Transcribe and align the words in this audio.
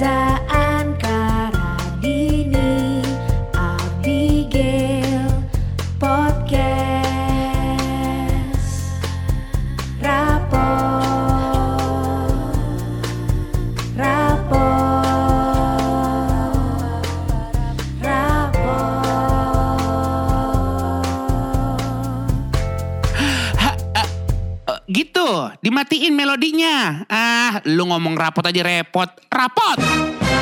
Reza 0.00 0.29
rapot 28.20 28.44
aja 28.44 28.62
repot. 28.62 29.08
Rapot! 29.32 30.39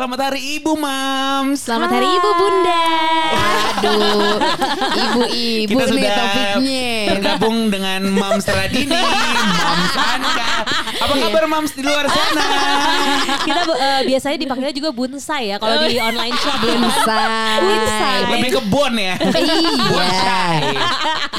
Selamat 0.00 0.32
hari 0.32 0.56
Ibu, 0.56 0.80
Mams. 0.80 1.60
Selamat 1.60 1.92
hari 1.92 2.08
Ibu 2.08 2.30
Bunda. 2.32 2.84
Aduh, 3.76 4.40
ibu-ibu 5.04 5.76
Kita 5.76 5.84
nih 5.84 5.92
sudah 5.92 6.12
topiknya. 6.16 6.88
tergabung 7.12 7.68
dengan 7.68 8.00
Mams 8.08 8.48
Radini, 8.48 8.96
Mams 8.96 9.92
Anka. 9.92 10.48
Apa 11.04 11.12
Iya. 11.12 11.22
kabar 11.28 11.44
Mams 11.44 11.76
di 11.76 11.84
luar 11.84 12.08
sana? 12.08 12.44
Kita 13.44 13.60
eh, 13.76 14.00
biasanya 14.08 14.36
dipanggilnya 14.40 14.72
juga 14.72 14.88
bonsai 14.88 15.52
ya 15.52 15.56
kalau 15.60 15.84
di 15.84 15.96
online 15.96 16.36
shop. 16.38 16.56
Bonsai. 16.64 17.60
Bonsai. 17.60 18.18
Lebih 18.30 18.50
ke 18.56 18.62
bon 18.72 18.94
ya. 18.96 19.14
Bonsai. 19.20 20.56
Iya. 20.64 20.88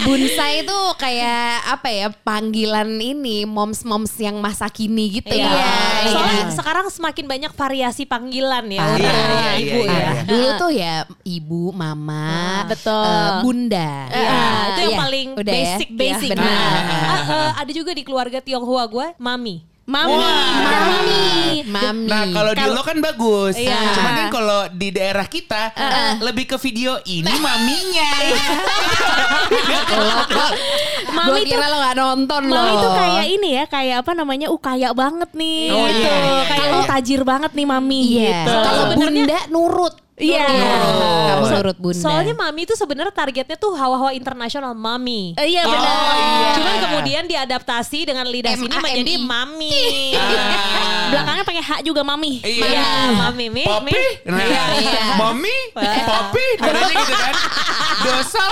Bonsai 0.02 0.54
itu 0.62 0.78
kayak 0.98 1.42
apa 1.68 1.88
ya 1.90 2.08
panggilan 2.16 2.90
ini 2.94 3.42
moms-moms 3.44 4.14
yang 4.18 4.38
masa 4.38 4.70
kini 4.70 5.18
gitu 5.18 5.34
Iya. 5.34 5.50
ya. 5.50 5.74
Soalnya 6.10 6.44
Iya. 6.46 6.54
sekarang 6.54 6.86
semakin 6.90 7.26
banyak 7.26 7.52
variasi 7.54 8.06
panggilan 8.06 8.50
ya. 8.68 8.80
Parah. 8.82 8.92
untuk 8.92 9.02
Iya, 9.02 9.52
ibu 9.56 9.80
iya, 9.80 9.92
ya. 9.92 10.00
iya. 10.12 10.22
Dulu 10.26 10.48
tuh 10.58 10.72
ya 10.72 10.94
ibu, 11.24 11.64
mama, 11.72 12.28
Ah, 12.28 12.62
betul. 12.68 13.06
eh, 13.08 13.30
bunda. 13.40 13.92
Iya, 14.10 14.28
Ah, 14.28 14.64
itu 14.68 14.80
yang 14.82 14.92
iya. 14.92 15.00
paling 15.00 15.28
Udah 15.34 15.54
ya? 15.54 15.60
basic 15.78 15.88
Basic, 15.92 16.30
ya. 16.30 16.36
benar. 16.36 16.74
Ah, 17.08 17.22
eh, 17.24 17.52
ada 17.64 17.72
juga 17.72 17.92
di 17.92 18.04
keluarga 18.04 18.40
Tionghoa 18.40 18.84
gue, 18.86 19.08
mami. 19.18 19.71
Mami, 19.92 20.16
Wah. 20.16 20.56
mami, 20.72 21.24
mami. 21.68 22.08
Nah 22.08 22.24
kalau 22.32 22.52
di 22.56 22.64
lo 22.64 22.80
kan 22.80 22.98
bagus. 23.04 23.60
Iya. 23.60 23.92
Cuman 23.92 24.12
kan 24.16 24.28
kalau 24.32 24.60
di 24.72 24.88
daerah 24.88 25.28
kita 25.28 25.76
lebih 26.24 26.56
ke 26.56 26.58
video 26.64 26.96
ini 27.04 27.28
maminya. 27.28 28.12
Mami 31.12 31.28
Gue 31.28 31.40
tuh 31.44 31.48
kira 31.52 31.66
lo 31.68 31.78
gak 31.84 31.96
nonton 32.00 32.42
loh. 32.48 32.56
Mami 32.56 32.74
tuh 32.80 32.92
kayak 32.96 33.26
ini 33.28 33.50
ya, 33.60 33.64
kayak 33.68 33.96
apa 34.08 34.12
namanya? 34.16 34.48
Uh 34.48 34.60
kaya 34.62 34.96
banget 34.96 35.28
nih. 35.36 35.76
Oh, 35.76 35.84
gitu. 35.92 36.08
iya, 36.08 36.16
iya, 36.24 36.44
kayak 36.48 36.68
iya. 36.72 36.76
oh 36.80 36.84
tajir 36.88 37.22
banget 37.28 37.52
nih 37.52 37.66
mami 37.68 38.02
Iya. 38.16 38.24
gitu. 38.32 38.54
Kalau 38.56 38.84
bunda 38.96 39.40
nurut. 39.52 39.96
Iya. 40.22 40.46
Kamu 41.28 41.44
So- 41.44 41.56
nurut 41.58 41.78
bunda. 41.78 41.98
Soalnya 42.00 42.34
mami 42.34 42.62
itu 42.64 42.74
sebenarnya 42.74 43.10
targetnya 43.10 43.58
tuh 43.58 43.74
hawa-hawa 43.74 44.14
internasional 44.14 44.72
mami. 44.72 45.34
iya 45.36 45.66
benar. 45.66 45.82
Oh, 45.82 46.14
iya. 46.14 46.50
Cuman 46.54 46.76
kemudian 46.80 47.24
diadaptasi 47.26 48.06
dengan 48.06 48.24
lidah 48.24 48.54
sini 48.54 48.70
menjadi 48.72 49.14
mami. 49.18 49.82
Ah. 50.22 51.10
Belakangnya 51.10 51.44
pakai 51.44 51.60
H 51.62 51.72
juga 51.82 52.02
mami. 52.02 52.40
Iya. 52.40 52.66
Iya, 52.68 52.90
mami 53.12 53.46
mi. 53.50 53.64
Nah, 53.66 53.82
Iya, 54.38 54.64
iya. 54.78 55.02
mami, 55.18 55.56
popi, 55.74 56.46
dadanya 56.58 56.94
gitu 56.96 57.14
kan. 57.14 57.34
Dosal. 58.02 58.52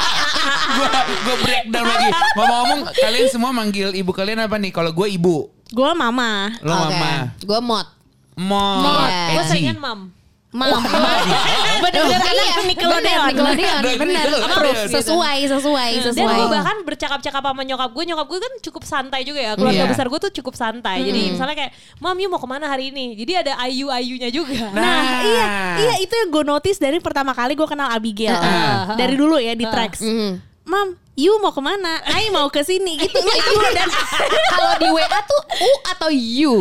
gua 0.76 0.88
gua 1.18 1.36
breakdown 1.38 1.84
lagi. 1.84 2.08
Ngomong-ngomong, 2.34 2.80
kalian 2.92 3.26
semua 3.28 3.50
manggil 3.50 3.92
ibu 3.92 4.10
kalian 4.10 4.40
apa 4.40 4.56
nih? 4.56 4.70
Kalau 4.70 4.90
gue 4.90 5.08
ibu, 5.10 5.50
Gue 5.68 5.90
mama. 5.92 6.54
lo 6.60 6.72
mama. 6.78 7.34
Gue 7.38 7.58
mod. 7.60 7.86
Mom, 8.36 8.84
Iya. 8.84 9.32
Gue 9.32 9.42
seringan 9.46 9.78
mam. 9.78 10.00
Mam. 10.54 10.78
Bener-bener 11.84 12.22
Iya, 12.22 12.46
anak 12.54 12.64
Nickelodeon. 12.64 13.24
Nickelodeon. 13.28 13.80
Bener, 13.82 13.96
Bener. 13.98 14.24
Nickelodeon. 14.24 14.88
Sesuai, 14.88 15.38
sesuai, 15.46 15.90
Dan 15.92 16.04
sesuai. 16.08 16.36
gue 16.38 16.46
bahkan 16.48 16.76
bercakap-cakap 16.82 17.42
sama 17.42 17.62
nyokap 17.62 17.90
gue 17.90 18.04
Nyokap 18.06 18.26
gue 18.26 18.38
kan 18.38 18.52
cukup 18.62 18.82
santai 18.82 19.20
juga 19.22 19.40
ya 19.42 19.52
Keluarga 19.52 19.84
Iya. 19.84 19.90
besar 19.90 20.06
gue 20.06 20.20
tuh 20.20 20.32
cukup 20.32 20.54
santai 20.54 21.02
Jadi 21.02 21.34
misalnya 21.34 21.56
kayak 21.56 21.72
Mam 21.98 22.16
you 22.16 22.28
mau 22.28 22.38
ke 22.38 22.46
mana 22.46 22.66
hari 22.66 22.88
ini 22.88 23.12
Jadi 23.14 23.32
ada 23.36 23.52
ayu-ayunya 23.60 24.28
juga 24.30 24.70
Nah, 24.70 25.02
iya, 25.28 25.46
iya 25.78 25.94
itu 25.98 26.14
yang 26.14 26.30
gue 26.30 26.44
notice 26.46 26.78
dari 26.78 26.98
pertama 26.98 27.32
kali 27.32 27.52
gue 27.52 27.66
kenal 27.66 27.90
Abigail. 27.90 28.36
Dari 28.94 29.14
dulu 29.14 29.36
ya 29.36 29.52
di 29.52 29.64
tracks. 29.64 30.00
Mhm. 30.00 30.40
Mam, 30.64 30.88
you 31.14 31.30
mau 31.38 31.50
ke 31.50 31.60
mana? 31.60 32.02
Ai 32.02 32.26
mau 32.28 32.48
ke 32.48 32.58
sini 32.60 32.98
gitu. 33.02 33.14
Itu 33.14 33.52
dan 33.70 33.86
Kalau 34.50 34.74
di 34.76 34.88
WA 34.88 35.06
tuh 35.22 35.40
U 35.58 35.70
atau 35.86 36.08
U? 36.10 36.54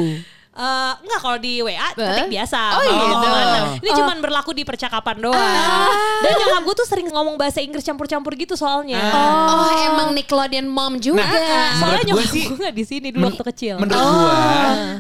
Eh, 0.55 0.91
enggak 1.03 1.19
kalau 1.19 1.35
di 1.35 1.59
WA 1.59 1.91
ketik 1.91 2.31
biasa. 2.31 2.59
Oh, 2.71 2.81
gitu. 2.81 2.95
ke 3.13 3.27
mana. 3.27 3.59
Ini 3.75 3.89
cuman 3.93 4.17
berlaku 4.17 4.51
di 4.51 4.63
percakapan 4.63 5.19
doang. 5.19 5.35
Dan 6.23 6.31
nyokap 6.33 6.61
gue 6.63 6.75
tuh 6.75 6.87
sering 6.87 7.07
ngomong 7.07 7.35
bahasa 7.35 7.59
Inggris 7.59 7.83
campur-campur 7.83 8.31
gitu 8.33 8.55
soalnya. 8.55 9.03
Oh, 9.11 9.67
emang 9.85 10.15
Nickelodeon 10.15 10.63
mom 10.63 10.95
juga. 10.97 11.19
Nah, 11.21 11.75
Soalnya 11.75 11.75
menurut 11.75 11.99
gue 11.99 12.07
nyokap 12.07 12.31
sih- 12.31 12.47
gue 12.47 12.57
nggak 12.57 12.71
di 12.73 12.85
sini 12.85 13.07
dulu 13.11 13.25
waktu 13.27 13.43
kecil. 13.45 13.75
Menurut 13.77 13.99
gua, 13.99 14.35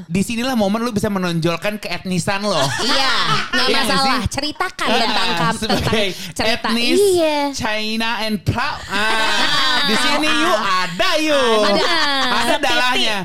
di 0.05 0.21
sinilah 0.21 0.55
momen 0.55 0.83
lu 0.83 0.91
bisa 0.91 1.07
menonjolkan 1.07 1.79
keetnisan 1.79 2.43
lo. 2.43 2.59
Iya, 2.83 3.15
nggak 3.49 3.65
Iya 3.65 3.79
masalah. 3.81 4.19
Ceritakan 4.27 4.87
Ah, 4.87 4.99
tentang 4.99 5.27
kamu 5.31 5.31
tentang 5.31 5.55
sebagai 5.55 6.07
cerita. 6.35 6.67
etnis 6.67 6.99
Iya. 6.99 7.37
China 7.55 8.09
and 8.19 8.43
proud. 8.43 8.75
Ah, 8.85 9.87
di 9.87 9.95
sini 9.95 10.27
yuk 10.27 10.59
ada 10.59 11.09
yuk. 11.17 11.63
Ada. 11.65 11.91
Ada 12.35 12.55
dalahnya. 12.59 13.15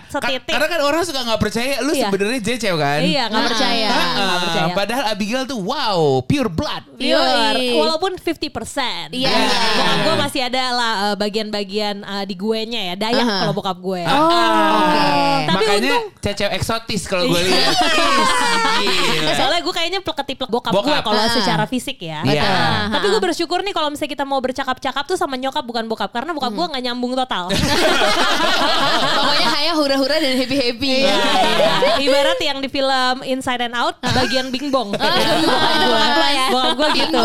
Karena 0.47 0.67
kan 0.69 0.81
orang 0.81 1.03
suka 1.03 1.21
nggak 1.21 1.41
percaya 1.41 1.83
lu 1.83 1.91
Iya. 1.91 2.07
sebenarnya 2.07 2.19
jecel 2.41 2.77
kan. 2.77 3.01
Iya 3.01 3.29
nggak 3.29 3.45
percaya. 3.49 3.89
Ah, 3.89 4.07
nggak 4.11 4.27
ah, 4.29 4.41
percaya. 4.45 4.73
Padahal 4.75 5.05
Abigail 5.11 5.45
tuh 5.45 5.59
wow, 5.59 6.21
pure 6.23 6.51
blood. 6.51 6.85
Pure, 7.01 7.57
Yoi. 7.57 7.81
walaupun 7.81 8.13
50%. 8.15 9.17
Iya. 9.17 9.33
Bokap 9.73 9.99
gue 10.05 10.15
masih 10.21 10.41
ada 10.45 10.63
lah 10.71 10.93
eh, 11.11 11.17
bagian-bagian 11.17 11.97
eh, 12.03 12.25
di 12.29 12.35
gue 12.37 12.59
nya 12.69 12.81
ya. 12.93 12.95
Dayak 12.99 13.25
Aha. 13.25 13.37
kalau 13.41 13.55
bokap 13.55 13.79
gue. 13.81 14.03
Ah, 14.05 14.21
oke. 14.77 15.09
Tapi 15.41 15.65
Makanya 15.65 15.93
untung- 15.97 16.09
cecel 16.21 16.51
eksotis 16.53 17.03
kalau 17.09 17.25
gue 17.27 17.41
lihat. 17.41 17.73
Gila. 18.85 19.33
Soalnya 19.41 19.61
gue 19.63 19.75
kayaknya 19.75 20.01
plek-ketiplek 20.05 20.51
bokap, 20.51 20.73
Bokap. 20.77 20.87
gue 20.87 20.97
kalau 21.01 21.21
Ah. 21.21 21.33
secara 21.33 21.65
fisik 21.65 21.97
ya. 22.01 22.21
Iya. 22.23 22.45
Nah, 22.45 23.01
Tapi 23.01 23.07
gue 23.09 23.21
bersyukur 23.23 23.65
nih 23.65 23.73
kalau 23.73 23.89
misalnya 23.89 24.13
kita 24.13 24.25
mau 24.25 24.43
bercakap-cakap 24.43 25.05
tuh 25.07 25.17
sama 25.17 25.41
nyokap 25.41 25.65
bukan 25.65 25.89
bokap. 25.89 26.11
Karena 26.11 26.37
bokap 26.37 26.53
gue 26.53 26.67
gak 26.69 26.83
nyambung 26.85 27.17
total. 27.17 27.49
Pokoknya 29.17 29.49
kayak 29.51 29.75
hura-hura 29.77 30.17
dan 30.19 30.35
happy-happy. 30.37 30.91
Iya, 31.01 31.17
iya. 31.17 31.73
Ibarat 32.11 32.39
yang 32.41 32.59
di 32.59 32.69
film 32.69 33.15
Inside 33.23 33.63
and 33.63 33.75
Out 33.75 34.03
bagian 34.03 34.51
bingbong. 34.51 34.91
bokap 34.99 36.11
gue 36.13 36.29
ya. 36.29 36.47
Bokap 36.51 36.73
gue 36.75 36.89
gitu. 36.99 37.23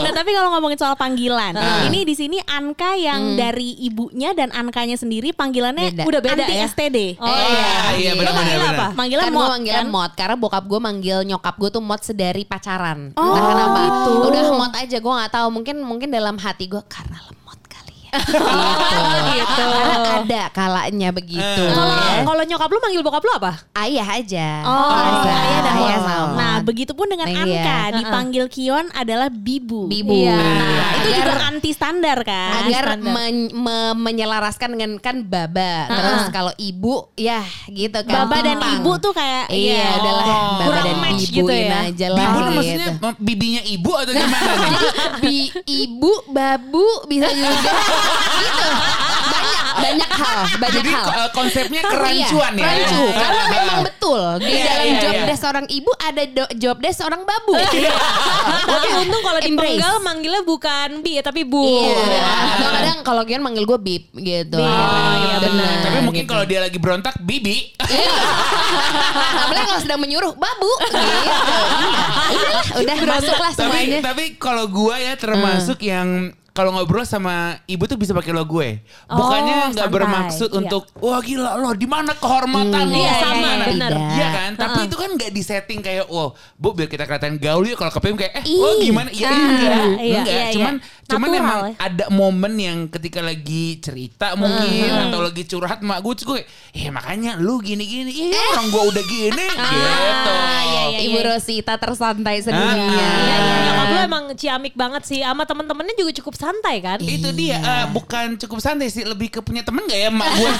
Nah 0.00 0.12
tapi 0.12 0.30
kalau 0.32 0.50
ngomongin 0.50 0.76
soal 0.76 0.94
panggilan, 0.94 1.54
Ah. 1.54 1.86
ini 1.86 2.02
di 2.02 2.12
sini 2.12 2.38
Anka 2.42 2.94
yang 2.94 3.36
dari 3.36 3.78
ibunya 3.78 4.32
dan 4.32 4.50
Ankanya 4.50 4.96
sendiri 4.96 5.30
panggilannya 5.30 5.94
Beda. 5.94 6.02
udah 6.04 6.20
beda 6.20 6.42
Anti 6.42 6.54
ya. 6.54 6.66
STD. 6.66 6.98
Oh, 7.16 7.26
iya, 7.28 7.38
iya, 7.38 7.70
iya. 7.94 8.12
benar, 8.14 8.32
benar, 8.34 8.58
apa? 8.66 8.86
kan 8.96 9.30
mod 9.30 9.48
kan? 9.62 9.86
mod 9.86 10.10
karena 10.14 10.36
bokap 10.36 10.64
gue 10.66 10.80
manggil 10.80 11.18
nyokap 11.22 11.54
gue 11.56 11.70
tuh 11.70 11.82
mod 11.82 12.00
sedari 12.00 12.42
pacaran. 12.42 13.12
Oh, 13.14 13.22
Entah 13.30 13.44
kenapa. 13.46 13.78
gitu. 13.80 14.12
Udah 14.26 14.42
mod 14.50 14.72
aja 14.74 14.96
gue 14.98 15.12
nggak 15.14 15.32
tahu 15.32 15.48
mungkin 15.50 15.76
mungkin 15.80 16.08
dalam 16.10 16.36
hati 16.36 16.66
gue 16.66 16.82
karena 16.86 17.18
lemot 17.20 17.38
ya. 18.12 18.20
gitu. 19.30 19.66
Karena 19.80 20.10
ada 20.20 20.42
kalanya 20.50 21.08
begitu. 21.10 21.62
Kalau 21.66 21.94
ya. 21.96 22.22
kalau 22.22 22.42
nyokap 22.44 22.68
lu 22.68 22.78
manggil 22.78 23.02
bokap 23.02 23.22
lu 23.22 23.32
apa? 23.34 23.52
Ayah 23.74 24.06
aja. 24.12 24.48
Oh, 24.62 24.90
Biasa. 24.90 25.30
ayah 25.30 25.60
dan 25.60 25.74
Ayah 25.76 25.98
sama 25.98 26.26
Nah, 26.30 26.54
mod. 26.56 26.66
begitupun 26.66 27.06
dengan 27.06 27.26
Iya. 27.26 27.40
Anka 27.40 27.56
Heeh. 27.80 27.90
dipanggil 27.98 28.44
Kion 28.46 28.86
adalah 28.92 29.28
Bibu. 29.28 29.86
Bibu. 29.86 30.12
Iya. 30.12 30.36
Iya. 30.36 30.84
Itu 30.92 31.08
Agar- 31.10 31.18
juga 31.22 31.44
anti 31.46 31.70
standar 31.70 32.18
kan? 32.22 32.50
agar 32.62 32.84
Standar. 32.92 33.12
men- 33.12 33.52
me- 33.52 33.96
menyelaraskan 33.96 34.68
dengan 34.70 34.90
kan 34.98 35.22
baba. 35.22 35.88
Terus 35.88 36.24
kalau 36.30 36.52
ibu 36.56 37.08
ya 37.14 37.40
gitu 37.66 37.98
kan. 38.02 38.26
Baba 38.26 38.36
dan 38.40 38.58
ibu 38.76 38.92
tuh 38.98 39.12
kayak 39.12 39.48
Iya, 39.48 39.74
ya. 39.76 39.88
udahlah 39.96 40.26
baba 40.26 40.62
Kurang 40.62 40.84
dan 40.84 40.96
match 41.00 41.22
ibu 41.22 41.36
gitu 41.40 41.52
ya. 41.52 41.78
aja 41.86 42.06
lah. 42.08 42.18
Bibu 42.18 42.38
gitu. 42.38 42.50
maksudnya 42.52 42.88
bibinya 43.18 43.62
ibu 43.64 43.90
atau 43.92 44.12
gimana 44.12 44.52
nih? 44.60 44.72
Bi, 45.22 45.36
ibu, 45.66 46.12
babu 46.28 46.86
bisa 47.06 47.28
juga. 47.28 47.50
gitu. 48.40 48.66
Banyak, 49.30 49.64
banyak 49.72 50.10
hal, 50.12 50.40
banyak 50.58 50.74
Jadi 50.76 50.90
hal. 50.92 51.06
eh, 51.06 51.30
konsepnya 51.30 51.80
kerancuan 51.82 52.52
Iya, 52.52 52.60
ya. 52.60 52.66
rancu. 52.66 53.02
Karena 53.12 53.42
memang 53.48 53.78
betul 53.84 54.22
di 54.38 54.50
Iya, 54.50 54.64
dalam 54.66 54.86
iya, 54.86 55.00
job 55.00 55.14
iya. 55.14 55.24
desk 55.24 55.40
seorang 55.40 55.66
ibu 55.68 55.90
ada 55.96 56.22
do- 56.26 56.52
job 56.56 56.76
desk 56.78 56.96
seorang 56.98 57.22
babu. 57.22 57.54
Tapi 57.54 58.88
untung 58.98 59.22
kalau 59.22 59.38
di 59.38 59.50
penggal 59.52 59.94
manggilnya 60.00 60.42
bukan 60.42 60.88
bi 61.00 61.16
ya 61.16 61.22
tapi 61.22 61.42
bu. 61.42 61.62
Iya. 61.62 62.22
Atau 62.50 62.68
kadang 62.70 62.98
kalau 63.02 63.22
Gion 63.22 63.40
manggil 63.40 63.64
gue 63.64 63.78
bib 63.78 64.04
gitu. 64.16 64.58
Oh, 64.58 65.14
iya, 65.20 65.36
benar. 65.38 65.72
Tapi 65.80 65.98
mungkin 66.02 66.24
gitu. 66.24 66.32
kalau 66.32 66.44
dia 66.44 66.60
lagi 66.60 66.76
berontak, 66.76 67.14
bibi. 67.20 67.70
Apalagi 69.40 69.66
kalau 69.66 69.80
sedang 69.80 70.00
menyuruh 70.00 70.32
babu 70.34 70.70
gitu. 70.80 70.98
Udah, 72.80 72.94
udah 72.96 72.96
masuklah 73.08 73.52
tapi 73.52 73.66
semuanya. 73.78 73.98
tapi 74.00 74.24
kalau 74.36 74.64
gua 74.66 74.96
ya 74.96 75.14
termasuk 75.14 75.78
yang 75.80 76.30
kalau 76.50 76.70
ngobrol 76.70 77.02
sama 77.02 77.34
ibu 77.64 77.84
tuh 77.84 77.94
bisa 77.94 78.10
pakai 78.10 78.30
lo 78.30 78.42
gue. 78.42 78.82
Bukannya 79.06 79.54
Oh, 79.60 79.66
nggak 79.70 79.86
santai. 79.86 79.94
bermaksud 79.94 80.48
Iya. 80.48 80.58
untuk 80.58 80.82
wah 80.96 81.18
gila 81.18 81.54
lo 81.54 81.70
di 81.72 81.84
mana 81.84 82.12
kehormatan 82.12 82.84
lo. 82.84 82.96
Iya, 82.96 83.12
sama, 83.16 83.34
Gimana?" 83.36 83.64
benar. 83.66 83.90
Iya 84.10 84.26
kan? 84.28 84.50
Tapi 84.56 84.78
itu 84.84 84.96
kan 84.96 85.10
nggak 85.12 85.30
di 85.30 85.42
setting 85.42 85.78
kayak 85.78 86.06
wah, 86.06 86.30
Bu 86.54 86.72
biar 86.72 86.86
kita 86.86 87.04
kelihatan 87.04 87.36
gaul 87.36 87.62
ya 87.62 87.74
kalau 87.74 87.90
kepem 87.90 88.14
kayak 88.16 88.32
eh 88.36 88.44
wah 88.52 88.74
gimana? 88.76 89.08
Iya 89.10 89.28
enggak. 89.28 89.60
Iya, 89.60 89.78
enggak. 90.18 90.26
iya, 90.26 90.44
cuman 90.50 90.74
iya. 90.76 91.06
cuman 91.06 91.28
Natural 91.28 91.42
emang 91.42 91.60
ya. 91.60 91.74
ada 91.80 92.04
momen 92.08 92.52
yang 92.54 92.78
ketika 92.88 93.20
lagi 93.20 93.64
cerita 93.78 94.26
mungkin 94.34 94.90
atau 95.08 95.20
lagi 95.20 95.42
curhat 95.44 95.80
mak 95.80 95.98
gue 96.00 96.14
gue 96.16 96.40
eh 96.72 96.88
makanya 96.88 97.34
lu 97.36 97.58
gini-gini. 97.58 98.10
Iya 98.30 98.42
orang 98.52 98.68
gue 98.68 98.82
udah 98.88 99.04
gini 99.04 99.44
gitu. 99.70 100.34
Ibu 101.00 101.18
Rosita 101.24 101.74
tersantai 101.76 102.38
Ah, 102.38 102.42
sedunia. 102.42 102.74
Iya, 102.76 103.08
iya. 103.16 103.36
Ah. 103.36 103.60
Nyokap 103.60 103.86
lu 103.86 103.98
emang 104.00 104.24
ciamik 104.34 104.74
banget 104.74 105.02
sih. 105.04 105.20
Sama 105.20 105.42
temen-temennya 105.42 105.94
juga 105.94 106.12
cukup 106.14 106.34
santai 106.40 106.80
kan? 106.80 106.96
Itu 106.98 107.30
dia 107.30 107.60
eh, 107.60 107.84
bukan 107.86 108.34
cukup 108.34 108.58
santai 108.58 108.88
sih 108.88 109.04
lebih 109.04 109.28
ke 109.28 109.40
punya 109.40 109.60
temen 109.60 109.84
gak 109.84 109.94
ya 109.94 110.08
emak 110.08 110.28
gue 110.32 110.52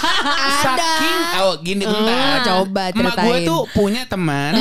saking 0.64 1.18
oh 1.38 1.52
gini 1.60 1.84
bentar. 1.84 2.40
Coba 2.42 2.82
emak 2.90 3.14
gue 3.18 3.36
tuh 3.44 3.60
punya 3.70 4.02
teman 4.04 4.52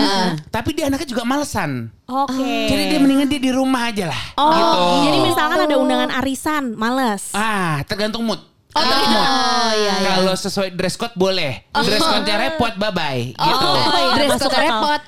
tapi 0.49 0.75
dia 0.75 0.87
anaknya 0.87 1.07
juga 1.07 1.23
malesan. 1.23 1.89
Oke. 2.03 2.67
jadi 2.67 2.83
dia 2.87 2.99
mendingan 2.99 3.27
dia 3.27 3.35
di 3.37 3.51
rumah 3.51 3.87
aja 3.87 4.07
lah 4.07 4.21
Oh, 4.35 4.47
gitu. 4.47 4.79
jadi 5.07 5.17
misalkan 5.23 5.59
ada 5.61 5.75
undangan 5.75 6.09
arisan, 6.13 6.71
males. 6.73 7.31
ah 7.31 7.83
tergantung 7.83 8.23
mood. 8.23 8.39
Oh, 8.71 8.79
Tergantung 8.79 9.09
mood. 9.09 9.27
Oh 9.27 9.71
iya 9.73 9.93
iya. 9.97 10.09
kalau 10.13 10.33
sesuai 10.33 10.69
dress 10.71 10.95
code 10.95 11.15
boleh. 11.15 11.67
Dress 11.67 11.99
code-nya 11.99 12.35
repot 12.37 12.73
bye 12.75 12.91
bye 12.91 13.33
gitu. 13.33 13.67
Oh, 13.67 13.91
iya, 13.91 14.23
dress 14.23 14.39
code 14.39 14.55
repot. 14.55 15.01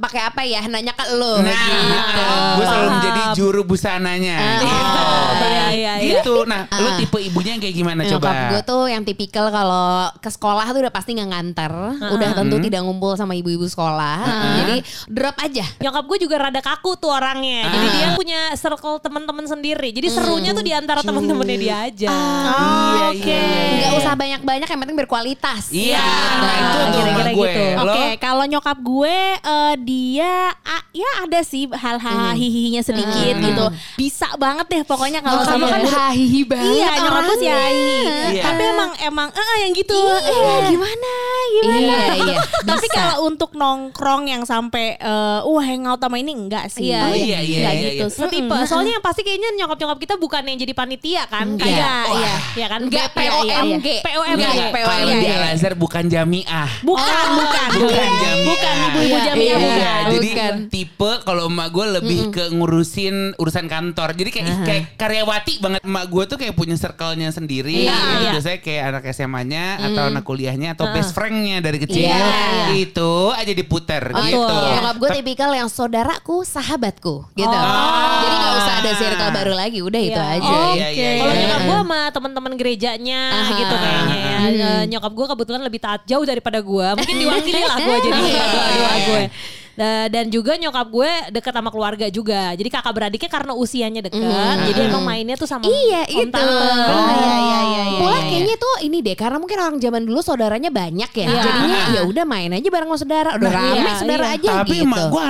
Pakai 0.00 0.22
apa 0.22 0.42
ya? 0.42 0.62
Nanya 0.66 0.94
ke 0.94 1.04
lu. 1.12 1.42
Nah, 1.42 1.50
gitu. 1.50 2.22
gue 2.56 2.64
selalu 2.64 2.86
Paham. 2.86 2.94
menjadi 2.96 3.22
juru 3.34 3.60
busananya 3.64 4.36
gitu. 4.60 5.00
Oh, 5.00 5.30
iya, 5.40 5.66
iya, 5.70 5.92
iya. 6.00 6.12
Gitu. 6.20 6.34
Nah, 6.44 6.66
lu 6.70 6.88
tipe 6.96 7.18
ibunya 7.20 7.56
yang 7.56 7.62
kayak 7.62 7.76
gimana 7.76 8.00
coba? 8.06 8.30
Nyokap 8.30 8.40
gue 8.50 8.60
tuh 8.62 8.82
yang 8.86 9.02
tipikal 9.02 9.46
kalau 9.50 9.90
ke 10.18 10.30
sekolah 10.30 10.66
tuh 10.70 10.80
udah 10.82 10.92
pasti 10.92 11.10
nggak 11.14 11.30
nganter. 11.30 11.72
Udah 12.14 12.28
tentu 12.34 12.56
tidak 12.60 12.80
ngumpul 12.82 13.14
sama 13.14 13.34
ibu-ibu 13.34 13.66
sekolah. 13.66 14.18
Jadi 14.64 14.76
drop 15.06 15.36
aja. 15.38 15.64
Nyokap 15.80 16.04
gue 16.06 16.18
juga 16.20 16.36
rada 16.38 16.60
kaku 16.60 16.96
tuh 16.96 17.10
orangnya. 17.10 17.66
Jadi 17.68 17.86
dia 17.96 18.08
punya 18.14 18.40
circle 18.54 18.98
teman-teman 19.00 19.46
sendiri. 19.46 19.90
Jadi 19.90 20.08
serunya 20.08 20.50
tuh 20.52 20.62
di 20.62 20.72
antara 20.72 21.00
teman-temannya 21.00 21.56
dia 21.56 21.76
aja. 21.86 22.08
Iya, 22.10 23.06
Oke. 23.14 23.26
iya. 23.26 23.78
Nggak 23.80 23.92
usah 23.98 24.12
banyak-banyak 24.14 24.68
yang 24.68 24.80
penting 24.80 24.98
berkualitas. 24.98 25.64
Iya, 25.70 25.98
Nah, 26.00 26.40
nah, 26.40 26.54
itu 26.56 26.78
kira-kira 26.96 27.30
gitu. 27.32 27.64
Lo, 27.80 27.92
Oke, 27.92 28.06
kalau 28.18 28.44
nyokap 28.44 28.78
gue 28.80 29.16
eh, 29.40 29.74
dia 29.78 30.32
ah, 30.56 30.82
ya 30.90 31.10
ada 31.22 31.40
sih 31.40 31.64
hal-hal 31.66 32.32
hihihinya 32.32 32.80
sedikit 32.80 33.34
gitu. 33.36 33.64
Bisa 33.96 34.28
banget 34.36 34.66
deh 34.68 34.82
pokoknya 34.82 35.20
kalau 35.20 35.42
sama 35.42 35.66
sama 35.66 35.66
kan 35.70 35.82
hahihi 35.84 36.42
banget. 36.44 36.74
Iya, 36.76 36.90
nyokap 37.00 37.22
gue 37.22 37.36
sih 37.38 37.50
hahihi. 37.50 38.00
Iya. 38.30 38.42
Tapi 38.44 38.62
emang 38.64 38.90
emang 39.00 39.28
eh 39.30 39.56
yang 39.62 39.72
gitu. 39.72 39.96
Iya. 39.96 40.30
Eh, 40.30 40.58
gimana? 40.70 41.12
Gimana? 41.50 41.78
Iya, 41.80 42.00
iya. 42.18 42.36
Tapi 42.62 42.86
kalau 42.88 43.16
untuk 43.24 43.50
nongkrong 43.52 44.26
yang 44.26 44.42
sampai 44.42 44.96
eh 44.96 45.40
uh 45.40 45.60
hangout 45.60 45.98
sama 45.98 46.16
ini 46.16 46.32
enggak 46.32 46.68
sih. 46.68 46.88
Iya, 46.88 47.02
Oh, 47.02 47.14
iya, 47.14 47.38
iya, 47.40 47.58
Enggak 47.60 47.74
iya, 47.74 47.88
gitu. 47.90 48.04
iya. 48.06 48.16
Setipe. 48.16 48.56
Soalnya 48.64 48.92
yang 48.96 49.04
pasti 49.04 49.20
kayaknya 49.20 49.48
nyokap-nyokap 49.56 49.98
kita 49.98 50.14
bukan 50.16 50.42
yang 50.44 50.58
jadi 50.58 50.72
panitia 50.72 51.22
kan. 51.26 51.46
Kayak 51.54 52.04
iya, 52.14 52.34
iya 52.56 52.66
kan? 52.66 52.80
Enggak 52.86 53.06
Iya, 53.10 53.30
iya, 53.42 53.42
iya. 53.44 53.56
POMG. 53.60 53.88
POMG. 54.00 54.44
POMG. 54.70 54.84
kalau 54.84 55.12
di 55.12 55.26
Iya. 55.26 55.36
Al 55.36 55.44
Azhar 55.52 55.74
bukan 55.74 56.04
jamiah. 56.06 56.68
Bukan, 56.80 57.04
Oh, 57.04 57.26
bukan. 57.36 57.68
Bukan 57.76 58.10
jamiah. 58.16 58.46
Bukan 58.46 58.74
ibu-ibu 58.90 59.16
Iya, 59.32 59.36
jamiah 59.36 59.46
iya. 59.46 59.56
bukan. 59.60 60.02
Jadi 60.10 60.28
Bukan. 60.30 60.54
tipe 60.68 61.10
kalau 61.22 61.42
emak 61.46 61.68
gue 61.68 61.86
lebih 61.92 62.20
ke 62.30 62.44
ngurusin 62.50 63.16
urusan 63.36 63.66
kantor. 63.66 64.08
Jadi 64.12 64.30
kayak 64.30 64.46
kayak 64.62 64.82
karyawati 64.94 65.52
banget 65.58 65.80
emak 65.80 66.04
gue 66.06 66.24
tuh 66.26 66.36
kayak 66.36 66.54
punya 66.54 66.74
circle-nya 66.74 67.28
sendiri. 67.30 67.86
Iya, 67.86 67.92
Gitu. 67.92 68.16
iya. 68.16 68.30
Biasanya 68.32 68.58
kayak 68.60 68.82
anak 68.86 69.02
SMA-nya 69.10 69.64
atau 69.80 70.02
anak 70.06 70.22
kuliahnya 70.22 70.68
atau 70.72 70.86
best 70.90 71.10
friend-nya 71.10 71.58
dari 71.58 71.78
kecil. 71.78 72.02
Iya, 72.02 72.18
iya. 72.18 72.66
Itu 72.78 73.10
aja 73.30 73.50
diputer 73.50 74.02
Betul. 74.06 74.26
gitu. 74.26 74.56
Nyokap 74.70 74.96
gue 74.96 75.10
tipikal 75.12 75.50
yang 75.52 75.68
saudaraku, 75.68 76.42
sahabatku 76.42 77.28
gitu. 77.32 77.48
Oh. 77.50 78.20
Jadi 78.20 78.34
gak 78.36 78.52
usah 78.56 78.74
ada 78.76 78.90
circle 78.92 79.30
baru 79.32 79.52
lagi, 79.52 79.78
udah 79.80 80.00
itu 80.00 80.16
Iya. 80.16 80.34
aja. 80.34 80.48
Oh, 80.50 80.72
iya, 80.72 80.88
iya, 80.90 81.10
Kalau 81.16 81.32
iya. 81.32 81.40
nyokap 81.42 81.60
gue 81.62 81.78
sama 81.80 82.00
teman-teman 82.10 82.52
gerejanya 82.54 83.20
Ah. 83.30 83.48
gitu 83.52 83.74
kayaknya 83.74 84.16
ya. 84.16 84.38
Eh, 84.40 84.82
Nyokap 84.90 85.12
gue 85.12 85.26
kebetulan 85.28 85.60
lebih 85.60 85.78
taat 85.78 86.02
jauh 86.04 86.24
daripada 86.24 86.58
gue. 86.58 86.86
Mungkin 86.96 87.16
diwakili 87.16 87.60
lah 87.60 87.76
gue 87.78 87.96
jadi 88.06 88.20
Iya, 88.20 88.44
iya, 88.70 88.90
gue. 89.00 89.19
Iya. 89.20 89.30
Da- 89.72 90.08
Dan 90.10 90.28
juga 90.28 90.54
nyokap 90.54 90.86
gue 90.86 91.10
deket 91.30 91.52
sama 91.52 91.68
keluarga 91.68 92.06
juga. 92.06 92.52
Jadi 92.52 92.68
kakak 92.68 92.90
beradiknya 92.90 93.28
karena 93.28 93.52
usianya 93.52 94.00
deket. 94.00 94.18
Mhm. 94.20 94.66
Jadi 94.66 94.80
emang 94.84 95.02
mainnya 95.02 95.34
tuh 95.34 95.46
sama 95.46 95.62
Iya 95.62 96.02
om 96.06 96.20
itu. 96.20 96.30
tante. 96.30 96.50
Oh, 96.50 97.10
iya, 97.10 97.34
iya, 97.36 97.60
iya, 97.62 97.82
iya, 97.86 97.98
Pula 97.98 98.14
iya. 98.14 98.26
kayaknya 98.26 98.56
tuh 98.56 98.74
ini 98.82 98.98
deh 99.00 99.14
karena 99.14 99.36
mungkin 99.36 99.58
orang 99.58 99.76
zaman 99.76 100.02
dulu 100.02 100.20
saudaranya 100.20 100.68
banyak 100.68 101.10
ya. 101.10 101.26
Iya. 101.26 101.42
Jadinya 101.42 101.80
ya 101.90 102.00
udah 102.04 102.24
main 102.24 102.50
aja 102.50 102.68
bareng 102.68 102.88
sama 102.88 102.98
saudara. 102.98 103.30
Udah 103.34 103.46
Nah, 103.46 103.60
rame 103.60 103.78
iya, 103.78 103.92
saudara 103.94 104.24
iya. 104.26 104.36
aja 104.36 104.50
Tapi 104.60 104.74
gitu. 104.74 104.86
emak 104.86 105.02
gue 105.06 105.26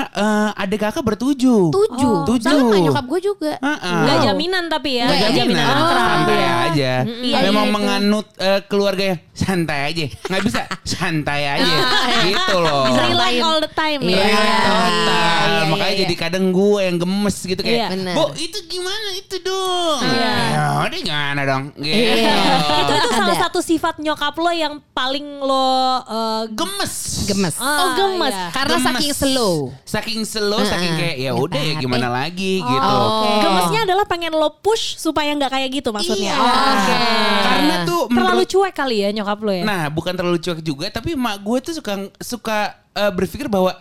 ada 0.57 0.77
kakak 0.79 1.05
bertujuh. 1.05 1.63
tujuh. 1.71 2.15
Oh, 2.15 2.27
tujuh. 2.27 2.49
Sama 2.51 2.77
nyokap 2.77 3.05
gue 3.07 3.21
juga. 3.23 3.53
Heeh. 3.57 3.99
Nggak 4.01 4.19
jaminan 4.25 4.65
tapi 4.67 4.91
ya. 4.95 5.05
Nggak 5.05 5.19
Nggak 5.21 5.33
jaminan, 5.37 5.67
akrab. 5.67 5.99
santai 6.01 6.37
Iya. 6.37 6.51
aja. 6.61 6.93
Iya, 7.21 7.37
Memang 7.47 7.67
iya, 7.67 7.73
menganut 7.73 8.27
eh, 8.37 8.61
keluarga 8.65 9.03
yang 9.07 9.19
santai 9.33 9.81
aja, 9.87 10.05
nggak 10.23 10.43
bisa 10.43 10.61
santai 10.83 11.43
aja, 11.51 11.75
gitu 12.29 12.57
loh. 12.57 12.85
Relax 12.87 13.33
all 13.41 13.59
the 13.59 13.73
time 13.73 14.01
Iya. 14.03 14.21
ya. 14.21 14.40
Relax 14.41 14.61
total. 14.65 15.51
iya, 15.51 15.69
Makanya 15.71 15.95
iya. 15.95 16.01
jadi 16.03 16.15
kadang 16.17 16.45
gue 16.51 16.81
yang 16.81 16.97
gemes 16.97 17.37
gitu 17.39 17.61
kayak, 17.61 17.77
Iya. 17.77 17.89
Bener. 17.91 18.15
bu 18.15 18.25
itu 18.35 18.59
gimana 18.67 19.09
itu 19.15 19.37
dong? 19.41 19.99
Iya. 20.03 20.33
Ya 20.51 20.65
udah 20.83 21.01
gimana 21.01 21.41
dong? 21.45 21.63
Gitu. 21.77 21.95
Iya. 21.95 22.35
Itu 22.81 22.93
itu 22.93 23.09
salah 23.11 23.37
satu 23.39 23.59
sifat 23.61 23.95
nyokap 23.99 24.35
lo 24.35 24.51
yang 24.51 24.75
paling 24.91 25.23
lo 25.39 25.71
eh, 26.03 26.45
Gemes. 26.51 26.95
Gemes. 27.27 27.55
ah, 27.57 27.67
Oh, 27.67 27.89
gemes. 27.95 28.33
iya. 28.33 28.49
Karena 28.51 28.77
Gemes. 28.77 28.87
saking 28.89 29.13
slow. 29.13 29.55
Saking 29.85 30.21
slow, 30.23 30.61
saking 30.63 30.93
kayak 30.97 31.17
ya 31.19 31.33
udah 31.33 31.61
ya 31.61 31.75
gimana 31.77 32.09
lagi 32.09 32.59
Oh, 32.59 32.67
gitu. 32.67 32.95
oke. 32.97 33.29
Gemesnya 33.41 33.81
adalah 33.85 34.05
pengen 34.05 34.33
lo 34.33 34.51
push 34.59 34.97
supaya 34.97 35.31
nggak 35.33 35.51
kayak 35.51 35.69
gitu 35.73 35.91
maksudnya. 35.91 36.33
Iya. 36.33 36.37
Oh, 36.37 36.49
Oke. 36.51 36.95
Karena 37.41 37.75
tuh 37.85 38.01
Terlalu 38.11 38.43
cuek 38.45 38.75
kali 38.75 38.97
ya 39.01 39.09
nyokap 39.11 39.39
lo 39.41 39.51
ya. 39.51 39.63
Nah, 39.63 39.83
bukan 39.89 40.13
terlalu 40.13 40.39
cuek 40.39 40.61
juga, 40.61 40.87
tapi 40.89 41.15
mak 41.15 41.41
gue 41.41 41.59
tuh 41.63 41.73
suka 41.73 41.93
suka 42.19 42.59
eh, 42.93 43.09
berpikir 43.09 43.47
bahwa 43.47 43.73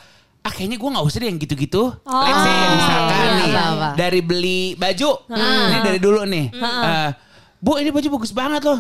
ah 0.50 0.58
kayaknya 0.58 0.82
gue 0.82 0.90
nggak 0.90 1.06
usah 1.06 1.18
deh 1.22 1.30
yang 1.30 1.38
gitu-gitu. 1.38 1.84
Oh. 1.94 2.24
Let's 2.26 2.42
say 2.42 2.54
misalkan 2.74 3.18
Iya, 3.22 3.30
nih 3.38 3.50
apa-apa. 3.54 3.90
dari 3.94 4.20
beli 4.26 4.74
baju, 4.74 5.10
ini 5.30 5.78
dari 5.86 6.00
dulu 6.02 6.26
nih. 6.26 6.46
Eh, 6.58 7.10
Bu 7.60 7.78
ini 7.78 7.94
baju 7.94 8.08
bagus 8.18 8.34
banget 8.34 8.66
loh. 8.66 8.80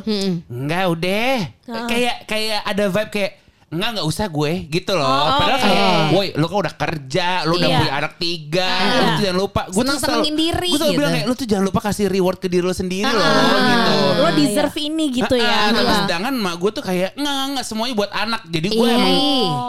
Enggak 0.50 0.86
udah. 0.89 1.36
Kayak 1.86 2.25
kayak 2.25 2.60
ada 2.66 2.86
vibe 2.89 3.12
kayak 3.13 3.31
Enggak, 3.69 3.89
enggak 3.93 4.07
usah 4.07 4.25
gue 4.25 4.51
gitu 4.67 4.91
loh. 4.91 5.05
Padahal 5.31 5.59
kayak, 5.59 5.85
woi, 6.09 6.27
lu 6.33 6.45
kan 6.45 6.57
udah 6.59 6.73
kerja, 6.73 7.27
lu 7.45 7.53
udah 7.53 7.69
Iya. 7.69 7.77
punya 7.79 7.93
anak 7.95 8.13
tiga, 8.17 8.69
lu 8.97 9.07
tuh 9.11 9.21
jangan 9.21 9.38
lupa. 9.38 9.61
Gue 9.67 9.83
tuh 9.83 9.97
selalu- 9.99 10.25
diri 10.27 10.69
Gue 10.69 10.79
selalu 10.79 10.91
bilang 10.91 10.97
gitu. 11.05 11.15
kayak, 11.15 11.25
lu 11.25 11.33
tuh 11.35 11.47
jangan 11.47 11.65
lupa 11.65 11.79
kasih 11.83 12.05
reward 12.07 12.38
ke 12.38 12.47
diri 12.47 12.61
lu 12.61 12.73
sendiri 12.73 13.05
loh 13.05 13.29
gitu. 13.61 13.93
Lo 14.19 14.29
deserve 14.31 14.77
ini 14.79 15.05
gitu 15.13 15.33
Ah, 15.33 15.39
ya. 15.39 15.57
tapi 15.71 15.93
sedangkan 16.01 16.33
mak 16.35 16.55
gue 16.57 16.71
tuh 16.71 16.81
kayak 16.81 17.09
nggak 17.13 17.29
nggak, 17.29 17.47
nggak 17.51 17.65
semuanya 17.65 17.93
buat 17.95 18.11
anak. 18.11 18.41
Jadi 18.43 18.67
gue 18.69 18.83
Iya. 18.83 18.95
emang 18.95 19.15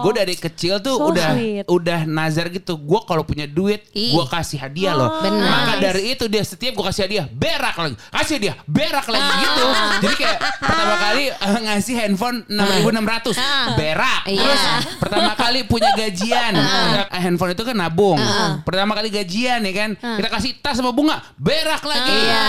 gue 0.01 0.13
dari 0.15 0.35
kecil 0.35 0.75
tuh 0.79 0.97
So 0.97 1.05
udah 1.07 1.29
sweet. 1.31 1.65
udah 1.67 2.01
nazar 2.03 2.47
gitu. 2.49 2.73
Gue 2.77 3.01
kalau 3.05 3.23
punya 3.23 3.45
duit 3.45 3.85
gue 3.91 4.25
kasih 4.27 4.59
hadiah 4.61 4.97
loh. 4.97 5.21
Benar. 5.21 5.45
Maka 5.45 5.73
dari 5.79 6.11
itu 6.11 6.25
dia 6.25 6.41
setiap 6.41 6.73
gue 6.73 6.85
kasih 6.87 7.03
hadiah 7.05 7.27
berak 7.27 7.77
lagi, 7.77 7.95
kasih 8.11 8.37
dia 8.39 8.55
berak 8.65 9.05
lagi 9.07 9.33
gitu. 9.39 9.65
Jadi 10.01 10.15
kayak 10.17 10.39
pertama 10.59 10.95
kali 10.99 11.25
eh, 11.29 11.59
ngasih 11.63 11.95
handphone 11.97 12.37
enam 12.49 12.65
ribu 12.67 12.89
enam 12.89 13.05
ratus 13.05 13.37
berak. 13.71 13.89
Iya. 14.25 14.39
Terus 14.41 14.63
pertama 14.97 15.33
kali 15.33 15.65
punya 15.65 15.91
gajian 15.93 16.53
Eh, 16.55 17.21
handphone 17.21 17.53
itu 17.53 17.63
kan 17.63 17.75
nabung. 17.75 18.19
Pertama 18.63 18.93
kali 18.93 19.09
gajian 19.09 19.61
ya 19.61 19.73
kan 19.73 19.91
kita 19.97 20.29
kasih 20.29 20.51
tas 20.59 20.77
sama 20.77 20.91
bunga 20.91 21.19
berak 21.37 21.83
lagi. 21.83 22.13
Iya. 22.13 22.45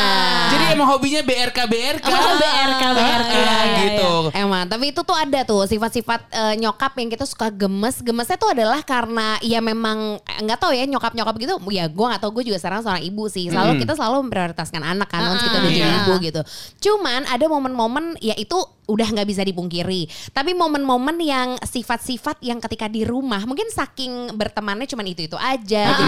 Jadi 0.52 0.64
emang 0.72 0.88
hobinya 0.90 1.22
BRK 1.22 1.60
BRK. 1.66 2.06
Oh, 2.06 2.34
BRK, 2.36 2.84
BRK. 2.92 3.34
Iya, 3.34 3.56
gitu. 3.82 4.12
Emang, 4.32 4.64
tapi 4.66 4.92
itu 4.92 5.02
tuh 5.02 5.16
ada 5.16 5.40
tuh 5.42 5.64
sifat-sifat 5.66 6.22
eh, 6.30 6.54
nyokap 6.58 6.94
yang 6.96 7.10
kita 7.10 7.24
suka 7.24 7.50
gemes. 7.50 8.00
Gemesnya 8.00 8.36
tuh 8.36 8.52
adalah 8.52 8.82
karena 8.82 9.38
ya 9.40 9.60
memang 9.60 10.20
eh, 10.20 10.40
nggak 10.42 10.58
tahu 10.58 10.72
ya 10.72 10.86
nyokap-nyokap 10.86 11.36
gitu. 11.38 11.56
Ya 11.70 11.88
gue 11.88 12.06
nggak 12.06 12.22
tahu 12.22 12.32
gue 12.36 12.44
juga 12.48 12.58
sekarang 12.58 12.82
seorang 12.82 13.04
ibu 13.04 13.24
sih. 13.28 13.48
Selalu 13.48 13.80
kita 13.80 13.94
selalu 13.96 14.28
memprioritaskan 14.28 14.82
anak 14.82 15.08
kan 15.08 15.22
once 15.26 15.42
kita 15.42 15.58
udah 15.58 15.72
jadi 15.72 15.80
Iya. 15.82 15.98
ibu 16.04 16.14
gitu. 16.22 16.42
Cuman 16.80 17.26
ada 17.26 17.46
momen-momen 17.48 18.16
ya 18.20 18.36
itu 18.36 18.58
udah 18.86 19.08
nggak 19.08 19.24
bisa 19.26 19.42
dipungkiri. 19.42 20.04
Tapi 20.30 20.52
momen-momen 20.52 21.16
yang 21.32 21.56
sifat-sifat 21.58 22.38
yang 22.42 22.60
ketika 22.60 22.86
di 22.86 23.02
rumah 23.02 23.40
mungkin 23.42 23.68
saking 23.68 24.34
bertemannya 24.34 24.84
cuman 24.86 25.06
itu-itu 25.06 25.34
aja. 25.34 25.84
Jadi 25.90 26.04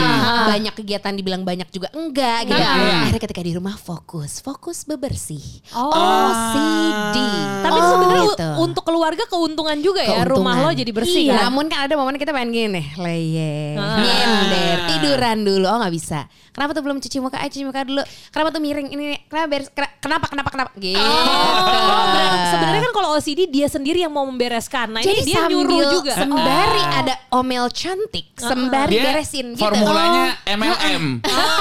banyak 0.46 0.74
kegiatan 0.76 1.14
dibilang 1.14 1.42
banyak 1.42 1.70
juga 1.70 1.88
enggak 1.92 2.46
gitu. 2.46 2.60
Iya. 2.60 3.00
Akhirnya 3.02 3.22
ketika 3.22 3.42
di 3.42 3.54
rumah 3.54 3.76
fokus, 3.76 4.38
fokus 4.38 4.84
bebersih. 4.84 5.42
Oh. 5.72 5.90
OCD. 5.90 7.18
Tapi 7.62 7.74
itu 7.74 7.90
sebenarnya 7.90 8.22
Gitu. 8.26 8.50
untuk 8.58 8.84
keluarga 8.84 9.24
keuntungan 9.26 9.78
juga 9.78 10.02
ya 10.02 10.20
Keuntungan. 10.20 10.34
rumah 10.34 10.56
lo 10.60 10.72
jadi 10.72 10.92
bersih 10.92 11.24
Iya. 11.26 11.34
kan. 11.38 11.44
Namun 11.48 11.66
kan 11.68 11.80
ada 11.82 11.94
momen 11.94 12.16
kita 12.16 12.32
pengen 12.32 12.50
gini 12.50 12.68
nih, 12.74 12.88
leye, 12.98 13.56
Ah. 13.76 13.98
nyender, 13.98 14.78
tiduran 14.90 15.38
dulu. 15.42 15.66
Oh 15.66 15.78
nggak 15.78 15.94
bisa. 15.94 16.20
Kenapa 16.50 16.72
tuh 16.72 16.84
belum 16.84 16.98
cuci 16.98 17.18
muka? 17.18 17.38
Ayo 17.38 17.50
cuci 17.50 17.64
muka 17.64 17.82
dulu. 17.82 18.02
Kenapa 18.30 18.50
tuh 18.50 18.62
miring? 18.62 18.88
Ini 18.90 19.04
kenapa 19.26 19.48
beres? 19.48 19.70
Kena- 19.70 19.94
Kenapa? 19.98 20.26
Kenapa? 20.28 20.50
Kenapa? 20.50 20.72
Gitu. 20.76 21.00
Oh, 21.00 22.06
sebenarnya 22.52 22.82
kan 22.84 22.94
kalau 22.94 23.10
OCD 23.14 23.48
dia 23.48 23.66
sendiri 23.66 24.00
yang 24.00 24.12
mau 24.12 24.22
membereskan. 24.24 24.92
Nah, 24.92 25.02
Jadi 25.14 25.28
dia 25.30 25.36
sambil 25.38 25.58
nyuruh 25.62 25.82
juga. 25.94 26.14
sembari 26.16 26.82
Oh. 26.84 27.00
ada 27.00 27.14
omel 27.34 27.66
cantik, 27.70 28.26
sembari 28.36 28.92
Dia 28.94 29.04
beresin 29.10 29.48
gitu. 29.54 29.62
formulanya 29.62 30.38
MLM. 30.46 31.04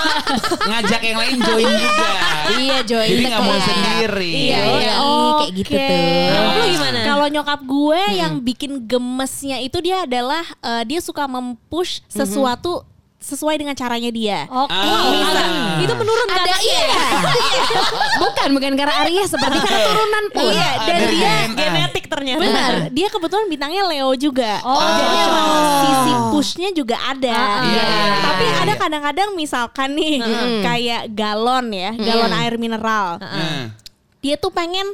Ngajak 0.68 1.00
yang 1.02 1.18
lain 1.18 1.36
join 1.40 1.68
juga. 1.84 2.08
Iya, 2.52 2.78
join 2.84 3.08
Jadi 3.08 3.22
nggak 3.28 3.42
mau 3.42 3.58
sendiri. 3.58 4.32
Iya, 4.48 4.60
iya. 4.78 4.92
kayak 5.38 5.52
gitu 5.56 5.72
tuh. 5.72 5.98
Lu 6.32 6.62
gimana? 6.68 6.98
Kalau 7.02 7.26
nyokap 7.28 7.60
gue 7.62 8.00
yang 8.14 8.32
bikin 8.38 8.72
gemesnya 8.84 9.58
itu 9.58 9.78
dia 9.80 10.04
adalah 10.04 10.44
eh, 10.60 10.82
dia 10.84 11.00
suka 11.00 11.24
mempush 11.26 12.00
sesuatu 12.06 12.84
sesuai 13.22 13.54
dengan 13.56 13.72
caranya 13.72 14.10
dia. 14.10 14.50
Oh, 14.50 14.66
Ah. 14.66 14.82
wow, 14.82 15.06
Bisa. 15.08 15.30
ada- 15.32 15.78
itu 15.78 15.92
menurun 15.94 16.26
Ada 16.26 16.42
anaknya 16.42 16.58
iya. 16.60 16.82
ya? 16.84 17.06
bukan, 18.22 18.48
bukan 18.52 18.72
karena 18.74 18.94
Arya 19.00 19.22
seperti 19.24 19.58
keturunan 19.58 20.24
pun. 20.30 20.50
Iya, 20.50 20.70
dan 20.76 20.98
Dari 20.98 21.14
dia 21.14 21.30
DNA. 21.46 21.56
Genetik 21.56 22.04
ternyata. 22.06 22.40
Benar, 22.40 22.72
dia 22.90 23.08
kebetulan 23.08 23.46
bintangnya 23.46 23.82
Leo 23.86 24.10
juga. 24.14 24.58
Oh, 24.60 24.74
jadi 24.76 25.06
cocok. 25.08 25.24
emang 25.24 25.48
sisi 25.80 26.12
pushnya 26.28 26.68
juga 26.70 26.96
ada. 27.00 27.32
Ah, 27.32 27.62
iya, 27.64 27.82
iya, 27.82 28.14
Tapi 28.20 28.44
iya, 28.44 28.56
ada 28.58 28.68
iya. 28.68 28.80
kadang-kadang 28.80 29.28
misalkan 29.32 29.88
nih 29.92 30.18
kayak 30.60 31.02
galon 31.08 31.66
ya, 31.70 31.90
galon 31.94 32.32
air 32.34 32.54
mineral. 32.56 33.16
Nah. 33.16 33.70
Dia 34.18 34.34
tuh 34.36 34.50
pengen 34.50 34.86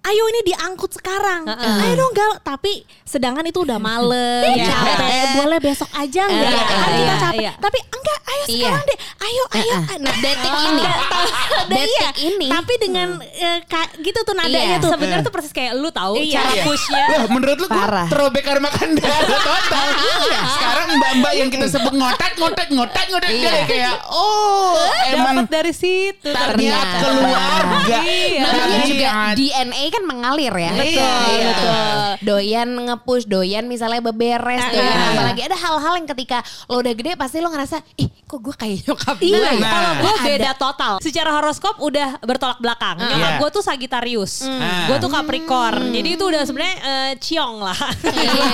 Ayo 0.00 0.24
ini 0.26 0.40
diangkut 0.46 0.90
sekarang, 0.90 1.44
ayo 1.44 1.92
dong 1.94 2.12
gal. 2.12 2.32
Tapi 2.40 2.72
sedangkan 3.04 3.44
itu 3.44 3.60
udah 3.60 3.76
malam, 3.76 4.48
Iya. 4.48 4.64
capek. 4.66 5.24
Boleh 5.36 5.58
besok 5.60 5.92
aja 5.92 6.24
nggak? 6.24 6.40
Iya, 6.46 6.62
kan 6.64 6.88
kita 6.88 6.96
iya, 6.96 7.14
capek. 7.20 7.36
iya. 7.38 7.52
Tapi 7.54 7.78
enggak, 7.86 8.18
ayo 8.24 8.42
Iya. 8.42 8.56
sekarang 8.64 8.82
deh. 8.82 8.98
Ayo, 9.20 9.44
ayo. 9.52 9.76
Nah, 10.00 10.14
detik 10.16 10.40
ini. 10.56 10.82
Ada 10.82 11.64
Detik 11.70 11.92
iya. 11.92 12.10
ini. 12.24 12.46
Tapi 12.48 12.72
dengan 12.80 13.08
eh, 13.20 13.60
ka- 13.62 13.92
gitu 13.94 14.18
tuh 14.20 14.32
nadanya 14.32 14.66
Iya. 14.72 14.82
tuh. 14.82 14.90
Sebenarnya 14.90 15.20
tuh 15.20 15.30
persis 15.30 15.52
kayak 15.52 15.72
lu 15.76 15.92
tahu 15.92 16.16
Iya. 16.16 16.32
cara 16.40 16.50
Iya. 16.50 16.64
pushnya. 16.64 17.04
Wah, 17.06 17.24
menurut 17.28 17.56
lu 17.60 17.66
gue 17.68 17.84
throwback 18.08 18.46
Armakanda 18.48 19.04
total. 19.04 19.88
Sekarang 20.56 20.86
mbak-mbak 20.96 21.32
yang 21.36 21.48
kita 21.48 21.66
sebut 21.68 21.92
ngotak, 21.92 22.32
ngotak, 22.34 22.68
ngotak, 22.72 23.04
ngotak. 23.06 23.30
Dia 23.30 23.52
Iya. 23.52 23.64
kayak, 23.68 23.94
oh 24.08 24.80
emang 25.12 25.44
Dapat 25.44 25.52
dari 25.52 25.72
situ 25.76 26.24
ternyata. 26.24 26.98
keluarga. 26.98 27.98
Iya. 28.00 28.42
Namanya 28.42 28.78
juga 28.82 29.08
DNA 29.36 29.84
kan 29.90 30.02
mengalir 30.02 30.50
ya. 30.52 30.72
Betul, 30.72 31.02
Iya. 31.28 31.46
betul. 31.46 31.74
Doyan 32.22 32.68
nge-push, 32.80 33.26
doyan 33.26 33.64
misalnya 33.64 34.00
beberes, 34.00 34.62
doyan 34.66 34.86
Iya. 34.88 35.10
apalagi 35.12 35.40
ada 35.42 35.56
hal-hal 35.56 35.92
yang 35.94 36.08
ketika 36.08 36.38
lo 36.66 36.78
udah 36.78 36.92
gede 36.92 37.12
pasti 37.14 37.38
lo 37.38 37.48
ngerasa, 37.48 37.82
ih 37.96 38.08
kok 38.20 38.38
gue 38.38 38.54
kayak 38.54 38.76
nyokap 38.84 39.16
gue 39.16 39.28
Iya, 39.28 39.50
ya?" 39.50 39.52
Nah. 39.56 39.70
kalau 39.70 39.90
gue 39.98 40.14
beda 40.24 40.50
total. 40.54 40.92
Secara 41.00 41.30
horoskop 41.32 41.76
udah 41.78 42.08
bertolak 42.20 42.58
belakang. 42.58 42.96
Nyokap 42.96 43.18
Iya. 43.28 43.38
gue 43.38 43.50
tuh 43.50 43.62
Sagittarius, 43.62 44.34
Ah. 44.42 44.86
gue 44.86 44.96
tuh 44.98 45.08
Capricorn. 45.08 45.90
Jadi 45.90 46.08
itu 46.10 46.24
udah 46.24 46.42
sebenarnya 46.42 46.76
eh, 46.80 47.12
ciong 47.16 47.56
lah. 47.60 47.78
Iya. 48.04 48.44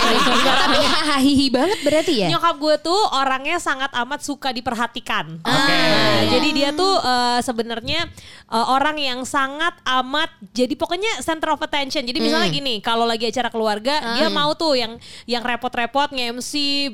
Tapi 0.62 0.76
hahihi 0.80 1.46
banget 1.48 1.78
berarti 1.82 2.12
ya. 2.16 2.28
Nyokap 2.28 2.56
gue 2.56 2.74
tuh 2.80 3.00
orangnya 3.12 3.56
sangat 3.56 3.90
amat 3.94 4.20
suka 4.20 4.50
diperhatikan. 4.50 5.38
Oke. 5.38 5.76
Nah, 5.76 6.22
jadi 6.28 6.48
dia 6.50 6.70
tuh 6.72 6.96
eh, 6.96 7.40
sebenarnya 7.40 8.00
eh, 8.46 8.66
orang 8.66 8.96
yang 8.96 9.20
sangat 9.22 9.74
amat 9.84 10.30
jadi 10.52 10.72
pokoknya 10.72 11.20
center 11.26 11.50
of 11.50 11.58
attention. 11.58 12.00
Jadi 12.00 12.18
misalnya 12.18 12.46
gini, 12.46 12.78
kalau 12.78 13.02
lagi 13.02 13.26
acara 13.26 13.50
keluarga, 13.50 13.98
dia 14.14 14.30
mau 14.30 14.54
tuh 14.54 14.78
yang 14.78 14.94
yang 15.26 15.42
repot-repot 15.42 16.08
nge-MC, 16.08 16.52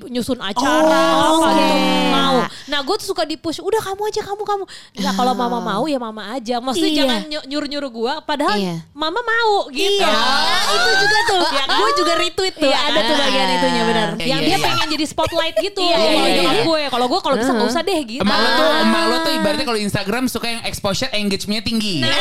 nyusun 0.09 0.41
acara, 0.41 1.05
Oh, 1.29 1.45
apa 1.45 1.49
gitu. 1.53 1.77
Mau. 2.09 2.37
Nah, 2.67 2.81
gue 2.81 2.97
tuh 2.97 3.09
suka 3.09 3.23
di-push, 3.23 3.61
udah 3.61 3.81
kamu 3.83 4.09
aja, 4.09 4.21
kamu 4.23 4.43
kamu. 4.43 4.65
Nah, 4.99 5.12
kalau 5.12 5.33
mama 5.33 5.59
mau 5.61 5.85
ya 5.85 6.01
mama 6.01 6.33
aja. 6.33 6.57
Maksudnya 6.59 6.89
Iya. 6.89 6.99
jangan 6.99 7.21
ny- 7.29 7.47
nyuruh-nyuruh 7.47 7.91
gue 7.91 8.12
padahal 8.25 8.57
Iya. 8.57 8.77
mama 8.93 9.21
mau 9.21 9.69
gitu. 9.69 10.01
Iya. 10.01 10.09
Nah, 10.09 10.65
itu 10.73 10.91
juga 10.99 11.19
tuh. 11.29 11.43
Ya 11.45 11.62
kan? 11.62 11.77
Gue 11.77 11.91
juga 11.95 12.12
retweet 12.17 12.55
tuh. 12.57 12.71
Iya. 12.71 12.79
Ada 12.83 13.01
tuh 13.05 13.17
bagian 13.19 13.49
itunya 13.53 13.83
benar. 13.85 14.09
Iya, 14.17 14.25
yang 14.25 14.41
iya, 14.41 14.49
dia 14.49 14.57
iya. 14.57 14.65
pengen 14.65 14.87
jadi 14.89 15.05
spotlight 15.05 15.57
gitu. 15.59 15.81
Iya, 15.83 15.97
Kalau 15.99 16.09
iya, 16.09 16.33
nyokap 16.33 16.55
iya. 16.55 16.62
gue, 16.65 16.83
kalau 16.89 17.07
gue 17.07 17.21
kalau 17.21 17.37
bisa 17.37 17.51
nggak 17.53 17.69
usah 17.69 17.83
deh 17.83 18.01
gitu. 18.03 18.23
Emak 18.23 18.39
lo 18.39 18.49
tuh, 18.55 18.69
emak 18.81 19.03
lo 19.05 19.17
tuh 19.21 19.33
ibaratnya 19.35 19.67
kalau 19.67 19.81
Instagram 19.83 20.25
suka 20.25 20.47
yang 20.49 20.62
exposure 20.65 21.11
engagementnya 21.12 21.61
tinggi. 21.61 21.97
Nah, 22.01 22.15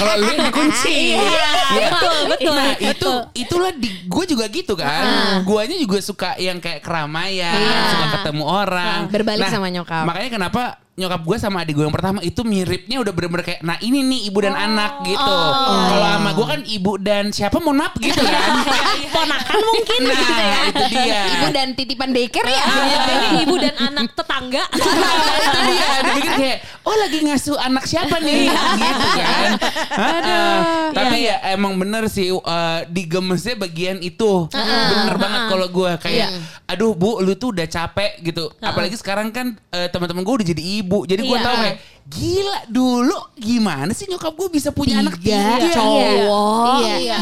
kalau 0.00 0.14
lu 0.18 0.26
yang 0.28 0.42
dikunci. 0.48 0.96
Iya, 1.14 1.51
betul, 1.72 2.18
betul. 2.28 2.54
Nah, 2.54 2.72
itu 2.76 3.10
itulah 3.34 3.72
di 3.72 3.88
gue 4.04 4.24
juga 4.26 4.44
gitu 4.48 4.74
kan. 4.74 5.40
Guanya 5.42 5.76
juga 5.78 5.98
suka 6.02 6.34
yang 6.36 6.58
kayak 6.58 6.82
keramaian, 6.82 7.54
Iya. 7.54 7.80
suka 7.94 8.06
ketemu 8.20 8.44
orang. 8.44 8.98
Berbalik 9.08 9.46
sama 9.48 9.68
nyokap. 9.70 10.04
Makanya 10.04 10.30
kenapa 10.30 10.81
nyokap 10.92 11.24
gue 11.24 11.36
sama 11.40 11.64
adik 11.64 11.80
gue 11.80 11.88
yang 11.88 11.94
pertama 11.96 12.20
itu 12.20 12.44
miripnya 12.44 13.00
udah 13.00 13.16
bener-bener 13.16 13.44
kayak 13.48 13.60
nah 13.64 13.80
ini 13.80 14.04
nih 14.04 14.20
ibu 14.28 14.38
dan 14.44 14.52
anak 14.52 15.00
gitu. 15.08 15.36
Kalau 15.64 16.08
sama 16.12 16.30
gue 16.36 16.46
kan 16.46 16.60
ibu 16.68 16.92
dan 17.00 17.24
siapa 17.32 17.56
mohon 17.64 17.80
maaf 17.80 17.96
gitu 17.96 18.20
kan. 18.20 18.50
Ponakan 19.16 19.60
mungkin 19.72 20.00
nah, 20.04 20.12
gitu 20.20 20.32
ya. 20.36 20.60
itu 20.68 20.84
dia. 20.92 21.20
Ibu 21.32 21.46
dan 21.48 21.68
titipan 21.72 22.12
daycare 22.12 22.44
ya. 22.44 22.64
Iya, 22.68 22.98
ini 23.08 23.28
ibu 23.48 23.54
dan 23.56 23.74
anak 23.80 24.12
tetangga. 24.12 24.62
itu 25.42 25.58
dia 25.72 25.88
dipikir 26.04 26.32
kayak 26.36 26.58
oh 26.82 26.96
lagi 26.98 27.18
ngasuh 27.22 27.56
anak 27.62 27.84
siapa 27.86 28.16
nih 28.18 28.50
gitu 28.50 29.08
kan 29.14 29.50
Aduh. 29.94 30.58
tapi 30.90 31.16
ya 31.30 31.36
emang 31.54 31.78
bener 31.78 32.10
sih 32.10 32.34
uh, 32.34 32.82
digemesnya 32.90 33.54
bagian 33.54 34.02
itu 34.02 34.50
bener 34.50 35.16
banget 35.16 35.42
kalau 35.46 35.66
gue 35.70 35.92
kayak 36.02 36.28
aduh 36.66 36.96
bu 36.96 37.20
lu 37.22 37.36
tuh 37.38 37.54
udah 37.54 37.66
capek 37.68 38.18
gitu 38.24 38.50
apalagi 38.58 38.96
sekarang 38.98 39.30
kan 39.30 39.54
uh, 39.70 39.86
teman-teman 39.92 40.22
gue 40.26 40.34
udah 40.42 40.48
jadi 40.56 40.62
ibu 40.62 40.81
jadi 40.82 41.20
gue 41.20 41.32
Iya. 41.32 41.42
tahu 41.42 41.56
kayak 41.56 41.76
gila 42.04 42.58
dulu 42.66 43.18
gimana 43.34 43.90
sih 43.90 44.04
nyokap 44.04 44.32
gue 44.32 44.48
bisa 44.50 44.68
punya 44.68 44.98
anak 44.98 45.16
Tiga 45.16 45.38
tiga 45.56 45.68
cowok. 45.72 46.76
Iya. 46.82 46.94
Iya. 46.98 47.18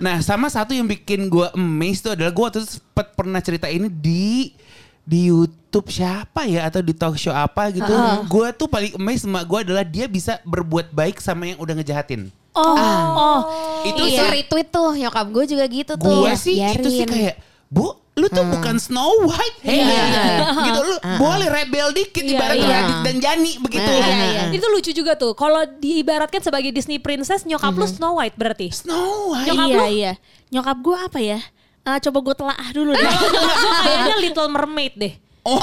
Nah 0.00 0.16
sama 0.20 0.46
satu 0.46 0.70
yang 0.70 0.86
bikin 0.86 1.26
gue 1.26 1.46
amazed 1.50 2.02
tuh 2.02 2.12
adalah 2.14 2.30
gue 2.30 2.42
waktu 2.42 2.58
itu 2.58 2.78
sempet 2.78 3.06
pernah 3.12 3.38
cerita 3.38 3.66
ini 3.66 3.90
di 3.90 4.54
di 5.02 5.26
YouTube 5.26 5.90
siapa 5.90 6.46
ya 6.46 6.64
atau 6.64 6.78
di 6.78 6.94
talk 6.94 7.18
show 7.18 7.34
apa 7.34 7.68
gitu. 7.70 7.90
Gue 8.26 8.48
tuh 8.54 8.66
paling 8.66 8.94
amazed 8.94 9.26
sama 9.26 9.42
gue 9.42 9.58
adalah 9.66 9.82
dia 9.82 10.06
bisa 10.06 10.38
berbuat 10.42 10.90
baik 10.90 11.18
sama 11.18 11.50
yang 11.50 11.58
udah 11.58 11.74
ngejahatin. 11.74 12.30
Oh, 12.50 12.74
oh. 13.14 13.40
Itu 13.82 14.02
Iya 14.04 14.26
sih 14.26 14.28
retweet 14.42 14.68
tuh 14.70 14.94
nyokap 14.94 15.26
gue 15.26 15.44
juga 15.46 15.64
gitu 15.66 15.92
tuh. 15.94 16.06
gue 16.22 16.32
sih 16.34 16.58
itu 16.58 16.88
sih 16.88 17.06
kayak 17.06 17.38
bu 17.66 17.94
lu 18.20 18.28
tuh 18.28 18.44
bukan 18.44 18.76
Snow 18.76 19.24
White 19.24 19.58
hey 19.64 19.80
gitu 20.68 20.80
lu 20.84 20.96
boleh 21.16 21.48
rebel 21.48 21.88
dikit 21.90 22.20
Iya, 22.20 22.36
ibarat 22.36 22.56
iya. 22.56 22.68
Radit 22.70 22.98
dan 23.02 23.16
Jani 23.18 23.52
begitu 23.58 23.90
Iya, 23.90 24.52
Itu 24.52 24.66
lucu 24.68 24.92
juga 24.92 25.16
tuh. 25.16 25.32
Kalau 25.32 25.64
diibaratkan 25.64 26.38
sebagai 26.38 26.70
Disney 26.70 27.00
princess, 27.00 27.42
nyokap 27.42 27.72
lu 27.72 27.88
Snow 27.88 28.20
White 28.20 28.36
berarti. 28.36 28.68
Snow 28.70 29.32
White 29.32 29.48
Nyokap 29.48 29.66
iya, 29.66 29.76
lu? 29.76 29.84
iya. 29.88 30.12
Nyokap 30.50 30.76
gue 30.78 30.96
apa 31.00 31.18
ya? 31.18 31.40
Eh, 31.80 31.98
coba 32.04 32.18
gue 32.20 32.34
telaah 32.36 32.68
dulu 32.70 32.92
deh. 32.98 33.08
Gue 33.08 33.72
kayaknya 33.82 34.14
Little 34.20 34.50
Mermaid 34.52 34.94
deh. 34.94 35.14
Oh, 35.40 35.56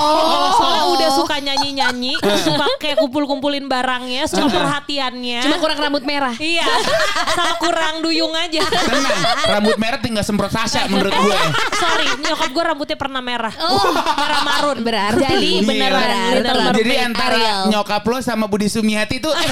Soalnya 0.57 0.83
udah 0.89 1.09
suka 1.13 1.35
nyanyi-nyanyi, 1.37 2.17
suka 2.49 2.65
kayak 2.81 2.97
kumpul-kumpulin 2.97 3.69
barangnya, 3.69 4.25
suka 4.25 4.49
perhatiannya. 4.49 5.45
Cuma 5.45 5.61
kurang 5.61 5.77
rambut 5.77 6.01
merah. 6.01 6.33
Iya, 6.33 6.65
sama 7.37 7.61
kurang 7.61 8.01
duyung 8.01 8.33
aja. 8.33 8.65
tenang 8.65 9.21
rambut 9.45 9.77
merah 9.77 10.01
tinggal 10.01 10.25
semprot 10.25 10.49
Sasha 10.49 10.89
menurut 10.89 11.13
gue 11.13 11.37
Sorry, 11.83 12.09
nyokap 12.19 12.49
gue 12.49 12.63
rambutnya 12.65 12.97
pernah 12.97 13.21
merah. 13.21 13.53
merah 13.53 14.41
marun. 14.41 14.77
Berarti 14.81 15.21
Jadi 15.23 15.45
Iya. 15.47 15.61
beneran 15.61 16.09
Beneran. 16.41 16.73
Jadi 16.73 16.95
antara 16.97 17.37
Ariel. 17.37 17.61
nyokap 17.69 18.01
lo 18.01 18.17
sama 18.19 18.49
Budi 18.49 18.67
Sumiati 18.67 19.21
tuh 19.21 19.31
eh, 19.31 19.51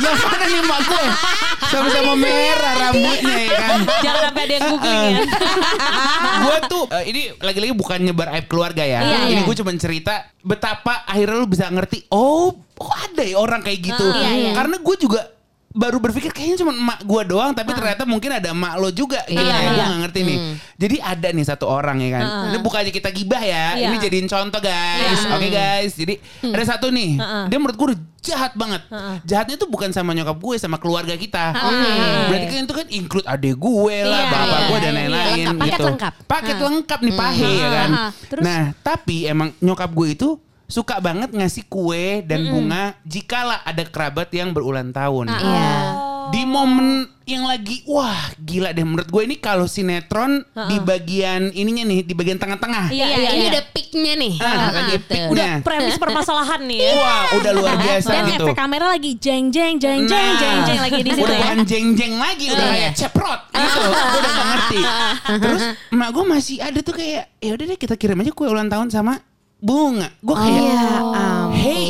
yang 0.00 0.16
mana 0.20 0.44
nih 0.44 0.62
mak 0.62 0.80
gue? 0.84 1.04
Sama-sama 1.62 2.12
merah 2.14 2.72
rambutnya 2.76 3.36
ya 3.40 3.50
kan. 3.56 3.78
Jangan 4.04 4.20
sampai 4.28 4.42
ada 4.44 4.52
yang 4.52 4.64
googling 4.68 5.02
ya. 5.08 5.20
gue 6.42 6.56
tuh 6.68 6.84
eh, 6.92 7.04
ini 7.08 7.20
lagi-lagi 7.38 7.72
bukan 7.72 7.98
nyebar 8.02 8.28
aib 8.36 8.46
keluarga 8.46 8.84
ya. 8.84 9.00
Iya, 9.00 9.16
ini 9.26 9.40
iya. 9.40 9.42
gue 9.42 9.54
cuma 9.62 9.72
cerita 9.78 10.28
betapa 10.42 11.06
akhirnya 11.08 11.38
lu 11.38 11.48
bisa 11.48 11.70
ngerti. 11.70 12.10
Oh, 12.10 12.52
oh 12.52 12.92
ada 13.08 13.22
ya 13.22 13.38
orang 13.38 13.62
kayak 13.62 13.80
gitu. 13.80 14.04
Iya, 14.04 14.30
iya. 14.34 14.52
Karena 14.52 14.76
gue 14.82 14.96
juga 15.00 15.31
baru 15.72 15.98
berpikir 15.98 16.30
kayaknya 16.30 16.60
cuma 16.60 16.72
emak 16.72 17.00
gue 17.00 17.22
doang 17.26 17.52
tapi 17.52 17.72
ternyata 17.72 18.04
mungkin 18.04 18.28
ada 18.30 18.52
emak 18.52 18.76
lo 18.76 18.88
juga 18.88 19.24
gitu 19.24 19.40
Iya, 19.40 19.48
ya 19.50 19.60
gue 19.64 19.74
iya. 19.74 19.84
gak 19.86 20.00
ngerti 20.04 20.20
nih. 20.22 20.38
Jadi 20.76 20.96
ada 20.98 21.28
nih 21.28 21.44
satu 21.44 21.64
orang 21.64 21.96
ya 21.98 22.10
kan. 22.12 22.24
Ini 22.52 22.58
bukannya 22.60 22.92
kita 22.92 23.08
gibah 23.08 23.40
ya 23.40 23.74
Iya. 23.74 23.88
ini 23.88 23.96
jadiin 23.96 24.26
contoh 24.26 24.60
guys. 24.60 25.20
Oke 25.28 25.48
guys 25.48 25.92
jadi 25.94 26.14
ada 26.44 26.64
satu 26.64 26.88
nih. 26.88 27.16
Dia 27.48 27.58
menurut 27.58 27.74
gue 27.74 27.88
jahat 28.22 28.52
banget. 28.52 28.84
Jahatnya 29.24 29.56
tuh 29.56 29.66
bukan 29.66 29.90
sama 29.90 30.12
nyokap 30.12 30.36
gue 30.36 30.54
sama 30.56 30.76
keluarga 30.76 31.16
kita. 31.16 31.56
Berarti 32.28 32.46
kan 32.46 32.60
itu 32.62 32.74
kan 32.76 32.86
include 32.88 33.26
adek 33.26 33.56
gue 33.56 33.96
lah 34.04 34.20
Iya, 34.20 34.30
bapak 34.30 34.46
iya, 34.46 34.68
gue 34.68 34.78
dan 34.78 34.92
iya. 34.92 34.98
lain-lain 34.98 35.32
Lengkap, 35.42 35.56
paket 35.58 35.72
gitu. 35.72 35.86
lengkap. 35.88 36.12
paket 36.28 36.56
lengkap 36.60 37.00
nih 37.02 37.14
pahe 37.16 37.50
ya 37.50 37.68
kan. 37.70 37.90
Terus? 38.28 38.42
nah 38.44 38.62
tapi 38.78 39.16
emang 39.24 39.48
nyokap 39.58 39.90
gue 39.90 40.08
itu 40.12 40.28
suka 40.72 40.96
banget 40.98 41.28
ngasih 41.30 41.64
kue 41.64 42.24
dan 42.24 42.48
bunga 42.48 42.96
jikalau 43.04 43.60
ada 43.60 43.84
kerabat 43.84 44.32
yang 44.32 44.50
berulang 44.50 44.88
tahun 44.90 45.28
Iya. 45.28 45.76
Di 46.22 46.42
momen 46.42 47.04
yang 47.24 47.44
lagi 47.44 47.84
wah 47.84 48.16
gila 48.36 48.70
deh 48.70 48.82
menurut 48.82 49.04
gue 49.04 49.22
ini 49.22 49.36
kalau 49.36 49.66
sinetron 49.66 50.40
di 50.64 50.80
bagian 50.80 51.52
ininya 51.52 51.84
nih 51.84 52.00
di 52.00 52.14
bagian 52.14 52.38
tengah-tengah. 52.38 52.88
Iya, 52.88 53.04
Iya, 53.04 53.16
iya, 53.18 53.28
ini 53.28 53.38
iya. 53.38 53.50
udah 53.50 53.64
peaknya 53.68 54.12
nih. 54.16 54.34
Ah, 54.34 54.46
Ah, 54.48 54.68
lagi 54.72 54.94
gitu. 54.94 55.04
peak 55.04 55.22
Udah 55.28 55.44
Nah. 55.44 55.58
premis 55.60 55.96
permasalahan 55.98 56.60
nih 56.62 56.78
ya. 56.78 56.90
Wah, 56.94 57.22
udah 57.36 57.52
luar 57.52 57.74
biasa 57.76 58.08
Dan 58.08 58.24
gitu. 58.28 58.44
efek 58.48 58.56
kamera 58.56 58.86
lagi 58.88 59.10
jeng 59.14 59.44
jeng 59.50 59.76
jeng 59.76 60.00
jeng 60.02 60.24
Nah, 60.24 60.40
jeng 60.40 60.58
jeng 60.64 60.80
lagi 60.80 61.00
di 61.00 61.10
situ 61.10 61.20
udah 61.20 61.36
ya. 61.36 61.42
bukan 61.42 61.58
jeng-jeng 61.64 62.14
lagi, 62.16 62.46
udah 62.48 62.66
kayak 62.70 62.92
ceprot 62.96 63.40
gitu. 63.52 63.80
Gue 63.82 63.92
udah 64.16 64.32
gak 64.32 64.46
ngerti. 64.48 64.80
Terus 65.42 65.62
emak 65.90 66.08
gue 66.08 66.24
masih 66.24 66.56
ada 66.58 66.78
tuh 66.80 66.94
kayak, 66.94 67.24
ya 67.36 67.50
udah 67.50 67.64
deh 67.66 67.76
kita 67.76 67.94
kirim 67.94 68.16
aja 68.16 68.30
kue 68.30 68.46
ulang 68.46 68.68
tahun 68.68 68.88
sama 68.88 69.20
bunga. 69.62 70.08
Gue 70.18 70.34
kayak, 70.34 70.62
Ya 70.66 70.90
ampun. 71.14 71.54
hey, 71.54 71.86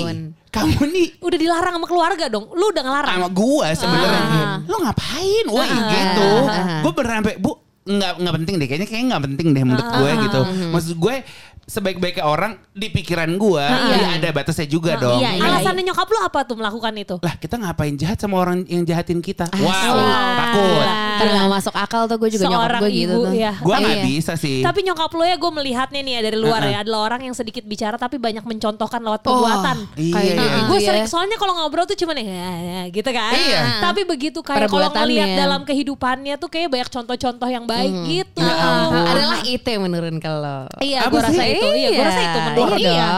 kamu 0.52 0.80
nih 0.92 1.08
Udah 1.24 1.38
dilarang 1.40 1.74
sama 1.80 1.86
keluarga 1.88 2.24
dong. 2.28 2.44
Lu 2.52 2.68
udah 2.68 2.82
ngelarang. 2.84 3.12
sama 3.16 3.28
gua 3.32 3.66
sebenarnya. 3.72 4.44
Lo 4.68 4.76
ngapain? 4.84 5.44
Wah 5.48 5.64
gitu. 5.88 6.30
Gue 6.84 6.92
beneran 6.92 7.18
sampai 7.24 7.36
bu 7.40 7.52
nggak 7.82 8.12
nggak 8.20 8.34
penting 8.38 8.54
deh. 8.60 8.66
Kayaknya 8.68 8.86
kayaknya 8.86 9.06
nggak 9.16 9.24
penting 9.26 9.46
deh 9.56 9.62
menurut 9.64 9.88
gue 9.90 10.10
gitu. 10.28 10.40
Maksud 10.70 10.94
gue 11.00 11.14
sebaik-baiknya 11.62 12.24
orang 12.24 12.52
di 12.70 12.88
pikiran 12.88 13.30
gue 13.32 13.62
ya 13.64 14.18
ada 14.18 14.28
batasnya 14.30 14.66
juga 14.66 14.98
dong 14.98 15.18
iya, 15.18 15.38
iya. 15.38 15.46
Alasannya 15.46 15.84
nyokap 15.84 16.06
lu 16.06 16.18
apa 16.18 16.38
tuh 16.42 16.56
melakukan 16.56 16.92
itu? 16.94 17.16
lah 17.18 17.34
kita 17.36 17.54
ngapain 17.54 17.94
jahat 17.94 18.18
sama 18.18 18.36
orang 18.36 18.66
yang 18.66 18.82
jahatin 18.82 19.18
kita 19.18 19.46
wow 19.54 19.94
takut 20.36 20.86
Ntar 21.12 21.26
nggak 21.28 21.50
masuk 21.52 21.74
akal 21.76 22.02
tuh 22.04 22.16
gue 22.18 22.30
juga 22.30 22.44
nyokap 22.46 22.62
Seorang 22.66 22.82
gue 22.82 22.90
gitu 22.92 23.14
tuh. 23.14 23.32
ya. 23.32 23.52
gue 23.54 23.74
nggak 23.74 23.94
Iya. 23.94 24.04
bisa 24.04 24.32
sih 24.34 24.58
Tapi 24.60 24.80
nyokap 24.82 25.10
lo 25.12 25.22
ya 25.22 25.36
gue 25.36 25.50
melihatnya 25.52 26.00
nih 26.02 26.12
ya 26.12 26.20
dari 26.24 26.38
luar 26.40 26.60
Uh-uh. 26.60 26.72
ya 26.72 26.78
adalah 26.82 27.00
orang 27.06 27.20
yang 27.24 27.34
sedikit 27.34 27.62
bicara 27.62 27.94
tapi 27.94 28.16
banyak 28.18 28.42
mencontohkan 28.42 28.98
lewat 28.98 29.20
perbuatan. 29.22 29.76
iya 29.94 30.12
kayak 30.12 30.34
iya 30.34 30.42
gitu. 30.42 30.58
gue 30.66 30.78
ya. 30.78 30.86
sering 30.90 31.06
soalnya 31.06 31.36
kalau 31.38 31.54
ngobrol 31.54 31.86
tuh 31.86 31.94
cuman 31.94 32.16
ya, 32.18 32.52
ya 32.58 32.80
gitu 32.90 33.10
kan. 33.12 33.32
Iya. 33.32 33.62
Tapi 33.80 34.00
begitu 34.02 34.38
kayak 34.42 34.66
kalau 34.66 34.90
ngelihat 34.90 35.30
dalam 35.36 35.60
kehidupannya 35.62 36.34
tuh 36.36 36.48
kayak 36.48 36.68
banyak 36.68 36.88
contoh-contoh 36.90 37.46
yang 37.46 37.64
baik 37.64 37.92
gitu. 38.04 38.42
Ya. 38.42 38.90
Adalah 38.90 39.40
itu 39.44 39.66
yang 39.68 39.82
menurun 39.86 40.16
kalau. 40.18 40.66
Iya, 40.80 41.06
gue 41.06 41.20
sih? 41.30 41.38
Rasa 41.52 41.60
itu. 41.60 41.76
Iya, 41.76 41.88
gue 41.90 42.04
rasa 42.04 42.20
itu 42.20 42.38
menurun. 42.42 42.78
Iya. 42.78 43.08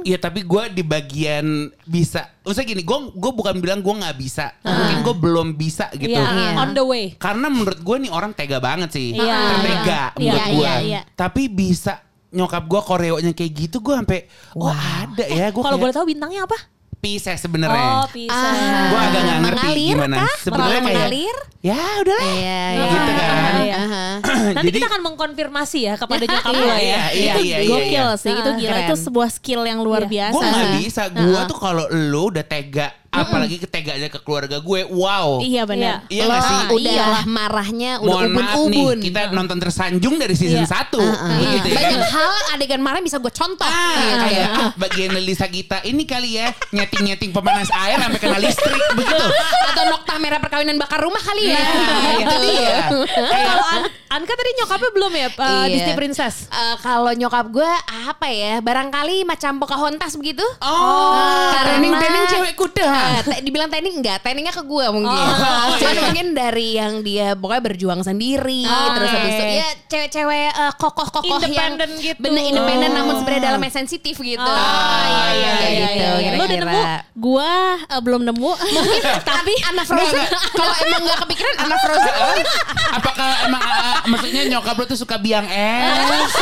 Iya 0.00 0.18
tapi 0.18 0.40
gue 0.42 0.62
di 0.70 0.82
bagian 0.82 1.46
bisa 1.84 2.20
Maksudnya 2.40 2.66
gini 2.66 2.82
gue 2.82 2.98
gue 3.12 3.32
bukan 3.32 3.54
bilang 3.58 3.80
gue 3.80 3.94
nggak 4.00 4.16
bisa 4.16 4.56
Mungkin 4.64 4.98
gue 5.04 5.14
belum 5.14 5.48
bisa 5.54 5.92
gitu 5.92 6.10
Iya, 6.10 6.24
Iya. 6.24 6.50
on 6.56 6.70
the 6.72 6.82
way. 6.82 7.12
Karena 7.14 7.46
menurut 7.46 7.78
gue 7.78 7.96
nih 8.00 8.10
orang 8.10 8.32
tega 8.32 8.58
banget 8.58 8.90
sih. 8.90 9.12
Iya. 9.12 9.38
Tertega 9.54 10.02
Iya, 10.16 10.16
menurut 10.16 10.40
iya, 10.40 10.46
gue. 10.48 10.64
iya, 10.64 10.74
iya. 10.80 11.00
Tapi 11.12 11.42
bisa 11.46 12.00
nyokap 12.30 12.62
gue 12.64 12.80
koreonya 12.80 13.32
kayak 13.34 13.52
gitu 13.52 13.82
gue 13.82 13.90
sampai 13.90 14.30
oh 14.54 14.70
ada 14.70 15.26
ya 15.26 15.50
gue 15.50 15.62
Kalau 15.62 15.76
boleh 15.76 15.90
kayak 15.90 15.96
tahu 15.98 16.06
bintangnya 16.06 16.46
apa? 16.46 16.58
Pisces 17.00 17.32
Oh, 17.32 17.42
sebenarnya. 17.42 18.04
bisa. 18.12 18.28
Ah. 18.30 18.86
gue 18.86 19.00
agak 19.00 19.20
nggak 19.20 19.38
ngerti 19.40 19.56
Mengalir 19.64 19.96
gimana. 19.96 20.16
kah? 20.16 20.34
Sebenarnya 20.38 20.68
kayak 20.76 20.84
mengalir? 20.86 21.36
ya 21.60 21.78
udahlah. 21.96 22.24
Iya, 22.30 22.62
Gitu 22.70 23.12
kan. 23.12 23.52
Iya. 23.58 23.80
Nanti 24.20 24.60
Jadi- 24.68 24.76
kita 24.76 24.88
akan 24.88 25.02
mengkonfirmasi 25.02 25.78
ya 25.82 25.94
kepada 25.94 26.24
nyokap 26.30 26.52
lo 26.52 26.60
Iya, 26.60 26.68
ya. 26.68 26.76
iya, 26.76 27.00
iya, 27.10 27.34
iya, 27.34 27.56
iya, 27.56 27.56
Gokil 27.66 27.88
iya. 28.06 28.06
sih, 28.14 28.30
itu 28.30 28.40
Ah, 28.46 28.54
gila. 28.54 28.70
keren. 28.70 28.84
Itu 28.84 28.94
sebuah 28.98 29.28
skill 29.30 29.62
yang 29.64 29.80
luar 29.80 30.02
Iya. 30.02 30.10
biasa. 30.10 30.34
Gue 30.34 30.44
nggak 30.46 30.70
bisa. 30.78 31.02
Gue 31.10 31.40
tuh 31.46 31.58
kalau 31.58 31.84
lu 31.90 32.22
udah 32.28 32.44
tega, 32.44 32.86
apalagi 33.10 33.58
keteganya 33.58 34.06
ke 34.06 34.18
keluarga 34.18 34.56
gue, 34.56 34.80
wow. 34.86 35.38
Iya 35.38 35.62
benar. 35.64 36.06
Iya 36.06 36.24
Lo 36.24 36.30
nggak 36.30 36.42
sih? 36.42 36.58
udah 36.72 37.06
marahnya 37.26 37.90
udah 37.98 38.06
Mohon 38.06 38.30
maaf 38.32 38.40
nih, 38.40 38.54
ubun-ubun. 38.56 38.98
kita 39.00 39.20
nonton 39.30 39.58
tersanjung 39.58 40.14
dari 40.14 40.32
season 40.32 40.62
Iya. 40.62 40.86
1 40.86 40.94
Iya. 40.94 41.50
gitu 41.52 41.68
ya. 41.68 41.76
Banyak 41.76 42.02
hal 42.08 42.32
adegan 42.52 42.80
marah 42.80 43.00
bisa 43.00 43.18
gue 43.18 43.28
contoh. 43.28 43.62
Ah, 43.62 43.98
Gitu. 43.98 44.16
kayak 44.24 44.46
ah, 44.48 44.70
bagian 44.76 45.10
Lisa 45.20 45.46
kita 45.46 45.82
ini 45.82 46.02
kali 46.04 46.36
ya 46.36 46.54
nyeting-nyeting 46.70 47.30
pemanas 47.30 47.66
air 47.72 47.98
sampai 47.98 48.18
kena 48.18 48.38
listrik 48.38 48.78
begitu. 48.94 49.26
Atau 49.66 49.82
nokta 49.86 50.14
merah 50.16 50.38
perkawinan 50.38 50.76
bakar 50.76 50.98
rumah 50.98 51.20
kali 51.20 51.50
ya. 51.50 51.58
Nah, 51.58 52.14
itu 52.16 52.36
dia. 52.40 52.78
Eh, 53.10 53.42
kalau 53.42 53.66
An- 53.72 53.90
Anka 54.10 54.32
tadi 54.32 54.50
nyokapnya 54.56 54.90
belum 54.90 55.12
ya 55.12 55.28
uh, 55.30 55.46
Iya. 55.60 55.70
Disney 55.72 55.94
Princess? 55.94 56.34
Eh, 56.46 56.76
kalau 56.78 57.10
nyokap 57.10 57.46
gue 57.48 57.70
apa 57.86 58.26
ya 58.26 58.58
barangkali 58.58 59.22
macam 59.22 59.58
Pocahontas 59.58 60.14
begitu 60.14 60.42
Oh, 60.60 61.14
Karena- 61.52 61.74
training-training 61.74 62.24
cewek 62.28 62.54
kuda. 62.54 62.90
Eh, 63.02 63.22
te- 63.22 63.42
dibilang 63.42 63.68
training 63.68 63.94
enggak, 63.96 64.18
trainingnya 64.20 64.50
ke 64.50 64.62
gue 64.62 64.86
mungkin. 64.90 65.10
Oh, 65.10 65.66
Cuman 65.80 65.90
iya. 65.90 66.02
mungkin 66.02 66.26
dari 66.32 66.68
yang 66.74 66.92
dia 67.00 67.32
pokoknya 67.32 67.62
berjuang 67.64 68.00
sendiri, 68.00 68.62
Oh, 68.62 68.88
terus 68.92 69.08
habis 69.08 69.32
itu 69.32 69.44
ya 69.56 69.68
cewek-cewek 69.86 70.48
eh, 70.50 70.72
kokoh-kokoh 70.74 71.40
yang 71.42 71.74
Independen 71.76 71.90
gitu. 71.98 72.18
bener 72.18 72.42
independen 72.42 72.90
Oh. 72.90 72.96
namun 72.96 73.14
sebenarnya 73.16 73.42
dalamnya 73.48 73.72
sensitif 73.72 74.16
gitu. 74.16 74.40
Oh, 74.40 75.04
iya, 75.06 75.30
iya, 75.32 75.50
Kayak 75.54 75.70
iya, 75.70 75.86
gitu, 75.86 75.98
iya, 75.98 76.10
iya. 76.20 76.30
Lo 76.32 76.42
udah 76.42 76.58
nemu? 76.58 76.80
Gua 77.16 77.52
eh, 77.82 78.00
belum 78.00 78.22
nemu. 78.24 78.50
Tapi 79.30 79.52
anak 79.66 79.84
Frozen 79.84 80.24
kalau 80.52 80.74
emang 80.78 81.00
nggak 81.02 81.18
kepikiran 81.20 81.54
anak 81.60 81.78
Frozen 81.84 82.12
mungkin 82.12 82.46
Apakah 82.92 83.28
emang 83.44 83.62
ah, 83.62 83.98
maksudnya 84.04 84.42
nyokap 84.46 84.74
lu 84.74 84.84
tuh 84.84 84.98
suka 84.98 85.16
biang 85.16 85.46
es? 85.46 86.32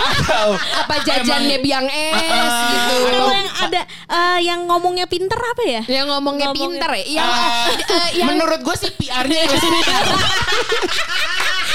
Atau 0.00 0.46
apa 0.56 0.94
jajannya 1.02 1.30
emang- 1.52 1.62
biang 1.62 1.86
es 1.86 2.32
Ah, 2.32 2.68
gitu. 2.70 2.94
Kalau 3.10 3.28
yang 3.30 3.50
ada 3.60 3.80
eh, 4.08 4.38
yang 4.42 4.60
ngomongnya 4.64 5.04
pinter 5.04 5.36
apa 5.36 5.59
ya? 5.62 5.82
Yang 5.86 6.06
ngomongnya 6.08 6.46
Ngomongnya- 6.48 6.80
pinter 6.80 6.90
ya. 6.94 7.04
Yang, 7.16 7.28
Ah, 7.28 7.66
eh, 7.70 8.08
yang 8.16 8.28
menurut 8.30 8.60
gue 8.60 8.76
sih 8.76 8.90
PR-nya 8.92 9.40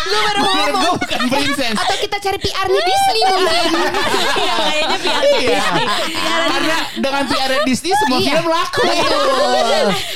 gue 0.05 0.19
baru 0.21 0.39
Menurut 0.39 0.55
ngomong. 0.67 0.81
gue 0.85 0.91
bukan 1.01 1.21
princess. 1.27 1.75
Atau 1.75 1.95
kita 1.97 2.17
cari 2.19 2.37
PR-nya 2.37 2.81
Disney 2.81 3.21
mungkin. 3.25 3.65
Iya 4.35 4.53
kayaknya 4.61 4.97
biar 4.99 5.23
Iya. 5.25 5.63
Karena 6.45 6.77
dengan 6.95 7.23
PR 7.25 7.51
Disney 7.63 7.91
semua 7.95 8.17
Iya. 8.17 8.31
film 8.31 8.47
laku. 8.47 8.81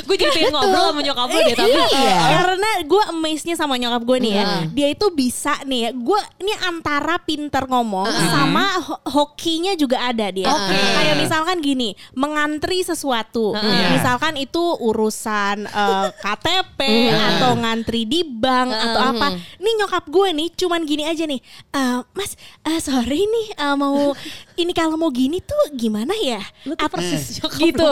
Gue 0.06 0.16
jadi 0.16 0.32
pengen 0.32 0.52
ngobrol 0.52 0.86
sama 0.90 1.02
nyokap 1.02 1.28
lo 1.28 1.40
deh 1.40 1.56
tapi 1.56 1.72
Iya. 1.90 2.18
Karena 2.32 2.70
gue 2.82 3.04
amaze-nya 3.10 3.56
sama 3.56 3.76
nyokap 3.76 4.02
gue 4.04 4.18
nih 4.20 4.34
ya. 4.34 4.44
Dia 4.70 4.88
itu 4.90 5.06
bisa 5.10 5.54
nih 5.64 5.80
ya. 5.80 5.92
Gue 5.92 6.20
ini 6.38 6.54
antara 6.60 7.18
pinter 7.20 7.64
ngomong 7.66 8.06
sama 8.30 8.64
ho- 8.80 9.02
hokinya 9.06 9.74
juga 9.74 10.02
ada 10.04 10.30
dia. 10.30 10.48
Oke. 10.48 10.78
Kayak 10.78 11.16
misalkan 11.18 11.58
gini, 11.60 11.90
mengantri 12.14 12.82
sesuatu. 12.82 13.54
Iya. 13.56 13.90
Misalkan 13.92 14.34
itu 14.36 14.62
urusan 14.80 15.66
eh, 15.66 16.08
KTP 16.16 16.80
atau 17.12 17.56
ngantri 17.56 18.04
di 18.04 18.22
bank 18.24 18.70
atau 18.70 19.02
apa. 19.10 19.28
Nih 19.58 19.74
nyokap 19.80 20.04
gue 20.06 20.30
nih 20.30 20.50
cuman 20.54 20.84
gini 20.84 21.04
aja 21.04 21.24
nih. 21.24 21.40
"Eh, 21.72 22.00
mas, 22.12 22.36
eh, 22.62 22.80
sorry 22.80 23.24
nih 23.24 23.48
eh, 23.56 23.76
mau 23.76 24.12
ini 24.62 24.72
kalau 24.72 24.94
mau 24.94 25.08
gini 25.10 25.40
tuh 25.40 25.72
gimana 25.72 26.12
ya? 26.14 26.44
Lu 26.64 26.76
tuh 26.76 26.86
Apa- 26.86 27.00
nyokap 27.40 27.52
gitu. 27.58 27.88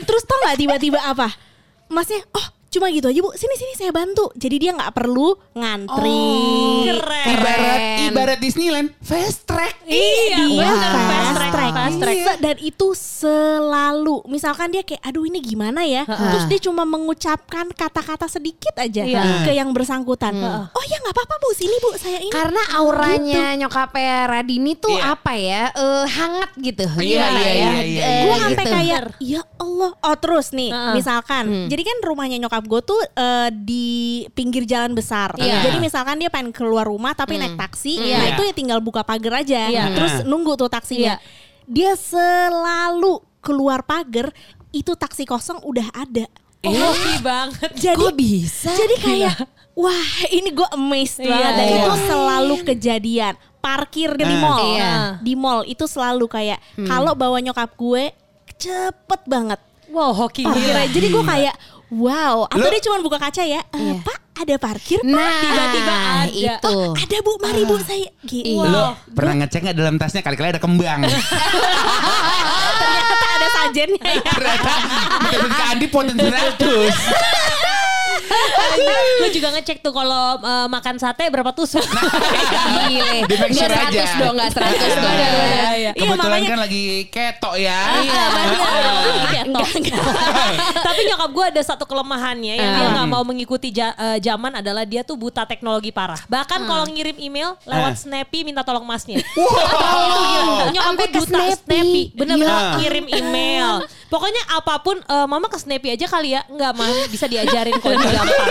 Terus 0.00 0.22
tau 0.24 0.40
gak 0.42 0.56
tiba-tiba 0.56 0.98
apa? 0.98 1.28
Masnya, 1.86 2.24
oh 2.32 2.46
cuma 2.78 2.88
gitu 2.88 3.06
aja 3.06 3.18
bu, 3.18 3.34
sini 3.34 3.54
sini 3.54 3.72
saya 3.74 3.90
bantu. 3.90 4.30
Jadi 4.32 4.56
dia 4.56 4.70
nggak 4.72 4.92
perlu 4.92 5.34
ngantri. 5.52 6.22
Keren. 6.86 7.26
Ibarat 7.28 7.80
ibarat 8.06 8.38
Disneyland 8.38 8.88
fast 9.00 9.42
track. 9.44 9.82
Iya, 9.82 10.46
dia 10.46 10.62
bener. 10.62 10.92
fast 10.94 11.10
Fast 11.18 11.34
track, 11.34 11.52
track, 11.52 11.72
fast 11.74 11.98
track. 11.98 12.16
Se- 12.18 12.38
dan 12.38 12.56
itu 12.58 12.88
selalu. 12.94 14.16
Misalkan 14.26 14.68
dia 14.70 14.82
kayak, 14.82 15.02
aduh 15.02 15.24
ini 15.24 15.38
gimana 15.38 15.82
ya? 15.82 16.06
Terus 16.06 16.44
dia 16.46 16.60
cuma 16.60 16.82
mengucapkan 16.84 17.66
kata-kata 17.68 18.26
sedikit 18.26 18.76
aja 18.76 19.02
Iya. 19.02 19.42
ke 19.42 19.52
yang 19.52 19.70
bersangkutan. 19.70 20.36
Oh 20.68 20.84
ya 20.84 20.96
nggak 20.98 21.14
apa-apa 21.14 21.34
bu, 21.36 21.48
sini 21.52 21.76
bu 21.78 21.90
saya 21.96 22.18
ini. 22.18 22.30
Karena 22.30 22.60
auranya 22.76 23.56
nyokapnya 23.56 24.28
Radini 24.28 24.72
tuh 24.74 24.92
Iya. 24.92 25.12
apa 25.12 25.32
ya? 25.34 25.62
eh, 25.70 26.04
hangat 26.06 26.50
gitu. 26.56 26.84
Iya, 26.98 27.02
iya, 27.02 27.24
ya? 27.28 27.50
iya, 27.50 27.70
iya, 27.82 28.04
gue 28.22 28.30
iya. 28.30 28.38
sampai 28.38 28.64
gitu. 28.64 28.74
kayak 28.74 29.00
ya 29.18 29.42
Allah 29.58 29.90
oh 29.94 30.16
terus 30.16 30.50
nih 30.50 30.70
Heeh. 30.70 30.94
misalkan 30.94 31.44
jadi 31.66 31.82
kan 31.82 31.96
rumahnya 32.04 32.36
nyokap 32.38 32.64
gue 32.68 32.80
tuh 32.80 33.00
eh, 33.08 33.48
di 33.50 33.86
pinggir 34.30 34.62
jalan 34.62 34.92
besar 34.92 35.32
Iya. 35.34 35.64
jadi 35.64 35.76
misalkan 35.78 36.16
dia 36.16 36.28
pengen 36.28 36.52
keluar 36.52 36.84
rumah 36.84 37.12
tapi 37.12 37.34
naik 37.34 37.56
taksi 37.56 37.96
Iya. 37.98 38.16
nah 38.16 38.26
itu 38.30 38.42
ya 38.42 38.52
tinggal 38.52 38.78
buka 38.78 39.00
pagar 39.00 39.40
aja 39.40 39.66
Iya. 39.66 39.84
terus 39.90 40.14
Heeh. 40.14 40.28
nunggu 40.28 40.54
tuh 40.54 40.68
taksinya 40.68 41.16
dia 41.64 41.96
selalu 41.96 43.18
keluar 43.38 43.80
pagar 43.82 44.28
itu 44.70 44.92
taksi 44.92 45.24
kosong 45.24 45.58
udah 45.62 45.88
ada 45.92 46.28
Oh, 46.58 46.74
hoki 46.74 47.22
banget. 47.22 47.70
jadi 47.78 47.96
Kok 47.96 48.14
bisa? 48.14 48.68
jadi 48.68 48.94
kayak 48.98 49.36
wah 49.72 50.04
ini 50.28 50.50
gue 50.50 50.68
amazed 50.70 51.18
Iya, 51.18 51.30
banget 51.30 51.52
dan 51.54 51.66
iya. 51.66 51.76
itu 51.78 51.92
selalu 52.04 52.54
kejadian 52.64 53.34
parkir 53.58 54.10
di 54.12 54.26
Ah. 54.26 54.34
mall 54.36 54.66
Iya. 54.68 54.92
di 55.18 55.32
mall 55.32 55.62
itu 55.64 55.84
selalu 55.84 56.26
kayak 56.26 56.58
kalau 56.84 57.14
bawa 57.14 57.38
nyokap 57.38 57.72
gue 57.72 58.10
cepet 58.54 59.20
banget 59.24 59.60
Wow, 59.88 60.12
hoki 60.14 60.44
gila. 60.44 60.84
jadi 60.86 61.06
gue 61.08 61.24
kayak 61.24 61.54
wow 61.90 62.44
atau 62.44 62.58
Lo- 62.58 62.68
dia 62.68 62.80
cuma 62.80 63.00
buka 63.00 63.18
kaca 63.18 63.42
ya 63.42 63.60
"Eh, 63.66 63.78
Iya. 63.78 63.94
pak 64.00 64.18
ada 64.38 64.54
parkir 64.56 64.98
pak 64.98 65.08
Nah, 65.08 65.40
tiba-tiba 65.40 65.94
ada. 65.94 66.28
itu. 66.28 66.68
oh 66.70 66.92
ada 66.92 67.16
bu 67.18 67.32
mari 67.38 67.62
bu 67.64 67.74
saya 67.78 68.06
gitu 68.22 68.60
Lo 68.60 68.94
pernah 69.10 69.34
ngecek 69.36 69.60
nggak 69.62 69.76
dalam 69.76 69.96
tasnya 69.96 70.20
kali-kali 70.20 70.48
ada 70.50 70.60
kembang. 70.60 71.00
ternyata 72.78 73.14
ada 73.34 73.48
sajennya 73.50 73.98
ya 74.14 74.22
Ternyata 74.24 74.72
betul-betul 75.18 75.50
ke 75.50 75.64
Andi 75.66 75.86
potensi 75.88 76.24
100. 76.24 76.30
Lu 79.18 79.28
juga 79.30 79.48
ngecek 79.50 79.78
tuh 79.80 79.90
kalau 79.90 80.38
eh, 80.38 80.66
makan 80.68 80.96
sate 80.96 81.26
berapa 81.28 81.50
tusuk. 81.50 81.82
Gile. 82.88 83.24
Di 83.24 83.34
make 83.36 83.52
sure 83.52 83.70
aja. 83.70 84.04
100 84.04 84.20
dong, 84.20 84.34
nggak 84.34 84.50
100 84.52 84.58
dong. 84.58 84.98
Benar, 85.08 85.32
benar. 85.32 85.72
Iya, 85.78 85.90
Kebetulan 85.94 86.18
makanya- 86.18 86.50
kan 86.50 86.58
lagi 86.60 86.84
ketok 87.08 87.54
ya. 87.56 87.80
Iya, 87.98 88.22
Enggak, 89.38 89.66
Ketok. 89.68 89.68
Tapi 90.82 91.00
nyokap 91.06 91.30
gue 91.30 91.44
ada 91.48 91.62
satu 91.62 91.84
kelemahannya 91.84 92.54
yang 92.54 92.70
dia 92.74 92.88
nggak 92.90 93.08
mau 93.08 93.22
mengikuti 93.22 93.70
eh, 93.70 94.18
zaman 94.18 94.58
adalah 94.58 94.82
dia 94.82 95.02
tuh 95.02 95.14
buta 95.14 95.44
teknologi 95.44 95.90
parah. 95.90 96.18
Bahkan 96.26 96.60
kalau 96.64 96.84
ngirim 96.88 97.16
email 97.18 97.54
lewat 97.64 97.86
Eh. 97.88 97.96
Snappy 97.98 98.44
minta 98.44 98.62
tolong 98.62 98.84
masnya. 98.84 99.18
Wow. 99.34 99.46
itu 99.48 100.16
gila. 100.18 100.64
Nyokap 100.70 100.92
gue 100.94 101.06
buta 101.08 101.20
Snappy. 101.26 102.12
Bener-bener 102.14 102.48
Iya. 102.48 102.74
ngirim 102.78 103.06
email. 103.08 103.70
Pokoknya 104.08 104.42
apa 104.50 104.74
pun 104.78 104.96
eh, 104.98 105.26
mama 105.26 105.46
ke 105.46 105.56
Snappy 105.56 105.88
aja 105.90 106.06
kali 106.06 106.32
ya. 106.32 106.42
Enggak 106.46 106.72
mah 106.72 106.88
bisa 107.06 107.24
diajarin 107.24 107.74
kok 107.74 107.88
ini 107.88 108.06
gampang. 108.16 108.48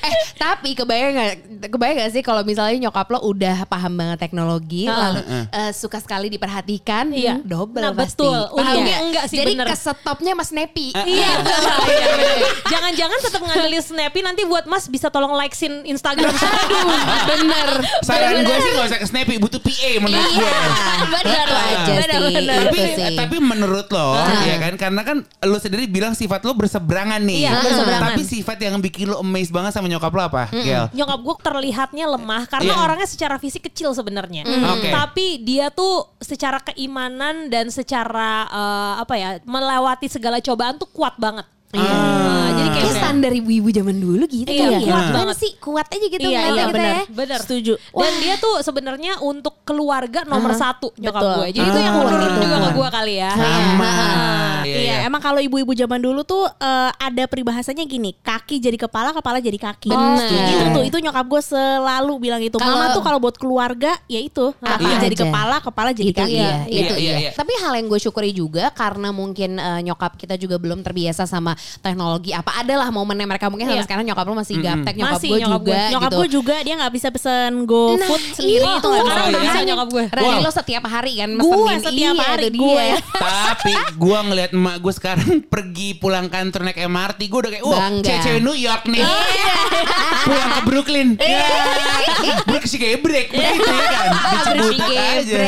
eh 0.00 0.14
tapi 0.34 0.72
kebayang 0.72 1.12
gak, 1.12 1.32
kebayang 1.68 1.96
gak 1.98 2.10
sih 2.10 2.22
kalau 2.22 2.40
misalnya 2.40 2.80
nyokap 2.80 3.06
lo 3.08 3.20
udah 3.20 3.64
paham 3.64 3.92
banget 3.92 4.18
teknologi 4.18 4.84
Heeh. 4.84 4.96
lalu 4.96 5.20
eh, 5.50 5.70
suka 5.70 5.98
sekali 5.98 6.26
diperhatikan 6.28 7.10
Iya. 7.10 7.36
hmm, 7.36 7.44
double 7.44 7.80
Nah, 7.80 7.92
pasti 7.92 8.20
betul. 8.20 8.38
Paham 8.46 8.56
Untungnya 8.56 8.80
nggak? 8.86 9.00
enggak 9.04 9.24
sih, 9.26 9.36
jadi 9.36 9.52
bener. 9.52 9.66
kesetopnya 9.68 10.32
mas 10.32 10.48
Snappy 10.48 10.88
Iya, 10.92 11.02
iya, 11.10 11.30
bener. 12.08 12.38
Jangan-jangan 12.66 13.18
tetap 13.20 13.40
ngandelin 13.42 13.82
Snappy 13.82 14.20
nanti 14.20 14.42
buat 14.44 14.64
Mas 14.64 14.86
bisa 14.86 15.08
tolong 15.08 15.34
likesin 15.34 15.82
Instagram 15.84 16.30
saya. 16.32 16.50
Aduh, 16.62 16.86
bener 17.26 17.68
Saran 18.00 18.40
gue 18.40 18.56
sih 18.56 18.70
gak 18.72 18.86
usah 18.86 18.98
ke 18.98 19.06
Snappy, 19.06 19.34
butuh 19.36 19.58
PA 19.58 19.90
menurut 19.98 20.30
iya 20.30 20.38
gue. 20.40 20.52
bener 21.10 21.46
aja 21.48 21.82
sih 21.82 21.94
Bener-bener. 22.00 22.40
itu 22.56 22.64
tapi 22.64 22.80
sih 22.94 23.16
tapi 23.16 23.36
menurut 23.38 23.86
lo 23.88 24.08
ya 24.40 24.56
kan 24.58 24.74
karena 24.76 24.99
kan 25.02 25.16
lo 25.44 25.56
sendiri 25.56 25.84
bilang 25.84 26.12
sifat 26.12 26.42
lo 26.42 26.52
berseberangan 26.52 27.20
nih. 27.20 27.46
Iya, 27.46 27.52
berseberangan. 27.60 28.10
Tapi 28.12 28.22
sifat 28.22 28.56
yang 28.58 28.78
bikin 28.78 29.10
lo 29.10 29.20
amazed 29.20 29.50
banget 29.50 29.72
sama 29.72 29.86
nyokap 29.86 30.10
lo 30.10 30.22
apa, 30.22 30.42
Gel? 30.52 30.86
Nyokap 30.92 31.18
gue 31.20 31.34
terlihatnya 31.40 32.04
lemah 32.08 32.42
karena 32.46 32.72
Iya. 32.72 32.82
orangnya 32.82 33.08
secara 33.08 33.36
fisik 33.36 33.66
kecil 33.66 33.92
sebenarnya. 33.92 34.44
Oke. 34.46 34.88
Tapi 34.88 35.26
dia 35.40 35.68
tuh 35.68 36.08
secara 36.18 36.60
keimanan 36.60 37.48
dan 37.48 37.68
secara 37.68 38.46
eh, 38.46 38.94
apa 39.00 39.14
ya 39.16 39.30
melewati 39.44 40.06
segala 40.06 40.40
cobaan 40.40 40.76
tuh 40.76 40.88
kuat 40.88 41.16
banget. 41.16 41.44
Nah, 41.70 41.86
jadi 41.86 41.94
kayak 42.70 42.78
Kayak 42.80 42.96
standar 42.96 43.32
ibu-ibu 43.32 43.68
zaman 43.68 43.96
dulu 43.96 44.24
gitu 44.24 44.46
Iya, 44.46 44.62
ya. 44.62 44.68
kuat 44.70 44.82
Gimana 44.82 45.12
banget. 45.14 45.36
sih 45.36 45.50
kuat 45.56 45.86
aja 45.88 46.06
gitu 46.08 46.20
Iya, 46.22 46.30
iya 46.30 46.42
kita 46.42 46.64
benar. 46.70 46.90
ya. 46.90 47.02
Benar. 47.08 47.38
Setuju. 47.40 47.72
Dan 47.76 48.12
dia 48.18 48.34
tuh 48.36 48.54
sebenarnya 48.60 49.12
untuk 49.20 49.54
keluarga 49.62 50.20
nomor 50.24 50.52
satu 50.52 50.90
nyokap 50.96 51.20
Betul. 51.20 51.34
gue. 51.36 51.48
Jadi 51.52 51.66
itu 51.66 51.78
yang 51.78 51.92
Ah. 51.92 52.00
menurun 52.00 52.30
juga 52.36 52.56
ke 52.58 52.70
gue 52.72 52.88
kali 52.90 53.14
ya. 53.16 53.30
Sama. 53.32 53.86
Ah. 53.86 54.60
Iya, 54.60 54.76
Iya, 54.76 54.94
iya. 54.94 54.96
emang 55.04 55.18
kalau 55.18 55.38
ibu-ibu 55.38 55.72
zaman 55.72 55.98
dulu 55.98 56.20
tuh 56.22 56.44
eh, 56.52 56.90
ada 56.92 57.24
peribahasanya 57.24 57.82
gini, 57.82 58.12
kaki 58.14 58.58
jadi 58.58 58.76
kepala, 58.78 59.10
kepala 59.10 59.38
jadi 59.38 59.56
kaki. 59.56 59.88
Bener. 59.88 60.28
Itu 60.50 60.64
tuh, 60.70 60.82
itu 60.84 60.96
nyokap 61.00 61.24
gue 61.26 61.42
selalu 61.42 62.12
bilang 62.18 62.38
itu. 62.38 62.54
Kalau- 62.54 62.76
Mama 62.78 62.92
tuh 62.92 63.00
kalau 63.00 63.18
buat 63.18 63.34
keluarga, 63.34 63.96
ya 64.06 64.18
itu, 64.18 64.52
kaki 64.54 64.84
Iya 64.84 64.96
jadi 65.00 65.16
aja. 65.16 65.24
kepala, 65.26 65.56
kepala 65.58 65.90
jadi 65.90 66.08
Itu 66.08 66.20
kaki. 66.20 66.32
iya, 66.32 66.50
Iya, 66.64 66.80
itu 66.82 66.94
iya, 66.94 67.10
iya. 67.10 67.16
iya. 67.20 67.30
Tapi 67.32 67.52
hal 67.56 67.72
yang 67.74 67.86
gue 67.86 67.98
syukuri 67.98 68.30
juga 68.30 68.68
karena 68.70 69.10
mungkin 69.10 69.56
eh, 69.56 69.80
nyokap 69.82 70.14
kita 70.14 70.36
juga 70.36 70.56
belum 70.56 70.80
terbiasa 70.80 71.24
sama 71.24 71.52
teknologi 71.80 72.30
apa 72.30 72.59
adalah 72.60 72.88
momennya 72.88 73.26
mereka 73.26 73.46
mungkin 73.46 73.66
sampai 73.66 73.76
Iya. 73.76 73.86
sekarang 73.86 74.04
nyokap 74.04 74.24
lu 74.24 74.34
masih 74.34 74.54
gaptek 74.58 74.94
nyokap 74.94 75.14
Masih, 75.14 75.28
gue 75.28 75.38
nyokap 75.38 75.52
juga 75.56 75.70
gue. 75.70 75.82
Nyokap 75.90 76.10
gitu. 76.10 76.18
gue 76.18 76.28
juga 76.30 76.56
dia 76.60 76.74
nggak 76.76 76.92
bisa 76.92 77.08
pesen 77.08 77.52
GoFood 77.62 78.00
Nah, 78.20 78.34
sendiri 78.34 78.62
iya, 78.62 78.72
itu 78.72 78.86
nggak 78.86 79.00
bisa. 79.00 79.10
Sekarang 79.10 79.28
udah 79.30 79.42
bisa 79.42 79.60
nyokap 79.62 79.88
gue. 79.88 80.04
Rani 80.10 80.26
Wow. 80.30 80.40
lo 80.40 80.50
setiap 80.50 80.84
hari 80.86 81.12
kan 81.16 81.30
Gue 81.32 81.56
mesenin. 81.56 81.80
setiap 81.82 82.14
Iya, 82.14 82.24
hari, 82.26 82.48
gue. 82.50 82.84
dia. 82.86 82.96
Tapi 83.12 83.72
gue 83.94 84.18
ngeliat 84.22 84.50
emak 84.52 84.76
gue 84.78 84.92
sekarang 84.92 85.28
pergi 85.52 85.88
pulang 85.94 86.26
kantor 86.26 86.60
naik 86.62 86.78
MRT 86.80 87.20
Gue 87.26 87.40
udah 87.40 87.52
kayak 87.52 87.64
wah 87.64 87.78
Bangga. 87.80 88.14
cewek 88.20 88.40
New 88.40 88.54
York 88.54 88.82
nih 88.86 89.02
Pulang 90.26 90.50
ke 90.50 90.60
Brooklyn 90.62 91.08
Brooklyn 91.16 92.64
si 92.64 92.76
gebrek 92.76 93.28
Begitu 93.30 94.90
ya 94.90 95.00
kan 95.02 95.18
aja. 95.18 95.38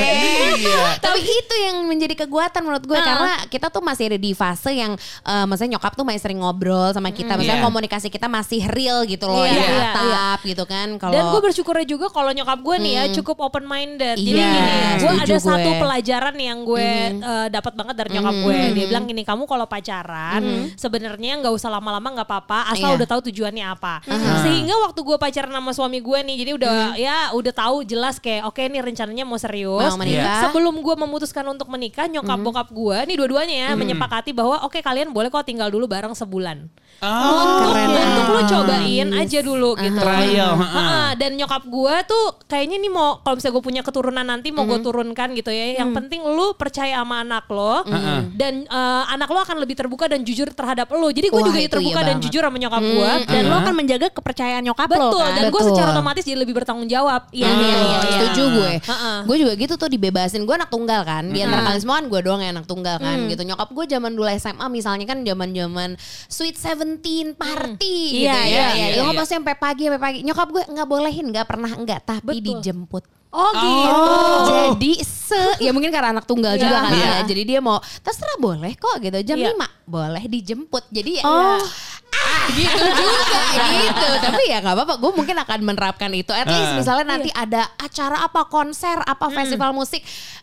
Iya 0.52 0.82
Tapi 0.98 1.20
itu 1.22 1.54
yang 1.58 1.76
menjadi 1.84 2.14
kekuatan 2.18 2.62
menurut 2.62 2.84
gue 2.84 2.98
karena 2.98 3.32
kita 3.48 3.66
tuh 3.68 3.80
masih 3.80 4.08
ada 4.08 4.18
di 4.18 4.32
fase 4.32 4.70
yang 4.72 4.92
eh, 5.22 5.44
maksudnya 5.44 5.76
nyokap 5.76 5.92
tuh 5.94 6.04
masih 6.04 6.20
sering 6.20 6.38
ngobrol 6.38 6.90
sama 6.90 7.01
kita, 7.10 7.34
maksudnya 7.34 7.58
Iya. 7.58 7.66
komunikasi 7.66 8.06
kita 8.06 8.28
masih 8.28 8.62
real 8.68 9.02
gitu 9.02 9.26
loh, 9.26 9.42
Iya, 9.42 9.50
yang 9.50 9.72
iya, 9.74 9.90
tatap 9.90 10.38
gitu 10.44 10.64
kan. 10.64 10.88
Kalau 10.94 11.10
Dan 11.10 11.24
gue 11.26 11.40
bersyukurnya 11.42 11.86
juga 11.88 12.06
kalau 12.06 12.30
nyokap 12.30 12.58
gue 12.60 12.76
nih 12.78 12.92
ya 12.92 13.04
cukup 13.16 13.42
open 13.42 13.64
minded. 13.64 14.14
Jadi 14.14 14.38
Iya, 14.38 14.52
gini, 14.52 14.70
gue 15.00 15.10
ada 15.18 15.36
satu 15.40 15.70
gue. 15.72 15.80
pelajaran 15.80 16.36
yang 16.36 16.58
gue 16.62 16.90
eh, 17.18 17.46
dapat 17.48 17.72
banget 17.72 17.94
dari 17.96 18.10
nyokap 18.14 18.34
gue. 18.36 18.56
Dia 18.72 18.84
bilang 18.86 19.04
gini, 19.08 19.22
kamu 19.24 19.42
kalau 19.48 19.66
pacaran 19.66 20.42
sebenarnya 20.76 21.40
nggak 21.40 21.52
usah 21.52 21.72
lama-lama 21.72 22.12
nggak 22.12 22.28
apa-apa, 22.28 22.70
asal 22.70 22.94
Iya. 22.94 22.96
udah 23.00 23.08
tahu 23.08 23.20
tujuannya 23.32 23.64
apa. 23.64 24.04
Sehingga 24.44 24.76
waktu 24.84 25.00
gue 25.00 25.16
pacaran 25.16 25.50
sama 25.50 25.72
suami 25.72 25.98
gue 25.98 26.18
nih, 26.22 26.36
jadi 26.36 26.50
udah 26.52 26.74
ya 26.94 27.16
udah 27.32 27.52
tahu 27.52 27.82
jelas 27.82 28.20
kayak 28.20 28.44
oke 28.44 28.60
nih 28.60 28.84
rencananya 28.84 29.24
mau 29.24 29.40
serius. 29.40 29.88
Mau 29.88 29.96
menikah. 29.96 30.44
Sebelum 30.44 30.74
gue 30.76 30.94
memutuskan 30.98 31.46
untuk 31.46 31.72
menikah, 31.72 32.04
nyokap 32.04 32.36
bokap 32.42 32.68
gue 32.68 32.98
nih 33.06 33.16
dua-duanya 33.16 33.56
ya 33.56 33.70
menyepakati 33.72 34.34
bahwa 34.34 34.66
oke 34.66 34.76
kalian 34.78 35.08
boleh 35.08 35.30
kok 35.30 35.46
tinggal 35.46 35.70
dulu 35.70 35.86
bareng 35.86 36.12
sebulan. 36.12 36.66
Oh, 36.98 37.10
untuk, 37.10 37.74
keren 37.74 37.88
untuk 37.90 38.24
lu 38.24 38.34
banget. 38.38 38.50
cobain 38.52 39.08
aja 39.12 39.38
dulu 39.40 39.70
gitu. 39.74 39.98
Trial. 39.98 40.52
Ha-ha, 40.54 41.06
dan 41.14 41.34
nyokap 41.34 41.62
gue 41.64 41.94
tuh 42.04 42.24
kayaknya 42.46 42.78
nih 42.78 42.88
mau 42.88 43.18
kalau 43.18 43.34
misalnya 43.34 43.54
gue 43.54 43.64
punya 43.64 43.82
keturunan 43.82 44.22
nanti 44.22 44.48
mau 44.50 44.62
gue 44.62 44.78
turunkan 44.78 45.34
gitu 45.34 45.50
ya. 45.50 45.78
Yang 45.78 45.90
penting 45.92 46.22
lu 46.22 46.54
percaya 46.54 46.98
sama 46.98 47.20
anak 47.20 47.48
lo 47.48 47.82
dan 48.32 48.62
eh, 48.64 49.04
anak 49.08 49.28
lo 49.28 49.40
akan 49.40 49.56
lebih 49.58 49.74
terbuka 49.74 50.06
dan 50.06 50.22
jujur 50.22 50.46
terhadap 50.48 50.86
lo. 50.88 51.10
Jadi 51.10 51.26
gue 51.26 51.42
juga 51.42 51.58
terbuka 51.58 52.00
iya 52.00 52.06
dan 52.06 52.16
banget. 52.16 52.24
jujur 52.28 52.42
sama 52.42 52.56
nyokap 52.56 52.82
gue. 52.82 53.10
Dan 53.26 53.42
lo 53.46 53.56
akan 53.58 53.74
menjaga 53.74 54.06
kepercayaan 54.08 54.62
nyokap 54.62 54.88
lo 54.88 54.98
Betul, 55.10 55.20
kan. 55.20 55.32
dan 55.32 55.44
gue 55.44 55.58
Betul. 55.58 55.70
secara 55.74 55.88
otomatis 55.92 56.22
jadi 56.22 56.38
lebih 56.38 56.54
bertanggung 56.54 56.86
jawab. 56.86 57.26
Iya, 57.34 57.50
Iya, 57.50 57.58
iya, 57.58 57.78
iya. 57.82 57.98
setuju 58.22 58.42
gue. 58.52 58.72
Gue 59.26 59.36
juga 59.38 59.52
gitu 59.54 59.74
tuh 59.74 59.90
dibebasin. 59.90 60.46
Gue 60.46 60.54
anak 60.54 60.70
tunggal 60.70 61.02
kan. 61.02 61.26
Di 61.26 61.42
antara 61.42 61.66
kalian 61.66 61.80
semua 61.82 61.98
kan 61.98 62.06
gue 62.06 62.20
doang 62.22 62.38
yang 62.38 62.54
anak 62.54 62.70
tunggal 62.70 62.96
kan 62.96 63.26
gitu. 63.26 63.42
Nyokap 63.42 63.68
gue 63.68 63.84
zaman 63.88 64.14
dulu 64.14 64.30
SMA 64.30 64.66
misalnya 64.68 65.04
kan 65.04 65.18
zaman-zaman 65.22 65.98
Sweet 66.28 66.56
Seventeen 66.82 67.38
party 67.38 67.94
gitu 68.10 68.26
Iya, 68.26 68.34
ya. 68.34 68.42
iya, 68.42 68.66
iya, 68.74 68.86
Yang 68.98 69.06
iya. 69.06 69.18
pasti 69.22 69.32
sampai 69.38 69.54
pagi 69.54 69.82
sampai 69.86 70.02
pagi. 70.02 70.18
Nyokap 70.26 70.48
gue 70.50 70.62
nggak 70.66 70.88
bolehin, 70.90 71.26
nggak 71.30 71.46
pernah 71.46 71.70
enggak, 71.70 72.02
tapi 72.02 72.42
Betul. 72.42 72.58
dijemput. 72.58 73.04
Oh 73.30 73.48
gitu. 73.54 74.18
Jadi 74.50 74.92
se 75.00 75.40
ya 75.56 75.70
mungkin 75.70 75.88
karena 75.88 76.10
anak 76.10 76.26
tunggal 76.26 76.52
juga 76.52 76.74
Iya. 76.74 76.82
kan 76.82 76.90
Iya. 76.92 77.06
ya. 77.06 77.18
Jadi 77.24 77.42
dia 77.46 77.60
mau 77.62 77.78
terserah 78.02 78.34
boleh 78.36 78.74
kok 78.74 78.98
gitu. 78.98 79.14
Jam 79.22 79.38
Iya. 79.38 79.54
5 79.54 79.70
boleh 79.86 80.24
dijemput. 80.26 80.84
Jadi 80.90 81.10
ya 81.16 81.24
Oh. 81.24 81.62
ah 82.12 82.44
gitu 82.50 82.82
juga 82.82 83.40
gitu. 83.72 84.08
Tapi 84.20 84.42
ya 84.44 84.58
nggak 84.58 84.74
apa-apa. 84.74 84.94
Gue 84.98 85.12
mungkin 85.14 85.36
akan 85.38 85.58
menerapkan 85.64 86.10
itu. 86.12 86.28
At 86.28 86.44
least 86.44 86.74
Ah. 86.74 86.76
misalnya 86.76 87.06
nanti 87.08 87.30
ada 87.30 87.70
acara 87.78 88.20
apa 88.20 88.42
konser 88.44 88.98
apa 89.00 89.30
festival 89.30 89.70
musik. 89.72 90.02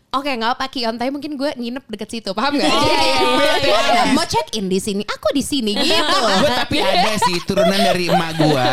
Oke 0.09 0.33
nggak 0.33 0.57
apa 0.57 0.65
Kion 0.73 0.97
tapi 0.97 1.13
mungkin 1.13 1.37
gue 1.37 1.53
nginep 1.53 1.85
deket 1.85 2.09
situ 2.09 2.33
paham 2.33 2.57
nggak? 2.57 2.65
Oh, 2.65 2.81
iya, 2.81 2.97
kayak, 2.97 3.21
iya, 3.21 3.61
"Gue 3.61 3.77
ada 3.93 4.01
mau 4.17 4.25
check 4.25 4.49
in 4.57 4.65
di 4.65 4.81
sini, 4.81 5.05
aku 5.05 5.29
di 5.37 5.45
sini 5.45 5.77
gitu. 5.77 6.17
gue 6.41 6.49
tapi 6.49 6.81
ada 6.81 7.13
sih 7.29 7.37
turunan 7.45 7.77
dari 7.77 8.09
emak 8.09 8.41
gue 8.41 8.65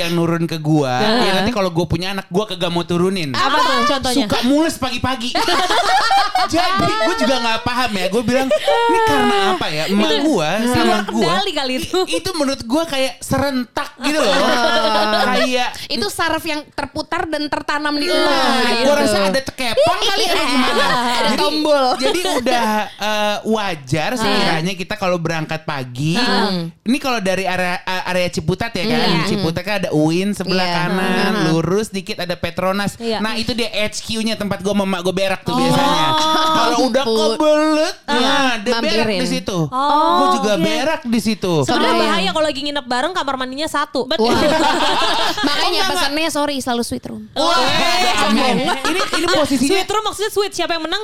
yang 0.00 0.16
nurun 0.16 0.48
ke 0.48 0.56
gue. 0.56 0.94
Ya 1.04 1.30
nanti 1.36 1.52
kalau 1.52 1.68
gue 1.68 1.84
punya 1.84 2.16
anak 2.16 2.32
gue 2.32 2.40
kagak 2.40 2.72
mau 2.72 2.88
turunin. 2.88 3.36
Apa 3.36 3.56
tuh 3.60 3.84
contohnya? 3.84 4.24
Suka 4.24 4.38
mules 4.48 4.80
pagi-pagi. 4.80 5.36
Jadi 6.52 6.92
gue 7.04 7.14
juga 7.20 7.36
nggak 7.36 7.60
paham 7.68 7.90
ya. 7.92 8.06
Gue 8.08 8.22
bilang 8.24 8.48
ini 8.48 8.98
karena 9.04 9.36
apa 9.60 9.66
ya? 9.68 9.84
Emak 9.92 10.12
gue 10.24 10.50
sama 10.72 10.96
gue. 11.04 11.32
kali 11.52 11.72
itu. 11.84 11.98
Itu 12.08 12.30
menurut 12.32 12.64
gue 12.64 12.82
kayak 12.88 13.20
serentak 13.20 13.92
gitu 14.00 14.24
loh. 14.24 14.32
kayak 15.36 15.68
itu 15.92 16.06
saraf 16.08 16.40
yang 16.48 16.64
terputar 16.72 17.28
dan 17.28 17.44
tertanam 17.52 17.92
di 17.92 18.08
lo. 18.08 18.16
Gitu. 18.16 18.88
gue 18.88 18.94
rasa 18.94 19.28
ada 19.28 19.40
cekepang 19.44 20.00
kali 20.00 20.24
ya 20.24 20.42
gimana. 20.48 20.77
Ada 21.18 21.30
tombol. 21.34 21.84
Jadi 22.02 22.20
udah 22.22 22.66
eh, 22.88 23.36
wajar 23.50 24.10
sih 24.14 24.28
kiranya 24.28 24.72
kita 24.78 24.94
kalau 24.94 25.18
berangkat 25.18 25.66
pagi. 25.66 26.14
Ini 26.86 26.98
kalau 27.02 27.18
dari 27.18 27.44
area 27.44 27.82
area 27.84 28.28
Ciputat 28.30 28.70
ya 28.76 28.84
kan. 28.86 28.98
Iya. 28.98 29.24
Ciputat 29.28 29.62
kan 29.66 29.74
ada 29.84 29.90
UIN 29.90 30.32
sebelah 30.36 30.66
Iya. 30.68 30.76
kanan, 30.84 31.32
lurus 31.48 31.88
dikit 31.88 32.20
ada 32.20 32.36
Petronas. 32.36 33.00
Iya. 33.00 33.18
Nah, 33.24 33.40
itu 33.40 33.56
dia 33.56 33.72
HQ-nya 33.72 34.36
tempat 34.36 34.60
gue 34.60 34.74
mama 34.74 35.00
gue 35.00 35.14
berak 35.14 35.42
tuh 35.42 35.56
biasanya. 35.56 36.08
Kalau 36.58 36.78
udah 36.92 37.04
kebelet, 37.04 37.96
nah 38.04 38.50
dia 38.60 38.74
berak 38.78 39.06
di 39.24 39.28
situ. 39.28 39.58
Oh, 39.68 40.12
gue 40.18 40.28
juga 40.40 40.52
oke. 40.56 40.64
berak 40.64 41.00
di 41.08 41.20
situ. 41.20 41.52
Sebenarnya 41.64 41.96
bahaya 41.98 42.30
kalau 42.34 42.46
lagi 42.46 42.60
nginep 42.64 42.86
bareng 42.86 43.12
kamar 43.16 43.34
mandinya 43.40 43.68
satu. 43.68 44.04
Betul. 44.04 44.32
Makanya 45.48 45.80
pesannya 45.88 46.30
sorry 46.32 46.56
selalu 46.60 46.82
sweet 46.84 47.04
room. 47.08 47.22
Wah, 47.32 48.28
amin. 48.28 48.68
Ini 48.68 49.00
ini 49.18 49.26
posisinya 49.28 49.70
Sweet 49.78 49.88
room 49.90 50.04
maksudnya 50.08 50.30
sweet 50.32 50.52
siapa 50.52 50.67
siapa 50.68 50.76
yang 50.76 50.84
menang? 50.84 51.00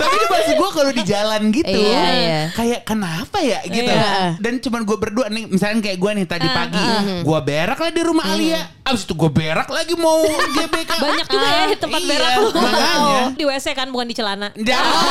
Tapi 0.00 0.16
maksud 0.32 0.54
gue 0.56 0.70
kalau 0.72 0.92
di 0.96 1.04
jalan 1.04 1.52
gitu 1.52 1.76
Iya, 1.76 2.04
iya. 2.16 2.40
Kayak 2.56 2.88
kenapa 2.88 3.36
ya 3.44 3.60
gitu 3.68 3.84
Iya. 3.84 4.40
Dan 4.40 4.56
cuman 4.64 4.88
gue 4.88 4.96
berdua 4.96 5.28
nih 5.28 5.44
Misalnya 5.44 5.84
kayak 5.84 6.00
gue 6.00 6.10
nih 6.16 6.24
tadi 6.24 6.48
pagi 6.48 6.80
Gue 7.20 7.38
berak 7.44 7.76
lah 7.76 7.92
di 7.92 8.00
rumah 8.00 8.24
Alia 8.24 8.64
Abis 8.80 9.04
itu 9.04 9.12
gue 9.12 9.28
berak 9.28 9.68
lagi 9.68 9.92
mau 9.92 10.24
GBK 10.24 10.88
Banyak 10.88 11.26
juga 11.28 11.46
ya 11.46 11.76
tempat 11.76 12.00
Iya, 12.00 12.08
berak 12.08 12.32
lu. 12.32 12.48
makanya. 12.56 13.24
Di 13.36 13.44
WC 13.44 13.66
kan 13.76 13.92
bukan 13.92 14.08
di 14.08 14.16
celana. 14.16 14.48
Jauh 14.56 15.04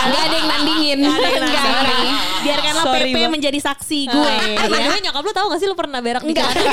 Gak 0.00 0.22
ada 0.24 0.32
yang 0.32 0.48
nandingin. 0.48 1.04
Nggak 1.04 1.20
ada 1.20 1.28
yang 1.28 1.44
nandingin. 1.76 2.16
Biarkanlah 2.40 2.84
PP 2.88 3.16
menjadi 3.28 3.58
saksi 3.60 4.08
gue. 4.08 4.32
Eh, 4.32 4.56
ya. 4.56 4.64
the 4.64 4.80
way, 4.88 4.96
nyokap 5.04 5.20
lu 5.20 5.32
tahu 5.36 5.52
gak 5.52 5.60
sih 5.60 5.68
lu 5.68 5.76
pernah 5.76 6.00
berak 6.00 6.24
di 6.24 6.32
celana? 6.32 6.56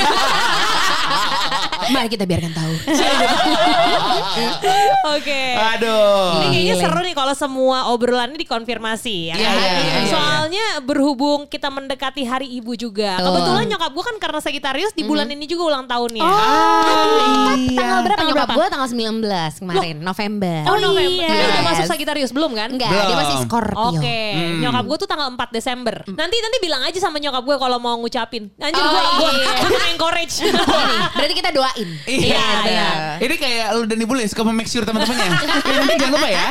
Mari 1.93 2.09
kita 2.09 2.23
biarkan 2.23 2.55
tahu. 2.55 2.73
Oke. 5.07 5.43
Aduh 5.55 6.41
Ini 6.41 6.47
kayaknya 6.47 6.75
Gile. 6.75 6.83
seru 6.83 6.99
nih 7.01 7.15
kalau 7.15 7.33
semua 7.33 7.77
obrolannya 7.89 8.37
dikonfirmasi 8.37 9.15
ya 9.29 9.35
Iya, 9.35 9.47
kan? 9.47 9.55
iya, 9.55 9.71
iya, 9.73 9.93
iya. 9.97 10.09
Soalnya 10.09 10.65
berhubung 10.81 11.45
kita 11.45 11.67
mendekati 11.67 12.23
hari 12.23 12.47
ibu 12.51 12.73
juga. 12.73 13.17
Betul. 13.17 13.27
Kebetulan 13.31 13.65
nyokap 13.67 13.91
gue 13.91 14.03
kan 14.05 14.15
karena 14.17 14.39
Sagitarius 14.39 14.91
di 14.91 15.03
bulan 15.03 15.27
ini 15.27 15.45
juga 15.45 15.63
ulang 15.67 15.85
tahunnya. 15.85 16.23
Ah, 16.23 17.53
iya. 17.55 17.77
Tanggal 17.77 17.99
berapa 18.03 18.19
Tanggal 18.19 18.31
nyokap 18.33 18.49
gue? 18.51 18.65
Tanggal 18.67 18.89
19 18.89 19.59
kemarin, 19.59 19.95
November. 19.99 20.57
Oh, 20.65 20.77
November. 20.77 21.23
iya. 21.23 21.29
Dia 21.29 21.47
udah 21.47 21.63
masuk. 21.65 21.85
Sagitarius 21.87 22.31
belum 22.31 22.51
kan? 22.51 22.69
Enggak, 22.69 22.91
dia 22.91 23.03
Belum. 23.07 23.17
masih 23.17 23.35
Scorpio. 23.41 23.87
Oke, 23.93 24.19
nyokap 24.59 24.83
gue 24.85 24.97
tuh 24.97 25.09
tanggal 25.09 25.27
4 25.29 25.49
Desember. 25.51 25.95
Nanti 26.05 26.35
nanti 26.37 26.57
bilang 26.59 26.81
aja 26.83 26.99
sama 26.99 27.17
nyokap 27.17 27.43
gue 27.43 27.55
kalau 27.57 27.77
mau 27.77 27.95
ngucapin. 27.97 28.51
Anjir 28.57 28.77
Oh, 28.77 28.87
gue 28.87 29.01
gue 29.17 29.31
iya. 29.33 29.87
encourage. 29.93 30.35
Nih, 30.41 30.53
berarti 31.13 31.33
kita 31.33 31.49
doain. 31.51 31.89
Iya, 32.03 32.25
Iya, 32.27 32.45
iya. 32.65 32.89
Ini 33.19 33.35
kayak 33.35 33.67
lu 33.73 33.83
dan 33.85 33.99
Ibu 33.99 34.13
suka 34.27 34.43
make 34.67 34.75
sure 34.75 34.83
teman-temannya. 34.83 35.31
Eh, 35.67 35.75
nanti 35.79 35.95
jangan 35.99 36.13
lupa 36.19 36.27
ya. 36.27 36.47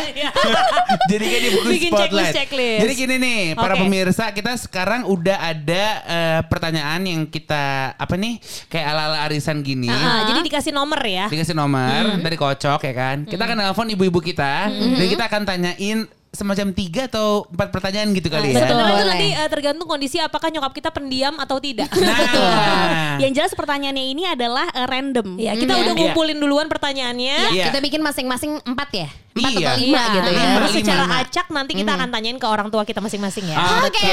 Jadi 1.12 1.24
kayak 1.24 1.42
di 1.42 1.50
buku 1.52 1.66
Bikin 1.68 1.90
spotlight. 1.92 2.09
checklist, 2.09 2.37
checklist. 2.37 2.81
Jadi 2.81 2.92
gini 2.96 3.14
nih, 3.20 3.40
para 3.52 3.74
Oke. 3.76 3.81
pemirsa, 3.85 4.24
kita 4.33 4.52
sekarang 4.57 5.00
udah 5.05 5.37
ada 5.37 5.85
eh, 6.05 6.40
pertanyaan 6.48 7.00
yang 7.05 7.20
kita 7.29 7.92
apa 7.96 8.14
nih? 8.16 8.40
Kayak 8.72 8.87
ala-ala 8.96 9.18
arisan 9.29 9.61
gini. 9.61 9.92
Ah, 9.92 10.33
jadi 10.33 10.40
dikasih 10.40 10.72
nomor 10.72 11.00
ya. 11.05 11.29
Dikasih 11.29 11.52
nomor, 11.52 12.20
dari 12.24 12.37
kocok 12.37 12.81
ya 12.81 12.94
kan. 12.96 13.16
Kita 13.29 13.42
akan 13.44 13.57
nelpon 13.61 13.88
ibu-ibu 13.92 14.20
kita 14.24 14.72
dan 14.72 15.07
kita 15.07 15.24
akan 15.29 15.42
tanyain 15.44 15.98
semacam 16.37 16.70
tiga 16.70 17.09
atau 17.09 17.49
empat 17.49 17.68
pertanyaan 17.70 18.12
gitu 18.12 18.29
kali 18.29 18.53
ya. 18.53 18.62
Sebenarnya 18.62 18.94
itu 18.94 19.07
nanti 19.07 19.29
eh, 19.33 19.49
tergantung 19.49 19.87
kondisi 19.87 20.20
apakah 20.20 20.49
nyokap 20.49 20.70
kita 20.70 20.90
pendiam 20.90 21.33
atau 21.37 21.57
tidak. 21.57 21.88
Nah, 21.96 23.16
Yang 23.16 23.33
jelas 23.35 23.53
pertanyaannya 23.53 24.05
ini 24.07 24.22
adalah 24.25 24.68
eh, 24.68 24.85
random. 24.85 25.35
Ya, 25.37 25.53
kita 25.53 25.72
Hmm, 25.72 25.83
udah 25.83 25.90
iya. 25.90 26.01
ngumpulin 26.05 26.37
duluan 26.37 26.68
pertanyaannya. 26.68 27.37
Iya. 27.51 27.64
Kita 27.66 27.81
bikin 27.81 28.01
masing-masing 28.01 28.61
empat 28.62 28.88
ya? 28.92 29.09
Empat 29.33 29.51
Iya. 29.53 29.66
atau 29.66 29.79
lima 29.79 29.96
Iya, 29.96 30.05
gitu 30.11 30.29
ya? 30.29 30.37
Lima, 30.38 30.55
Terus 30.55 30.70
lima. 30.70 30.81
secara 30.81 31.05
acak 31.18 31.46
nanti 31.51 31.72
kita 31.75 31.90
akan 31.90 32.09
tanyain 32.09 32.37
ke 32.37 32.46
orang 32.46 32.68
tua 32.68 32.83
kita 32.83 33.01
masing-masing 33.01 33.44
ya. 33.46 33.57
Ah, 33.57 33.81
Oke, 33.83 33.96
Oke. 33.96 34.12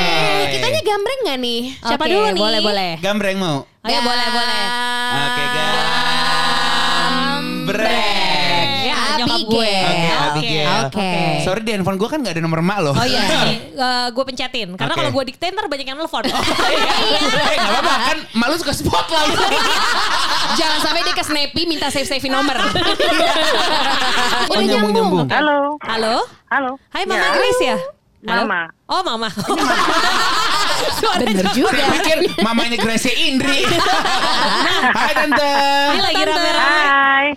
kitanya 0.54 0.82
gambreng 0.82 1.20
gak 1.22 1.40
nih? 1.40 1.62
Siapa 1.78 2.00
Oke, 2.00 2.12
dulu 2.12 2.28
nih? 2.30 2.42
Boleh, 2.42 2.60
boleh. 2.62 2.92
gambreng 2.98 3.38
mau. 3.38 3.58
Oh 3.66 3.90
ya, 3.90 4.00
boleh, 4.00 4.28
boleh. 4.30 4.64
Oke, 5.22 5.44
gambreng. 7.44 8.70
Ya, 8.84 8.96
nyokap 9.18 9.42
gue. 9.44 9.74
Oke, 9.80 10.13
Oke, 10.84 10.98
oke. 10.98 11.44
Sorry 11.44 11.62
di 11.62 11.72
handphone 11.72 11.96
gue 11.96 12.06
kan 12.06 12.20
gak 12.20 12.34
ada 12.34 12.42
nomor 12.42 12.60
emak 12.60 12.78
loh. 12.82 12.94
Oh 12.94 13.06
iya, 13.06 13.22
gue 14.16 14.24
pencetin. 14.24 14.74
Karena 14.74 14.92
Oke. 14.92 15.00
kalau 15.00 15.12
gue 15.14 15.24
dikte 15.30 15.46
ntar 15.48 15.68
banyak 15.68 15.86
yang 15.86 15.96
nelfon. 15.96 16.24
Eh 17.44 17.56
gak 17.56 17.72
apa-apa 17.74 17.94
kan 18.06 18.18
mak 18.34 18.48
lu 18.48 18.56
suka 18.58 18.74
spotlight. 18.74 19.36
Jangan 20.60 20.80
sampai 20.82 21.02
dia 21.02 21.14
ke 21.14 21.24
Snappy 21.24 21.62
minta 21.64 21.88
save-save 21.88 22.28
nomor. 22.28 22.56
oh, 22.56 22.68
Udah 24.50 24.64
nyambung. 24.64 25.28
Halo, 25.28 25.78
Halo? 25.82 26.16
halo. 26.48 26.72
Hai 26.90 27.04
Mama 27.04 27.20
Ya. 27.20 27.32
Grace 27.34 27.64
ya? 27.64 27.78
Halo? 28.24 28.42
Mama. 28.46 28.62
Oh 28.88 29.02
Mama. 29.02 29.30
Bener 31.20 31.46
juga. 31.52 31.72
Saya 31.74 31.92
pikir 31.94 32.18
mamanya 32.40 32.78
Grace 32.78 33.12
Indri. 33.12 33.66
Hai 34.90 35.14
tante. 35.14 35.52
Ini 35.92 36.02
lagi 36.02 36.22
rame-rame. 36.24 36.84
Hai. 36.84 37.28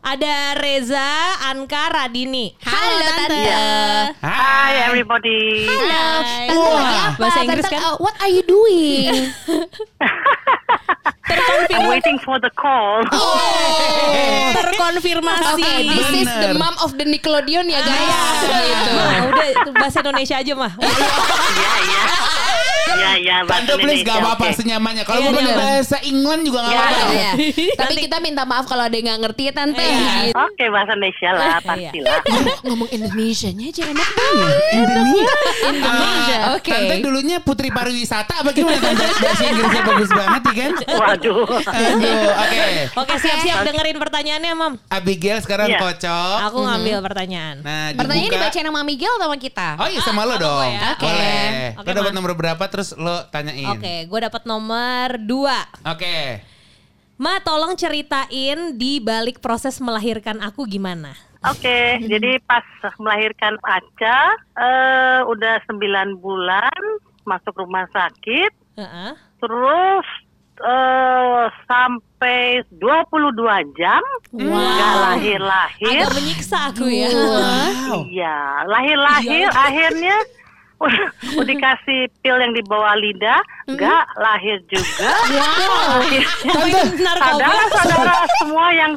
Ada 0.00 0.56
Reza, 0.56 1.08
Anka, 1.44 1.92
Radini. 1.92 2.56
Halo 2.64 3.04
Tante. 3.04 3.44
Hai 4.24 4.72
everybody. 4.88 5.68
Halo. 5.68 6.04
Tante 6.24 6.56
Wah. 6.56 6.72
lagi 6.72 6.96
apa? 6.96 7.18
Bahasa 7.20 7.38
Inggris 7.44 7.64
Tante, 7.68 7.76
kan? 7.76 7.84
uh, 7.84 7.96
what 8.00 8.16
are 8.24 8.32
you 8.32 8.40
doing? 8.48 9.12
I'm 11.70 11.86
waiting 11.86 12.18
for 12.18 12.40
the 12.40 12.50
call. 12.56 13.04
Oh. 13.12 14.50
Terkonfirmasi. 14.56 15.62
Oke, 15.62 15.72
this 15.86 16.08
is 16.24 16.28
the 16.32 16.50
Bener. 16.50 16.58
mom 16.58 16.74
of 16.82 16.96
the 16.96 17.04
Nickelodeon 17.06 17.70
ya 17.70 17.80
guys. 17.84 18.10
Gitu. 18.50 18.90
Nah, 18.96 19.20
udah 19.30 19.46
bahasa 19.78 20.00
Indonesia 20.02 20.36
aja 20.40 20.52
mah. 20.56 20.72
Iya, 20.80 21.72
iya. 21.84 22.02
Iya, 22.92 23.10
iya. 23.16 23.36
Tante 23.42 23.70
bahasa 23.70 23.82
please 23.82 24.02
gak 24.02 24.18
apa-apa 24.18 24.44
oke. 24.44 24.56
senyamannya. 24.56 25.02
Kalau 25.02 25.18
Iya, 25.18 25.26
mau 25.26 25.36
pakai 25.36 25.46
iya. 25.46 25.58
bahasa 25.58 25.96
England 26.02 26.40
juga 26.42 26.58
gak 26.60 26.70
Iya, 26.70 26.80
apa-apa. 26.80 27.12
Iya. 27.12 27.32
Tapi 27.80 27.94
kita 28.00 28.16
minta 28.18 28.42
maaf 28.44 28.64
kalau 28.64 28.82
ada 28.82 28.92
yang 28.92 29.06
nggak 29.06 29.20
ngerti 29.22 29.42
ya 29.42 29.52
Tante. 29.52 29.82
Iya. 29.82 30.34
Oke, 30.36 30.64
bahasa 30.68 30.92
Indonesia 30.92 31.30
lah, 31.30 31.56
pastilah. 31.60 32.18
Ngomong 32.66 32.88
Indonesianya 32.90 33.64
aja 33.66 33.82
enak 33.86 34.08
banget. 34.10 34.54
Indonesia. 34.72 35.34
Indonesia. 35.62 36.36
Ah, 36.40 36.54
Oke. 36.54 36.70
Tante 36.70 36.94
dulunya 37.00 37.36
putri 37.40 37.68
pariwisata 37.68 38.32
apa 38.36 38.50
gimana 38.50 38.78
tante? 38.78 39.04
Bahasa 39.04 39.42
Inggrisnya 39.44 39.82
bagus 39.84 40.10
banget 40.10 40.42
ya 40.42 40.54
kan? 40.56 40.72
Waduh. 40.90 41.44
Aduh, 41.60 42.28
oke. 42.36 42.58
Oke 42.96 43.14
siap-siap 43.18 43.58
dengerin 43.62 43.96
pertanyaannya 43.98 44.52
Mam. 44.52 44.72
Abigail 44.88 45.38
sekarang 45.40 45.68
Iya. 45.68 45.78
kocok. 45.78 46.36
Aku 46.46 46.58
ngambil 46.60 46.96
pertanyaan. 47.00 47.56
Nah, 47.60 47.92
Pertanyaannya 47.92 48.30
dibuka. 48.30 48.48
dibacain 48.48 48.66
sama 48.66 48.82
Miguel 48.82 49.12
atau 49.12 49.26
sama 49.26 49.36
kita? 49.38 49.68
Oh 49.76 49.86
iya 49.86 50.00
sama 50.00 50.22
lo 50.22 50.34
sama 50.34 50.42
dong. 50.42 50.64
ya. 50.66 50.80
Oke. 50.90 51.04
Boleh. 51.04 51.64
Oke, 51.76 51.86
lo 51.86 51.94
dapat 51.96 52.12
nomor 52.12 52.32
berapa 52.34 52.64
terus 52.66 52.79
lo 52.96 53.28
tanyain. 53.28 53.76
Oke, 53.76 54.08
gue 54.08 54.20
dapat 54.20 54.42
nomor 54.48 55.20
dua. 55.20 55.68
Oke. 55.84 56.40
Ma, 57.20 57.36
tolong 57.44 57.76
ceritain 57.76 58.80
di 58.80 58.96
balik 58.96 59.44
proses 59.44 59.76
melahirkan 59.76 60.40
aku 60.40 60.64
gimana? 60.64 61.12
Oke, 61.40 62.00
jadi 62.04 62.36
pas 62.44 62.64
melahirkan 63.00 63.56
Aca, 63.64 64.20
eh, 64.60 65.20
udah 65.24 65.60
9 65.68 66.20
bulan, 66.20 66.80
masuk 67.24 67.64
rumah 67.64 67.88
sakit, 67.92 68.52
Heeh. 68.76 69.12
terus 69.40 70.06
eh, 70.60 71.44
sampai 71.64 72.60
22 72.76 73.76
jam, 73.76 74.04
nggak 74.36 74.94
lahir-lahir. 75.00 76.04
Agak 76.04 76.12
menyiksa 76.12 76.58
aku 76.72 76.88
ya. 76.92 77.08
Iya, 78.04 78.36
lahir-lahir 78.68 79.48
akhirnya 79.48 80.16
udah, 80.84 81.06
dikasih 81.44 82.08
pil 82.20 82.36
yang 82.40 82.56
di 82.56 82.64
bawah 82.64 82.96
lidah, 82.96 83.40
nggak 83.68 84.04
lahir 84.16 84.56
juga. 84.66 85.12
Narkoba. 87.04 87.44
saudara-saudara 87.76 88.14
semua 88.40 88.66
yang 88.72 88.92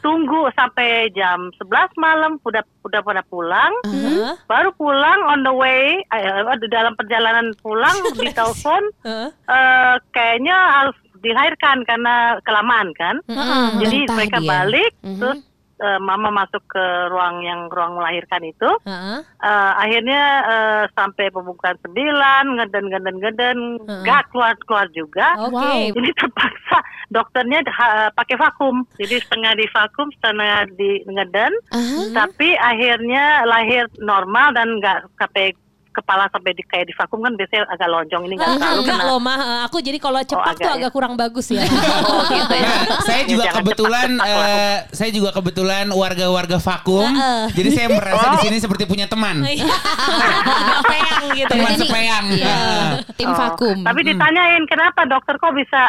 tunggu 0.00 0.46
sampai 0.54 1.10
jam 1.12 1.50
11 1.58 1.92
malam 1.98 2.38
udah 2.40 2.62
udah 2.86 3.00
pada 3.02 3.22
pulang. 3.26 3.72
Heeh. 3.84 4.32
Baru 4.46 4.70
pulang 4.78 5.20
on 5.26 5.42
the 5.42 5.50
way, 5.50 5.98
eh, 6.00 6.56
di 6.56 6.68
dalam 6.70 6.94
perjalanan 6.94 7.50
pulang 7.58 7.96
di 8.14 8.30
telepon 8.30 8.82
Heeh. 9.02 9.28
eh, 9.28 9.94
kayaknya 10.14 10.54
harus 10.54 10.96
dilahirkan 11.20 11.82
karena 11.84 12.38
kelamaan 12.46 12.94
kan. 12.94 13.16
Heeh. 13.26 13.66
Jadi 13.82 13.98
Muntah 14.04 14.14
mereka 14.14 14.38
dia. 14.38 14.48
balik, 14.48 14.90
Mhm. 15.02 15.18
terus 15.18 15.38
eh, 15.80 16.00
mama 16.00 16.32
masuk 16.32 16.62
ke 16.68 16.84
ruang 17.12 17.44
yang 17.44 17.68
ruang 17.68 17.98
melahirkan 18.00 18.42
itu. 18.44 18.70
Heeh. 18.84 19.18
Eh, 19.22 19.72
akhirnya 19.76 20.22
eh, 20.46 20.84
sampai 20.96 21.28
pembukaan 21.28 21.76
sembilan, 21.84 22.44
ngeden 22.56 22.84
ngeden 22.90 23.16
ngeden, 23.20 23.58
nggak 23.84 24.22
keluar 24.32 24.54
keluar 24.64 24.86
juga. 24.96 25.36
Oke. 25.46 25.90
Jadi 25.96 26.10
terpaksa 26.16 26.78
dokternya 27.12 27.60
ha- 27.76 28.10
pakai 28.14 28.36
vakum. 28.40 28.84
Jadi 28.96 29.20
setengah 29.20 29.52
di 29.56 29.66
vakum, 29.70 30.08
setengah 30.16 30.66
di 30.74 31.04
ngeden. 31.06 31.52
Tapi 32.12 32.56
akhirnya 32.56 33.44
lahir 33.44 33.86
normal 34.00 34.56
dan 34.56 34.80
nggak 34.80 35.12
sampai 35.20 35.52
kepala 35.96 36.28
sampai 36.28 36.52
di 36.52 36.62
kayak 36.62 36.86
di 36.86 36.94
vakum 36.94 37.18
kan 37.18 37.32
biasanya 37.32 37.64
agak 37.66 37.88
lonjong 37.88 38.22
ini 38.22 38.34
nggak 38.34 38.50
terlalu 38.52 38.80
enggak 38.82 38.98
kena. 38.98 39.08
loh 39.08 39.18
mah, 39.18 39.38
aku 39.64 39.76
jadi 39.80 39.96
kalau 39.96 40.20
cepak 40.20 40.44
agak 40.46 40.58
tuh 40.58 40.68
ya. 40.68 40.76
agak 40.76 40.90
kurang 40.92 41.14
bagus 41.14 41.46
ya. 41.48 41.64
Oh 42.06 42.22
gitu 42.24 42.54
ya. 42.54 42.62
Nah, 42.62 43.00
saya 43.00 43.18
Ya, 43.18 43.26
juga 43.26 43.42
jangan 43.42 43.56
kebetulan 43.58 44.08
cepak-cepak 44.12 44.36
lah. 44.36 44.48
eh, 44.52 44.76
saya 44.92 45.10
juga 45.10 45.30
kebetulan 45.32 45.86
warga-warga 45.90 46.58
vakum. 46.58 47.08
Heeh. 47.08 47.42
Jadi 47.52 47.68
saya 47.72 47.88
merasa 47.90 48.22
Oh. 48.22 48.32
di 48.32 48.40
sini 48.40 48.56
seperti 48.58 48.84
punya 48.84 49.06
teman. 49.06 49.40
Iya. 49.42 49.66
Peyang 50.86 51.24
gitu. 51.32 51.50
Teman 51.50 51.70
Jadi- 51.70 51.80
sepeyang. 51.82 52.24
Iya. 52.30 52.46
Heeh. 52.46 52.88
Tim 53.14 53.28
Oh, 53.28 53.36
vakum. 53.36 53.76
Tapi 53.80 54.00
ditanyain 54.04 54.62
kenapa 54.64 55.00
dokter 55.04 55.34
kok 55.36 55.52
bisa 55.52 55.82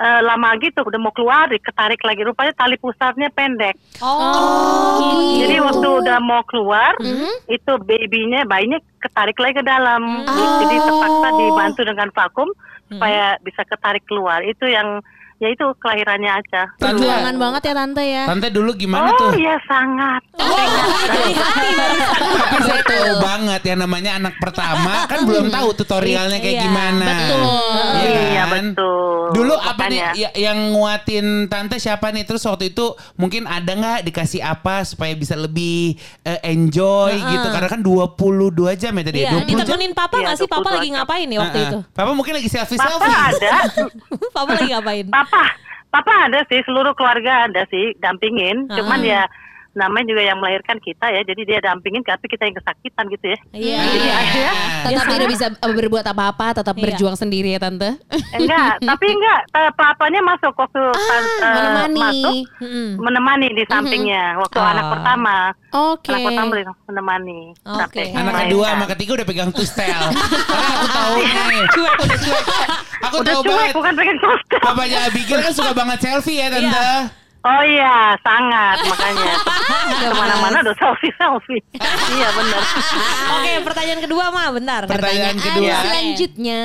eh, 0.00 0.20
lama 0.24 0.56
gitu 0.56 0.80
udah 0.80 0.96
mau 0.96 1.12
keluar 1.12 1.52
ketarik 1.52 2.00
lagi 2.00 2.24
rupanya 2.24 2.56
tali 2.56 2.80
pusatnya 2.80 3.28
pendek. 3.28 3.76
Oh. 4.00 5.36
Jadi 5.44 5.60
waktu 5.60 5.88
udah 6.00 6.18
mau 6.24 6.40
keluar 6.48 6.96
Mhm. 6.96 7.52
itu 7.52 7.72
babynya 7.84 8.48
bayinya 8.48 8.80
ketarik 8.96 9.36
lagi 9.36 9.60
ke 9.60 9.64
dalam. 9.64 10.24
Oh. 10.24 10.58
Jadi 10.64 10.76
terpaksa 10.80 11.28
dibantu 11.36 11.82
dengan 11.84 12.08
vakum 12.16 12.48
supaya 12.90 13.36
bisa 13.44 13.62
ketarik 13.68 14.02
keluar. 14.08 14.40
Itu 14.42 14.64
yang 14.66 15.04
ya 15.40 15.48
itu 15.48 15.64
kelahirannya 15.76 16.30
aja. 16.30 16.62
Tante, 16.76 17.00
Perjuangan 17.00 17.34
banget 17.34 17.62
ya 17.62 17.74
tante 17.74 18.04
ya. 18.04 18.24
tante 18.24 18.48
dulu 18.50 18.70
gimana 18.74 19.08
Oh 19.08 19.16
tuh? 19.18 19.32
ya 19.34 19.56
sangat. 19.64 20.20
Tapi 21.00 22.60
saya 22.60 22.82
tahu 22.82 23.12
banget 23.18 23.62
yang 23.64 23.78
namanya 23.80 24.10
anak 24.16 24.34
pertama 24.36 25.06
kan 25.06 25.24
belum 25.24 25.48
tahu 25.48 25.68
tutorialnya 25.74 26.38
kayak 26.38 26.54
Iya, 26.54 26.62
gimana. 26.62 27.06
betul. 27.06 27.40
Iya 27.96 28.20
Iya 28.30 28.44
kan? 28.44 28.64
betul. 28.70 29.08
Dulu 29.30 29.54
apa 29.54 29.84
nih 29.86 30.00
ya- 30.18 30.34
yang 30.36 30.58
nguatin 30.70 31.26
tante 31.46 31.78
siapa 31.78 32.10
nih? 32.10 32.24
Terus 32.24 32.42
waktu 32.42 32.68
itu 32.68 32.86
mungkin 33.14 33.46
ada 33.46 33.70
nggak 33.70 33.98
dikasih 34.04 34.42
apa 34.42 34.82
supaya 34.82 35.14
bisa 35.14 35.32
lebih 35.34 35.94
eh, 36.20 36.40
enjoy 36.44 37.14
gitu? 37.16 37.46
Karena 37.48 37.64
kan 37.66 37.80
22 37.80 38.20
jam 38.74 38.92
ya 38.92 39.02
tadi 39.02 39.18
ya. 39.18 39.30
Iya, 39.30 39.32
20 39.38 39.46
jam. 39.46 39.58
ditemenin 39.64 39.92
papa 39.94 40.14
Iya, 40.14 40.22
nggak 40.22 40.36
sih? 40.36 40.46
Papa 40.46 40.68
22 40.68 40.76
lagi 40.76 40.88
ngapain 40.92 41.26
nih 41.26 41.38
waktu 41.38 41.58
itu? 41.62 41.78
Papa 41.90 42.10
mungkin 42.12 42.32
lagi 42.34 42.48
selfie 42.48 42.76
Papa 42.76 42.90
selfie. 42.98 43.14
ada, 43.40 43.50
Papa 44.30 44.50
lagi 44.52 44.68
ngapain? 44.68 45.06
papa, 45.08 45.29
papa 45.90 46.30
ada 46.30 46.46
sih, 46.46 46.62
seluruh 46.66 46.94
keluarga 46.94 47.50
ada 47.50 47.66
sih 47.70 47.94
dampingin. 47.98 48.70
Cuman 48.70 49.02
ya 49.02 49.26
namanya 49.72 50.06
juga 50.08 50.22
yang 50.22 50.36
melahirkan 50.36 50.78
kita 50.78 51.06
ya, 51.06 51.22
jadi 51.22 51.42
dia 51.44 51.58
dampingin, 51.60 52.02
tapi 52.02 52.26
kita 52.26 52.42
yang 52.42 52.54
kesakitan 52.54 53.04
gitu 53.08 53.26
ya. 53.26 53.38
Iya. 53.52 53.78
Jadi 53.80 54.08
akhirnya 54.10 54.54
Tetap 54.80 55.04
tidak 55.06 55.28
bisa 55.28 55.46
eh, 55.52 55.72
berbuat 55.72 56.06
apa-apa, 56.06 56.46
tetap 56.54 56.74
Iya. 56.74 56.82
berjuang 56.84 57.14
sendiri 57.14 57.52
ya 57.52 57.60
tante. 57.60 57.94
enggak, 58.32 58.72
tapi 58.90 59.06
enggak, 59.08 59.40
eh, 59.48 59.70
papanya 59.72 60.20
masuk 60.22 60.52
waktu 60.52 60.82
pas, 60.90 61.22
eh, 61.22 61.28
Ah, 61.40 61.54
menemani. 61.86 62.00
masuk 62.00 62.34
Mm-mm. 62.60 62.88
menemani 62.98 63.46
di 63.50 63.62
sampingnya 63.64 64.24
waktu 64.36 64.58
Ah. 64.58 64.70
anak 64.70 64.84
pertama. 64.90 65.36
Oke. 65.70 66.10
Anak 66.10 66.26
pertama 66.26 66.48
beli- 66.50 66.78
menemani. 66.84 67.40
Oke. 67.62 68.04
sampai 68.04 68.16
Anak 68.16 68.34
kedua 68.42 68.66
sama 68.68 68.86
ketiga 68.90 69.10
udah 69.14 69.26
pegang 69.26 69.50
tustel. 69.50 70.02
Karena 70.50 70.70
aku 70.72 70.86
tahu 70.88 71.14
nih. 71.22 71.62
Cuek, 71.70 71.94
udah 71.96 72.18
cuek. 72.18 72.44
Aku 73.00 73.16
Udah 73.16 73.32
tahu 73.32 73.42
cuek, 73.42 73.54
banget. 73.54 73.74
bukan 73.74 73.92
pengen 73.94 74.16
poster. 74.18 74.58
Papanya 74.60 74.98
Abigail 75.06 75.40
kan 75.40 75.52
suka 75.52 75.70
banget 75.72 75.98
selfie 76.00 76.36
ya 76.36 76.46
tante. 76.48 76.90
Oh 77.40 77.62
iya, 77.64 78.20
sangat 78.20 78.84
makanya. 78.84 79.32
Ke 80.00 80.12
mana-mana 80.12 80.56
udah 80.60 80.76
selfie 80.76 81.12
selfie. 81.16 81.62
iya 82.16 82.28
benar. 82.30 82.60
Oke, 83.32 83.52
pertanyaan 83.64 84.00
kedua 84.00 84.24
mah 84.28 84.48
bentar. 84.50 84.84
Pertanyaan 84.84 85.34
Pertanyaan 85.34 85.38
kedua. 85.40 85.76
selanjutnya. 85.80 86.62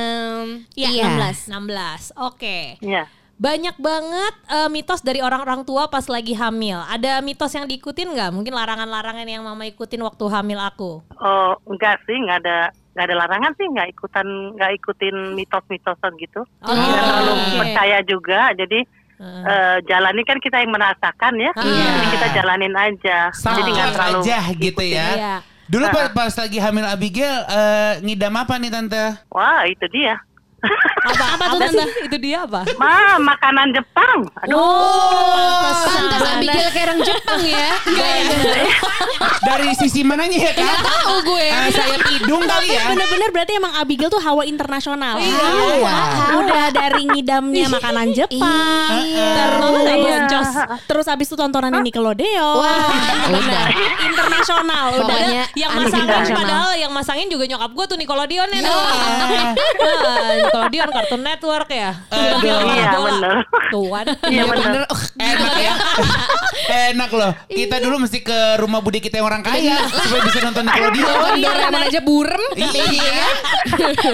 Iya, 0.73 0.89
Iya. 0.91 1.05
16. 1.31 1.47
16. 1.47 2.01
Oke. 2.17 2.75
Iya. 2.79 3.07
Banyak 3.35 3.75
banget 3.77 4.33
eh, 4.47 4.69
mitos 4.69 4.99
dari 4.99 5.19
orang-orang 5.19 5.63
tua 5.63 5.87
pas 5.87 6.03
lagi 6.05 6.31
hamil. 6.33 6.79
Ada 6.81 7.19
mitos 7.19 7.51
yang 7.51 7.67
diikutin 7.67 8.11
nggak? 8.11 8.31
Mungkin 8.31 8.51
larangan-larangan 8.51 9.27
yang 9.27 9.43
mama 9.43 9.63
ikutin 9.63 9.99
waktu 10.01 10.23
hamil 10.25 10.59
aku. 10.59 11.03
Oh 11.15 11.55
enggak 11.67 12.03
sih, 12.03 12.15
enggak 12.15 12.43
ada 12.43 12.57
nggak 12.95 13.05
ada 13.05 13.15
larangan 13.17 13.51
sih, 13.53 13.67
nggak 13.69 13.91
ikutan 13.91 14.27
nggak 14.55 14.71
ikutin 14.75 15.15
mitos-mitosan 15.35 16.15
gitu. 16.15 16.47
Oh, 16.63 16.71
Nggak 16.71 16.79
gitu. 16.79 16.95
terlalu 16.95 17.33
percaya 17.59 17.97
juga, 18.07 18.41
jadi 18.55 18.79
eh, 19.21 19.77
jalani 19.85 20.21
kan 20.23 20.37
kita 20.37 20.59
yang 20.59 20.71
merasakan 20.71 21.33
ya, 21.37 21.51
Iya. 21.55 21.85
jadi 21.95 22.07
kita 22.11 22.27
jalanin 22.35 22.75
aja. 22.75 23.17
jadi 23.31 23.69
nggak 23.71 23.89
terlalu 23.93 24.19
aja 24.23 24.39
gitu 24.53 24.83
ya. 24.83 25.07
Iya. 25.15 25.35
Dulu 25.65 25.85
pas, 25.89 26.13
pas 26.13 26.33
lagi 26.37 26.57
hamil 26.61 26.85
Abigail 26.85 27.41
eh, 27.47 27.93
ngidam 28.05 28.35
apa 28.37 28.53
nih 28.61 28.69
tante? 28.69 29.03
Wah 29.33 29.65
itu 29.65 29.85
dia. 29.89 30.21
Apa, 31.05 31.25
apa, 31.37 31.45
tuh, 31.53 31.59
sih? 31.69 31.77
Tante? 31.77 32.05
Itu 32.09 32.17
dia 32.17 32.37
apa? 32.49 32.61
Ma, 32.81 33.21
makanan 33.21 33.67
Jepang. 33.71 34.25
Aduh. 34.41 34.57
Oh, 34.57 36.25
Abigail 36.35 36.69
kayak 36.73 36.85
orang 36.89 36.99
Jepang 37.05 37.41
ya. 37.45 37.69
Dari 39.45 39.69
sisi 39.77 40.01
mananya 40.01 40.37
ya 40.49 40.51
kak? 40.57 40.77
Tahu 40.81 41.15
gue. 41.29 41.45
Eh, 41.47 41.69
saya 41.71 41.97
hidung 42.09 42.43
kali 42.43 42.73
ya. 42.73 42.89
Bener-bener 42.91 43.29
berarti 43.29 43.53
emang 43.55 43.73
Abigail 43.77 44.09
tuh 44.09 44.21
hawa 44.21 44.43
internasional. 44.43 45.21
Iya. 45.21 45.95
Udah 46.41 46.65
dari 46.73 47.03
ngidamnya 47.05 47.67
makanan 47.69 48.07
Jepang. 48.11 48.89
Terus, 49.05 49.79
Iya. 49.85 49.95
boncos. 49.95 50.49
terus 50.89 51.05
abis 51.05 51.27
itu 51.29 51.35
tontonan 51.37 51.71
Nickelodeon. 51.85 52.55
Wah, 52.57 52.89
udah. 53.29 53.65
internasional 54.01 54.85
udah. 54.97 55.05
Pokoknya 55.05 55.43
yang 55.53 55.71
masangin 55.77 56.33
padahal 56.33 56.71
yang 56.75 56.91
masangin 56.91 57.27
juga 57.29 57.45
nyokap 57.45 57.71
gue 57.71 57.85
tuh 57.85 57.97
Nickelodeon 57.99 58.49
ya. 58.49 58.61
Ah, 59.85 60.31
Nickelodeon 60.41 60.89
Cartoon 60.95 61.23
Network 61.27 61.67
ya. 61.67 61.91
Aduh. 62.07 62.55
Iya, 62.71 62.87
bener. 62.95 63.33
Tuh 63.67 63.87
kan. 63.91 64.05
Iya 64.31 64.43
benar. 64.47 64.71
Enak 65.19 65.53
ya. 65.59 65.73
Enak 66.95 67.09
loh. 67.11 67.31
Kita 67.51 67.83
dulu 67.83 68.07
mesti 68.07 68.23
ke 68.23 68.39
rumah 68.63 68.79
budi 68.79 69.03
kita 69.03 69.19
yang 69.19 69.27
orang 69.27 69.43
kaya 69.43 69.83
supaya 69.91 70.21
bisa 70.23 70.39
nonton 70.39 70.63
Nickelodeon. 70.63 71.03
Nonton 71.03 71.43
Doraemon 71.43 71.83
aja 71.83 71.99
burem. 71.99 72.43
Iya. 72.55 73.27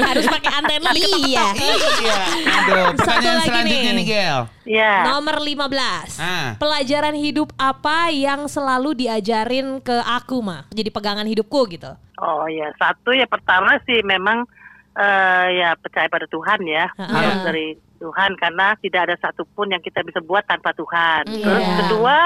Harus 0.10 0.26
pakai 0.26 0.52
antena 0.58 0.90
diketok 0.90 1.22
Iya. 1.22 1.46
Iya. 1.54 2.20
Aduh. 2.50 2.86
Pertanyaan 2.98 3.38
lagi 3.38 3.48
selanjutnya 3.48 3.92
nih. 3.94 3.98
nih 4.02 4.06
Gel. 4.10 4.40
Iya. 4.66 4.94
Nomor 5.06 5.36
15. 5.38 6.18
Ah. 6.18 6.58
Pelajaran 6.58 7.14
hidup 7.14 7.54
apa 7.62 8.10
yang 8.10 8.50
selalu 8.50 8.98
diajarin 9.06 9.78
ke 9.86 10.02
aku 10.02 10.42
mah? 10.42 10.66
Jadi 10.74 10.90
pegangan 10.90 11.30
hidupku 11.30 11.70
gitu. 11.70 11.94
Oh 12.22 12.46
ya, 12.46 12.70
satu 12.78 13.18
ya 13.18 13.26
pertama 13.26 13.82
sih 13.90 13.98
memang 14.06 14.46
eh, 14.92 15.48
ya 15.58 15.70
percaya 15.80 16.08
pada 16.08 16.28
Tuhan 16.28 16.60
ya, 16.66 16.86
harus 16.98 17.36
dari 17.44 17.68
Tuhan 17.98 18.34
karena 18.36 18.74
tidak 18.82 19.02
ada 19.08 19.16
satupun 19.22 19.72
yang 19.72 19.80
kita 19.80 20.02
bisa 20.02 20.20
buat 20.20 20.44
tanpa 20.44 20.74
Tuhan. 20.74 21.30
Terus 21.30 21.64
Iya. 21.64 21.78
kedua 21.86 22.18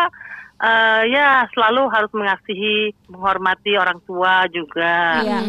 eh, 0.56 1.01
ya 1.12 1.43
selalu 1.51 1.84
harus 1.91 2.12
mengasihi, 2.15 2.95
menghormati 3.12 3.75
orang 3.75 3.99
tua 4.08 4.47
juga. 4.47 5.19
Iya. 5.19 5.39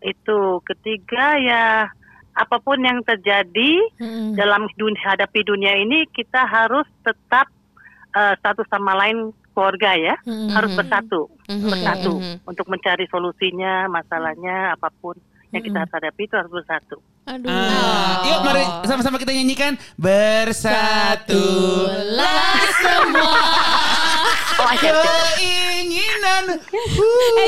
Itu 0.00 0.62
ketiga 0.62 1.34
ya 1.40 1.90
apa 2.34 2.56
pun 2.58 2.82
yang 2.82 3.02
terjadi 3.02 3.72
Mm-mm. 3.98 4.34
dalam 4.34 4.66
dunia, 4.74 5.02
hadapi 5.14 5.42
dunia 5.42 5.74
ini 5.78 6.06
kita 6.10 6.46
harus 6.46 6.86
tetap 7.02 7.50
eh, 8.14 8.34
satu 8.38 8.62
sama 8.70 8.94
lain 8.94 9.34
keluarga 9.50 9.98
ya, 9.98 10.14
Mm-mm. 10.22 10.50
harus 10.54 10.70
bersatu, 10.78 11.26
Mhm. 11.50 11.66
bersatu 11.66 12.12
Mhm. 12.22 12.36
untuk 12.46 12.66
mencari 12.70 13.06
solusinya, 13.10 13.90
masalahnya 13.90 14.78
apa 14.78 14.90
pun 15.02 15.18
yang 15.54 15.62
kita 15.62 15.86
harus 15.86 15.92
hadapi 15.94 16.22
itu 16.26 16.34
harus 16.34 16.50
bersatu. 16.50 16.98
Aduh. 17.24 17.46
Ah, 17.48 18.26
yuk 18.26 18.42
mari 18.42 18.66
sama-sama 18.84 19.16
kita 19.16 19.32
nyanyikan 19.32 19.78
bersatulah 21.24 21.48
semua 22.82 23.38
Oh, 24.54 24.70
keinginan. 24.70 26.44
Eh 26.62 27.46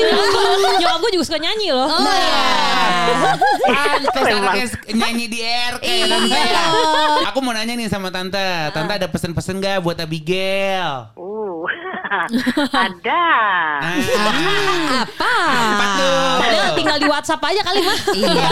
nyokap 0.75 0.99
gue, 0.99 1.11
juga 1.15 1.23
suka 1.23 1.39
nyanyi 1.39 1.71
loh. 1.71 1.87
Oh 1.87 2.03
iya. 2.03 3.31
Pantes 3.63 4.23
Memang. 4.27 4.51
anaknya 4.51 4.65
nyanyi 4.91 5.25
di 5.31 5.39
RK 5.39 5.83
ya 5.87 6.05
tante. 6.11 6.35
Aku 7.31 7.39
mau 7.39 7.55
nanya 7.55 7.79
nih 7.79 7.87
sama 7.87 8.11
tante. 8.11 8.75
Tante 8.75 8.91
ada 8.91 9.07
pesan-pesan 9.07 9.63
gak 9.63 9.79
buat 9.81 9.95
Abigail? 9.97 11.15
Uh, 11.15 11.63
ada. 12.87 13.25
Ah, 13.83 15.03
Apa? 15.03 15.33
apa 15.47 15.85
tuh? 15.99 16.21
Padahal 16.41 16.71
tinggal 16.73 16.97
di 16.97 17.07
WhatsApp 17.07 17.41
aja 17.43 17.61
kali 17.63 17.79
mah. 17.83 17.97
Iya. 18.15 18.49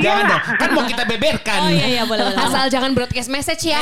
Jangan 0.00 0.22
dong, 0.28 0.42
kan 0.56 0.68
mau 0.76 0.84
kita 0.84 1.04
beberkan. 1.08 1.58
Oh 1.66 1.70
iya 1.72 1.86
iya 1.98 2.02
boleh 2.04 2.22
boleh. 2.30 2.38
Asal 2.38 2.64
jangan 2.68 2.90
broadcast 2.92 3.30
message 3.32 3.68
ya. 3.68 3.80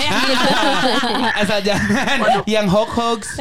Asal 1.43 1.59
jangan 1.61 2.43
yang 2.47 2.67
hoax-hoax. 2.67 3.39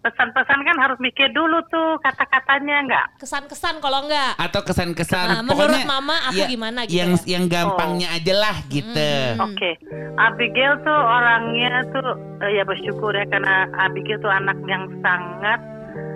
Pesan-pesan 0.00 0.64
kan 0.64 0.76
harus 0.80 0.96
mikir 0.96 1.28
dulu 1.36 1.60
tuh 1.68 2.00
kata-katanya 2.00 2.76
enggak? 2.88 3.06
Kesan-kesan 3.20 3.84
kalau 3.84 4.08
enggak. 4.08 4.32
Atau 4.40 4.64
kesan-kesan. 4.64 5.28
Nah, 5.28 5.42
menurut 5.44 5.84
Mama, 5.84 6.16
aku 6.32 6.40
gimana 6.48 6.88
gitu 6.88 7.04
Yang 7.04 7.12
ya? 7.28 7.36
yang 7.36 7.44
gampangnya 7.52 8.08
aja 8.16 8.32
lah 8.32 8.56
gitu. 8.72 9.10
Oke, 9.44 9.76
Abigail 10.16 10.80
tuh 10.88 11.00
orangnya 11.04 11.84
tuh 11.92 12.16
eh, 12.40 12.50
ya 12.56 12.64
bersyukur 12.64 13.12
ya 13.12 13.28
karena 13.28 13.68
Abigail 13.76 14.16
tuh 14.24 14.32
anak 14.32 14.56
yang 14.64 14.88
sangat 15.04 15.60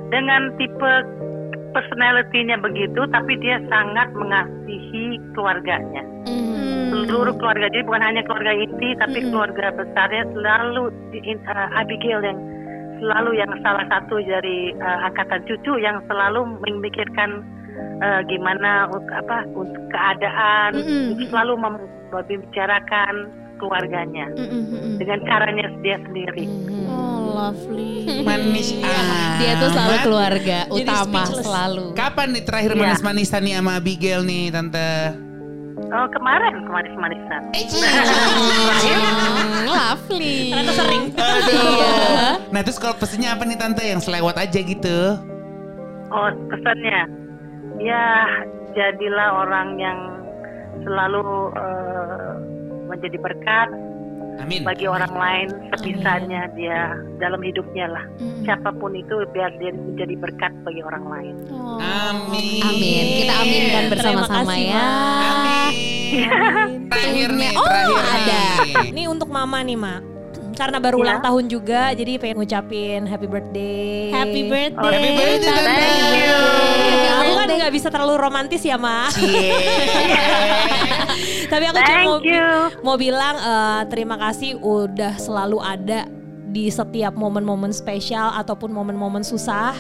dengan 0.09 0.49
tipe 0.57 0.93
personality-nya 1.77 2.57
begitu, 2.65 3.05
tapi 3.13 3.37
dia 3.43 3.61
sangat 3.69 4.09
mengasihi 4.17 5.21
keluarganya. 5.37 6.01
Seluruh 7.05 7.35
keluarga, 7.37 7.67
jadi 7.69 7.83
bukan 7.85 8.01
hanya 8.01 8.23
keluarga 8.25 8.55
inti, 8.55 8.95
tapi 8.97 9.19
keluarga 9.29 9.75
besarnya 9.75 10.25
selalu 10.33 10.89
di- 11.11 11.35
eh, 11.35 11.69
Abigail 11.77 12.23
yang 12.23 12.39
selalu 13.05 13.31
yang 13.37 13.53
salah 13.61 13.85
satu 13.87 14.17
dari 14.19 14.73
eh, 14.73 14.99
angkatan 15.05 15.45
cucu 15.45 15.77
yang 15.77 16.01
selalu 16.09 16.57
memikirkan 16.65 17.45
eh, 18.01 18.21
gimana 18.27 18.89
apa 18.89 19.45
untuk 19.53 19.85
keadaan, 19.93 20.73
selalu 21.29 21.53
mem- 21.61 21.93
membicarakan 22.09 23.29
keluarganya 23.55 24.27
dengan 24.99 25.19
caranya 25.27 25.71
dia 25.79 26.01
sendiri. 26.03 26.47
Oh, 26.91 27.35
lovely. 27.35 28.23
Manis 28.23 28.75
ah. 28.83 29.39
Dia 29.39 29.53
tuh 29.59 29.71
selalu 29.71 29.97
keluarga 30.03 30.59
Jadi 30.67 30.83
utama 30.83 31.23
speechless. 31.23 31.45
selalu. 31.47 31.85
Kapan 31.95 32.27
nih 32.35 32.43
terakhir 32.43 32.73
Iya. 32.75 32.81
manis-manisan 32.83 33.41
nih 33.43 33.55
sama 33.59 33.73
Abigail 33.79 34.21
nih 34.23 34.51
tante? 34.51 34.89
Oh 35.75 36.07
kemarin 36.07 36.55
kemarin-manisan. 36.71 37.43
Hmm, 37.51 37.67
lovely. 39.75 40.55
Ternyata 40.55 40.73
sering. 40.79 41.03
Iya. 41.19 41.95
Nah 42.55 42.61
terus 42.63 42.79
kalau 42.79 42.95
pesennya 42.95 43.35
apa 43.35 43.43
nih 43.43 43.59
tante 43.59 43.83
yang 43.83 43.99
selewat 43.99 44.39
aja 44.39 44.59
gitu? 44.63 45.19
Oh 46.15 46.31
pesannya, 46.47 47.11
ya 47.83 48.07
jadilah 48.79 49.43
orang 49.43 49.75
yang 49.83 49.99
selalu 50.87 51.51
eh, 51.59 52.33
menjadi 52.87 53.19
berkat 53.19 53.69
Amin. 54.37 54.61
bagi 54.63 54.85
orang 54.85 55.11
lain 55.11 55.49
sebisanya 55.73 56.49
dia 56.53 56.95
dalam 57.17 57.41
hidupnya 57.41 57.87
lah. 57.87 58.05
Siapa 58.43 58.71
pun 58.73 58.93
itu 58.93 59.25
biar 59.31 59.51
dia 59.57 59.71
menjadi 59.71 60.15
berkat 60.17 60.53
bagi 60.63 60.81
orang 60.81 61.05
lain. 61.05 61.35
Amin. 61.81 62.61
Amin. 62.61 63.05
Kita 63.19 63.33
aminkan 63.41 63.85
bersama-sama 63.89 64.55
ya. 64.55 64.85
Amin. 65.25 65.73
Terakhir 66.93 67.31
nih, 67.33 67.51
Oh, 67.53 67.65
terakhir 67.65 68.05
ada. 68.07 68.41
nih. 68.63 68.73
Ini 68.93 69.03
untuk 69.09 69.29
mama 69.29 69.59
nih, 69.61 69.75
Mak. 69.75 70.14
Karena 70.55 70.79
baru 70.79 71.03
ulang 71.03 71.19
Ya. 71.21 71.25
tahun 71.27 71.45
juga, 71.51 71.83
jadi 71.93 72.17
pengen 72.17 72.37
ngucapin 72.39 73.01
happy 73.05 73.27
birthday. 73.27 74.11
Happy 74.11 74.41
birthday. 74.47 74.95
Happy 74.95 75.11
birthday, 75.13 75.39
Tante. 75.43 75.75
Thank 75.75 76.09
you. 76.15 76.39
Aku 77.15 77.33
kan 77.35 77.49
nggak 77.51 77.73
bisa 77.75 77.89
terlalu 77.91 78.15
romantis 78.17 78.63
ya, 78.63 78.79
Mak. 78.79 79.11
Tapi 81.53 81.65
aku 81.69 81.79
cuma 81.79 81.87
Thank 81.87 82.09
mau, 82.09 82.19
you. 82.23 82.47
mau 82.83 82.97
bilang 82.97 83.37
eh, 83.37 83.83
terima 83.93 84.17
kasih 84.19 84.59
udah 84.59 85.19
selalu 85.19 85.59
ada 85.61 86.07
di 86.49 86.71
setiap 86.71 87.15
momen-momen 87.15 87.75
spesial 87.75 88.31
ataupun 88.35 88.71
momen-momen 88.71 89.23
susah. 89.23 89.75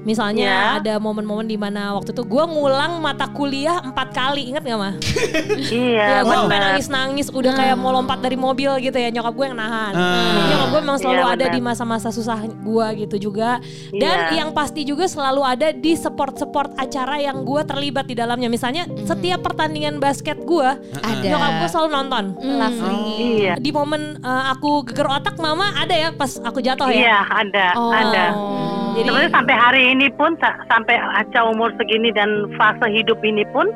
Misalnya 0.00 0.40
Ya. 0.42 0.60
ada 0.76 0.94
momen-momen 0.96 1.44
di 1.44 1.54
mana 1.54 1.92
waktu 1.92 2.10
itu 2.10 2.22
gue 2.22 2.40
ngulang 2.42 2.98
mata 2.98 3.28
kuliah 3.28 3.78
empat 3.80 4.10
kali, 4.10 4.48
inget 4.48 4.62
gak 4.62 4.76
mah? 4.76 4.94
Iya, 5.70 6.00
Ya, 6.00 6.18
gue 6.20 6.32
sampai 6.34 6.48
benar. 6.50 6.66
nangis-nangis 6.72 7.26
udah 7.28 7.52
kayak 7.52 7.76
mau 7.76 7.90
lompat 7.90 8.18
dari 8.18 8.34
mobil 8.34 8.70
gitu 8.80 8.94
ya 8.94 9.08
nyokap 9.08 9.32
gue 9.32 9.46
yang 9.46 9.56
nahan. 9.56 9.92
Ah. 9.92 10.48
Nyokap 10.48 10.68
gue 10.68 10.80
memang 10.80 10.98
selalu 10.98 11.20
Iya, 11.20 11.28
ada 11.30 11.46
di 11.48 11.60
masa-masa 11.60 12.08
susah 12.08 12.38
gue 12.42 12.86
gitu 12.98 13.30
juga. 13.30 13.60
Dan 13.90 14.16
Iya. 14.26 14.40
yang 14.40 14.50
pasti 14.50 14.82
juga 14.82 15.04
selalu 15.04 15.40
ada 15.42 15.68
di 15.70 15.92
support-support 15.94 16.74
acara 16.74 17.18
yang 17.18 17.42
gue 17.42 17.60
terlibat 17.62 18.04
di 18.04 18.14
dalamnya. 18.14 18.48
Misalnya 18.48 18.88
setiap 19.00 19.42
pertandingan 19.42 19.98
basket 19.98 20.40
gue, 20.40 20.68
Ada. 20.96 21.22
nyokap 21.22 21.52
gue 21.58 21.68
selalu 21.68 21.88
nonton. 21.90 22.24
Lovely. 22.40 22.98
Iya. 23.42 23.54
Di 23.56 23.70
momen 23.70 24.02
uh, 24.18 24.44
aku 24.50 24.82
geger 24.82 25.08
otak, 25.08 25.36
mama 25.36 25.72
ada 25.74 25.92
ya 25.92 26.08
pas 26.10 26.38
aku 26.38 26.58
jatuh 26.58 26.88
ya. 26.88 27.00
Iya, 27.02 27.18
ada, 27.28 27.66
Oh. 27.74 27.92
ada. 27.92 28.24
Jadi 28.90 29.06
Sebenarnya 29.06 29.30
sampai 29.30 29.54
hari 29.54 29.82
ini 29.90 30.06
pun 30.10 30.38
sa- 30.38 30.58
sampai 30.66 30.94
Aca 30.96 31.42
umur 31.44 31.74
segini 31.74 32.10
dan 32.10 32.28
fase 32.54 32.86
hidup 32.88 33.18
ini 33.20 33.42
pun 33.50 33.66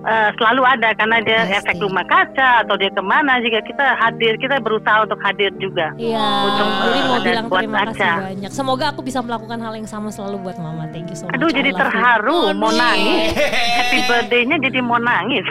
eh, 0.00 0.30
selalu 0.34 0.62
ada 0.64 0.94
karena 0.94 1.18
dia 1.20 1.40
Pasti. 1.42 1.58
efek 1.58 1.76
rumah 1.78 2.06
kaca 2.06 2.62
atau 2.62 2.74
dia 2.74 2.88
ke 2.88 3.02
mana 3.02 3.36
juga 3.38 3.58
kita 3.60 3.86
hadir 3.98 4.38
kita 4.38 4.56
berusaha 4.58 5.02
untuk 5.02 5.18
hadir 5.18 5.50
juga. 5.58 5.90
Iya, 5.94 6.22
Untuk, 6.46 6.66
jadi 6.80 7.00
mau 7.02 7.12
uh, 7.12 7.20
bilang 7.20 7.44
buat 7.46 7.60
terima 7.60 7.78
kasih 7.84 8.06
Aca. 8.06 8.22
banyak. 8.24 8.50
Semoga 8.50 8.84
aku 8.88 9.00
bisa 9.02 9.18
melakukan 9.18 9.58
hal 9.58 9.74
yang 9.74 9.84
sama 9.84 10.08
selalu 10.08 10.36
buat 10.40 10.56
mama. 10.56 10.86
Thank 10.88 11.10
you 11.10 11.18
so 11.18 11.26
much. 11.26 11.34
Aduh 11.34 11.50
jadi 11.50 11.70
terharu 11.72 12.54
mau 12.54 12.70
nangis. 12.70 13.34
Happy 13.78 13.98
birthday-nya 14.06 14.56
jadi 14.60 14.78
mau 14.80 14.96
nangis. 14.96 15.44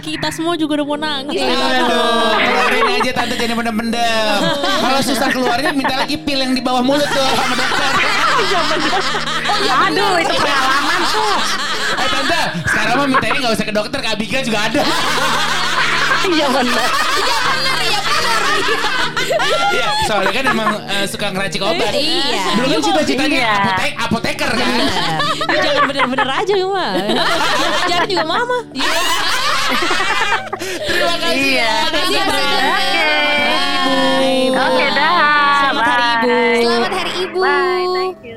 Kita 0.00 0.28
semua 0.30 0.54
juga 0.54 0.80
udah 0.80 0.86
mau 0.86 0.98
nangis. 0.98 1.38
Aduh, 1.38 2.34
keluarin 2.36 2.86
aja 2.98 3.10
tante 3.12 3.34
jadi 3.36 3.52
pendem-pendem. 3.52 4.38
Kalau 4.80 5.00
susah 5.00 5.28
keluarnya 5.28 5.70
minta 5.70 5.94
lagi 5.96 6.16
pil 6.16 6.38
yang 6.38 6.52
di 6.52 6.60
bawah 6.60 6.82
mulut 6.82 7.06
tuh 7.06 7.28
sama 7.32 7.54
dokter. 7.54 7.92
Aduh 8.40 10.12
itu 10.18 10.34
pengalaman 10.34 11.00
tuh. 11.08 11.36
Eh 11.92 12.08
tante, 12.08 12.40
sekarang 12.64 12.94
mah 12.96 13.06
mintanya 13.08 13.36
nggak 13.40 13.54
usah 13.54 13.66
ke 13.66 13.74
dokter, 13.74 13.98
ke 14.00 14.08
Abika 14.08 14.38
juga 14.40 14.58
ada. 14.64 14.82
Iya 16.20 16.46
benar. 16.48 16.88
Iya, 19.70 19.88
soalnya 20.04 20.32
kan 20.32 20.44
emang 20.46 20.70
eh, 20.84 21.06
suka 21.06 21.26
ngeracik 21.32 21.60
obat. 21.62 21.92
Iya. 21.92 22.42
Dulu 22.56 22.66
kan 22.68 22.80
cita-citanya 22.82 23.38
Iya. 23.38 23.52
apotek, 23.56 23.92
apoteker 23.98 24.50
kan. 24.52 24.70
Jangan 25.60 25.82
bener-bener 25.86 26.28
aja 26.28 26.52
mah. 26.66 26.92
Jangan 27.88 28.06
juga 28.06 28.24
mama. 28.26 28.58
Terima 30.82 31.14
kasih 31.18 31.48
Iya. 31.56 31.70
ya. 31.88 31.88
Tante. 31.88 32.20
Oke. 32.20 33.06
Oke 34.50 34.84
dah. 34.92 35.14
Selamat 35.60 35.84
hari 35.86 36.04
Bye. 36.04 36.12
Ibu. 36.12 36.36
Selamat 36.60 36.92
hari 36.92 37.12
Ibu. 37.24 37.38
Bye. 37.40 37.86
Thank 37.96 38.18
you. 38.26 38.29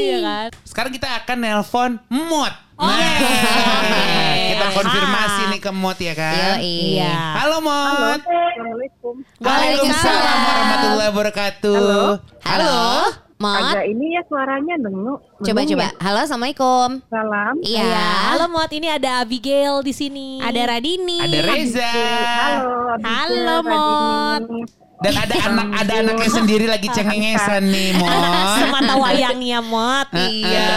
Iya 0.00 0.18
kan? 0.20 0.48
Sekarang 0.64 0.92
kita 0.92 1.08
akan 1.20 1.36
nelpon 1.38 1.90
Mot. 2.08 2.54
Oh, 2.80 2.88
Nah, 2.88 2.96
Oke. 2.96 4.56
kita 4.56 4.66
konfirmasi 4.72 5.42
nih 5.52 5.60
ke 5.60 5.70
Mot 5.70 5.98
ya 6.00 6.14
kan. 6.16 6.56
Yoi. 6.56 6.96
Iya. 6.96 7.12
Halo 7.36 7.56
Mot. 7.60 8.20
Assalamualaikum. 8.24 9.14
Waalaikumsalam 9.36 10.38
warahmatullahi 10.40 11.08
wabarakatuh. 11.12 11.84
Halo. 12.40 12.76
Mot. 13.36 13.56
Agak 13.72 13.84
ini 13.88 14.16
ya 14.16 14.22
suaranya 14.28 14.74
dengu. 14.76 15.16
Coba 15.40 15.60
coba. 15.64 15.86
Halo, 15.96 16.18
assalamualaikum. 16.24 16.88
Salam. 17.08 17.54
Iya. 17.60 17.84
Iya. 17.84 18.08
Halo 18.32 18.44
Mot, 18.48 18.68
ini 18.68 18.88
ada 18.88 19.10
Abigail 19.20 19.80
di 19.80 19.92
sini. 19.92 20.40
Ada 20.40 20.76
Radini. 20.76 21.20
Ada 21.20 21.38
Reza. 21.48 21.88
Halo. 21.88 22.72
Abigail, 22.96 23.12
Halo, 23.12 23.56
Mot. 23.64 24.40
Radini. 24.44 24.62
Dan 25.00 25.16
ada 25.16 25.32
anak 25.48 25.66
ada 25.80 25.92
anaknya 26.04 26.28
sendiri 26.28 26.68
lagi 26.68 26.84
cengengesan 26.92 27.72
nih 27.72 27.96
Mot. 27.96 28.12
Semata 28.60 28.94
wayangnya 29.00 29.64
Mot. 29.64 30.12
Iya. 30.12 30.68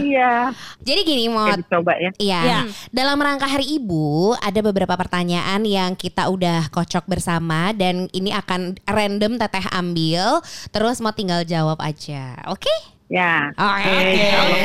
Iya. 0.00 0.32
Jadi 0.80 1.00
gini, 1.04 1.28
Mot. 1.28 1.52
dicoba 1.52 1.92
ya. 2.00 2.10
Iya. 2.16 2.40
Iya. 2.48 2.60
Dalam 2.88 3.20
rangka 3.20 3.44
Hari 3.44 3.68
Ibu 3.76 4.40
ada 4.40 4.60
beberapa 4.64 4.96
pertanyaan 4.96 5.68
yang 5.68 5.92
kita 6.00 6.32
udah 6.32 6.72
kocok 6.72 7.04
bersama 7.04 7.76
dan 7.76 8.08
ini 8.16 8.32
akan 8.32 8.80
random 8.88 9.36
teteh 9.36 9.68
ambil 9.68 10.40
terus 10.72 11.04
mau 11.04 11.12
tinggal 11.12 11.44
jawab 11.44 11.76
aja. 11.84 12.40
Oke? 12.48 12.72
Ya. 13.12 13.52
Oke. 13.52 14.00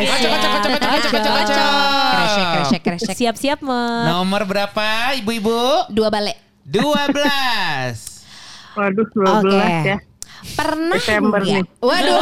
Kocok, 0.08 0.30
kocok, 0.32 0.50
kocok, 0.56 0.72
kocok, 0.72 0.80
kocok, 0.80 1.12
kocok, 1.12 1.34
kocok. 1.44 2.08
Kresek, 2.08 2.46
kresek, 2.48 2.82
kresek. 2.88 3.16
Siap-siap 3.20 3.60
Mot. 3.60 4.08
Nomor 4.08 4.48
berapa 4.48 5.12
ibu-ibu? 5.20 5.92
Dua 5.92 6.08
balik. 6.08 6.40
12. 6.64 8.13
Waduh, 8.74 9.08
12 9.08 9.30
Oke. 9.40 9.58
ya. 9.86 9.98
Pernah 10.44 11.00
Desember 11.00 11.40
nih. 11.40 11.64
Waduh. 11.80 12.20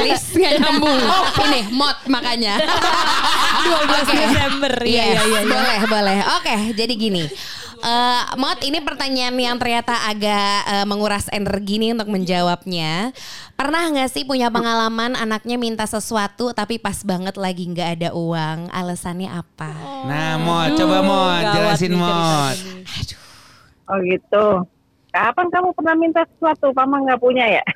Please 0.00 0.28
nggak 0.32 0.52
nyambung. 0.58 1.00
Ini 1.44 1.60
mod 1.70 1.98
makanya. 2.08 2.54
12 3.68 4.22
Desember. 4.22 4.72
Iya, 4.80 5.04
Yes, 5.04 5.06
iya, 5.12 5.22
iya. 5.22 5.40
iya. 5.44 5.50
Boleh, 5.50 5.78
boleh. 5.86 6.18
Oke, 6.40 6.54
jadi 6.72 6.94
gini. 6.96 7.24
Eh, 7.82 8.22
Mod, 8.38 8.62
ini 8.62 8.78
pertanyaan 8.78 9.34
yang 9.34 9.58
ternyata 9.58 10.06
agak 10.06 10.58
eh, 10.70 10.86
menguras 10.86 11.26
energi 11.34 11.82
nih 11.82 11.98
untuk 11.98 12.14
menjawabnya. 12.14 13.10
Pernah 13.58 13.90
nggak 13.90 14.06
sih 14.06 14.22
punya 14.22 14.54
pengalaman 14.54 15.18
anaknya 15.18 15.58
minta 15.58 15.82
sesuatu 15.82 16.54
tapi 16.54 16.78
pas 16.78 17.02
banget 17.02 17.34
lagi 17.34 17.66
nggak 17.66 17.88
ada 17.98 18.08
uang? 18.14 18.70
Alasannya 18.70 19.34
apa? 19.34 19.74
Nah, 20.06 20.38
Mot, 20.38 20.78
coba 20.78 20.98
Mot, 21.02 21.42
jelasin 21.42 21.92
Mot. 21.98 22.56
Oh 23.90 23.98
gitu. 23.98 24.46
Kapan 25.12 25.46
kamu 25.48 25.68
pernah 25.76 25.94
minta 25.94 26.24
sesuatu? 26.26 26.72
Mama 26.72 27.04
nggak 27.04 27.20
punya 27.20 27.44
ya? 27.46 27.62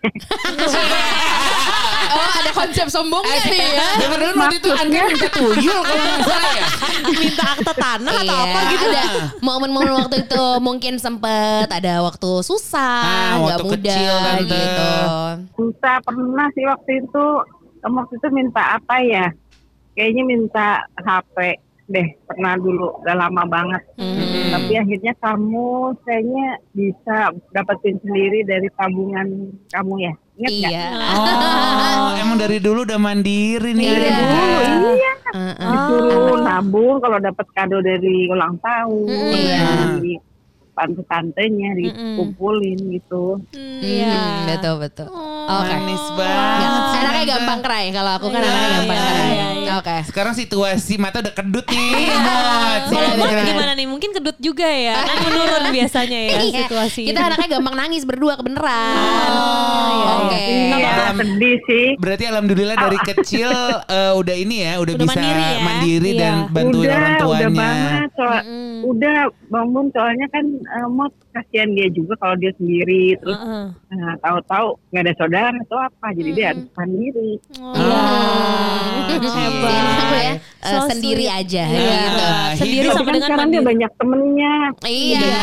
Oh, 2.07 2.31
ada 2.33 2.49
konsep 2.55 2.87
sombongnya 2.87 3.45
nih 3.45 3.61
ya. 3.67 3.89
Dengar 3.99 4.19
dulu 4.23 4.33
waktu 4.39 4.57
itu 4.57 4.71
Andrea 4.71 5.05
minta 5.05 5.29
tuyul 5.29 5.81
kalau 5.83 6.05
nggak 6.07 6.23
salah 6.23 6.53
ya. 6.55 6.67
Minta 7.21 7.45
akte 7.53 7.73
tanah 7.75 8.15
atau 8.15 8.25
Iya, 8.25 8.45
apa 8.47 8.59
gitu. 8.71 8.87
Ada 8.87 9.03
momen-momen 9.43 9.93
waktu 9.93 10.17
itu 10.25 10.45
mungkin 10.63 10.95
sempet 10.97 11.67
ada 11.69 12.01
waktu 12.01 12.31
susah, 12.41 13.03
Ah, 13.05 13.33
nggak 13.37 13.59
waktu 13.59 13.65
mudah 13.69 13.77
kecil, 13.91 14.15
Tante. 14.17 14.49
gitu. 14.49 14.91
Susah 15.59 15.97
pernah 16.01 16.47
sih 16.55 16.65
waktu 16.65 16.91
itu. 17.05 17.27
Waktu 17.83 18.13
itu 18.17 18.29
minta 18.31 18.63
apa 18.79 18.97
ya? 19.03 19.27
Kayaknya 19.93 20.23
minta 20.25 20.67
HP 20.97 21.37
deh. 21.87 22.09
Pernah 22.27 22.55
dulu. 22.59 23.03
Udah 23.03 23.15
lama 23.17 23.43
banget. 23.47 23.83
Hmm. 23.99 24.53
Tapi 24.55 24.73
akhirnya 24.79 25.15
kamu 25.19 25.95
kayaknya 26.03 26.47
bisa 26.75 27.17
dapetin 27.51 27.97
sendiri 28.03 28.43
dari 28.47 28.69
tabungan 28.75 29.51
kamu 29.71 29.95
ya. 30.03 30.15
Ingat? 30.37 30.53
Iya. 30.53 30.87
Oh, 31.17 32.09
emang 32.21 32.37
dari 32.37 32.61
dulu 32.61 32.85
udah 32.85 33.01
mandiri 33.01 33.73
nih. 33.73 33.87
Iya. 33.89 33.99
Reza. 33.99 34.25
Iya. 34.93 35.13
Heeh. 35.33 35.69
Disuruh 35.73 36.37
nabung 36.45 36.97
kalau 37.01 37.19
dapat 37.19 37.47
kado 37.57 37.81
dari 37.81 38.29
ulang 38.29 38.61
tahun, 38.61 39.09
Iya. 39.33 39.59
dari 39.97 40.13
tante-tantenya 40.77 41.71
dikumpulin 41.75 42.79
gitu. 42.93 43.41
Iya. 43.81 44.13
Hmm, 44.13 44.45
betul 44.47 44.75
betul. 44.79 45.09
Oke. 45.09 45.73
Manis 45.73 46.05
Nggak, 46.07 46.17
banget. 46.19 46.83
sih, 46.85 46.99
Anaknya 46.99 47.25
gampang 47.29 47.61
kerai 47.61 47.87
kalau 47.91 48.13
aku 48.13 48.27
kan 48.29 48.39
Iya, 48.39 48.47
anaknya 48.47 48.69
gampang 48.71 48.85
iya, 48.93 49.07
kerai. 49.07 49.27
iya, 49.27 49.47
iya. 49.57 49.73
Oke. 49.77 49.97
Sekarang 50.05 50.33
situasi 50.33 50.95
mata 50.97 51.17
udah 51.19 51.33
kedut 51.33 51.67
nih, 51.67 51.93
Mot. 52.13 52.83
Kalau 52.87 53.11
Silakan. 53.17 53.45
gimana 53.47 53.73
nih? 53.73 53.87
Mungkin 53.87 54.11
kedut 54.13 54.37
juga 54.39 54.67
ya. 54.67 54.95
Kan 54.99 55.17
menurun 55.23 55.65
biasanya 55.77 56.19
ya 56.21 56.37
Iya, 56.39 56.61
situasi. 56.63 57.03
Kita 57.05 57.21
anaknya 57.25 57.49
gampang 57.51 57.75
nangis 57.77 58.03
berdua 58.03 58.37
kebeneran. 58.37 59.33
Oke. 60.19 60.45
Iya, 60.73 60.89
Alam- 61.07 61.19
sedih 61.19 61.57
sih. 61.63 61.87
Berarti 61.97 62.25
alhamdulillah 62.27 62.77
dari 62.77 62.99
kecil 63.01 63.51
eh, 63.87 64.13
udah 64.13 64.37
ini 64.37 64.57
ya, 64.63 64.73
udah, 64.77 64.93
Udah 64.93 65.05
bisa 65.05 65.17
mandiri 65.17 65.41
ya? 65.43 65.59
mandiri 65.63 66.11
Iya. 66.11 66.21
dan 66.21 66.35
bantuin 66.51 66.85
udah, 66.85 66.97
orang 66.97 67.15
tuanya. 67.17 67.39
udah 67.39 67.51
banget. 67.55 68.09
Soal, 68.13 68.41
Udah 68.87 69.19
bangun 69.47 69.87
soalnya 69.91 70.27
kan 70.29 70.45
eh, 70.69 70.87
mau 70.87 71.07
kasihan 71.31 71.71
dia 71.71 71.89
juga 71.89 72.15
kalau 72.17 72.35
dia 72.35 72.51
sendiri 72.53 73.15
terus 73.17 73.37
Heeh. 73.37 73.67
nah, 73.93 74.15
tahu-tahu 74.19 74.67
nggak 74.89 75.03
ada 75.03 75.15
saudara 75.15 75.49
atau 75.53 75.79
apa 75.79 76.07
jadi 76.13 76.31
dia 76.33 76.47
harus 76.51 76.67
mandiri. 76.73 77.33
Iya. 77.55 78.01
Ah, 79.07 79.07
Aku 79.97 80.17
ya 80.17 80.35
So 80.61 80.77
sendiri 80.89 81.25
sweet. 81.25 81.39
aja 81.39 81.65
Iya. 81.65 81.97
gitu. 81.97 82.25
Sendiri 82.59 82.87
sama 82.89 82.97
Tapi 82.97 83.07
kan 83.07 83.15
dengan 83.15 83.29
sekarang 83.29 83.49
dia 83.49 83.63
banyak 83.63 83.91
temennya. 83.95 84.55
Iya. 84.83 85.41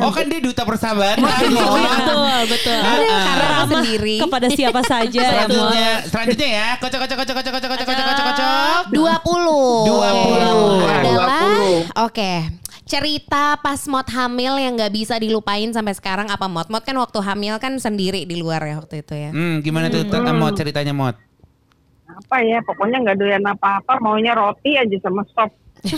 Oh 0.00 0.10
kan 0.10 0.24
dia 0.26 0.40
duta 0.40 0.62
persahabatan. 0.62 1.18
Betul, 1.18 2.38
betul. 2.46 2.78
Karena 2.78 3.14
Ramah 3.34 3.66
sendiri. 3.68 4.16
kepada 4.18 4.46
siapa 4.48 4.80
saja 4.82 5.20
ya. 5.20 5.44
Selanjutnya, 5.44 5.90
selanjutnya 6.06 6.48
ya. 6.48 6.68
Kocok, 6.78 6.98
kocok, 7.02 7.16
kocok, 7.18 7.34
kocok, 7.34 7.52
kocok, 7.52 7.68
kocok, 7.68 7.86
kocok, 7.86 8.04
kocok, 8.06 8.24
kocok. 8.24 8.82
20 8.92 9.90
20. 9.90 10.86
adalah 10.86 11.40
20. 11.90 12.06
oke 12.06 12.32
cerita 12.92 13.56
pas 13.56 13.80
mod 13.88 14.04
hamil 14.06 14.60
yang 14.60 14.76
nggak 14.76 14.92
bisa 14.92 15.16
dilupain 15.16 15.72
sampai 15.72 15.96
sekarang 15.96 16.28
apa 16.28 16.44
mod 16.44 16.68
mod 16.68 16.84
kan 16.84 16.92
waktu 16.94 17.18
hamil 17.18 17.56
kan 17.56 17.72
sendiri 17.76 18.22
di 18.22 18.36
luar 18.36 18.60
ya 18.60 18.76
waktu 18.76 19.00
itu 19.00 19.14
ya 19.16 19.30
Hmm, 19.32 19.64
gimana 19.64 19.88
tuh 19.88 20.04
tentang 20.04 20.36
mod 20.36 20.52
ceritanya 20.52 20.92
mod? 20.92 21.16
Apa 22.04 22.44
ya, 22.44 22.60
pokoknya 22.60 23.00
nggak 23.00 23.16
doyan 23.16 23.40
apa-apa, 23.42 23.96
maunya 23.98 24.36
roti 24.36 24.76
aja 24.76 24.96
sama 25.00 25.24
sop. 25.32 25.48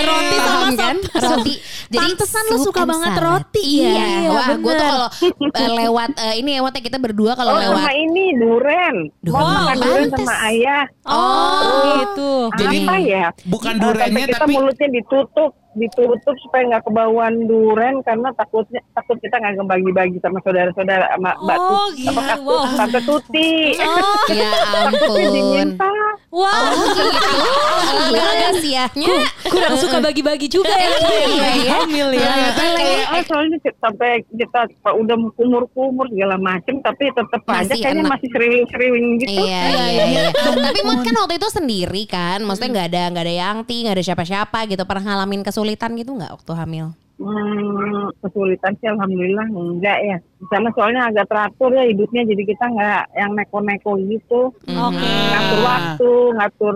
roti 0.00 0.36
sama 0.40 0.68
kan 0.74 0.96
roti 0.98 1.54
jadi 1.86 2.02
Pantesan 2.02 2.44
lu 2.50 2.58
suka 2.58 2.82
banget 2.82 3.12
salad. 3.14 3.22
roti. 3.22 3.62
iya, 3.62 4.24
Iya, 4.24 4.28
wah 4.32 4.48
gue 4.56 4.72
tuh 4.72 4.86
kalau 4.88 5.08
eh, 5.54 5.70
lewat 5.78 6.10
eh, 6.18 6.34
ini 6.40 6.50
ya 6.56 6.60
ya, 6.64 6.80
kita 6.80 6.98
berdua 6.98 7.36
kalau 7.36 7.54
Oh 7.54 7.60
lewat 7.60 7.78
sama 7.78 7.92
ini 7.94 8.24
duren. 8.34 8.96
Duh, 9.20 9.30
Mau 9.30 9.44
makan 9.44 9.76
duren 9.78 10.08
sama 10.10 10.34
ayah. 10.48 10.82
Oh, 11.04 11.92
gitu. 12.00 12.32
Jadi, 12.58 12.78
apa 12.82 12.96
ya? 12.98 13.26
bukan 13.44 13.74
durennya, 13.78 14.26
kita 14.26 14.38
tapi- 14.42 14.56
mulutnya 14.56 14.88
ditutup, 14.90 15.50
ditutup 15.74 16.34
supaya 16.40 16.62
nggak 16.68 16.84
kebauan 16.84 17.44
duren 17.44 17.98
karena 18.00 18.30
takutnya 18.32 18.78
takut 18.92 19.18
kita 19.18 19.36
nggak 19.36 19.58
ngebagi-bagi 19.58 20.18
sama 20.18 20.38
saudara-saudara 20.40 21.10
sama 21.10 21.34
Mbak 21.36 21.56
Oh, 21.56 21.66
Tut- 21.66 21.94
gitu. 21.96 22.10
apa 22.10 22.22
Kak 22.24 22.38
Wow. 22.40 22.64
Tante 22.76 23.00
Tuti. 23.02 23.52
Oh, 23.76 24.16
ya 24.28 24.50
Takutnya 24.54 24.86
ampun 24.86 25.18
diminta. 25.28 25.90
wah. 26.30 26.62
oh 26.70 26.86
gitu 26.94 28.14
agak 28.14 28.52
siahnya 28.60 29.14
Kurang 29.44 29.74
suka 29.76 29.98
bagi-bagi 30.00 30.46
juga 30.46 30.70
ya. 30.70 30.88
Iya, 30.94 31.48
iya. 31.54 31.70
Hamil 31.74 32.08
ya. 32.12 32.28
Kayak, 32.54 33.06
oh, 33.10 33.22
soalnya 33.24 33.56
sampai 33.76 34.10
kita 34.30 34.60
udah 34.92 35.16
kumur-kumur 35.34 36.06
segala 36.08 36.36
macem 36.36 36.78
tapi 36.80 37.08
tetap 37.08 37.42
aja 37.46 37.70
kayaknya 37.70 38.02
enak. 38.02 38.12
masih 38.12 38.28
seriwing-seriwing 38.30 39.06
gitu. 39.20 39.30
Iya, 39.36 39.60
iya, 39.68 40.04
iya. 40.06 40.22
Tapi 40.32 40.78
kan 40.80 41.14
waktu 41.16 41.34
itu 41.36 41.48
sendiri 41.50 42.02
kan, 42.04 42.38
maksudnya 42.40 42.70
nggak 42.72 42.88
ada 42.88 43.02
nggak 43.10 43.24
ada 43.24 43.34
Yangti, 43.34 43.76
nggak 43.82 43.94
ada 43.94 44.04
siapa-siapa 44.04 44.58
gitu. 44.66 44.82
Pernah 44.84 45.04
ngalamin 45.12 45.40
kesulitan 45.40 45.63
gitu 45.72 46.10
nggak 46.12 46.34
waktu 46.36 46.52
hamil? 46.52 46.86
Hmm, 47.14 48.10
kesulitan 48.18 48.74
sih 48.82 48.90
alhamdulillah 48.90 49.46
enggak 49.48 49.98
ya. 50.02 50.16
Sana 50.50 50.68
soalnya 50.74 51.08
agak 51.14 51.30
teratur 51.30 51.70
ya 51.70 51.86
hidupnya 51.86 52.26
jadi 52.26 52.42
kita 52.42 52.64
nggak 52.74 53.02
yang 53.14 53.32
neko-neko 53.38 53.92
gitu. 54.02 54.50
Oke. 54.66 55.10
Ngatur 55.30 55.60
waktu, 55.62 56.12
ngatur 56.34 56.74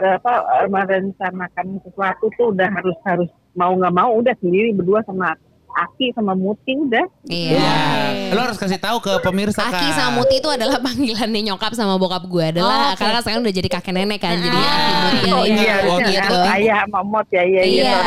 eh, 0.00 0.14
apa 0.16 0.32
eh, 0.64 0.68
merencanakan 0.72 1.66
sesuatu 1.84 2.26
tuh 2.34 2.56
udah 2.56 2.68
harus 2.72 2.96
harus 3.04 3.30
mau 3.54 3.76
nggak 3.76 3.94
mau 3.94 4.10
udah 4.18 4.34
sendiri 4.40 4.72
berdua 4.72 5.04
sama 5.04 5.36
Aki 5.74 6.14
sama 6.14 6.32
Muti 6.32 6.72
udah. 6.72 7.02
Iya. 7.26 7.58
Ya, 7.58 8.32
lo 8.32 8.46
harus 8.46 8.54
kasih 8.54 8.78
tahu 8.78 8.98
ke 8.98 9.10
pemirsa 9.20 9.66
Aki 9.66 9.86
sama 9.92 10.22
Muti 10.22 10.38
itu 10.38 10.46
adalah 10.46 10.78
panggilannya 10.86 11.40
nyokap 11.50 11.74
sama 11.74 11.98
bokap 11.98 12.24
gue 12.24 12.44
adalah 12.54 12.70
Oh, 12.70 12.88
oke. 12.94 13.02
karena 13.02 13.18
sekarang 13.20 13.42
udah 13.42 13.54
jadi 13.54 13.68
kakek 13.68 13.92
nenek 13.92 14.18
kan 14.18 14.38
jadi 14.38 14.54
Aki 14.54 14.86
Muti 14.94 15.30
Oh 15.30 15.44
iya, 15.44 15.74
oh, 15.84 15.98
harusnya 15.98 16.22
gitu. 16.22 16.38
ayah 16.54 16.76
sama 16.86 17.00
Mot 17.02 17.26
ya, 17.28 17.42
iya 17.42 17.62
iya. 17.66 17.82
Iya. 17.90 17.98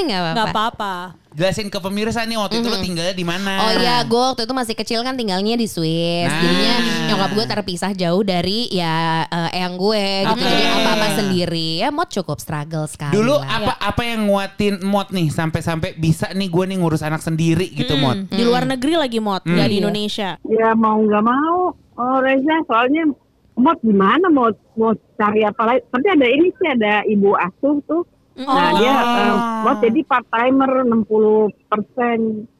Nggak 0.32 0.46
apa-apa. 0.48 0.94
Jelasin 1.30 1.70
ke 1.70 1.78
pemirsa 1.78 2.26
nih 2.26 2.34
waktu 2.34 2.58
itu 2.58 2.66
lo 2.66 2.78
tinggalnya 2.82 3.14
di 3.14 3.22
mana? 3.22 3.52
Oh 3.62 3.72
iya, 3.78 4.02
gue 4.02 4.18
waktu 4.18 4.42
itu 4.42 4.54
masih 4.54 4.74
kecil 4.74 5.00
kan 5.06 5.14
tinggalnya 5.14 5.54
di 5.54 5.70
Swiss. 5.70 6.26
Nah. 6.26 6.42
Jadinya 6.42 6.74
nyokap 7.06 7.30
gue 7.32 7.44
terpisah 7.46 7.92
jauh 7.94 8.22
dari 8.26 8.66
ya 8.66 9.22
eh, 9.24 9.58
eyang 9.62 9.78
gue 9.78 10.04
gitu. 10.26 10.42
Jadi 10.42 10.64
apa-apa 10.66 11.06
sendiri. 11.14 11.68
Ya 11.78 11.94
mod 11.94 12.10
cukup 12.10 12.42
struggle 12.42 12.90
sekali 12.90 13.14
Dulu 13.14 13.38
lah. 13.38 13.46
apa 13.46 13.72
apa 13.78 14.02
yang 14.02 14.26
nguatin 14.26 14.82
mod 14.82 15.14
nih 15.14 15.30
sampai-sampai 15.30 15.94
bisa 15.94 16.34
nih 16.34 16.50
gue 16.50 16.64
nih 16.66 16.76
ngurus 16.82 17.06
anak 17.06 17.22
sendiri 17.22 17.70
gitu 17.70 17.94
mod. 17.94 18.26
Di 18.26 18.42
luar 18.42 18.66
negeri 18.66 18.98
lagi 18.98 19.22
mod, 19.22 19.46
nggak 19.46 19.68
di 19.68 19.76
Iya. 19.78 19.82
Indonesia. 19.86 20.30
Ya 20.50 20.74
mau 20.74 20.98
nggak 20.98 21.24
mau, 21.24 21.70
oh 21.76 22.16
Reza 22.18 22.58
soalnya 22.66 23.06
Mot 23.60 23.76
gimana 23.84 24.24
mau 24.32 24.48
mau 24.72 24.96
cari 25.14 25.44
apa 25.44 25.62
lagi? 25.68 25.84
Tapi 25.92 26.06
ada 26.08 26.24
ini 26.24 26.48
sih 26.56 26.68
ada 26.70 27.04
ibu 27.04 27.36
asuh 27.36 27.76
tuh. 27.84 28.02
Nah 28.40 28.72
Oh. 28.72 28.78
dia 28.80 28.94
eh, 28.96 29.32
Mot 29.60 29.76
jadi 29.78 30.00
part 30.02 30.26
timer 30.32 30.70
60 30.82 31.52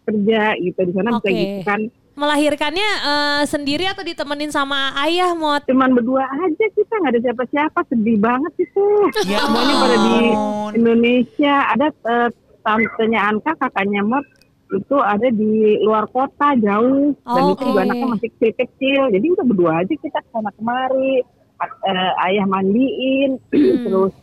kerja 0.05 0.41
gitu 0.59 0.81
di 0.85 0.93
sana 0.93 1.16
bisa 1.16 1.24
Oke. 1.24 1.33
gitu 1.33 1.61
kan. 1.64 1.81
Melahirkannya 2.11 2.89
eh, 3.01 3.43
sendiri 3.49 3.89
atau 3.89 4.05
ditemenin 4.05 4.53
sama 4.53 4.93
ayah, 5.01 5.33
Mot? 5.33 5.64
Cuman 5.64 5.97
berdua 5.97 6.28
aja 6.28 6.66
kita 6.68 6.95
nggak 7.01 7.12
ada 7.16 7.20
siapa-siapa 7.24 7.81
sedih 7.89 8.20
banget 8.20 8.53
itu. 8.61 8.85
Ya 9.24 9.41
Semuanya 9.47 9.74
pada 9.78 9.97
di. 9.97 10.16
Indonesia 10.76 11.55
ada 11.72 11.87
eh, 11.89 12.28
tantenya 12.61 13.20
Anka 13.24 13.57
kakaknya 13.57 14.05
Mot 14.05 14.26
itu 14.70 14.97
ada 15.03 15.26
di 15.26 15.81
luar 15.83 16.07
kota 16.07 16.55
jauh 16.55 17.11
dan 17.26 17.43
itu 17.51 17.62
juga 17.66 17.83
anaknya 17.83 18.07
masih 18.07 18.28
kecil-kecil 18.39 19.11
jadi 19.11 19.26
udah 19.35 19.43
berdua 19.43 19.72
aja 19.83 19.91
kita 19.91 20.18
ke 20.22 20.28
sana 20.31 20.55
kemari 20.55 21.26
eh, 21.59 22.11
ayah 22.31 22.47
mandiin 22.47 23.43
terus 23.83 24.14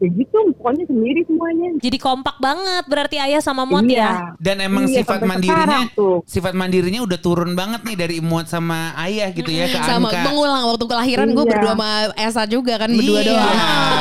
ya 0.00 0.08
gitu 0.10 0.32
pokoknya 0.54 0.84
sendiri 0.86 1.20
semuanya 1.22 1.68
Jadi 1.76 1.96
kompak 1.96 2.36
banget 2.36 2.84
berarti 2.84 3.16
ayah 3.16 3.38
sama 3.38 3.62
Mot 3.62 3.84
ya. 3.84 4.32
Dan 4.36 4.58
emang 4.58 4.84
Iya, 4.84 5.00
sifat 5.00 5.20
mandirinya 5.20 5.92
tuh. 5.92 6.24
sifat 6.24 6.52
mandirinya 6.52 7.00
udah 7.00 7.18
turun 7.18 7.52
banget 7.52 7.80
nih 7.82 7.96
dari 7.98 8.16
Mod 8.18 8.44
sama 8.44 8.96
ayah 8.98 9.28
gitu 9.28 9.46
ya 9.46 9.68
ke 9.68 9.76
sama 9.78 10.08
Anka. 10.08 10.24
mengulang 10.24 10.64
waktu 10.66 10.84
kelahiran 10.84 11.28
gue 11.28 11.38
Iya. 11.38 11.50
berdua 11.50 11.70
sama 11.70 11.88
Esa 12.14 12.42
juga 12.44 12.74
kan 12.76 12.88
berdua 12.88 13.20
Iya. 13.20 13.28
doang. 13.30 13.56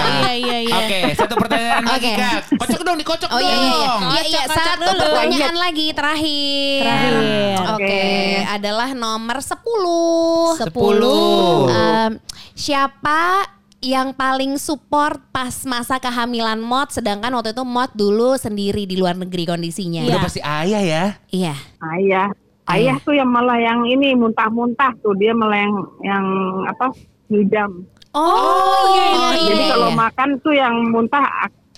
Iya 0.09 0.33
iya 0.35 0.57
iya. 0.61 0.75
Oke, 0.77 0.99
satu 1.13 1.33
pertanyaan 1.35 1.83
lagi 1.83 1.99
Oke. 2.05 2.11
Kak. 2.15 2.39
Kocok 2.57 2.81
dong, 2.81 2.97
dikocok 2.97 3.29
Oh 3.29 3.39
iya 3.39 3.49
iya 3.49 3.59
iya. 3.59 3.67
dong. 3.67 3.99
Iya 3.99 4.21
iya 4.21 4.41
Kocok-kocok 4.41 4.55
satu 4.55 4.79
dulu. 4.85 5.01
pertanyaan 5.03 5.55
lagi 5.57 5.87
terakhir. 5.91 6.81
Terakhir. 6.81 7.55
Oke, 7.59 7.75
Oke. 7.75 8.01
adalah 8.47 8.89
nomor 8.93 9.37
10. 9.37 10.55
Sepuluh. 10.55 11.67
Em, 11.67 12.11
siapa 12.53 13.19
yang 13.79 14.11
paling 14.11 14.59
support 14.59 15.19
pas 15.31 15.63
masa 15.63 15.97
kehamilan 15.97 16.59
Mod 16.59 16.91
sedangkan 16.91 17.31
waktu 17.31 17.55
itu 17.55 17.63
Mod 17.63 17.91
dulu 17.95 18.35
sendiri 18.35 18.83
di 18.83 18.99
luar 18.99 19.15
negeri 19.15 19.47
kondisinya. 19.47 20.03
Udah 20.03 20.19
pasti 20.19 20.41
ayah 20.43 20.81
ya. 20.83 21.03
Iya. 21.31 21.55
ayah 21.95 22.27
ayah 22.69 22.95
tuh 23.01 23.17
yang 23.17 23.29
malah 23.29 23.57
yang 23.57 23.81
ini 23.89 24.13
muntah-muntah 24.13 24.93
tuh 25.01 25.17
dia 25.17 25.33
malah 25.33 25.57
yang 25.57 25.75
yang 26.05 26.25
apa 26.69 26.93
ngidam 27.29 27.85
Oh, 28.09 28.89
iya 28.97 29.05
iya 29.05 29.29
iya. 29.37 29.45
jadi 29.53 29.63
kalau 29.69 29.89
iya. 29.93 29.97
makan 30.01 30.29
tuh 30.41 30.53
yang 30.57 30.75
muntah 30.89 31.25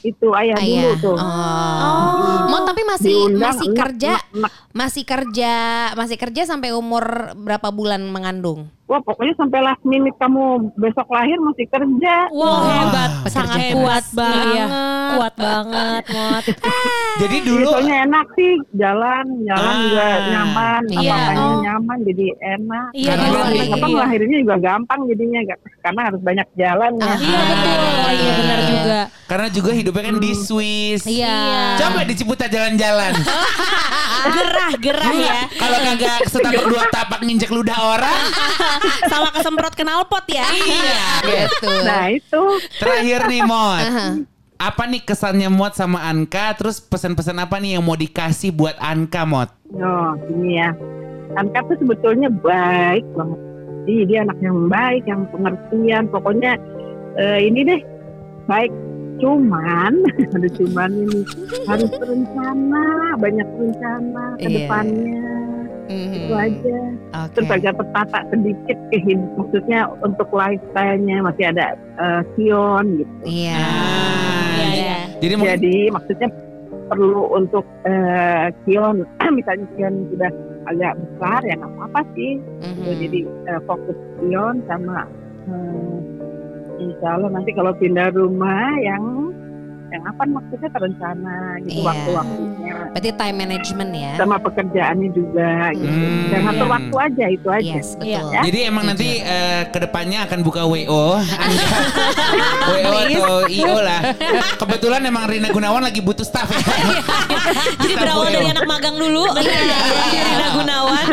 itu 0.01 0.27
ayah, 0.33 0.55
dulu 0.57 0.71
Ayah. 0.71 0.95
tuh 1.03 1.17
Oh. 1.19 2.47
Mod 2.49 2.63
tapi 2.65 2.81
masih 2.87 3.13
Diundang, 3.29 3.51
masih 3.53 3.67
kerja 3.75 4.11
enak, 4.17 4.23
enak. 4.33 4.51
masih 4.73 5.03
kerja 5.05 5.53
masih 5.93 6.17
kerja 6.17 6.41
sampai 6.47 6.71
umur 6.73 7.35
berapa 7.37 7.69
bulan 7.69 8.01
mengandung? 8.09 8.71
Wah 8.91 8.99
pokoknya 8.99 9.31
sampai 9.33 9.63
last 9.63 9.79
minute 9.83 10.11
kamu 10.17 10.43
besok 10.75 11.07
lahir 11.07 11.39
masih 11.39 11.63
kerja. 11.65 12.15
Wow, 12.29 12.59
hebat. 12.61 13.09
Pekerja 13.23 13.31
Sangat 13.31 13.55
keras. 13.57 13.71
kuat 13.73 14.05
banget. 14.11 14.43
Iya. 14.51 14.65
Kuat 15.11 15.33
banget, 15.37 16.03
Mot. 16.09 16.43
Jadi 17.21 17.27
Jadi 17.31 17.37
dulu 17.41 17.67
soalnya 17.69 17.95
enak 18.03 18.25
sih 18.33 18.51
jalan, 18.73 19.25
jalan 19.41 19.63
Ah. 19.65 19.79
juga 19.81 20.05
nyaman, 20.27 20.81
Iya. 20.83 20.99
apa-apanya 20.99 21.45
Oh. 21.45 21.59
nyaman 21.61 21.97
jadi 22.01 22.25
enak. 22.51 22.87
Iya, 22.91 23.07
Karena 23.07 23.21
kan 23.21 23.31
luar 23.31 23.47
di- 23.47 23.59
Apa 23.61 23.77
ya. 23.77 23.87
melahirnya 23.89 24.37
juga 24.41 24.55
gampang 24.59 24.99
jadinya 25.07 25.39
karena 25.79 26.01
harus 26.03 26.21
banyak 26.21 26.47
jalan 26.53 26.91
ya. 26.93 27.13
Iya 27.13 27.39
betul, 27.47 27.79
iya 28.11 28.31
benar 28.35 28.59
juga. 28.61 28.99
karena 29.23 29.47
juga 29.47 29.71
hidupnya 29.71 30.03
kan 30.05 30.17
di 30.19 30.31
Swiss. 30.33 31.01
Iya. 31.05 31.39
Coba 31.77 31.99
di 32.03 32.13
Ciputat 32.13 32.49
jalan-jalan. 32.49 33.13
Gerah 34.35 34.71
gerah 34.77 35.13
ya. 35.13 35.33
Kalau 35.49 35.77
kagak 35.81 36.17
setapak 36.25 36.65
dua 36.65 36.83
tapak 36.89 37.19
nginjek 37.21 37.49
ludah 37.49 37.73
orang. 37.73 38.19
Sama 39.07 39.29
kesemprot 39.31 39.73
knalpot 39.73 40.25
ya. 40.27 40.45
iya. 40.49 41.05
Gitu. 41.21 41.71
Nah 41.83 42.05
itu 42.09 42.41
Terakhir 42.77 43.27
nih. 43.27 43.41
Aha. 43.45 44.07
Apa 44.61 44.85
nih 44.85 45.01
kesannya 45.01 45.49
Mod 45.49 45.73
sama 45.73 46.05
Anka? 46.05 46.53
Terus 46.53 46.77
pesan-pesan 46.77 47.33
apa 47.41 47.57
nih 47.57 47.77
yang 47.77 47.83
mau 47.83 47.97
dikasih 47.97 48.53
buat 48.53 48.77
Anka 48.77 49.25
Mod? 49.25 49.49
Oh, 49.73 50.13
ini 50.29 50.61
ya. 50.61 50.69
Anka 51.33 51.65
tuh 51.65 51.81
sebetulnya 51.81 52.29
baik 52.29 53.01
banget. 53.17 53.39
Jadi 53.81 54.01
dia 54.05 54.19
anak 54.21 54.37
yang 54.37 54.69
baik, 54.69 55.03
yang 55.09 55.25
pengertian. 55.33 56.05
Pokoknya 56.13 56.53
eh, 57.17 57.39
ini 57.41 57.65
deh 57.65 57.81
baik. 58.45 58.69
Cuman 59.17 60.01
ada 60.37 60.49
cuman 60.49 60.89
ini 60.97 61.21
harus 61.69 61.89
berencana, 61.93 62.85
banyak 63.17 63.49
rencana 63.53 64.25
ke 64.37 64.45
Iya. 64.45 64.55
depannya. 64.65 65.29
Itu 65.91 66.33
aja. 66.33 66.79
Oke. 67.25 67.31
Terus 67.35 67.49
agak 67.51 67.73
tertata 67.79 68.19
sedikit 68.31 68.77
kehidupan. 68.91 69.37
Maksudnya 69.41 69.79
untuk 70.03 70.27
lifestyle-nya 70.31 71.17
masih 71.23 71.45
ada 71.51 71.67
eh, 71.77 72.21
Kion 72.35 72.85
gitu. 73.01 73.13
Iya. 73.27 73.59
Iya, 74.51 74.67
iya. 74.71 74.97
Jadi 75.21 75.33
mungkin 75.37 75.53
Jadi 75.59 75.75
maksudnya 75.91 76.29
perlu 76.91 77.23
untuk 77.31 77.65
eh, 77.87 78.47
Kion, 78.67 79.03
misalnya 79.37 79.65
Kion 79.75 79.95
sudah 80.11 80.31
agak 80.69 80.93
besar 80.99 81.39
ya 81.43 81.55
nggak 81.57 81.71
apa-apa 81.75 82.01
sih. 82.15 82.31
Mhm. 82.39 82.73
Gitu. 82.75 82.91
Jadi 83.07 83.19
eh, 83.49 83.61
fokus 83.67 83.97
Kion 84.19 84.55
sama 84.69 85.07
eh, 85.49 85.97
Insya 86.81 87.07
Allah 87.13 87.29
nanti 87.29 87.53
kalau 87.53 87.77
pindah 87.77 88.09
rumah 88.17 88.73
yang 88.81 89.29
yang 89.91 90.03
apa 90.05 90.23
maksudnya 90.23 90.69
terencana 90.71 91.35
gitu 91.61 91.77
Iya. 91.77 91.85
waktu-waktunya 91.85 92.73
Berarti 92.91 93.09
time 93.13 93.37
management 93.37 93.91
ya. 93.93 94.11
sama 94.15 94.35
pekerjaannya 94.37 95.09
juga 95.11 95.51
gitu. 95.73 95.91
Hmm. 95.91 96.27
Dan 96.27 96.39
ngatur 96.43 96.67
waktu 96.69 96.95
aja 96.97 97.25
itu 97.29 97.47
aja. 97.49 97.71
Yes, 97.75 97.87
betul. 97.93 98.07
Ya. 98.31 98.41
Jadi 98.41 98.59
emang 98.63 98.83
nanti 98.85 99.09
eh, 99.19 99.61
ke 99.67 99.79
depannya 99.79 100.23
akan 100.23 100.39
buka 100.41 100.63
WO, 100.63 101.19
WO 102.63 102.91
atau 102.95 103.35
IO 103.47 103.75
lah. 103.77 104.01
Kebetulan 104.55 105.01
emang 105.03 105.27
Rina 105.27 105.49
Gunawan 105.49 105.81
lagi 105.81 105.99
butuh 105.99 106.23
staff 106.23 106.47
ya. 106.55 106.59
Jadi 107.77 107.93
berawal 107.93 108.27
dari 108.29 108.47
anak 108.47 108.65
magang 108.65 108.95
dulu. 108.95 109.23
Rina 109.33 110.47
Gunawan. 110.53 111.05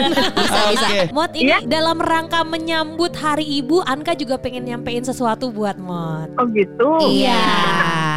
Oke. 0.69 0.99
Mot 1.11 1.33
ini 1.35 1.47
Iya. 1.49 1.65
dalam 1.65 1.97
rangka 1.97 2.45
menyambut 2.45 3.11
Hari 3.11 3.43
Ibu, 3.59 3.81
Anka 3.83 4.13
juga 4.13 4.37
pengen 4.37 4.63
nyampein 4.65 5.01
sesuatu 5.01 5.49
buat 5.49 5.81
Mot. 5.81 6.29
Oh 6.37 6.45
gitu. 6.47 6.91
Iya. 7.09 7.41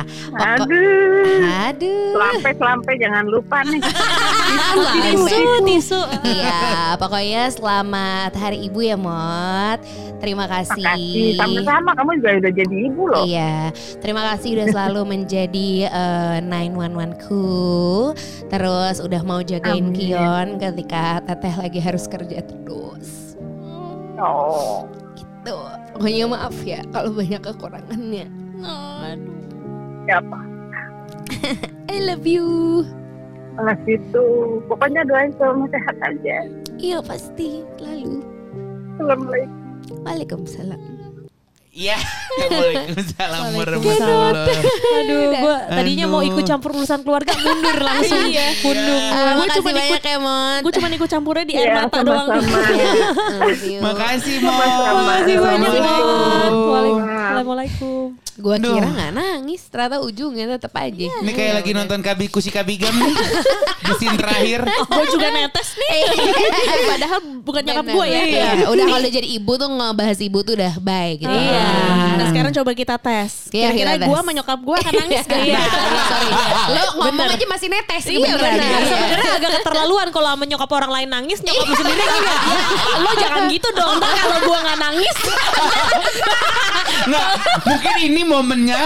Pokok- 0.03 0.50
Aduh. 0.59 1.39
Aduh. 1.71 2.11
Selampe-selampe 2.11 2.91
jangan 2.99 3.25
lupa 3.29 3.63
nih. 3.63 3.81
Tisu, 4.91 5.63
tisu. 5.63 6.01
Iya, 6.27 6.95
pokoknya 6.99 7.47
selamat 7.55 8.31
Hari 8.35 8.67
Ibu 8.67 8.79
ya, 8.83 8.97
Mot. 8.99 9.79
Terima 10.21 10.45
kasih. 10.45 10.85
Makasih. 10.85 11.33
Sama-sama 11.39 11.91
kamu 11.97 12.11
juga 12.21 12.29
udah 12.37 12.53
jadi 12.53 12.75
ibu 12.87 13.03
loh. 13.09 13.23
Iya, 13.25 13.73
terima 14.03 14.21
kasih 14.31 14.49
udah 14.59 14.67
selalu 14.69 15.01
menjadi 15.17 15.69
eh, 15.89 16.37
911-ku. 16.45 17.47
Terus 18.47 18.95
udah 19.01 19.21
mau 19.25 19.41
jagain 19.41 19.89
Amin. 19.89 19.97
Kion 19.97 20.47
ketika 20.61 21.25
Teteh 21.25 21.55
lagi 21.57 21.79
harus 21.81 22.05
kerja 22.05 22.37
terus. 22.45 23.33
Oh. 24.21 24.85
Gitu. 25.17 25.57
Pokoknya 25.97 26.25
maaf 26.29 26.55
ya 26.61 26.85
kalau 26.93 27.11
banyak 27.17 27.41
kekurangannya. 27.41 28.27
Aduh. 28.61 29.50
Siapa? 30.11 30.39
I 31.95 31.97
love 32.03 32.27
you. 32.27 32.83
Malah 33.55 33.79
gitu. 33.87 34.59
Pokoknya 34.67 35.07
doain 35.07 35.31
kamu 35.39 35.71
sehat 35.71 35.95
aja. 36.03 36.37
Iya 36.75 36.99
pasti, 36.99 37.63
lalu. 37.79 38.19
Assalamualaikum. 38.99 39.55
Waalaikumsalam. 40.03 40.81
Iya. 41.71 41.95
Waalaikumsalam 42.51 43.55
warahmatullahi 43.55 44.51
Aduh, 44.99 45.23
gue 45.31 45.55
tadinya 45.71 46.05
mau 46.11 46.19
Aduh. 46.19 46.29
ikut 46.35 46.43
campur 46.43 46.75
urusan 46.75 47.07
keluarga 47.07 47.31
mundur 47.39 47.77
langsung. 47.79 48.19
Iya. 48.35 48.47
Mundur. 48.67 48.99
Ah, 49.15 49.31
Gua 49.39 49.47
cuma 49.47 49.69
banyak 49.71 50.03
ya, 50.03 50.17
Mot. 50.19 50.59
Gue 50.67 50.71
cuma 50.75 50.87
ikut 50.91 51.07
campurnya 51.07 51.45
di 51.47 51.55
air 51.55 51.71
Iya, 51.71 51.87
mata 51.87 51.99
doang. 52.03 52.27
you. 53.63 53.79
Makasih 53.79 54.35
Mo. 54.43 54.51
Sama-sama. 54.51 55.01
Makasih 55.07 55.35
banyak. 55.39 55.71
Assalamualaikum. 55.71 56.99
Waalaikumsalam. 57.47 58.20
Gua 58.37 58.55
Aduh. 58.55 58.71
kira 58.73 58.87
nggak 58.87 59.11
nangis, 59.11 59.61
ternyata 59.67 59.99
ujungnya 59.99 60.55
tetap 60.55 60.71
aja. 60.73 61.07
Ini 61.19 61.31
kayak 61.31 61.53
lagi 61.57 61.71
nonton 61.71 61.99
Kabiku 61.99 62.39
si 62.39 62.47
Kabigam 62.47 62.95
nih. 62.95 63.11
Di 63.85 63.93
scene 63.97 64.15
terakhir. 64.15 64.63
Gue 64.63 65.05
juga 65.09 65.27
netes 65.29 65.75
nih. 65.75 66.01
Padahal 66.91 67.19
bukan 67.43 67.61
nyokap 67.61 67.85
gue 67.85 68.05
ya. 68.07 68.21
Iya. 68.23 68.49
Udah 68.65 68.85
kalau 68.87 69.01
udah 69.01 69.11
jadi 69.11 69.27
ibu 69.35 69.51
tuh 69.51 69.67
ngebahas 69.67 70.19
ibu 70.21 70.39
tuh 70.41 70.53
udah 70.55 70.73
baik 70.79 71.17
gitu. 71.21 71.33
Iya. 71.33 71.65
Nah 72.15 72.25
sekarang 72.31 72.51
coba 72.55 72.71
kita 72.71 72.95
tes. 72.95 73.51
Iya, 73.51 73.75
Kira-kira 73.75 74.07
gue 74.07 74.15
sama 74.15 74.31
nyokap 74.31 74.59
gue 74.61 74.75
akan 74.79 74.93
nangis 74.95 75.23
gak? 75.29 75.41
Iya. 75.41 75.59
Sorry. 76.07 76.29
Lo 76.71 76.83
ngomong 77.03 77.27
aja 77.27 77.45
masih 77.45 77.67
netes 77.67 78.03
Iya 78.07 78.17
beneran. 78.21 78.39
benar. 78.39 78.61
Iya. 78.63 78.79
Sebenarnya 78.87 79.31
agak 79.35 79.51
keterlaluan 79.59 80.07
kalau 80.09 80.29
sama 80.31 80.45
nyokap 80.47 80.71
orang 80.71 80.91
lain 80.95 81.09
nangis, 81.11 81.39
nyokap 81.43 81.65
lu 81.67 81.75
sendiri 81.75 81.99
enggak. 81.99 82.39
Lo 82.95 83.11
jangan 83.19 83.43
gitu 83.51 83.67
dong. 83.75 83.93
Ntar 83.99 84.11
kalau 84.15 84.37
gue 84.39 84.57
gak 84.61 84.77
nangis. 84.79 85.17
Nggak, 87.01 87.27
mungkin 87.65 87.95
ini 87.97 88.20
momennya 88.25 88.77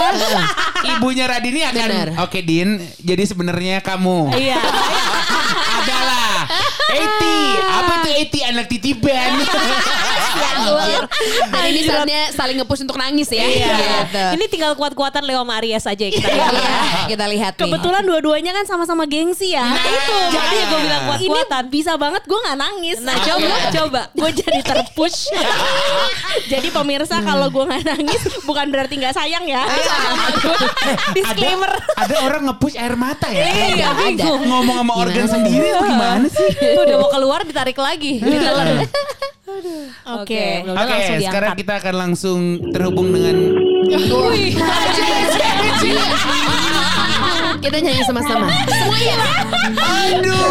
ibunya 0.95 1.25
Radini 1.25 1.61
akan. 1.65 2.19
Oke 2.23 2.41
Din, 2.41 2.77
jadi 3.01 3.23
sebenarnya 3.25 3.81
kamu 3.81 4.31
Iya. 4.33 4.59
adalah 5.81 6.14
Eti. 6.93 7.37
Apa 7.65 7.93
tuh 8.05 8.13
Eti 8.13 8.39
anak 8.45 8.65
titipan? 8.69 9.31
Jadi 11.55 11.69
ini 11.71 11.81
saatnya 11.85 12.21
saling 12.33 12.55
nge-push 12.61 12.81
untuk 12.85 12.97
nangis 12.97 13.29
ya. 13.31 13.45
Gitu. 13.45 14.23
Ini 14.37 14.45
tinggal 14.49 14.71
kuat-kuatan 14.77 15.25
Leo 15.25 15.41
sama 15.41 15.57
Aries 15.61 15.85
aja 15.85 16.03
ya 16.05 16.11
kita 16.11 16.29
lihat. 16.29 16.53
Iya, 16.53 16.77
kita 17.09 17.25
lihat 17.29 17.53
nih. 17.57 17.61
Kebetulan 17.65 18.03
dua-duanya 18.05 18.51
kan 18.53 18.65
sama-sama 18.65 19.03
gengsi 19.09 19.53
ya. 19.53 19.65
Nah 19.65 19.85
itu 19.85 20.15
makanya 20.35 20.65
gue 20.65 20.79
bilang 20.81 21.03
Ini 21.05 21.09
kuat-kuatan. 21.09 21.63
bisa 21.73 21.91
banget 21.97 22.23
gue 22.25 22.39
gak 22.39 22.57
nangis. 22.57 22.97
Nah 23.01 23.15
coba, 23.17 23.55
coba. 23.73 24.01
Gue 24.13 24.29
jadi 24.33 24.59
terpush. 24.61 25.19
jadi 26.51 26.67
pemirsa 26.69 27.21
kalau 27.21 27.47
gue 27.49 27.63
gak 27.65 27.83
nangis 27.85 28.21
bukan 28.45 28.65
berarti 28.69 28.93
gak 29.01 29.15
sayang 29.15 29.45
ya. 29.45 29.63
Disclaimer. 31.17 31.71
Ada, 31.97 32.05
ada 32.05 32.15
orang 32.25 32.41
nge-push 32.51 32.75
air 32.77 32.95
mata 32.97 33.27
ya? 33.29 33.43
Iya, 33.45 33.87
bingung. 33.97 34.41
Ngomong 34.45 34.77
sama 34.85 34.93
organ 34.97 35.25
sendiri 35.29 35.67
gimana 35.73 36.27
sih? 36.29 36.49
Udah 36.77 36.97
mau 36.97 37.09
keluar 37.09 37.41
ditarik 37.41 37.75
lagi. 37.75 38.19
Ditelan. 38.23 38.85
Oke. 40.19 40.61
udah 40.63 40.73
Oke, 40.75 40.91
langsung 40.91 41.17
sekarang 41.21 41.53
diangkat. 41.53 41.57
kita 41.57 41.73
akan 41.79 41.95
langsung 41.95 42.39
terhubung 42.69 43.09
dengan 43.09 43.35
Kita 47.57 47.77
nyanyi 47.79 48.03
sama-sama. 48.05 48.45
Aduh. 48.45 50.41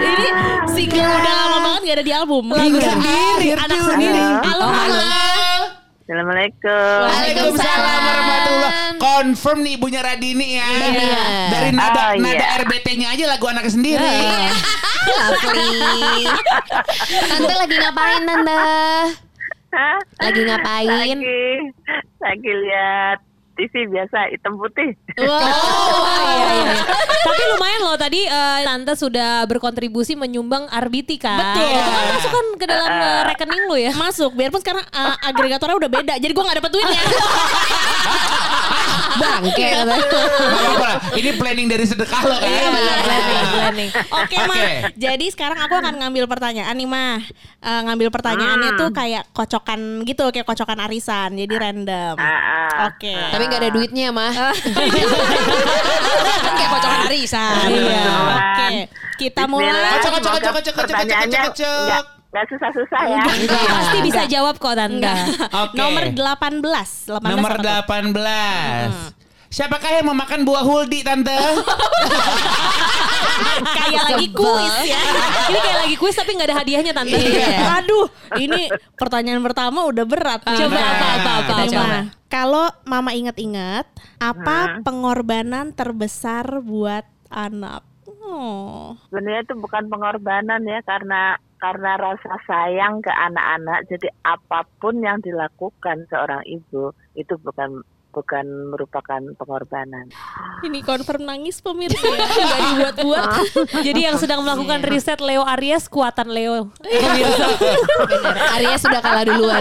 Ini 0.00 0.28
single 0.68 1.06
udah 1.06 1.34
lama 1.36 1.58
banget 1.62 1.80
gak 1.82 1.94
ada 1.94 2.02
di 2.02 2.12
album. 2.12 2.44
Lagu 2.50 2.78
sendiri, 2.78 3.48
Anak 3.54 3.80
sendiri. 3.84 4.22
Halo, 4.42 4.66
halo. 4.66 5.00
Assalamualaikum. 6.06 7.02
Waalaikumsalam 7.02 8.00
warahmatullah. 8.00 8.72
Confirm 8.96 9.58
nih 9.60 9.72
ibunya 9.74 10.00
Radini 10.00 10.54
ya. 10.54 10.66
Iya. 10.70 11.18
Dari 11.50 11.70
nada 11.74 12.14
Oh, 12.14 12.16
nada 12.16 12.46
iya. 12.46 12.62
RBT-nya 12.62 13.06
aja 13.10 13.24
lagu 13.26 13.46
anak 13.46 13.66
sendiri. 13.66 13.98
Lovely. 15.06 16.26
Tante 17.30 17.54
lagi 17.54 17.76
ngapain 17.78 18.22
Tante? 18.26 18.58
Hah? 19.76 19.98
Lagi 20.22 20.40
ngapain? 20.42 21.16
Lagi, 21.18 21.46
lagi 22.18 22.50
lihat 22.50 23.18
TV 23.56 23.86
biasa 23.88 24.34
hitam 24.34 24.58
putih. 24.58 24.92
Oh, 25.16 26.04
iya, 26.28 26.48
iya. 26.60 26.76
Tapi 27.24 27.42
lumayan 27.56 27.80
loh 27.88 27.96
tadi 27.96 28.28
eh, 28.28 28.60
tante 28.68 28.92
sudah 29.00 29.48
berkontribusi 29.48 30.12
menyumbang 30.12 30.68
RBT 30.68 31.16
kan. 31.16 31.56
Betul. 31.56 31.72
Itu 31.72 31.90
kan 31.90 32.04
masuk 32.12 32.30
kan 32.36 32.46
ke 32.60 32.66
dalam 32.68 32.90
eh, 32.92 33.22
rekening 33.32 33.62
lu 33.64 33.76
ya. 33.80 33.92
Masuk, 33.96 34.36
biarpun 34.36 34.60
sekarang 34.60 34.84
uh, 34.92 35.16
agregatornya 35.24 35.76
udah 35.80 35.90
beda. 35.90 36.14
Jadi 36.20 36.32
gue 36.36 36.44
gak 36.44 36.58
dapet 36.60 36.72
duitnya. 36.76 37.02
Bangke. 39.16 39.68
Ini 41.16 41.30
planning 41.40 41.66
dari 41.72 41.84
sedekah 41.88 42.20
lo 42.20 42.36
kan. 42.36 42.48
Iya 42.52 42.68
benar 42.68 42.96
planning, 43.00 43.46
planning. 43.56 43.90
Oke, 44.12 44.36
Ma. 44.44 44.52
Oke. 44.52 44.68
Jadi 45.00 45.26
sekarang 45.32 45.58
aku 45.64 45.74
akan 45.80 45.94
ngambil 46.04 46.24
pertanyaan 46.28 46.76
nih, 46.76 46.88
Mah. 46.88 47.24
Eh, 47.64 47.80
ngambil 47.88 48.08
pertanyaannya 48.12 48.70
tuh 48.76 48.92
kayak 48.92 49.24
kocokan 49.32 50.04
gitu, 50.04 50.28
kayak 50.28 50.44
kocokan 50.44 50.78
arisan. 50.84 51.32
Jadi 51.34 51.54
random. 51.56 52.14
Ah, 52.20 52.28
ah. 52.28 52.92
Oke. 52.92 53.16
Tapi 53.16 53.42
gak 53.48 53.60
ada 53.64 53.70
duitnya 53.72 54.12
mah. 54.12 54.32
kan 55.06 56.52
kayak 56.56 56.70
pocongan 56.70 57.00
arisan. 57.08 57.66
Iya. 57.70 58.04
Oke. 58.36 58.68
Kita 59.16 59.42
mulai. 59.48 59.96
Kocok, 59.96 60.10
kocok, 60.20 60.32
kocok, 60.36 60.52
kocok, 60.52 60.74
kocok, 60.74 60.96
kocok, 60.96 61.42
kocok. 61.50 62.04
nggak 62.26 62.52
susah-susah 62.52 63.02
ya. 63.08 63.22
Pasti 63.48 63.98
bisa 64.04 64.22
jawab 64.28 64.60
kok 64.60 64.76
tante. 64.76 65.14
Nomor 65.72 66.12
18. 66.12 67.16
18 67.16 67.24
Nomor 67.24 67.52
apa 67.56 67.96
tuh? 68.04 69.25
18. 69.56 69.56
Siapakah 69.56 69.88
yang 69.88 70.06
memakan 70.12 70.44
buah 70.44 70.60
huldi 70.60 71.00
tante? 71.00 71.32
Kayak 73.56 74.02
lagi 74.12 74.28
kuis 74.36 74.76
ya. 74.84 75.00
Ini 75.48 75.58
kayak 75.60 75.78
lagi 75.86 75.96
kuis 75.96 76.12
tapi 76.12 76.36
nggak 76.36 76.48
ada 76.52 76.56
hadiahnya 76.60 76.92
tante. 76.92 77.16
Iya. 77.16 77.80
Aduh, 77.80 78.06
ini 78.36 78.68
pertanyaan 79.00 79.40
pertama 79.40 79.88
udah 79.88 80.04
berat. 80.04 80.44
nih. 80.44 80.60
Coba 80.60 80.76
apa 80.76 81.06
apa 81.16 81.30
apa. 81.40 81.52
Nih, 81.56 81.68
coba. 81.72 81.98
Kalau 82.28 82.66
Mama 82.84 83.16
inget-inget, 83.16 83.86
apa 84.20 84.84
pengorbanan 84.84 85.72
terbesar 85.72 86.60
buat 86.60 87.08
anak? 87.32 87.80
Oh. 88.26 88.98
Sebenarnya 89.08 89.46
itu 89.46 89.54
bukan 89.56 89.88
pengorbanan 89.88 90.60
ya 90.68 90.84
karena 90.84 91.40
karena 91.56 91.96
rasa 91.96 92.36
sayang 92.44 93.00
ke 93.00 93.08
anak-anak. 93.08 93.88
Jadi 93.88 94.08
apa 94.20 94.68
pun 94.82 95.00
yang 95.00 95.22
dilakukan 95.24 96.04
seorang 96.12 96.44
ibu 96.44 96.92
itu 97.16 97.34
bukan 97.40 97.80
bukan 98.16 98.72
merupakan 98.72 99.20
pengorbanan. 99.36 100.08
Ini 100.64 100.80
confirm 100.80 101.28
nangis 101.28 101.60
pemirsa 101.60 102.00
ya. 102.00 102.24
Gak 102.24 102.60
dibuat-buat. 102.64 103.24
Jadi 103.86 104.00
yang 104.00 104.16
sedang 104.16 104.40
melakukan 104.40 104.80
riset 104.82 105.20
Leo 105.20 105.44
Aries 105.44 105.84
kuatan 105.86 106.32
Leo. 106.32 106.72
Pemirsa. 106.80 107.46
Bener. 108.08 108.34
Arya 108.56 108.76
sudah 108.80 109.00
kalah 109.04 109.28
duluan. 109.28 109.60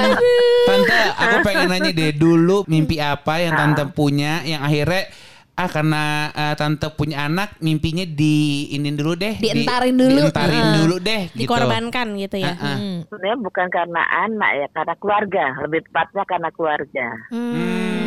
Tante, 0.66 1.02
aku 1.14 1.36
pengen 1.44 1.68
nanya 1.68 1.92
deh 1.92 2.16
dulu 2.16 2.64
mimpi 2.66 2.98
apa 2.98 3.44
yang 3.44 3.54
tante 3.54 3.84
punya 3.92 4.40
yang 4.42 4.64
akhirnya 4.64 5.12
ah 5.56 5.72
karena 5.72 6.04
eh, 6.32 6.56
tante 6.56 6.92
punya 6.92 7.32
anak 7.32 7.56
mimpinya 7.60 8.04
di 8.04 8.36
ini 8.72 8.92
dulu 8.92 9.16
deh 9.16 9.40
di- 9.40 9.48
Dientarin 9.48 9.96
dulu. 9.96 10.20
dientarin 10.28 10.52
Heeh. 10.52 10.76
dulu 10.76 10.96
deh 11.00 11.22
gitu. 11.32 11.40
Dikorbankan 11.42 12.08
gitu 12.20 12.36
ya. 12.40 12.54
Heeh. 12.54 12.76
Hmm. 12.76 12.98
Sebenarnya 13.08 13.38
bukan 13.40 13.68
karena 13.72 14.02
anak 14.04 14.52
ya, 14.54 14.68
karena 14.72 14.94
keluarga. 14.96 15.46
Lebih 15.64 15.80
tepatnya 15.88 16.24
karena 16.24 16.50
keluarga. 16.52 17.08
Hmm. 17.32 18.05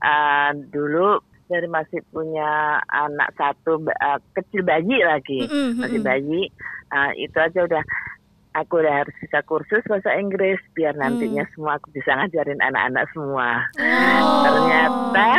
Ah, 0.00 0.52
dulu 0.56 1.20
dari 1.50 1.66
masih 1.66 2.00
punya 2.14 2.78
anak 2.86 3.34
satu 3.34 3.82
ah, 4.00 4.22
kecil 4.38 4.62
bayi 4.62 5.02
lagi, 5.02 5.44
Mm-mm, 5.44 5.82
masih 5.82 5.98
mm-mm. 6.00 6.08
bayi. 6.08 6.42
Ah, 6.94 7.10
itu 7.18 7.36
aja 7.36 7.66
udah 7.66 7.82
aku 8.54 8.82
udah 8.82 9.02
harus 9.02 9.14
bisa 9.22 9.42
kursus 9.46 9.82
bahasa 9.86 10.10
Inggris 10.18 10.58
biar 10.74 10.98
nantinya 10.98 11.46
semua 11.54 11.78
aku 11.78 11.90
bisa 11.94 12.14
ngajarin 12.18 12.58
anak-anak 12.58 13.04
semua. 13.14 13.66
Ternyata 14.42 15.30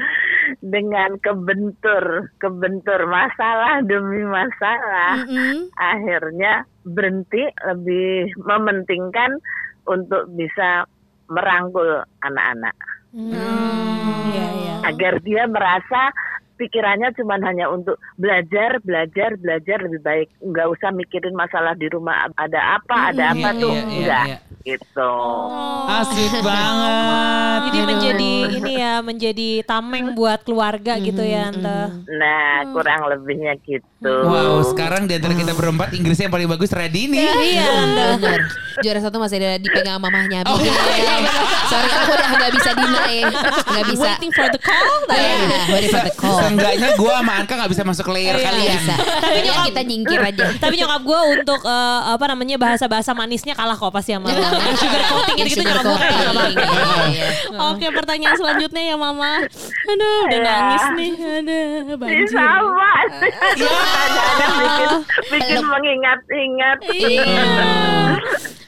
dengan 0.76 1.10
kebentur, 1.20 2.32
kebentur 2.40 3.00
masalah 3.04 3.84
demi 3.84 4.24
masalah, 4.24 5.24
Mm-mm. 5.28 5.68
akhirnya 5.76 6.64
berhenti 6.88 7.44
lebih 7.68 8.32
mementingkan 8.48 9.36
untuk 9.88 10.28
bisa 10.36 10.88
merangkul 11.28 12.04
anak-anak 12.24 12.76
Iya, 13.14 14.46
iya. 14.52 14.74
agar 14.84 15.20
dia 15.24 15.48
merasa 15.48 16.12
pikirannya 16.58 17.14
cuma 17.14 17.38
hanya 17.40 17.70
untuk 17.70 17.96
belajar, 18.18 18.82
belajar, 18.82 19.38
belajar 19.38 19.78
lebih 19.86 20.00
baik. 20.02 20.28
Nggak 20.42 20.68
usah 20.74 20.90
mikirin 20.90 21.32
masalah 21.32 21.72
di 21.78 21.86
rumah 21.88 22.26
ada 22.34 22.82
apa, 22.82 23.14
ada 23.14 23.32
apa 23.32 23.48
Iya, 23.54 23.62
tuh 23.62 23.72
iya, 23.72 23.82
iya, 23.86 23.96
enggak 23.96 24.24
iya. 24.26 24.38
Gitu. 24.68 25.12
Asik 25.88 26.32
banget. 26.44 27.60
Jadi 27.68 27.78
menjadi 27.84 28.32
ini 28.52 28.72
ya, 28.76 28.94
menjadi 29.00 29.48
tameng 29.64 30.12
buat 30.12 30.44
keluarga 30.44 31.00
gitu 31.00 31.24
ya, 31.24 31.48
Tante. 31.48 32.04
Nah, 32.12 32.68
kurang 32.70 33.08
lebihnya 33.08 33.56
gitu. 33.64 33.88
Wow, 34.04 34.60
sekarang 34.62 35.08
di 35.08 35.16
antara 35.16 35.32
kita 35.32 35.56
berempat 35.56 35.96
Inggrisnya 35.96 36.28
yang 36.28 36.34
paling 36.36 36.48
bagus 36.48 36.70
Radini. 36.70 37.24
Iya, 37.24 37.66
Tante. 37.66 38.06
Bener. 38.20 38.40
Juara 38.78 39.00
satu 39.02 39.18
masih 39.18 39.42
ada 39.42 39.58
dipegang 39.58 39.98
mamahnya. 39.98 40.46
Oh, 40.46 40.54
Abi. 40.54 40.70
iya. 40.70 41.18
Sorry 41.66 41.90
aku 41.90 42.10
udah 42.14 42.28
nggak 42.30 42.52
bisa 42.54 42.70
deny. 42.78 43.14
Nggak 43.66 43.84
bisa. 43.90 44.10
Waiting 44.14 44.32
for 44.32 44.46
the 44.54 44.60
call. 44.62 44.98
Iya, 45.10 45.36
waiting 45.74 45.90
for 45.90 46.04
the 46.06 46.14
call. 46.14 46.38
Seenggaknya 46.38 46.88
gue 46.94 47.12
sama 47.18 47.32
Anka 47.42 47.54
gak 47.58 47.70
bisa 47.74 47.82
masuk 47.82 48.06
layer 48.14 48.38
Nggak 48.38 48.54
kalian. 48.54 48.78
bisa. 48.78 48.94
Tapi 49.18 49.40
kita 49.74 49.80
nyingkir 49.82 50.20
aja. 50.22 50.44
Tapi 50.62 50.74
nyokap 50.78 51.02
gue 51.02 51.20
untuk 51.42 51.60
eh, 51.66 52.00
apa 52.06 52.24
namanya 52.30 52.56
bahasa-bahasa 52.56 53.10
manisnya 53.18 53.58
kalah 53.58 53.74
kok 53.74 53.90
pasti 53.90 54.14
sama. 54.14 54.30
Sugar 54.74 55.02
coating 55.04 55.36
gitu 55.44 55.60
gue 55.60 55.70
kayak 55.70 55.84
pakai. 55.84 56.10
Iya, 56.48 56.66
iya. 57.08 57.28
Oke, 57.68 57.86
pertanyaan 57.90 58.34
selanjutnya 58.34 58.82
ya 58.84 58.96
Mama. 58.96 59.42
Aduh, 59.84 60.18
udah 60.24 60.34
Iya. 60.34 60.44
nangis 60.44 60.84
nih. 60.94 61.12
Aduh, 61.16 61.96
banjir. 61.96 62.28
sama. 62.28 62.90
Kadang-kadang 63.08 64.52
bikin, 64.58 64.90
bikin 65.30 65.62
mengingat-ingat. 65.64 66.78
Iya. 66.88 67.44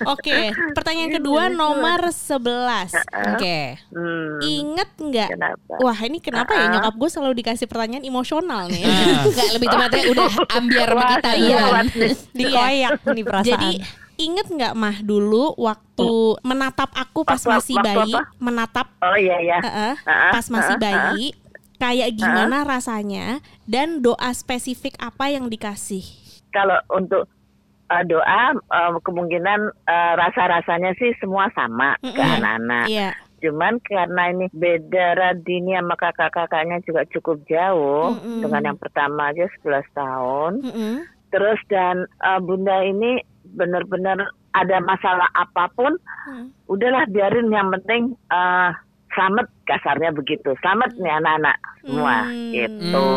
Oke, 0.03 0.32
pertanyaan 0.72 1.12
kedua 1.12 1.49
nomor 1.49 2.09
11. 2.09 2.97
Oke. 3.28 3.76
Hmm, 3.93 4.41
Ingat 4.41 4.91
nggak? 4.97 5.28
Wah 5.76 5.99
ini 6.01 6.18
kenapa 6.18 6.53
ya 6.53 6.66
nyokap 6.70 6.95
gue 6.97 7.11
selalu 7.11 7.34
dikasih 7.36 7.66
pertanyaan 7.66 8.01
emosional 8.03 8.64
nih. 8.66 8.80
Enggak 9.20 9.49
lebih 9.53 9.68
tepatnya 9.68 10.03
udah 10.09 10.26
ambiar 10.51 10.88
sama 10.88 11.05
kita. 11.12 11.30
iya. 11.36 11.64
Dikoyak 12.32 12.93
nih 13.07 13.24
perasaan. 13.24 13.45
Jadi 13.45 13.70
inget 14.20 14.46
nggak 14.46 14.74
mah 14.74 15.00
dulu 15.00 15.56
waktu 15.56 16.10
menatap 16.42 16.92
aku 16.92 17.24
pas 17.24 17.38
Waktu- 17.38 17.50
masih 17.50 17.74
waktu 17.74 17.88
bayi, 17.88 18.12
apa? 18.12 18.20
menatap 18.36 18.86
Oh 19.00 19.16
iya 19.16 19.36
ya. 19.40 19.58
Heeh, 19.58 19.94
Heeh, 19.98 20.30
pas 20.30 20.46
masih 20.46 20.76
heeh, 20.76 20.84
bayi, 20.84 21.26
kayak 21.76 22.10
gimana 22.12 22.62
rasanya 22.62 23.26
dan 23.64 23.98
doa 23.98 24.30
spesifik 24.30 24.94
apa 24.96 25.28
yang 25.28 25.48
dikasih? 25.48 26.04
Kalau 26.50 26.76
untuk 26.90 27.24
uh, 27.88 28.04
doa 28.04 28.42
uh, 28.54 29.00
kemungkinan 29.00 29.60
uh, 29.86 30.12
rasa-rasanya 30.14 30.92
sih 30.94 31.16
semua 31.16 31.48
sama 31.50 31.96
ke 31.98 32.12
Mm-mm. 32.12 32.36
anak-anak. 32.36 32.86
Iya. 32.86 33.10
Cuman 33.40 33.80
karena 33.80 34.22
ini 34.28 34.46
beda 34.52 35.16
Radini 35.16 35.72
sama 35.72 35.96
kakak-kakaknya 35.96 36.84
juga 36.84 37.08
cukup 37.08 37.40
jauh 37.48 38.12
Mm-mm. 38.14 38.44
dengan 38.44 38.62
yang 38.66 38.78
pertama 38.78 39.32
aja 39.32 39.48
11 39.58 39.80
tahun. 39.96 40.52
Mm-mm. 40.60 40.94
Terus 41.30 41.60
dan 41.66 42.04
uh, 42.20 42.36
Bunda 42.36 42.82
ini 42.82 43.22
benar-benar 43.55 44.18
ada 44.51 44.76
masalah 44.82 45.28
apa 45.34 45.70
pun, 45.74 45.94
Hmm. 46.26 46.51
udahlah 46.66 47.07
biarin 47.09 47.48
yang 47.48 47.70
penting 47.80 48.14
uh, 48.28 48.70
selamat 49.14 49.46
kasarnya 49.66 50.11
begitu. 50.14 50.55
Selamat 50.62 50.94
nih 50.98 51.14
anak-anak 51.16 51.57
semua 51.82 52.16
Hmm. 52.26 52.51
gitu. 52.55 53.09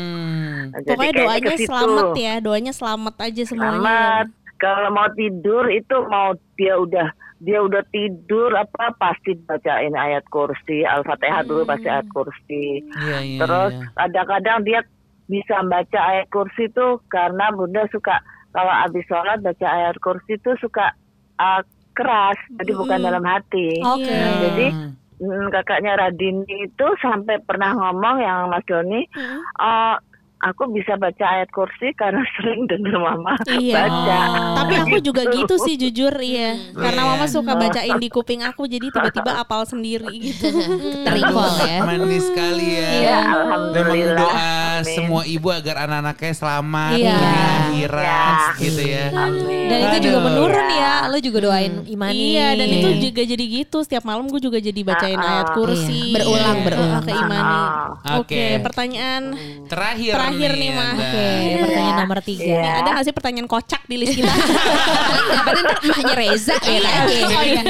Hmm. 0.00 0.60
Jadi 0.70 0.86
Pokoknya 0.86 1.14
doanya 1.18 1.56
selamat 1.58 2.08
ya, 2.14 2.34
doanya 2.38 2.72
selamat 2.72 3.14
aja 3.20 3.42
semuanya. 3.42 3.70
Selamat. 3.80 4.26
Kalau 4.60 4.88
mau 4.92 5.08
tidur 5.16 5.64
itu 5.72 5.96
mau 6.12 6.36
dia 6.54 6.76
udah 6.76 7.08
dia 7.40 7.64
udah 7.64 7.80
tidur 7.88 8.52
apa 8.52 8.92
pasti 9.00 9.32
bacain 9.48 9.96
ayat 9.96 10.20
kursi 10.28 10.84
al-fatihah 10.84 11.40
dulu 11.48 11.64
pasti 11.64 11.88
ayat 11.88 12.04
kursi. 12.12 12.84
Iya, 13.00 13.18
iya, 13.24 13.40
Terus 13.40 13.72
iya. 13.72 13.86
kadang-kadang 13.96 14.58
dia 14.68 14.80
bisa 15.24 15.56
baca 15.64 16.00
ayat 16.12 16.26
kursi 16.28 16.68
tuh 16.76 17.00
karena 17.08 17.48
bunda 17.56 17.88
suka 17.88 18.20
kalau 18.50 18.72
habis 18.72 19.04
sholat 19.06 19.38
baca 19.40 19.66
ayat 19.66 19.96
kursi 19.98 20.34
tuh 20.40 20.58
suka 20.58 20.90
uh, 21.38 21.62
keras, 21.90 22.38
jadi 22.56 22.72
bukan 22.74 22.98
Mm. 23.02 23.06
dalam 23.06 23.24
hati. 23.24 23.68
Oke. 23.82 24.10
Nah, 24.14 24.30
jadi 24.40 24.66
Hmm. 24.70 24.92
mm, 25.20 25.46
kakaknya 25.52 25.92
Radini 25.98 26.54
itu 26.64 26.86
sampai 26.98 27.42
pernah 27.44 27.74
ngomong 27.74 28.16
yang 28.18 28.48
Mas 28.48 28.64
Doni, 28.64 29.04
Mm. 29.10 29.40
"Eh, 29.58 29.94
aku 30.40 30.62
bisa 30.70 30.96
baca 30.96 31.20
ayat 31.22 31.48
kursi 31.48 31.92
karena 31.92 32.24
sering 32.34 32.64
dengar 32.64 32.96
mama 32.96 33.36
Iya. 33.46 33.76
baca. 33.78 34.18
Oh. 34.26 34.54
Tapi 34.56 34.74
aku 34.78 34.96
juga 35.00 35.22
gitu 35.26 35.54
sih 35.58 35.76
jujur 35.76 36.12
iya. 36.16 36.56
Karena 36.72 37.02
Iya. 37.02 37.10
mama 37.10 37.26
suka 37.26 37.52
bacain 37.54 37.96
di 37.96 38.08
kuping 38.08 38.40
aku 38.40 38.64
jadi 38.64 38.88
tiba-tiba 38.88 39.36
apal 39.36 39.64
sendiri 39.64 40.08
gitu. 40.10 40.48
Terikol 41.06 41.44
ya. 41.60 41.78
Manis 41.82 42.24
sekali 42.24 42.66
ya. 42.70 42.88
Iya. 42.90 43.08
Ya, 43.10 43.18
alhamdulillah. 43.36 44.16
doa 44.16 44.48
Amin. 44.80 44.84
semua 44.88 45.22
ibu 45.24 45.48
agar 45.50 45.76
anak-anaknya 45.82 46.32
selamat 46.32 46.92
Iya. 46.94 47.12
dunia 47.12 47.44
akhirat 47.60 48.02
Ya. 48.02 48.58
gitu 48.58 48.82
ya. 48.82 49.06
Amin. 49.12 49.66
Dan 49.68 49.78
itu 49.84 49.96
juga 50.08 50.18
menurun 50.22 50.68
ya. 50.68 50.94
Lo 51.06 51.18
juga 51.18 51.38
doain 51.42 51.72
Imani. 51.84 52.16
Iya 52.32 52.48
dan 52.54 52.68
itu 52.70 52.88
Iya. 52.88 53.00
juga 53.02 53.22
jadi 53.26 53.44
gitu 53.46 53.78
setiap 53.80 54.04
malam 54.04 54.24
gue 54.26 54.40
juga 54.40 54.56
jadi 54.56 54.80
bacain 54.80 55.14
Ah, 55.14 55.20
ah. 55.20 55.32
ayat 55.36 55.48
kursi 55.52 56.00
Iya. 56.06 56.14
Berulang, 56.16 56.56
Iya, 56.56 56.64
berulang. 56.64 57.02
ke 57.02 57.12
Imani. 57.12 57.58
Ah, 57.60 58.16
Oke, 58.16 58.32
Oke. 58.32 58.44
pertanyaan 58.62 59.22
Terakhir, 59.66 60.12
Terakhir 60.12 60.29
nih, 60.32 60.70
Ma. 60.70 60.84
Anda. 60.86 61.02
Oke, 61.02 61.26
pertanyaan 61.60 61.96
nomor 62.00 62.18
tiga. 62.20 62.42
Iya. 62.42 62.70
ada 62.76 62.88
gak 62.92 63.04
sih 63.04 63.12
pertanyaan 63.12 63.46
kocak 63.46 63.82
di 63.84 63.96
list 63.96 64.14
kita? 64.14 64.30
Nggak 65.30 65.42
pada 65.42 65.60
ntar 65.60 65.78
emaknya 65.80 66.14
Reza 66.14 66.56
ya 66.58 66.78
lagi. 66.78 67.16
Oh 67.20 67.42
iya. 67.42 67.60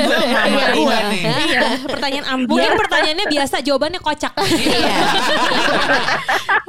Nih. 1.06 1.22
iya, 1.46 1.60
pertanyaan 1.82 2.26
Mungkin 2.40 2.50
ambiar. 2.66 2.72
pertanyaannya 2.78 3.26
biasa, 3.28 3.56
jawabannya 3.60 4.00
kocak. 4.00 4.32
Iya. 4.36 4.96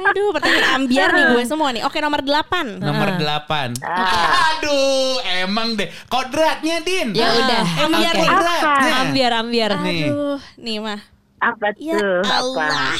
Aduh, 0.02 0.28
pertanyaan 0.32 0.68
ambiar 0.76 1.08
nih 1.10 1.24
gue 1.30 1.42
semua 1.44 1.68
nih. 1.70 1.82
Oke, 1.82 1.98
nomor 1.98 2.20
8. 2.20 2.78
Nomor 2.78 3.08
Ah. 3.08 3.16
delapan. 3.16 3.68
Ah. 3.80 4.56
Aduh, 4.56 5.16
emang 5.38 5.74
deh. 5.74 5.88
Kodratnya, 6.06 6.80
Din. 6.80 7.12
Ya 7.12 7.28
udah. 7.30 7.62
Emang 7.78 7.98
Ambiar 7.98 8.14
nih. 8.14 8.28
kodratnya. 8.28 8.92
ambiar, 9.00 9.32
ambiar. 9.34 9.70
Nih. 9.82 10.06
Aduh, 10.06 10.38
nih 10.56 10.78
mah. 10.78 11.00
Apa 11.42 11.74
Ya 11.82 11.98
tuh? 11.98 12.22
Allah. 12.22 12.70
Apa? 12.70 12.94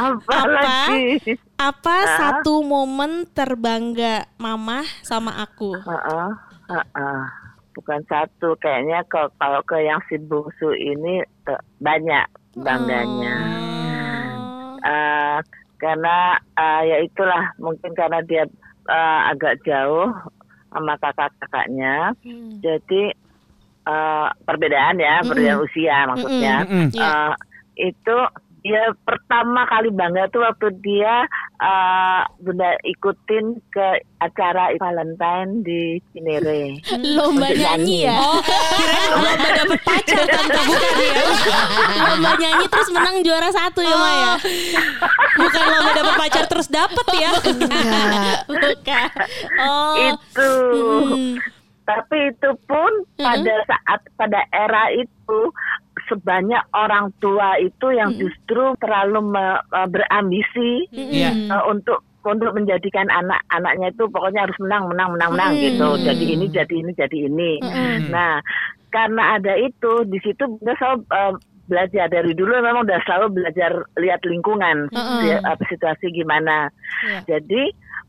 Apa, 0.08 0.32
Apa? 0.32 0.48
lagi? 0.48 1.04
Apa 1.60 1.96
satu 2.16 2.64
momen 2.64 3.28
terbangga 3.36 4.24
mama 4.40 4.88
sama 5.04 5.36
aku? 5.36 5.76
Heeh, 5.76 6.30
heeh. 6.72 7.20
Bukan 7.76 8.00
satu, 8.08 8.56
kayaknya 8.58 9.04
kalau, 9.06 9.30
kalau 9.38 9.60
ke 9.68 9.78
yang 9.84 10.00
si 10.08 10.16
bungsu 10.18 10.72
ini 10.74 11.22
banyak 11.78 12.26
bangganya. 12.56 13.36
Eh, 14.82 15.38
karena 15.78 16.16
eh, 16.58 16.82
ya 16.88 16.96
itulah 17.04 17.52
mungkin 17.60 17.92
karena 17.94 18.18
dia 18.24 18.48
eh, 18.88 19.20
agak 19.30 19.60
jauh 19.62 20.10
sama 20.68 21.00
kakak-kakaknya, 21.00 22.12
jadi 22.60 23.16
eh, 23.88 24.28
perbedaan 24.44 24.96
ya, 25.00 25.24
perbedaan 25.24 25.64
usia 25.64 25.96
maksudnya. 26.04 26.54
Mm-mm. 26.68 26.86
Iya. 26.92 27.08
Eh, 27.08 27.32
itu 27.88 28.16
dia 28.58 28.90
pertama 29.06 29.64
kali 29.70 29.88
bangga 29.94 30.28
tuh 30.34 30.42
waktu 30.42 30.74
dia 30.82 31.24
eh, 31.62 32.22
bunda 32.42 32.74
ikutin 32.84 33.62
ke 33.70 34.02
acara 34.18 34.74
Valentine 34.76 35.62
di 35.62 36.02
Cinere. 36.12 36.76
Lomba 37.16 37.48
Untuk 37.48 37.62
nyanyi 37.64 38.10
ya? 38.10 38.18
Oh, 38.18 38.42
kirain 38.42 39.08
lomba 39.14 39.48
dapet 39.62 39.80
pacar 39.86 40.22
tante 40.26 40.60
bukan 40.66 40.94
ya? 40.98 41.14
Lomba 42.02 42.30
nyanyi 42.34 42.66
terus 42.66 42.88
menang 42.90 43.16
juara 43.22 43.48
satu 43.54 43.80
ya 43.80 43.96
Maya? 43.96 44.32
Bukan 45.38 45.64
lomba 45.70 45.90
dapet 45.94 46.14
pacar 46.18 46.44
terus 46.50 46.68
dapet 46.68 47.06
ya? 47.14 47.30
Bukan. 48.50 49.08
Oh. 49.62 49.94
Itu. 50.02 50.50
Hmm. 51.14 51.57
Tapi 51.88 52.18
itu 52.28 52.50
pun 52.68 52.92
pada 53.16 53.54
saat 53.64 54.00
pada 54.14 54.44
era 54.52 54.92
itu 54.92 55.40
sebanyak 56.04 56.60
orang 56.72 57.08
tua 57.16 57.56
itu 57.56 57.88
yang 57.90 58.12
Hmm. 58.12 58.20
justru 58.20 58.76
terlalu 58.78 59.20
me- 59.26 59.62
eh, 59.72 59.88
berambisi 59.88 60.72
Iya. 60.90 61.32
eh, 61.48 61.64
untuk 61.64 62.04
untuk 62.18 62.52
menjadikan 62.52 63.08
anak-anaknya 63.08 63.88
itu 63.88 64.04
pokoknya 64.04 64.44
harus 64.44 64.58
menang 64.60 64.84
menang 64.86 65.16
menang 65.16 65.30
menang 65.32 65.52
Hmm. 65.56 65.64
gitu 65.64 65.88
jadi 66.02 66.24
ini 66.28 66.46
jadi 66.50 66.74
ini 66.76 66.90
jadi 66.92 67.18
ini 67.24 67.52
Hmm. 67.62 68.12
nah 68.12 68.44
karena 68.88 69.36
ada 69.36 69.56
itu 69.56 70.04
di 70.04 70.20
situ 70.20 70.44
bunda 70.44 70.76
selalu 70.76 71.08
eh, 71.08 71.34
belajar 71.68 72.04
dari 72.08 72.32
dulu 72.32 72.52
memang 72.54 72.84
udah 72.84 73.00
selalu 73.04 73.26
belajar 73.34 73.70
lihat 73.96 74.20
lingkungan 74.24 74.88
apa 75.42 75.62
situasi 75.68 76.08
gimana 76.10 76.68
Iya. 77.04 77.20
jadi 77.36 77.62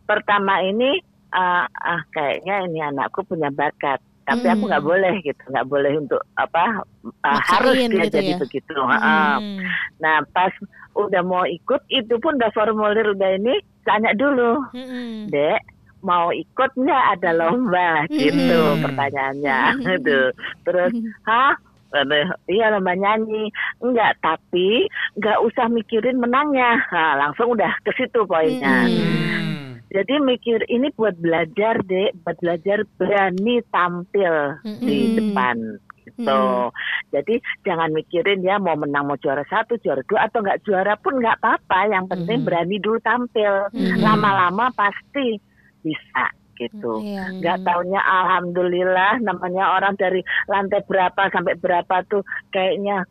pertama 0.04 0.64
ini 0.64 1.00
eh, 1.32 1.66
ah 1.66 2.02
kayaknya 2.10 2.56
ini 2.66 2.80
anakku 2.82 3.22
punya 3.24 3.50
bakat 3.50 3.98
tapi 4.24 4.46
aku 4.46 4.70
nggak 4.70 4.86
boleh 4.86 5.14
gitu 5.26 5.42
nggak 5.50 5.66
boleh 5.66 5.90
untuk 5.98 6.22
apa 6.38 6.86
Maksain 7.26 7.50
harus 7.50 7.74
dia 7.74 7.90
gitu 7.90 8.14
jadi 8.14 8.32
ya. 8.32 8.38
begitu. 8.38 8.74
Hmm. 8.78 9.58
Nah 9.98 10.18
pas 10.30 10.54
udah 10.94 11.22
mau 11.26 11.50
ikut 11.50 11.82
itu 11.90 12.14
pun 12.22 12.38
udah 12.38 12.54
formulir 12.54 13.10
udah 13.10 13.30
ini 13.36 13.58
tanya 13.82 14.14
dulu, 14.14 14.62
Hmm. 14.70 15.34
dek 15.34 15.66
mau 16.06 16.30
ikut 16.30 16.72
nggak 16.78 17.04
ada 17.18 17.32
lomba 17.34 18.06
gitu 18.08 18.62
Hmm. 18.78 18.86
pertanyaannya 18.86 19.60
itu. 19.98 20.20
Terus 20.62 20.94
hah? 21.26 21.58
Iya 22.46 22.70
lomba 22.70 22.94
nyanyi 22.94 23.50
enggak 23.82 24.22
tapi 24.22 24.86
nggak 25.18 25.42
usah 25.42 25.66
mikirin 25.74 26.22
menangnya 26.22 26.78
nah, 26.94 27.18
langsung 27.18 27.58
udah 27.58 27.74
ke 27.82 27.90
situ 27.98 28.30
poinnya 28.30 28.86
Hmm. 28.86 29.39
Jadi 29.90 30.22
mikir 30.22 30.70
ini 30.70 30.94
buat 30.94 31.18
belajar 31.18 31.82
dek. 31.82 32.22
Buat 32.22 32.38
belajar 32.42 32.86
berani 33.02 33.62
tampil 33.74 34.34
di 34.86 35.18
depan. 35.18 35.58
Gitu. 36.06 36.46
Jadi 37.10 37.36
jangan 37.66 37.90
mikirin 37.94 38.46
ya 38.46 38.62
mau 38.62 38.78
menang 38.78 39.10
mau 39.10 39.18
juara 39.18 39.42
satu 39.50 39.82
juara 39.82 40.06
dua 40.06 40.30
atau 40.30 40.46
nggak 40.46 40.62
juara 40.62 40.94
pun 41.02 41.18
nggak 41.18 41.42
apa-apa. 41.42 41.90
Yang 41.90 42.06
penting 42.14 42.40
berani 42.46 42.78
dulu 42.78 43.02
tampil. 43.02 43.74
Lama-lama 43.98 44.70
pasti 44.78 45.42
bisa 45.82 46.26
gitu. 46.60 47.00
Iya. 47.00 47.40
nggak 47.40 47.64
taunya 47.64 48.04
alhamdulillah 48.04 49.24
namanya 49.24 49.80
orang 49.80 49.96
dari 49.96 50.20
lantai 50.52 50.84
berapa 50.86 51.32
sampai 51.34 51.58
berapa 51.58 52.06
tuh 52.06 52.22
kayaknya. 52.54 53.10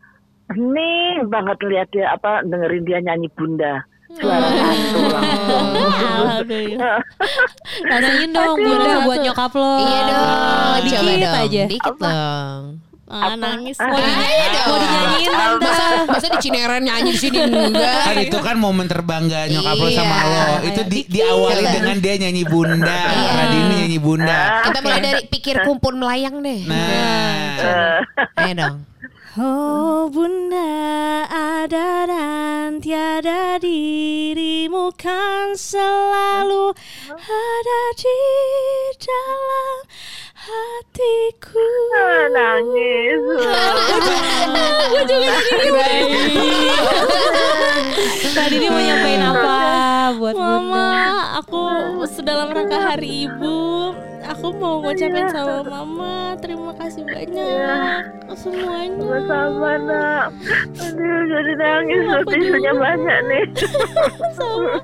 Hening 0.49 1.29
banget 1.29 1.61
lihat 1.61 1.93
dia 1.93 2.09
apa 2.09 2.41
dengerin 2.41 2.81
dia 2.81 2.97
nyanyi 3.05 3.29
bunda 3.37 3.85
suara 4.09 4.47
satu 4.49 4.99
langsung 5.05 5.69
Alhamdulillah. 6.19 6.97
Pastiin 7.89 8.29
dong 8.31 8.55
bunda 8.55 8.93
buat 9.03 9.19
nyokap 9.21 9.51
lo. 9.53 9.73
Iya 9.79 9.99
dong, 10.03 10.77
Dikit 10.81 10.97
coba 10.97 11.13
dong. 11.15 11.35
aja. 11.39 11.61
Dikit 11.67 11.95
dong. 11.97 12.61
Ah, 13.09 13.33
nangis. 13.33 13.73
Mau, 13.75 13.97
di, 13.97 14.11
mau 14.61 14.77
dinyanyiin 14.77 15.31
tante. 15.31 15.65
Masa, 15.65 15.85
masa 16.05 16.27
di 16.29 16.37
Cineren 16.39 16.81
nyanyi 16.85 17.09
di 17.09 17.19
sini 17.19 17.41
enggak? 17.41 18.05
Kan 18.05 18.15
itu 18.21 18.37
kan 18.37 18.55
momen 18.55 18.85
terbangga 18.85 19.49
nyokap 19.49 19.75
lo 19.75 19.89
sama 19.89 20.13
Iya. 20.15 20.29
lo. 20.29 20.43
Itu 20.63 20.81
di, 20.85 20.99
diawali 21.09 21.63
dengan 21.73 21.97
dia 21.97 22.13
nyanyi 22.19 22.43
bunda. 22.45 22.99
Radini 23.33 23.73
nyanyi 23.81 23.97
bunda. 23.97 24.61
Kita 24.61 24.79
mulai 24.79 24.99
dari 25.01 25.21
pikir 25.25 25.65
kumpul 25.65 25.97
melayang 25.97 26.37
deh. 26.39 26.69
Nah. 26.69 28.05
Ayo 28.37 28.53
dong. 28.55 28.77
Oh 29.37 30.09
bunda 30.09 31.21
ada 31.29 32.09
dan 32.09 32.81
tiada 32.81 33.61
dirimu 33.61 34.89
kan 34.97 35.53
selalu 35.53 36.73
ada 37.13 37.81
di 37.93 38.21
dalam 38.97 39.77
hatiku. 40.33 41.61
nangis 42.33 43.21
Tadi 48.33 48.55
dia 48.57 48.69
mau 48.73 48.81
nyampein 48.81 49.21
apa 49.21 49.57
buat 50.17 50.33
bunda? 50.33 50.57
Mama, 50.57 50.89
aku 51.37 51.61
sedalam 52.09 52.49
rangka 52.49 52.81
hari 52.81 53.29
ibu, 53.29 53.93
aku 54.25 54.47
mau 54.55 54.83
ngucapin 54.83 55.27
sama 55.31 55.63
mama. 55.63 56.35
Terima 56.39 56.71
kasih 56.75 57.03
banyak 57.03 58.19
semuanya. 58.39 59.19
sama 59.27 59.71
nak. 59.83 60.27
Aduh 60.79 61.19
jadi 61.27 61.53
nangis 61.59 62.01
loh 62.07 62.23
tisunya 62.27 62.73
banyak 62.73 63.19
nih. 63.27 63.45
Sama. 64.39 64.75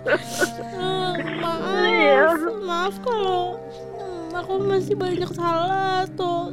Eh, 0.75 1.13
maaf. 1.39 1.63
Iya. 1.85 2.27
maaf 2.65 2.95
kalau 2.99 3.55
hmm, 3.95 4.35
aku 4.35 4.53
masih 4.67 4.95
banyak 4.99 5.31
salah 5.31 6.03
tuh 6.19 6.51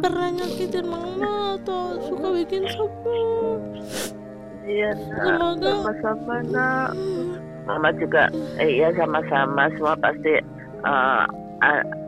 pernah 0.00 0.30
nyakitin 0.32 0.86
mama 0.86 1.60
atau 1.60 1.98
suka 2.08 2.26
bikin 2.32 2.64
sebel 2.70 3.60
iya 4.70 4.94
nak. 4.94 5.58
Sama-sama 5.58 6.36
nak. 6.54 6.90
Mama 7.66 7.90
juga 7.98 8.30
eh, 8.62 8.80
iya 8.80 8.94
sama-sama. 8.94 9.66
Semua 9.74 9.98
pasti 9.98 10.38
eh, 10.38 11.24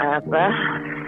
apa 0.01 0.45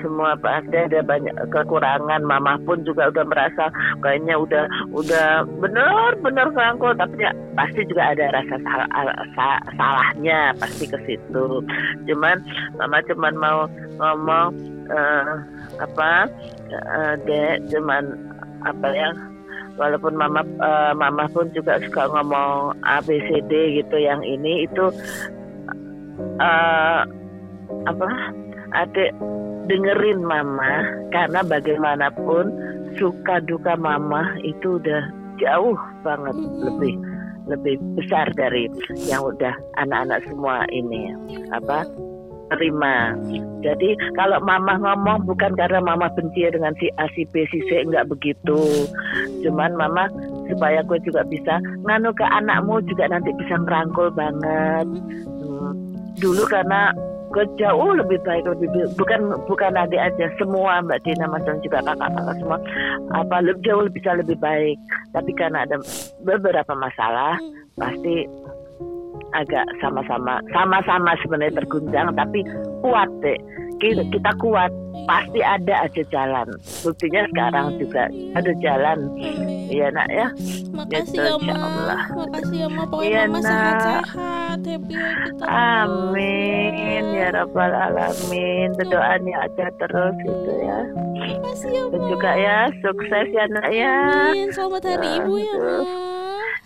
semua 0.04 0.36
pasti 0.36 0.76
ada 0.76 1.00
banyak 1.00 1.32
kekurangan. 1.48 2.20
Mama 2.28 2.60
pun 2.68 2.84
juga 2.84 3.08
udah 3.08 3.24
merasa 3.24 3.72
kayaknya 4.04 4.36
udah 4.36 4.64
udah 4.92 5.48
benar-benar 5.64 6.52
rangkul 6.52 6.92
tapi 6.92 7.24
ya 7.24 7.32
pasti 7.56 7.88
juga 7.88 8.12
ada 8.12 8.36
rasa 8.36 8.56
sal- 8.60 8.92
al- 8.92 9.20
sa- 9.32 9.64
salahnya 9.80 10.52
pasti 10.60 10.84
ke 10.84 10.98
situ. 11.08 11.64
Cuman 12.04 12.44
mama 12.76 13.00
cuman 13.08 13.34
mau 13.40 13.58
ngomong 13.96 14.48
eh, 14.92 15.32
apa 15.80 16.28
eh, 16.68 17.12
dek 17.24 17.72
cuman 17.72 18.12
apa 18.68 18.88
ya 18.92 19.08
walaupun 19.80 20.20
mama 20.20 20.44
eh, 20.44 20.92
mama 20.92 21.24
pun 21.32 21.48
juga 21.56 21.80
suka 21.80 22.12
ngomong 22.12 22.76
A 22.84 23.00
B 23.00 23.16
C 23.24 23.40
D 23.48 23.80
gitu 23.80 23.96
yang 23.96 24.20
ini 24.20 24.68
itu 24.68 24.92
eh 26.44 27.02
apa 27.84 28.08
adik 28.74 29.12
dengerin 29.70 30.20
mama 30.20 30.84
karena 31.14 31.40
bagaimanapun 31.46 32.52
suka 33.00 33.40
duka 33.44 33.74
mama 33.78 34.36
itu 34.44 34.78
udah 34.78 35.02
jauh 35.40 35.78
banget 36.06 36.36
lebih 36.62 36.94
lebih 37.44 37.76
besar 38.00 38.32
dari 38.36 38.70
yang 39.04 39.20
udah 39.20 39.52
anak-anak 39.76 40.24
semua 40.28 40.64
ini 40.72 41.12
apa 41.52 41.84
terima. 42.52 43.16
Jadi 43.64 43.96
kalau 44.16 44.36
mama 44.44 44.76
ngomong 44.76 45.24
bukan 45.24 45.56
karena 45.56 45.80
mama 45.80 46.12
benci 46.12 46.44
dengan 46.52 46.76
si 46.76 46.92
A, 47.00 47.08
si 47.16 47.24
B, 47.32 47.48
si 47.48 47.60
C 47.68 47.84
enggak 47.84 48.08
begitu. 48.12 48.84
Cuman 49.40 49.76
mama 49.76 50.12
supaya 50.52 50.84
gue 50.84 51.00
juga 51.08 51.24
bisa 51.24 51.58
nganu 51.88 52.12
ke 52.12 52.24
anakmu 52.24 52.84
juga 52.84 53.08
nanti 53.08 53.32
bisa 53.40 53.56
merangkul 53.64 54.12
banget. 54.12 54.86
Hmm, 55.40 55.72
Dulu 56.20 56.44
karena 56.46 56.92
jauh 57.58 57.90
lebih 57.98 58.22
baik 58.22 58.46
lebih 58.46 58.70
bukan 58.94 59.34
bukan 59.50 59.74
adik 59.74 59.98
aja. 59.98 60.30
Semua 60.38 60.78
mbak 60.78 61.02
Dina 61.02 61.26
mas 61.26 61.42
dan 61.42 61.58
juga 61.66 61.82
kakak-kakak 61.82 62.36
semua 62.38 62.58
apa 63.18 63.36
lebih 63.42 63.62
jauh 63.66 63.84
bisa 63.90 64.14
lebih 64.14 64.38
baik. 64.38 64.78
Tapi 65.10 65.30
karena 65.34 65.66
ada 65.66 65.82
beberapa 66.22 66.72
masalah 66.78 67.34
pasti 67.74 68.30
agak 69.34 69.66
sama-sama 69.82 70.38
sama-sama 70.54 71.18
sebenarnya 71.18 71.58
terguncang 71.58 72.14
tapi 72.14 72.46
kuat 72.86 73.10
deh 73.18 73.34
kita, 73.76 74.02
kita 74.08 74.30
kuat 74.36 74.70
pasti 75.04 75.40
ada 75.40 75.84
aja 75.84 76.02
jalan. 76.08 76.48
Buktinya 76.80 77.22
sekarang 77.28 77.66
juga 77.76 78.08
ada 78.32 78.52
jalan. 78.58 78.98
Iya 79.64 79.88
nak 79.90 80.08
ya. 80.08 80.26
Makasih 80.70 81.14
Gitu, 81.14 81.24
ya 81.24 81.34
ma 81.40 81.54
Allah. 81.56 82.02
makasih 82.14 82.56
ya 82.56 82.68
ma 82.68 82.82
pokoknya 82.84 83.08
Iya, 83.08 83.22
mama 83.24 83.38
Nak. 83.38 83.44
sehat-sehat. 83.44 84.58
Happy 84.64 84.94
terus 84.94 85.42
amin. 85.44 87.04
ya 87.10 87.26
rabbal 87.32 87.72
alamin. 87.72 88.68
Doanya 88.78 89.34
aja 89.42 89.66
terus 89.76 90.14
gitu 90.20 90.52
ya. 90.60 90.78
Makasih 91.18 91.70
ya 91.70 91.82
ma 91.84 91.98
juga 92.06 92.30
ya 92.34 92.58
sukses 92.80 93.26
ya 93.28 93.44
nak 93.50 93.68
ya. 93.70 93.94
Amin. 94.30 94.48
selamat 94.52 94.82
hari 94.86 95.08
ibu 95.18 95.34
ya 95.36 95.54
ma 95.58 95.76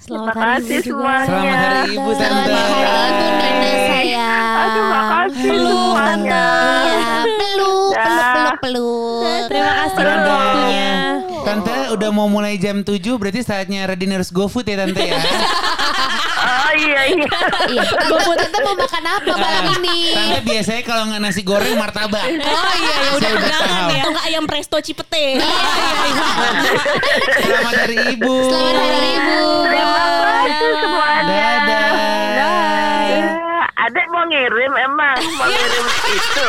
terima 0.00 0.32
kasih 0.32 0.78
semuanya 0.80 1.26
Selamat 1.26 1.58
hari 1.58 1.90
ibu 1.92 2.10
tante. 2.12 2.48
Selamat 2.48 2.70
hari 2.78 3.12
ibu 3.20 3.38
Nana 3.38 3.72
sayang. 3.84 4.56
aduh 4.56 4.84
makasih 4.84 5.50
semuanya 5.58 6.44
Iya, 6.78 7.06
peluk, 7.24 7.90
peluk, 7.94 8.26
peluk, 8.28 8.56
peluk. 8.60 9.22
Terima 9.48 9.72
kasih 9.76 9.96
Tante. 9.98 10.30
waktunya. 10.30 10.90
Tante 11.40 11.74
udah 11.90 12.10
mau 12.10 12.26
mulai 12.26 12.54
jam 12.56 12.76
7 12.80 12.94
berarti 13.14 13.40
saatnya 13.40 13.80
Radin 13.84 14.12
harus 14.12 14.28
go 14.28 14.46
food 14.46 14.64
ya 14.64 14.76
tante 14.76 15.00
ya. 15.02 15.16
oh 16.38 16.72
iya 16.74 17.00
iya 17.08 17.30
Iya, 17.68 17.82
tante, 17.88 18.34
tante 18.38 18.58
mau 18.62 18.74
makan 18.76 19.04
apa 19.04 19.32
malam 19.34 19.64
ini? 19.78 19.98
Tante 20.12 20.38
biasanya 20.42 20.82
kalau 20.84 21.02
nggak 21.06 21.20
nasi 21.20 21.40
goreng 21.42 21.74
martabak. 21.74 22.24
Oh 22.24 22.72
iya 22.76 22.94
ya 22.94 23.10
udah 23.12 23.30
Saya 23.30 23.34
udah 23.34 23.48
ya. 23.88 23.96
atau 23.98 24.10
nggak 24.10 24.26
ayam 24.26 24.44
presto 24.44 24.76
cipete 24.78 25.40
Selamat 27.38 27.74
hari 27.78 27.96
ibu. 28.14 28.34
Selamat 28.46 28.76
hari 28.76 29.08
ibu. 29.16 29.47
Ngirim 34.28 34.72
emang 34.76 35.16
mau 35.36 35.48
ngirim 35.48 35.84
itu 36.12 36.46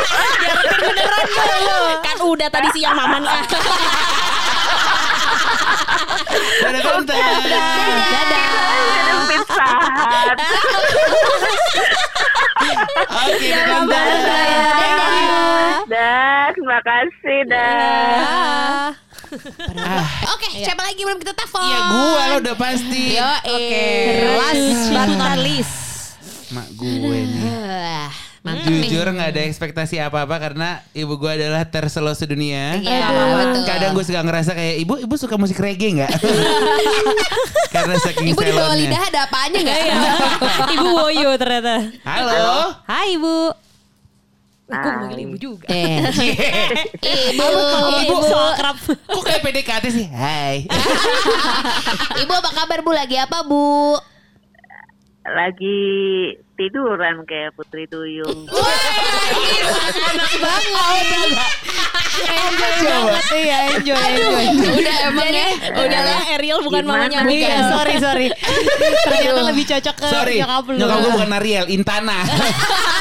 kan 2.03 2.17
udah 2.21 2.47
tadi 2.51 2.67
siang 2.75 2.95
mama 2.95 3.17
nih 3.23 3.32
Dadah. 6.59 8.45
Minum 8.69 9.21
pizza 9.25 9.65
Hut. 9.65 10.39
Oke, 13.09 13.47
dadah 13.49 13.82
tante. 13.89 14.05
Dan 15.89 16.47
terima 16.53 16.80
kasih 16.86 17.39
dan 17.49 18.93
Oke, 20.30 20.47
siapa 20.57 20.82
lagi 20.86 21.01
belum 21.05 21.17
kita 21.21 21.34
telepon? 21.38 21.61
Iya 21.65 21.80
gua 21.89 22.21
lo 22.34 22.36
udah 22.41 22.55
pasti. 22.57 23.17
Yo, 23.17 23.30
Oke. 23.45 23.86
last 24.38 24.89
but 24.93 25.09
not 25.17 25.38
least. 25.41 25.78
Mak 26.49 26.67
gue 26.73 26.89
nih. 27.29 27.45
Ah, 27.45 28.09
nih. 28.41 28.65
Jujur 28.65 29.05
nggak 29.05 29.29
ada 29.37 29.41
ekspektasi 29.45 30.01
apa-apa 30.01 30.41
karena 30.41 30.81
ibu 30.97 31.13
gue 31.13 31.29
adalah 31.29 31.61
terselo 31.69 32.09
sedunia. 32.17 32.73
Iya, 32.81 33.05
betul. 33.37 33.63
Kadang 33.69 33.91
gue 33.93 34.01
suka 34.01 34.21
ngerasa 34.25 34.51
kayak 34.57 34.75
ibu, 34.81 34.93
ibu 34.97 35.13
suka 35.13 35.37
musik 35.37 35.61
reggae 35.61 36.01
nggak? 36.01 36.09
karena 37.75 37.95
saking 38.01 38.33
Ibu 38.33 38.41
di 38.41 38.49
bawah 38.49 38.73
selonnya. 38.73 38.81
lidah 38.89 39.01
ada 39.13 39.19
apanya 39.29 39.59
nggak? 39.61 39.77
Iya. 39.77 40.01
Ibu 40.73 40.87
Woyo 40.89 41.29
ternyata. 41.37 41.75
Halo. 42.01 42.73
Hai 42.89 43.07
Ibu. 43.13 43.35
Aku 44.69 44.85
manggil 45.01 45.25
ibu 45.25 45.35
juga. 45.37 45.65
Eh, 45.65 45.97
ibu, 47.33 47.41
Ibu 47.41 48.15
ibu, 48.21 48.37
akrab. 48.53 48.77
Kok 48.85 49.23
kayak 49.25 49.41
PDKT 49.41 49.85
sih? 49.89 50.05
Hai. 50.09 50.65
ibu 52.21 52.29
apa 52.29 52.49
kabar 52.53 52.85
bu? 52.85 52.93
Lagi 52.93 53.17
apa 53.17 53.41
bu? 53.41 53.97
Lagi 55.36 55.80
tiduran 56.55 57.23
kayak 57.23 57.53
Putri 57.53 57.86
Duyung. 57.86 58.47
Enak 60.09 60.34
banget. 60.38 61.32
Enjoy 62.19 62.75
banget 62.84 63.25
iya 63.32 63.57
enjoy 63.71 63.95
enjoy. 63.95 64.45
Udah 64.75 64.95
emang 65.07 65.30
ya. 65.32 65.47
Udah 65.71 66.01
lah 66.03 66.21
Ariel 66.36 66.59
bukan 66.59 66.84
mamanya? 66.84 67.23
Iya 67.23 67.57
sorry 67.71 67.95
sorry. 67.95 68.27
Ternyata 69.07 69.41
lebih 69.47 69.63
cocok 69.65 69.95
ke 69.95 70.07
Sorry, 70.09 70.38
nyokap 70.43 70.63
lu. 70.67 70.75
nyokap 70.75 70.97
gue 70.99 71.11
bukan 71.15 71.32
Ariel, 71.39 71.65
Intana. 71.71 72.19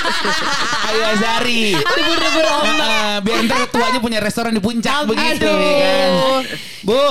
Ayu 0.88 1.02
Azari. 1.02 1.74
Debur-debur 1.74 2.46
ombak. 2.46 2.78
Heeh, 2.78 3.14
biar 3.26 3.38
ntar 3.44 3.62
tuanya 3.68 3.98
punya 3.98 4.18
restoran 4.22 4.54
di 4.54 4.62
puncak 4.62 5.02
begitu 5.04 5.50
ya 5.50 5.74
kan. 5.82 6.10
Bu, 6.86 7.02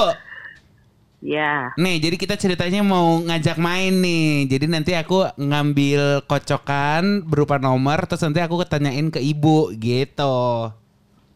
Ya, 1.18 1.74
nih 1.74 1.98
jadi 1.98 2.14
kita 2.14 2.38
ceritanya 2.38 2.86
mau 2.86 3.18
ngajak 3.18 3.58
main 3.58 3.90
nih. 3.90 4.46
Jadi 4.46 4.66
nanti 4.70 4.94
aku 4.94 5.26
ngambil 5.34 6.22
kocokan 6.24 7.26
berupa 7.26 7.58
nomor 7.58 8.06
terus 8.06 8.22
nanti 8.22 8.38
aku 8.38 8.62
tanyain 8.64 9.10
ke 9.10 9.18
ibu 9.18 9.74
gitu. 9.74 10.70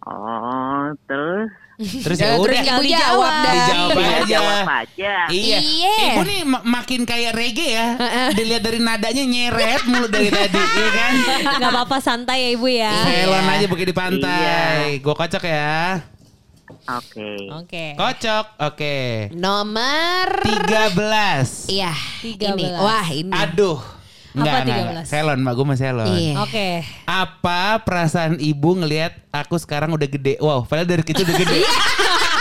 oh 0.02 0.86
terus 1.06 1.50
Terus 1.82 2.18
ya 2.22 2.38
Terus 2.38 2.46
udah 2.46 2.62
ibu 2.62 2.82
jawab 2.86 3.34
dah. 3.34 3.54
dijawab 3.58 3.98
aja. 3.98 4.26
jawab 4.30 4.70
aja. 4.70 5.14
Iya. 5.34 5.58
Iya. 5.58 5.94
Ibu 6.14 6.22
nih 6.22 6.40
ma- 6.46 6.62
makin 6.62 7.02
kayak 7.02 7.34
reggae 7.34 7.74
ya. 7.74 7.88
Dilihat 8.38 8.62
dari 8.62 8.78
nadanya 8.78 9.24
nyeret 9.26 9.82
mulu 9.90 10.06
dari 10.06 10.30
tadi, 10.30 10.62
iya 10.78 10.90
kan? 10.94 11.12
Gak 11.58 11.72
apa-apa 11.74 11.98
santai 11.98 12.38
ya 12.38 12.50
ibu 12.54 12.70
ya. 12.70 12.94
Selon 13.02 13.46
aja 13.50 13.66
pakai 13.66 13.88
di 13.88 13.96
pantai. 13.98 14.78
Gue 15.02 15.16
kocok 15.18 15.42
ya. 15.42 16.06
Oke. 16.80 17.30
Oke. 17.52 17.86
Kocok. 17.96 18.46
Oke. 18.62 18.96
Nomor 19.36 20.28
13. 20.44 21.72
Iya, 21.72 21.94
13. 22.24 22.56
ini. 22.56 22.66
Wah, 22.76 23.08
ini. 23.10 23.32
Aduh. 23.34 23.80
Enggak, 24.32 24.64
Apa 24.64 24.64
enggak. 24.64 25.04
13? 25.04 25.12
Selon, 25.12 25.38
Mbak. 25.44 25.54
Gue 25.60 25.66
mah 25.68 25.78
selon. 25.80 26.08
Iya. 26.08 26.34
Oke. 26.40 26.68
Apa 27.04 27.84
perasaan 27.84 28.40
ibu 28.40 28.70
ngelihat 28.80 29.14
aku 29.36 29.60
sekarang 29.60 29.92
udah 29.92 30.08
gede? 30.08 30.40
Wow, 30.40 30.64
padahal 30.64 30.88
dari 30.88 31.04
kecil 31.04 31.28
udah 31.28 31.38
gede. 31.38 31.60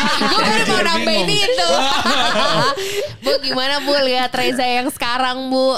Gue 0.01 0.41
baru 0.41 0.64
mau 0.64 0.81
nambahin 0.81 1.28
itu. 1.28 1.68
bu, 3.24 3.33
gimana 3.45 3.85
Bu 3.85 3.93
lihat 4.01 4.33
Reza 4.33 4.64
yang 4.64 4.89
sekarang, 4.89 5.53
Bu? 5.53 5.76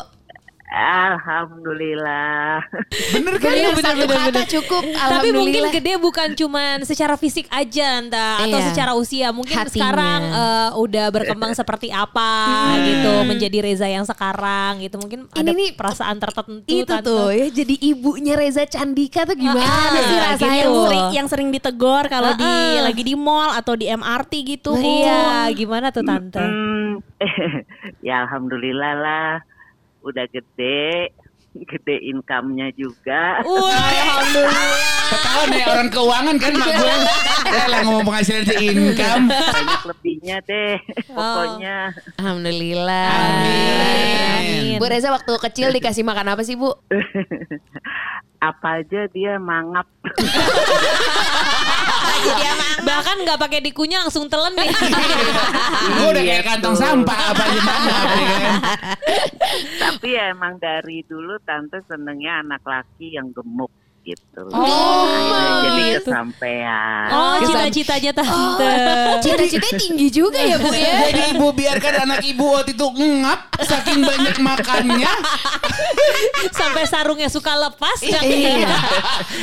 Alhamdulillah. 0.73 2.65
Bener 3.15 3.35
kan? 3.37 3.53
Bener, 3.53 3.73
Bener, 3.73 3.85
satu 3.85 4.03
bener, 4.03 4.17
kata 4.19 4.33
bener. 4.33 4.49
cukup. 4.49 4.83
Tapi 4.89 5.29
mungkin 5.31 5.63
gede 5.69 5.93
bukan 5.97 6.29
cuman 6.33 6.77
secara 6.83 7.15
fisik 7.15 7.45
aja 7.49 8.01
entah 8.01 8.41
atau 8.41 8.57
Iya. 8.57 8.67
secara 8.73 8.93
usia. 8.95 9.29
Mungkin 9.31 9.53
Hatinya. 9.53 9.69
sekarang 9.71 10.21
eh, 10.25 10.71
udah 10.75 11.07
berkembang 11.11 11.53
seperti 11.61 11.89
apa 11.89 12.33
gitu 12.81 13.13
menjadi 13.25 13.59
Reza 13.61 13.85
yang 13.85 14.03
sekarang 14.03 14.81
gitu. 14.81 14.97
Mungkin 14.97 15.29
Ini 15.29 15.39
ada 15.39 15.51
nih, 15.53 15.71
perasaan 15.73 16.17
tertentu 16.17 16.65
itu 16.67 16.89
Tante. 16.89 17.05
tuh 17.05 17.29
ya 17.29 17.47
jadi 17.53 17.75
ibunya 17.87 18.35
Reza 18.35 18.65
Candika 18.65 19.23
tuh 19.23 19.37
gimana 19.37 19.61
Ah, 19.61 19.93
sih 19.93 20.03
gitu. 20.09 20.25
rasanya 20.25 20.57
yang 20.59 20.75
sering 20.81 21.05
yang 21.13 21.27
sering 21.29 21.49
ditegor 21.51 22.09
kalau 22.09 22.33
di 22.33 22.53
lagi 22.81 23.03
di 23.03 23.13
mall 23.13 23.53
atau 23.53 23.77
di 23.77 23.87
MRT 23.87 24.33
gitu. 24.49 24.73
Iya, 24.73 25.53
gimana 25.53 25.93
tuh 25.93 26.01
tante? 26.01 26.41
Hmm, 26.41 27.05
ya 28.07 28.25
alhamdulillah 28.25 28.95
lah. 28.97 29.33
Udah 30.03 30.27
gede, 30.31 31.11
gede 31.71 31.97
income-nya 32.11 32.75
juga. 32.75 33.43
Ketahuan 35.13 35.49
ya 35.53 35.65
orang 35.69 35.89
keuangan 35.93 36.37
kan 36.41 36.53
mak 36.57 36.69
gue. 36.73 36.95
Ya 37.53 37.65
lah 37.73 37.79
ngomong 37.85 38.05
penghasilan 38.09 38.45
si 38.49 38.55
income. 38.73 39.29
Banyak 39.29 39.83
lebihnya 39.93 40.37
deh. 40.49 40.77
Pokoknya 41.13 41.93
Alhamdulillah. 42.17 43.13
Amin. 44.41 44.81
Bu 44.81 44.87
Reza 44.89 45.13
waktu 45.13 45.33
kecil 45.37 45.69
dikasih 45.71 46.03
makan 46.03 46.33
apa 46.33 46.43
sih 46.43 46.57
Bu? 46.57 46.73
apa 48.49 48.83
aja 48.83 49.07
dia 49.13 49.39
mangap. 49.39 49.87
Bahkan 52.83 53.17
nggak 53.27 53.39
pakai 53.41 53.61
dikunyah 53.61 54.07
langsung 54.07 54.31
telan 54.31 54.55
nih. 54.55 54.69
Gue 55.99 56.07
udah 56.13 56.25
kayak 56.25 56.45
kantong 56.47 56.77
sampah 56.79 57.19
apa 57.35 57.45
gimana 57.51 57.91
kan. 57.93 58.55
Tapi 59.81 60.09
ya 60.13 60.33
emang 60.33 60.57
dari 60.63 61.05
dulu 61.05 61.37
tante 61.43 61.83
senengnya 61.91 62.41
anak 62.41 62.63
laki 62.63 63.15
yang 63.17 63.31
gemuk 63.35 63.82
gitu. 64.03 64.43
Oh, 64.51 65.07
Akhirnya 65.07 65.59
jadi 65.63 65.83
gitu. 65.95 66.11
kesampaian. 66.11 67.07
Oh, 67.15 67.37
cita-citanya 67.47 68.13
tante. 68.13 68.73
Cita-citanya 69.25 69.79
tinggi 69.79 70.09
juga 70.11 70.41
ya 70.43 70.57
Bu 70.59 70.71
ya. 70.75 70.95
Jadi 71.09 71.23
ibu 71.39 71.47
biarkan 71.55 71.95
anak 72.07 72.21
ibu 72.27 72.45
waktu 72.51 72.75
itu 72.75 72.87
ngap 72.91 73.41
saking 73.63 74.03
banyak 74.03 74.37
makannya. 74.43 75.13
Sampai 76.59 76.85
sarungnya 76.91 77.31
suka 77.31 77.55
lepas. 77.55 77.99
Iya. 78.03 78.75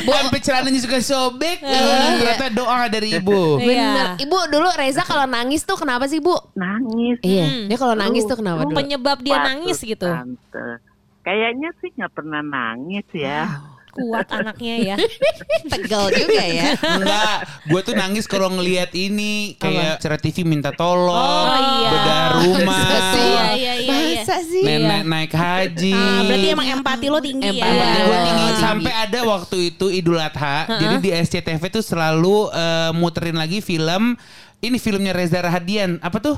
Sampai 0.04 0.38
celananya 0.44 0.80
juga 0.80 0.98
sobek. 1.00 1.64
Ternyata 1.64 2.46
doa 2.52 2.86
dari 2.92 3.16
ibu. 3.16 3.56
Iya. 3.58 4.20
Ibu 4.20 4.36
dulu 4.52 4.68
Reza 4.76 5.02
kalau 5.08 5.24
nangis 5.24 5.64
tuh 5.64 5.80
kenapa 5.80 6.04
sih 6.04 6.20
Bu? 6.20 6.36
Nangis. 6.52 7.18
Iya. 7.24 7.66
Dia 7.66 7.78
kalau 7.80 7.96
nangis 7.96 8.28
tuh 8.28 8.36
kenapa 8.36 8.68
dulu? 8.68 8.76
Penyebab 8.76 9.24
dia 9.24 9.40
nangis 9.40 9.80
gitu. 9.80 10.04
Tante. 10.04 10.84
Kayaknya 11.20 11.68
sih 11.84 11.92
nggak 11.96 12.12
pernah 12.16 12.40
nangis 12.40 13.04
ya. 13.12 13.60
Kuat 13.90 14.26
anaknya 14.30 14.74
ya. 14.78 14.96
Tegal 15.72 16.10
juga 16.10 16.42
ya. 16.42 16.74
Enggak, 16.74 17.36
gue 17.66 17.80
tuh 17.82 17.94
nangis 17.94 18.24
kalau 18.24 18.48
ngelihat 18.50 18.90
ini 18.92 19.54
kayak 19.56 19.98
acara 19.98 20.16
TV 20.16 20.42
minta 20.42 20.70
tolong, 20.70 21.10
Oh, 21.10 21.46
iya. 21.58 21.88
bedah 21.90 22.24
rumah, 22.38 22.80
Iya, 23.12 23.44
iya, 23.54 23.74
iya. 23.74 23.74
iya. 23.76 24.22
Masa 24.22 24.36
sih? 24.42 24.62
nenek 24.62 25.02
naik 25.04 25.32
haji. 25.32 25.92
Ah, 25.92 26.22
berarti 26.24 26.46
emang 26.48 26.68
empati 26.70 27.06
lo 27.08 27.18
tinggi 27.18 27.50
ya. 27.50 27.66
Empati 27.66 27.70
Empati 27.72 27.98
gue 28.00 28.18
tinggi 28.22 28.46
Oh, 28.46 28.58
sampai 28.58 28.92
ada 28.94 29.20
waktu 29.24 29.56
itu 29.70 29.86
Idul 29.90 30.18
Adha. 30.18 30.58
Jadi 30.68 30.94
di 31.00 31.10
SCTV 31.10 31.62
tuh 31.70 31.82
selalu 31.82 32.36
eh, 32.50 32.90
muterin 32.94 33.34
lagi 33.34 33.58
film 33.60 34.14
ini 34.60 34.76
filmnya 34.76 35.10
Reza 35.10 35.40
Rahadian. 35.40 35.96
Apa 35.98 36.20
tuh? 36.20 36.36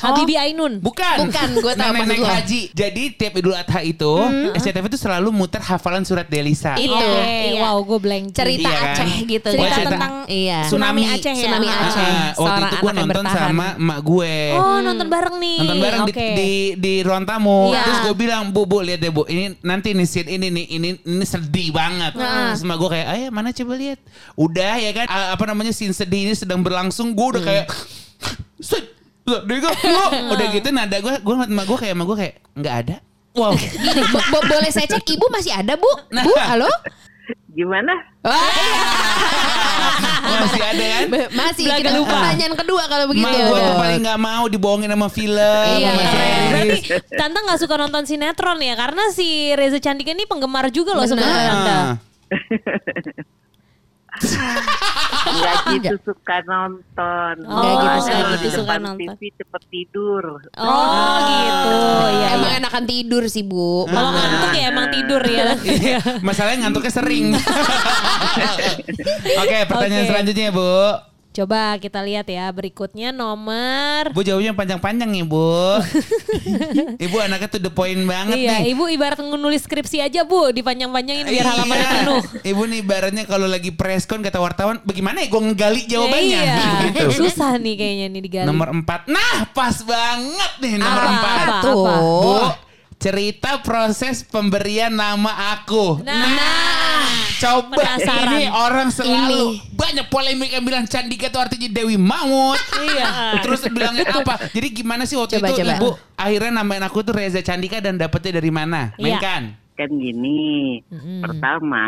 Habibi 0.00 0.34
Ainun. 0.36 0.78
Bukan. 0.78 1.26
Bukan, 1.26 1.48
gua 1.58 1.72
tahu 1.72 1.90
Nenek 1.90 2.00
maksud 2.00 2.12
naik 2.14 2.26
haji. 2.30 2.60
Jadi 2.70 3.02
tiap 3.12 3.34
Idul 3.34 3.52
Adha 3.52 3.80
itu 3.80 4.12
SCTV 4.54 4.84
tuh 4.88 5.00
selalu 5.00 5.28
muter 5.28 5.58
hafalan 5.58 6.02
surat 6.02 6.24
Delisa. 6.24 6.76
Itu. 6.76 6.94
Iya. 6.94 7.58
wow 7.60 7.78
gue 7.80 7.98
blank. 7.98 8.30
Cerita 8.30 8.62
Iya 8.64 8.78
kan? 8.78 8.94
Aceh 8.94 9.12
gitu. 9.24 9.48
Cerita 9.50 9.74
kan? 9.74 9.86
tentang 9.88 10.14
iya. 10.26 10.58
tsunami 10.64 11.02
Aceh 11.04 11.32
ya. 11.32 11.42
Tsunami 11.42 11.66
Ah. 11.66 11.82
Aceh. 11.82 11.98
Ah, 11.98 12.08
waktu 12.08 12.34
Seorang 12.36 12.62
itu 12.62 12.76
gue 12.76 12.92
nonton 12.94 13.08
bertahan. 13.24 13.38
sama 13.50 13.66
emak 13.74 13.98
gue. 14.00 14.36
Oh 14.54 14.78
nonton 14.78 15.06
bareng 15.08 15.36
nih. 15.36 15.56
nonton 15.58 15.78
bareng 15.80 16.00
di, 16.00 16.12
Oke. 16.12 16.28
di 16.32 16.50
di 16.76 16.94
ruang 17.02 17.24
tamu. 17.24 17.58
Iya. 17.68 17.82
Terus 17.82 17.98
gue 18.04 18.14
bilang, 18.16 18.42
"Bu, 18.48 18.62
Bu, 18.64 18.78
lihat 18.80 19.00
deh, 19.00 19.10
Bu. 19.10 19.24
Ini 19.24 19.58
nanti 19.60 19.90
nih 19.92 20.06
scene 20.06 20.30
ini 20.30 20.46
nih, 20.48 20.66
ini 20.70 20.88
ini 21.00 21.24
sedih 21.24 21.74
banget." 21.74 22.14
Terus 22.14 22.62
emak 22.62 22.76
gue 22.76 22.90
kayak, 22.92 23.08
"Ayo, 23.10 23.26
mana 23.28 23.50
coba 23.50 23.74
lihat." 23.74 23.98
Udah 24.34 24.74
ya 24.76 24.90
kan, 24.92 25.06
a- 25.06 25.30
apa 25.32 25.44
namanya 25.44 25.74
scene 25.74 25.90
sedih 25.90 26.22
ini 26.24 26.34
sedang 26.34 26.60
berlangsung. 26.60 27.10
Gue 27.12 27.34
udah 27.34 27.42
kayak 27.42 27.63
Set, 28.58 28.84
sedih 29.22 29.58
kok. 29.60 29.74
Gua- 29.78 30.12
Udah 30.30 30.46
gitu 30.50 30.68
nada 30.68 30.96
gue, 30.96 31.14
gue 31.14 31.34
ngeliat 31.34 31.50
emak 31.50 31.64
gue 31.64 31.78
kayak 31.78 31.92
emak 31.92 32.06
gue 32.06 32.16
kayak 32.18 32.34
nggak 32.54 32.74
ada. 32.80 32.96
Wow. 33.32 33.52
Gini, 33.52 34.02
bo- 34.08 34.26
bo- 34.30 34.46
boleh 34.46 34.70
saya 34.70 34.86
cek 34.86 35.04
ibu 35.10 35.26
masih 35.28 35.52
ada 35.52 35.74
bu? 35.74 35.90
Bu, 36.08 36.32
halo? 36.40 36.70
Gimana? 37.50 37.94
Masih 40.24 40.60
ada 40.60 40.84
kan? 40.84 41.02
Masih. 41.30 41.64
Belaga 41.64 41.80
Kita 41.84 41.90
lupa. 41.94 42.10
pertanyaan 42.10 42.54
kedua 42.56 42.82
kalau 42.84 43.04
begitu. 43.06 43.22
Emak 43.24 43.44
gue 43.44 43.60
tuh 43.60 43.74
paling 43.76 44.00
nggak 44.02 44.20
mau 44.20 44.44
dibohongin 44.46 44.90
sama 44.90 45.08
film, 45.08 45.66
Iya, 45.70 45.88
sama 45.88 46.02
iya. 46.02 46.40
Berarti 46.50 46.78
Tante 47.12 47.38
gak 47.40 47.58
suka 47.58 47.74
nonton 47.76 48.02
sinetron 48.04 48.58
ya? 48.58 48.74
Karena 48.74 49.08
si 49.10 49.26
Reza 49.52 49.78
Candika 49.78 50.10
ini 50.10 50.24
penggemar 50.24 50.68
juga 50.68 50.92
loh 50.92 51.04
sebenarnya 51.04 51.44
Tante. 51.46 51.76
Ah. 54.14 55.32
Nggak 55.34 55.54
gitu 55.74 55.94
suka 56.06 56.36
nonton. 56.46 57.34
Oh, 57.48 57.58
nggak 57.58 57.96
gitu, 57.98 58.10
kalau 58.12 58.30
gitu 58.30 58.44
di 58.44 58.50
suka 58.52 58.62
depan 58.62 58.80
nonton. 58.84 59.14
TV 59.16 59.22
cepet 59.34 59.62
tidur. 59.72 60.24
Oh, 60.54 61.16
gitu. 61.26 61.76
Iya. 62.14 62.28
Emang 62.38 62.52
iya. 62.52 62.60
enakan 62.62 62.84
tidur 62.86 63.22
sih 63.26 63.42
bu. 63.42 63.88
Kalau 63.90 64.10
ngantuk 64.14 64.50
ya 64.54 64.64
emang 64.70 64.86
tidur 64.92 65.22
ya. 65.24 65.44
Iya, 65.84 65.98
Masalahnya 66.22 66.68
ngantuknya 66.68 66.92
sering. 66.92 67.26
Oke, 69.42 69.58
pertanyaan 69.66 70.04
Oke. 70.06 70.10
selanjutnya 70.12 70.48
Bu. 70.54 71.13
Coba 71.34 71.74
kita 71.82 71.98
lihat 71.98 72.30
ya 72.30 72.46
berikutnya 72.48 73.10
nomor 73.10 74.14
Bu 74.14 74.22
jawabnya 74.22 74.54
panjang-panjang 74.54 75.10
nih 75.10 75.26
Bu. 75.26 75.82
Ibu 77.04 77.16
anaknya 77.18 77.50
tuh 77.50 77.58
the 77.58 77.68
point 77.68 77.98
banget 78.00 78.38
Iya, 78.38 78.62
nih. 78.62 78.70
ibu 78.70 78.86
ibarat 78.86 79.18
nulis 79.18 79.66
skripsi 79.66 79.98
aja 79.98 80.22
bu, 80.22 80.54
dipanjang-panjangin 80.54 81.26
biar 81.26 81.42
halamannya 81.44 81.82
Iya. 81.82 81.94
penuh. 81.98 82.22
Ibu 82.54 82.62
nih 82.64 82.78
ibaratnya 82.80 83.24
kalau 83.26 83.44
lagi 83.44 83.74
preskon 83.74 84.22
kata 84.22 84.38
wartawan, 84.38 84.78
bagaimana 84.82 85.20
ya 85.20 85.28
gue 85.28 85.42
ngegali 85.42 85.82
jawabannya? 85.84 86.38
Iya, 86.38 86.54
Gitu. 86.94 87.06
susah 87.18 87.58
nih 87.58 87.74
kayaknya 87.74 88.06
nih 88.08 88.22
digali. 88.22 88.46
Nomor 88.46 88.70
empat. 88.70 89.10
Nah, 89.10 89.50
pas 89.50 89.74
banget 89.82 90.52
nih 90.60 90.78
nomor 90.78 91.02
Apa, 91.02 91.10
empat. 91.10 91.36
apa, 91.36 91.56
Tuh. 91.60 91.82
apa? 91.82 91.94
Bu, 91.98 92.36
cerita 92.94 93.50
proses 93.60 94.22
pemberian 94.22 94.94
nama 94.94 95.58
aku. 95.58 95.98
Nah, 96.00 97.23
Coba 97.44 97.76
penasaran. 97.76 98.32
ini 98.40 98.42
orang 98.48 98.88
selalu 98.88 99.60
banyak 99.76 100.06
polemik 100.08 100.50
yang 100.56 100.64
bilang 100.64 100.84
Candika 100.88 101.28
itu 101.28 101.38
artinya 101.38 101.68
Dewi 101.68 102.00
Maut. 102.00 102.56
Iya. 102.80 103.38
Terus 103.44 103.68
bilangnya 103.68 104.08
apa? 104.08 104.48
Jadi 104.48 104.68
gimana 104.72 105.04
sih 105.04 105.20
waktu 105.20 105.38
Coba, 105.38 105.52
itu 105.52 105.60
coba. 105.60 105.74
ibu 105.76 105.88
akhirnya 106.16 106.52
namain 106.64 106.82
aku 106.82 107.04
tuh 107.04 107.14
Reza 107.14 107.44
Candika 107.44 107.78
dan 107.84 108.00
dapetnya 108.00 108.40
dari 108.40 108.48
mana? 108.48 108.96
Iya. 108.96 109.20
Mainkan. 109.20 109.42
Kan 109.74 109.90
gini, 109.98 110.80
pertama 111.20 111.84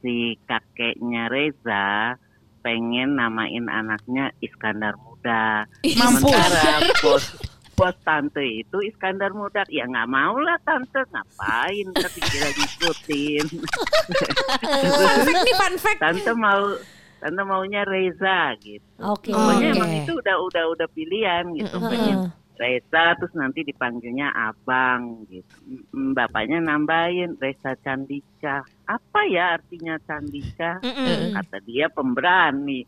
si 0.00 0.34
kakeknya 0.48 1.28
Reza 1.28 2.16
pengen 2.64 3.20
namain 3.20 3.68
anaknya 3.68 4.32
Iskandar 4.40 4.96
Muda. 4.96 5.68
Mampu. 5.84 6.32
Sementara 6.32 6.80
bos 7.04 7.24
bos 7.74 7.96
tante 8.06 8.42
itu 8.42 8.76
Iskandar 8.80 9.34
Muda. 9.34 9.66
Ya 9.68 9.84
nggak 9.84 10.08
mau 10.08 10.38
lah 10.38 10.58
tante, 10.62 11.02
ngapain 11.10 11.86
tapi 11.94 12.18
kira 12.22 12.48
ngikutin. 12.54 13.46
Fun 15.04 15.18
fact 15.26 15.42
nih 15.44 15.54
fun 15.58 15.74
fact. 15.76 15.98
tante 16.00 16.30
mau 16.34 16.78
tante 17.18 17.42
maunya 17.42 17.82
Reza 17.84 18.54
gitu. 18.62 18.86
Oke. 19.02 19.34
Pokoknya 19.34 19.68
Oke. 19.70 19.76
emang 19.78 19.92
itu 20.00 20.12
udah 20.14 20.36
udah 20.40 20.64
udah 20.72 20.88
pilihan 20.94 21.44
gitu. 21.58 21.76
Pengen 21.82 22.32
Reza 22.54 23.18
terus 23.18 23.34
nanti 23.34 23.66
dipanggilnya 23.66 24.30
abang 24.30 25.26
gitu. 25.26 25.54
Mm, 25.90 26.14
Bapaknya 26.14 26.62
nambahin 26.62 27.34
Reza 27.42 27.74
Candika. 27.82 28.62
Apa 28.86 29.26
ya 29.26 29.58
artinya 29.58 29.98
Candika? 30.06 30.78
Kata 31.34 31.58
dia 31.66 31.90
pemberani. 31.90 32.86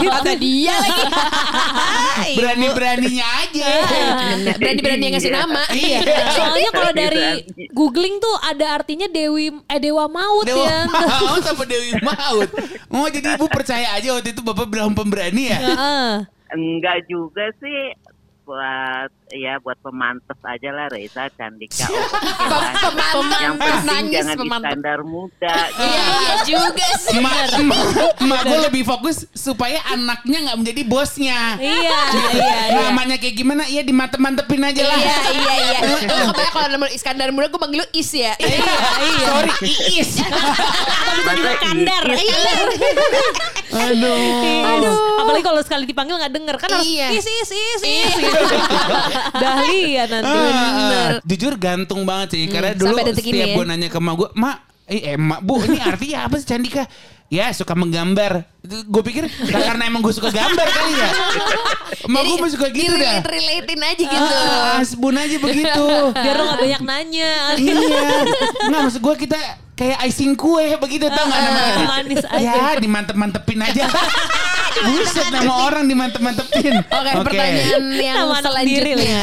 Kata 0.00 0.32
dia 0.38 0.74
lagi. 0.78 1.02
Berani-beraninya 2.38 3.26
aja. 3.42 3.70
Berani-berani 4.56 5.02
yang 5.10 5.14
ngasih 5.18 5.32
nama. 5.34 5.62
Iya. 5.74 5.98
Soalnya 6.34 6.70
kalau 6.70 6.92
dari 6.94 7.26
Berani. 7.42 7.66
googling 7.74 8.14
tuh 8.22 8.34
ada 8.46 8.66
artinya 8.78 9.10
Dewi 9.10 9.50
eh 9.66 9.80
Dewa 9.82 10.06
Maut 10.06 10.46
Dewa 10.46 10.62
ya. 10.62 10.78
Maut 10.86 11.44
apa 11.44 11.62
Dewi 11.66 11.90
Maut? 12.00 12.50
Oh 12.90 13.06
jadi 13.10 13.34
ibu 13.34 13.46
percaya 13.50 13.98
aja 13.98 14.14
waktu 14.14 14.30
itu 14.30 14.42
bapak 14.42 14.66
bilang 14.70 14.94
pemberani 14.94 15.50
ya? 15.50 15.58
Heeh. 15.58 16.10
Enggak 16.50 17.06
juga 17.06 17.50
sih 17.62 17.94
buat 18.42 19.10
ya 19.30 19.62
buat 19.62 19.78
pemantes 19.78 20.34
aja 20.42 20.70
lah 20.70 20.86
Reza 20.88 21.30
Candika. 21.32 21.86
Oh, 22.50 23.22
Pemantep, 23.22 23.40
yang 23.42 23.56
penting 23.58 23.86
nangis 23.86 24.14
jangan 24.16 24.36
pemantep. 24.36 24.70
Iskandar 24.74 25.00
muda. 25.04 25.54
Iya 25.80 26.02
iya 26.10 26.34
juga 26.42 26.88
sih. 26.98 27.18
Emak, 27.18 27.34
emak, 27.56 27.80
emak 28.18 28.40
gue 28.42 28.58
lebih 28.66 28.82
fokus 28.82 29.16
supaya 29.30 29.78
anaknya 29.86 30.38
nggak 30.50 30.58
menjadi 30.58 30.82
bosnya. 30.84 31.38
Iya, 31.56 32.00
iya, 32.34 32.58
iya. 32.70 32.80
Namanya 32.90 33.16
kayak 33.16 33.34
gimana? 33.34 33.62
Iya 33.66 33.82
dimantep-mantepin 33.84 34.62
aja 34.62 34.82
lah. 34.82 34.98
Iya 34.98 35.18
iya 35.30 35.54
iya. 35.54 35.78
Kebanyakan 36.30 36.50
kalau 36.50 36.68
nama 36.68 36.86
Iskandar 36.90 37.30
Muda 37.30 37.46
gue 37.48 37.60
manggil 37.60 37.78
lu 37.82 37.86
Is 37.92 38.10
ya. 38.10 38.34
Iya, 38.36 38.58
iya. 38.98 39.26
Sorry, 39.26 39.52
Iis. 39.94 40.10
Masa 41.22 41.52
Kandar. 41.60 42.04
Iya. 42.10 42.54
Aduh. 43.70 44.18
Aduh. 44.66 44.94
Apalagi 45.22 45.44
kalau 45.44 45.60
sekali 45.62 45.84
dipanggil 45.86 46.18
nggak 46.18 46.34
denger 46.34 46.56
kan 46.58 46.68
harus 46.72 46.88
Iya. 46.88 47.08
is 47.14 47.26
is 47.26 47.50
is 47.52 47.82
is. 47.84 48.29
Dahlia 49.42 50.04
nanti. 50.08 50.38
Ah, 50.54 51.08
jujur 51.22 51.54
gantung 51.56 52.02
banget 52.04 52.28
sih 52.36 52.42
karena 52.48 52.72
dulu 52.76 52.96
detik 53.02 53.26
ini 53.26 53.42
setiap 53.42 53.48
ya. 53.50 53.56
gue 53.56 53.64
nanya 53.66 53.88
ke 53.90 53.98
emak 53.98 54.14
gue, 54.16 54.28
"Mak, 54.34 54.56
eh, 54.90 55.00
eh 55.12 55.16
mak, 55.18 55.40
Bu, 55.42 55.54
ini 55.64 55.78
artinya 55.80 56.18
apa 56.26 56.34
sih 56.40 56.46
Candika?" 56.46 56.84
Ya 57.30 57.54
suka 57.54 57.78
menggambar 57.78 58.42
Gue 58.90 59.02
pikir 59.06 59.22
"Lah, 59.22 59.62
Karena 59.70 59.86
emang 59.86 60.02
gue 60.02 60.10
suka 60.10 60.34
gambar 60.34 60.66
kali 60.66 60.92
ya 60.98 61.10
Emak 62.10 62.22
gue 62.26 62.50
suka 62.50 62.66
gitu 62.74 62.90
dah 62.90 63.22
Relate-relatein 63.22 63.80
aja 63.86 64.02
gitu. 64.02 64.34
Ah, 64.34 64.82
Asbun 64.82 65.14
aja 65.14 65.36
begitu 65.38 65.86
Biar 66.26 66.34
lo 66.34 66.42
gak 66.50 66.58
banyak 66.58 66.82
nanya. 66.82 67.54
Iya 67.54 67.78
Nggak 68.66 68.80
maksud 68.82 68.98
gue 68.98 69.14
kita 69.14 69.38
Kayak 69.78 70.10
icing 70.10 70.34
kue 70.34 70.74
begitu 70.82 71.06
tau 71.06 71.24
gak 71.30 71.38
namanya 71.40 71.86
Manis 71.86 72.24
aja. 72.26 72.50
Ya 72.50 72.66
dimantep-mantepin 72.82 73.62
aja 73.62 73.86
Buset 74.70 75.26
nama 75.28 75.52
orang 75.62 75.84
dimantep-mantepin 75.84 76.74
Oke, 76.80 77.10
pertanyaan 77.20 77.84
yang 77.92 78.16
Nama 78.22 78.36
selanjutnya. 78.40 79.20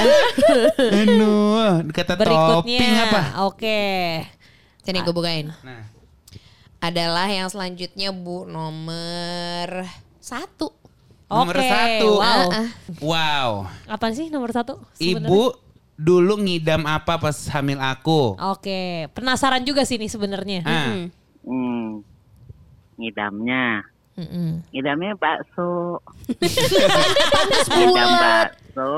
Aduh 0.78 1.82
Kata 1.90 2.14
Berikutnya. 2.14 2.54
topping 2.62 2.94
apa 3.00 3.22
Oke. 3.44 3.82
Sini 4.80 5.00
gue 5.00 5.12
bukain. 5.12 5.50
Nah 5.62 5.84
Adalah 6.78 7.26
yang 7.26 7.48
selanjutnya 7.48 8.12
Bu 8.12 8.46
nomor 8.46 9.90
satu. 10.18 10.70
Nomor 11.26 11.54
Oke, 11.54 11.66
satu 11.66 12.10
Wow. 12.14 12.22
Ah, 12.22 12.46
ah. 12.54 12.68
Wow 13.00 13.50
Apaan 13.88 14.14
sih 14.14 14.30
nomor 14.30 14.52
satu? 14.52 14.80
sebenarnya? 14.94 15.28
Ibu 15.28 15.42
dulu 15.98 16.38
ngidam 16.40 16.86
apa 16.86 17.18
pas 17.18 17.34
hamil 17.50 17.76
aku? 17.78 18.38
Oke, 18.48 19.10
penasaran 19.12 19.62
juga 19.62 19.82
sih 19.82 19.98
nih 19.98 20.08
sebenarnya. 20.08 20.62
Ah, 20.62 21.10
Hmm. 21.42 22.06
Ngidamnya. 22.96 23.82
Mm-mm. 24.18 24.66
Ngidamnya 24.74 25.14
bakso. 25.22 26.02
Ngidam 27.70 28.10
bulat. 28.10 28.50
bakso. 28.50 28.94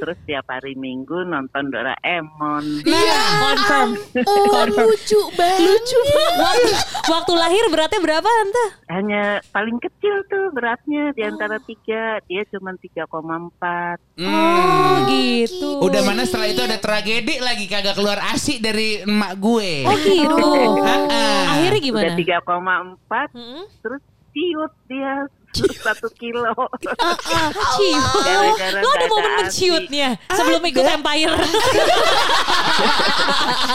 Terus 0.00 0.18
tiap 0.24 0.48
hari 0.48 0.72
minggu 0.76 1.28
nonton 1.28 1.68
Doraemon. 1.68 2.64
Iya. 2.84 3.20
Confirm. 3.36 3.90
Oh 4.24 4.64
lucu 4.64 5.20
banget. 5.36 5.60
Lucu 5.60 5.98
Waktu, 6.32 6.70
waktu 7.08 7.32
lahir 7.36 7.64
beratnya 7.68 8.00
berapa 8.00 8.24
tante? 8.24 8.64
Hanya 8.88 9.22
paling 9.52 9.76
kecil 9.80 10.24
tuh 10.28 10.52
beratnya 10.56 11.12
di 11.12 11.22
antara 11.24 11.60
tiga. 11.60 12.20
Dia 12.24 12.44
cuma 12.52 12.72
3,4. 12.76 14.00
hmm. 14.20 14.28
Oh 14.28 14.94
gitu. 15.08 15.68
Udah 15.84 16.00
mana 16.04 16.24
setelah 16.24 16.48
itu 16.48 16.60
ada 16.64 16.76
tragedi 16.80 17.40
lagi 17.40 17.68
kagak 17.68 17.96
keluar 17.96 18.20
asi 18.32 18.56
dari 18.56 19.04
emak 19.04 19.36
gue. 19.36 19.72
Oh 19.84 19.96
gitu. 20.00 20.48
Ah. 20.84 21.60
Akhirnya 21.60 21.80
Udah 21.92 22.16
gimana? 22.16 22.16
3,4. 22.16 23.36
Mm-mm. 23.36 23.62
Terus 23.80 24.02
ciut 24.32 24.72
dia 24.88 25.28
satu 25.52 26.08
kilo. 26.16 26.48
Ciut. 27.76 28.02
Gara-gara 28.24 28.80
Lo 28.80 28.88
ada 28.96 29.06
momen 29.08 29.32
menciutnya 29.44 30.16
sebelum 30.32 30.62
ikut 30.64 30.84
Empire. 30.84 31.36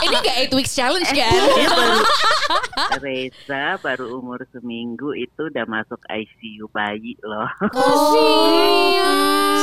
Ini 0.05 0.15
gak 0.23 0.35
8 0.49 0.57
weeks 0.57 0.73
challenge 0.73 1.09
kan? 1.13 1.31
Dia 1.31 1.69
baru 1.69 1.99
Reza 3.03 3.77
baru 3.81 4.05
umur 4.21 4.41
seminggu 4.49 5.13
itu 5.13 5.49
udah 5.49 5.65
masuk 5.69 5.99
ICU 6.09 6.65
bayi 6.71 7.13
loh. 7.21 7.49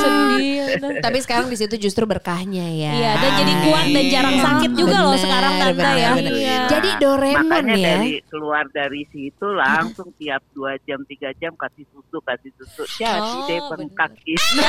Sedih. 0.03 0.55
Tante. 0.75 1.01
Tapi 1.01 1.19
sekarang 1.23 1.47
di 1.51 1.57
situ 1.59 1.75
justru 1.79 2.05
berkahnya 2.05 2.67
ya. 2.75 2.93
Iya, 2.95 3.13
dan 3.23 3.31
jadi 3.39 3.53
kuat 3.63 3.87
dan 3.95 4.05
jarang 4.11 4.37
sakit 4.43 4.71
juga 4.75 4.97
loh 5.07 5.17
sekarang 5.19 5.53
tante 5.61 5.75
bener, 5.79 5.97
ya. 5.97 6.11
bener. 6.19 6.33
Iya. 6.35 6.59
Jadi 6.67 6.91
Doraemon 6.99 7.47
Makanya 7.47 7.75
ya. 7.79 7.87
dari 7.95 8.13
keluar 8.27 8.65
dari 8.75 9.03
situ 9.15 9.47
langsung 9.55 10.09
tiap 10.19 10.43
dua 10.53 10.75
jam 10.83 11.01
tiga 11.07 11.31
jam 11.39 11.55
kasih 11.55 11.87
susu 11.95 12.04
kasih 12.15 12.51
susu 12.55 12.83
jadi 12.95 13.19
Oh, 13.19 13.45
deh 13.45 13.59
bengkak 13.75 14.11
gitu. 14.23 14.61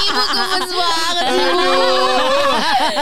Ibu 0.00 0.22
gemes 0.26 0.70
banget 0.72 1.24
ibu. 1.30 1.70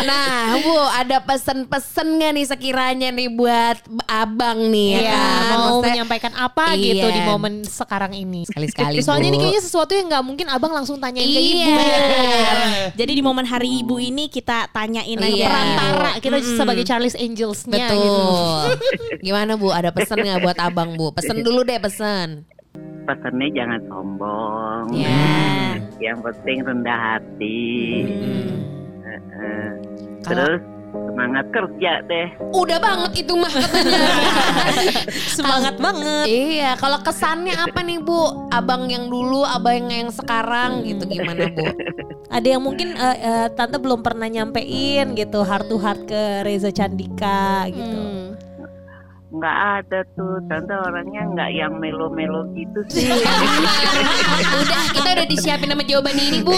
Nah, 0.00 0.36
Bu, 0.58 0.76
ada 0.90 1.18
pesan-pesan 1.20 2.06
gak 2.18 2.32
nih 2.32 2.46
sekiranya 2.46 3.08
nih 3.08 3.28
buat 3.30 3.78
abang 4.04 4.68
nih 4.68 4.88
ya 4.90 5.00
Iya, 5.00 5.10
kan? 5.10 5.22
mau 5.24 5.48
Maksudnya- 5.48 5.84
menyampaikan 5.88 6.32
apa 6.34 6.64
Iya. 6.70 6.84
gitu 6.94 7.06
di 7.08 7.20
momen 7.22 7.52
sekarang 7.64 8.12
ini. 8.12 8.44
Sekali-sekali, 8.44 9.00
Soalnya 9.00 9.28
Bu. 9.28 9.30
ini 9.30 9.38
kayaknya 9.40 9.62
sesuatu 9.62 9.92
yang 9.92 10.06
nggak 10.06 10.24
mungkin 10.24 10.46
abang 10.48 10.70
langsung 10.70 10.98
tanyain 10.98 11.24
ke 11.24 11.40
ibu. 11.40 11.56
Iya. 11.56 11.80
Jadi 12.94 13.12
di 13.14 13.22
momen 13.22 13.44
hari 13.44 13.80
ibu 13.80 13.96
ini 13.96 14.28
kita 14.28 14.68
tanyain 14.68 15.16
Iya. 15.16 15.28
aja. 15.28 15.46
Perantara 15.48 16.10
kita 16.18 16.36
sebagai 16.44 16.84
Charles 16.84 17.14
Angels-nya 17.14 17.86
Betul. 17.86 17.96
gitu. 17.96 18.22
Gimana 19.22 19.52
Bu? 19.54 19.68
Ada 19.70 19.90
pesan 19.90 20.20
nggak 20.20 20.40
buat 20.42 20.58
abang 20.58 20.94
Bu? 20.94 21.10
Pesan 21.10 21.40
dulu 21.46 21.62
deh 21.62 21.78
pesan. 21.78 22.47
Pesannya 23.08 23.48
jangan 23.50 23.80
sombong. 23.88 24.84
Ya. 24.92 25.80
Yang 25.96 26.18
penting 26.28 26.56
rendah 26.60 26.98
hati. 27.00 27.64
Hmm. 28.04 28.52
Heeh. 29.00 29.66
Kalau- 30.20 30.44
Terus 30.44 30.60
semangat 30.88 31.46
kerja 31.48 31.92
deh. 32.04 32.28
Udah 32.52 32.78
banget 32.78 33.12
itu 33.18 33.32
mah 33.32 33.48
katanya. 33.48 34.08
Semangat 35.36 35.74
banget. 35.76 36.24
iya, 36.26 36.76
kalau 36.76 37.00
kesannya 37.00 37.56
apa 37.56 37.80
nih 37.80 37.96
Bu? 37.98 38.48
Abang 38.48 38.88
yang 38.88 39.08
dulu, 39.08 39.40
abang 39.40 39.88
yang 39.88 40.08
sekarang 40.08 40.84
gitu 40.84 41.08
gimana 41.08 41.48
Bu? 41.48 41.64
Ada 42.36 42.56
yang 42.56 42.62
mungkin 42.62 42.92
eh, 42.92 43.16
eh, 43.18 43.46
tante 43.52 43.76
belum 43.76 44.00
pernah 44.00 44.28
nyampein 44.28 45.12
gitu 45.12 45.40
heart 45.40 45.64
to 45.66 45.76
heart 45.76 46.04
ke 46.04 46.44
Reza 46.44 46.68
Candika 46.68 47.64
gitu. 47.68 48.00
Hmm. 48.04 48.36
Nggak 49.28 49.56
ada 49.84 50.00
tuh, 50.16 50.40
tante 50.48 50.72
orangnya 50.72 51.20
nggak 51.28 51.50
yang 51.52 51.76
melo-melo 51.76 52.48
gitu 52.56 52.80
sih. 52.88 53.12
udah, 54.64 54.80
kita 54.96 55.08
udah 55.12 55.26
disiapin 55.28 55.68
sama 55.68 55.84
jawaban 55.84 56.16
ini 56.16 56.40
Bu. 56.40 56.56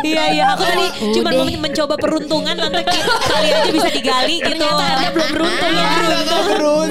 Iya 0.00 0.24
iya 0.32 0.44
aku 0.56 0.64
tadi 0.64 0.86
cuma 1.12 1.28
mau 1.30 1.44
mencoba 1.44 1.94
peruntungan 2.00 2.56
tante 2.56 2.80
kali 2.80 3.48
aja 3.52 3.68
bisa 3.68 3.90
digali 3.92 4.40
gitu. 4.40 4.64
Ternyata 4.64 4.80
Anda 4.96 5.08
belum 5.12 5.30
beruntung 5.36 5.72
ya. 5.76 5.90
Beruntung. 6.56 6.88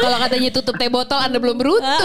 Kalau 0.00 0.16
katanya 0.18 0.48
tutup 0.50 0.74
teh 0.80 0.88
botol 0.88 1.20
Anda 1.20 1.36
belum 1.36 1.56
beruntung. 1.60 2.00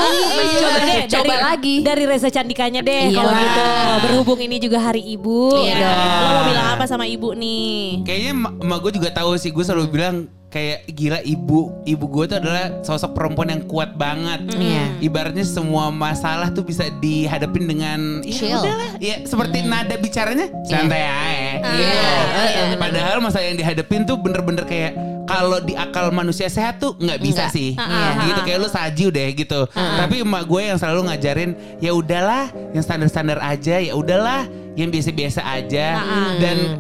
Coba 0.60 0.80
deh 0.84 1.00
Coba 1.08 1.24
dari, 1.24 1.40
lagi. 1.40 1.76
dari 1.82 2.04
Reza 2.04 2.28
Candikanya 2.28 2.84
deh 2.84 3.04
Iya 3.10 3.18
kalau 3.18 3.32
gitu. 3.32 3.64
Berhubung 4.04 4.40
ini 4.44 4.60
juga 4.60 4.84
hari 4.84 5.00
ibu. 5.08 5.56
Iya 5.56 5.74
dong. 5.80 5.96
Lo 5.96 6.28
mau 6.28 6.44
bilang 6.46 6.68
apa 6.76 6.84
sama 6.84 7.08
ibu 7.08 7.32
nih? 7.32 8.04
Kayaknya 8.04 8.34
ma- 8.36 8.54
emak 8.60 8.80
gue 8.82 8.92
juga 8.94 9.10
tahu 9.10 9.40
sih 9.40 9.56
gue 9.56 9.64
selalu 9.64 9.88
bilang 9.88 10.28
kayak 10.56 10.88
gila 10.96 11.20
ibu 11.28 11.84
ibu 11.84 12.06
gue 12.08 12.32
tuh 12.32 12.38
adalah 12.40 12.80
sosok 12.80 13.12
perempuan 13.12 13.52
yang 13.52 13.68
kuat 13.68 14.00
banget. 14.00 14.48
Iya. 14.56 15.04
Ibaratnya 15.04 15.44
semua 15.44 15.92
masalah 15.92 16.48
tuh 16.56 16.64
bisa 16.64 16.88
dihadapin 17.04 17.68
dengan 17.68 18.24
Chill. 18.24 18.56
ya 18.56 18.64
udahlah. 18.64 18.90
Ya 19.04 19.16
seperti 19.28 19.68
nada 19.68 20.00
bicaranya 20.00 20.48
santai 20.64 21.04
aja. 21.04 21.76
Gitu. 21.76 22.00
Iya. 22.40 22.80
Padahal 22.80 23.20
masalah 23.20 23.46
yang 23.52 23.60
dihadapin 23.60 24.08
tuh 24.08 24.16
bener-bener 24.16 24.64
kayak 24.64 24.96
kalau 25.26 25.60
di 25.60 25.76
akal 25.76 26.14
manusia 26.16 26.48
sehat 26.48 26.80
tuh 26.80 26.96
nggak 27.04 27.20
bisa 27.20 27.52
Nggak. 27.52 27.52
sih. 27.52 27.70
Iya. 27.76 28.10
Gitu 28.32 28.40
kayak 28.48 28.60
lu 28.64 28.70
saji 28.72 29.06
deh 29.12 29.30
gitu. 29.36 29.60
Tapi 29.76 30.24
emak 30.24 30.44
gue 30.48 30.62
yang 30.72 30.80
selalu 30.80 31.12
ngajarin 31.12 31.52
ya 31.84 31.92
udahlah 31.92 32.48
yang 32.72 32.80
standar-standar 32.86 33.44
aja 33.44 33.84
ya 33.84 33.92
udahlah 33.92 34.48
yang 34.80 34.88
biasa-biasa 34.88 35.44
aja 35.44 36.00
dan 36.40 36.80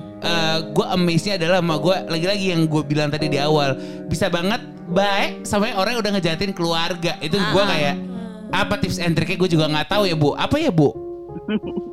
gue 0.74 0.86
amaze-nya 0.86 1.34
adalah 1.38 1.60
emak 1.62 1.80
gue 1.82 1.96
lagi-lagi 2.18 2.46
yang 2.52 2.62
gue 2.66 2.82
bilang 2.86 3.10
tadi 3.14 3.30
di 3.30 3.38
awal. 3.38 3.78
Bisa 4.10 4.28
banget 4.32 4.62
baik 4.90 5.46
sampai 5.46 5.74
orang 5.78 5.98
yang 5.98 6.02
udah 6.02 6.14
ngejahatin 6.18 6.52
keluarga. 6.54 7.18
Itu 7.22 7.38
gue 7.38 7.64
kayak 7.64 7.96
apa 8.54 8.78
tips 8.80 9.02
and 9.02 9.14
triknya 9.14 9.38
gue 9.42 9.50
juga 9.50 9.66
nggak 9.70 9.88
tahu 9.94 10.04
ya 10.10 10.16
bu. 10.18 10.34
Apa 10.34 10.56
ya 10.58 10.72
bu 10.74 10.90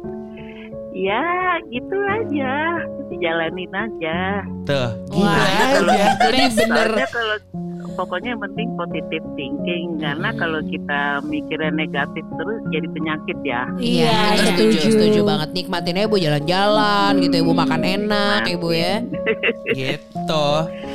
ya 0.95 1.25
gitu 1.67 1.97
aja, 2.05 2.55
dijalanin 3.09 3.73
aja. 3.73 4.19
tuh 4.63 4.89
gitu 5.09 5.19
Soalnya 5.19 5.67
kalau- 5.75 5.93
aja 5.93 6.15
Jadi 6.23 6.43
bener. 6.55 6.91
kalau 7.09 7.37
pokoknya 7.93 8.29
yang 8.33 8.43
penting 8.43 8.69
positive 8.73 9.25
thinking 9.35 9.87
karena 9.99 10.29
kalau 10.33 10.61
kita 10.65 11.01
mikirnya 11.23 11.69
negatif 11.71 12.25
terus 12.33 12.61
jadi 12.69 12.87
penyakit 12.89 13.39
ya. 13.43 13.63
Iya, 13.77 14.09
Kita 14.09 14.33
iya. 14.33 14.45
setuju, 14.49 14.79
setuju 14.87 15.21
banget. 15.23 15.49
Nikmatin 15.53 15.99
aja 15.99 16.07
Bu 16.07 16.17
jalan-jalan 16.17 17.13
gitu 17.21 17.35
Ibu 17.39 17.53
makan 17.53 17.83
enak 17.83 18.41
Ibu 18.49 18.69
ya. 18.71 18.95
gitu 19.79 20.47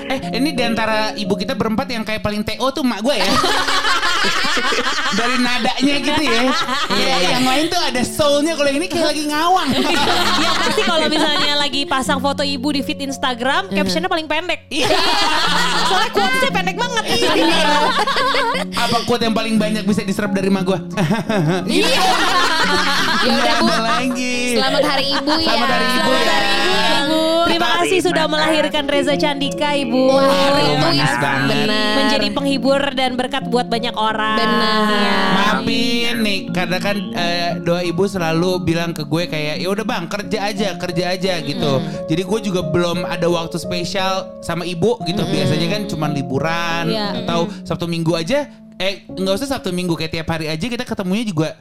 eh 0.07 0.19
ini 0.33 0.55
di 0.55 0.63
antara 0.63 1.11
ibu 1.13 1.35
kita 1.35 1.51
berempat 1.51 1.87
yang 1.87 2.03
kayak 2.03 2.23
paling 2.23 2.41
TO 2.41 2.67
tuh 2.71 2.83
mak 2.83 3.03
gue 3.03 3.15
ya 3.15 3.27
dari 5.19 5.35
nadanya 5.37 5.95
gitu 5.99 6.23
ya 6.23 6.41
Iya, 6.87 7.37
yang 7.37 7.45
lain 7.45 7.65
tuh 7.67 7.79
ada 7.79 8.01
soulnya 8.01 8.55
kalau 8.55 8.71
ini 8.71 8.87
kayak 8.87 9.13
lagi 9.13 9.23
ngawang 9.27 9.69
Yang 10.43 10.55
pasti 10.57 10.81
kalau 10.83 11.05
misalnya 11.07 11.53
lagi 11.55 11.81
pasang 11.83 12.19
foto 12.19 12.41
ibu 12.41 12.71
di 12.71 12.81
feed 12.81 13.03
Instagram, 13.03 13.69
captionnya 13.69 14.07
paling 14.07 14.25
pendek. 14.25 14.65
Iya. 14.69 14.87
Soalnya 15.89 16.11
quotesnya 16.11 16.51
pendek 16.51 16.75
banget. 16.75 17.03
apa 18.73 18.97
quote 19.03 19.23
yang 19.23 19.35
paling 19.35 19.55
banyak 19.57 19.83
bisa 19.83 20.01
diserap 20.03 20.31
dari 20.31 20.47
mak 20.47 20.63
gue 20.63 20.79
Iya. 21.67 21.91
Ya 23.17 23.31
udah 23.33 23.55
Bu. 23.59 23.67
Ada 23.67 23.81
lagi 23.81 24.35
Selamat 24.55 24.83
Hari 24.85 25.05
Ibu 25.13 25.33
ya. 25.35 25.47
Selamat 25.47 25.69
Hari 25.69 25.87
Ibu 25.89 26.11
ya. 26.13 26.37
Ibu, 26.37 26.86
terima 27.57 27.81
kasih 27.81 27.99
sudah 28.05 28.25
melahirkan 28.29 28.85
Reza 28.85 29.17
Candika, 29.17 29.73
Ibu. 29.73 30.13
Wah, 30.13 30.77
banget. 30.77 31.09
Benar. 31.49 31.95
Menjadi 31.97 32.27
penghibur 32.29 32.81
dan 32.93 33.17
berkat 33.17 33.49
buat 33.49 33.65
banyak 33.65 33.97
orang. 33.97 34.37
Benar. 34.37 34.79
Maafin 35.33 36.15
nih 36.21 36.39
karena 36.53 36.77
kan 36.77 36.97
eh, 37.17 37.57
doa 37.65 37.81
ibu 37.81 38.05
selalu 38.05 38.61
bilang 38.61 38.93
ke 38.93 39.01
gue 39.01 39.25
kayak 39.25 39.57
ya 39.57 39.67
udah 39.73 39.85
bang 39.85 40.05
kerja 40.05 40.37
aja 40.45 40.67
kerja 40.77 41.03
aja 41.17 41.33
gitu. 41.41 41.71
Jadi 42.05 42.21
gue 42.21 42.39
juga 42.45 42.61
belum 42.61 43.09
ada 43.09 43.25
waktu 43.25 43.57
spesial 43.57 44.37
sama 44.45 44.61
ibu 44.61 45.01
gitu. 45.09 45.25
Biasanya 45.25 45.67
kan 45.73 45.81
cuma 45.89 46.05
liburan 46.13 46.93
Iya. 46.93 47.25
atau 47.25 47.49
Sabtu 47.65 47.89
Minggu 47.89 48.13
aja. 48.13 48.45
Eh 48.77 49.09
nggak 49.09 49.33
usah 49.41 49.57
Sabtu 49.57 49.73
Minggu 49.73 49.97
kayak 49.97 50.13
tiap 50.13 50.29
hari 50.29 50.45
aja 50.45 50.61
kita 50.61 50.85
ketemunya 50.85 51.25
juga 51.25 51.57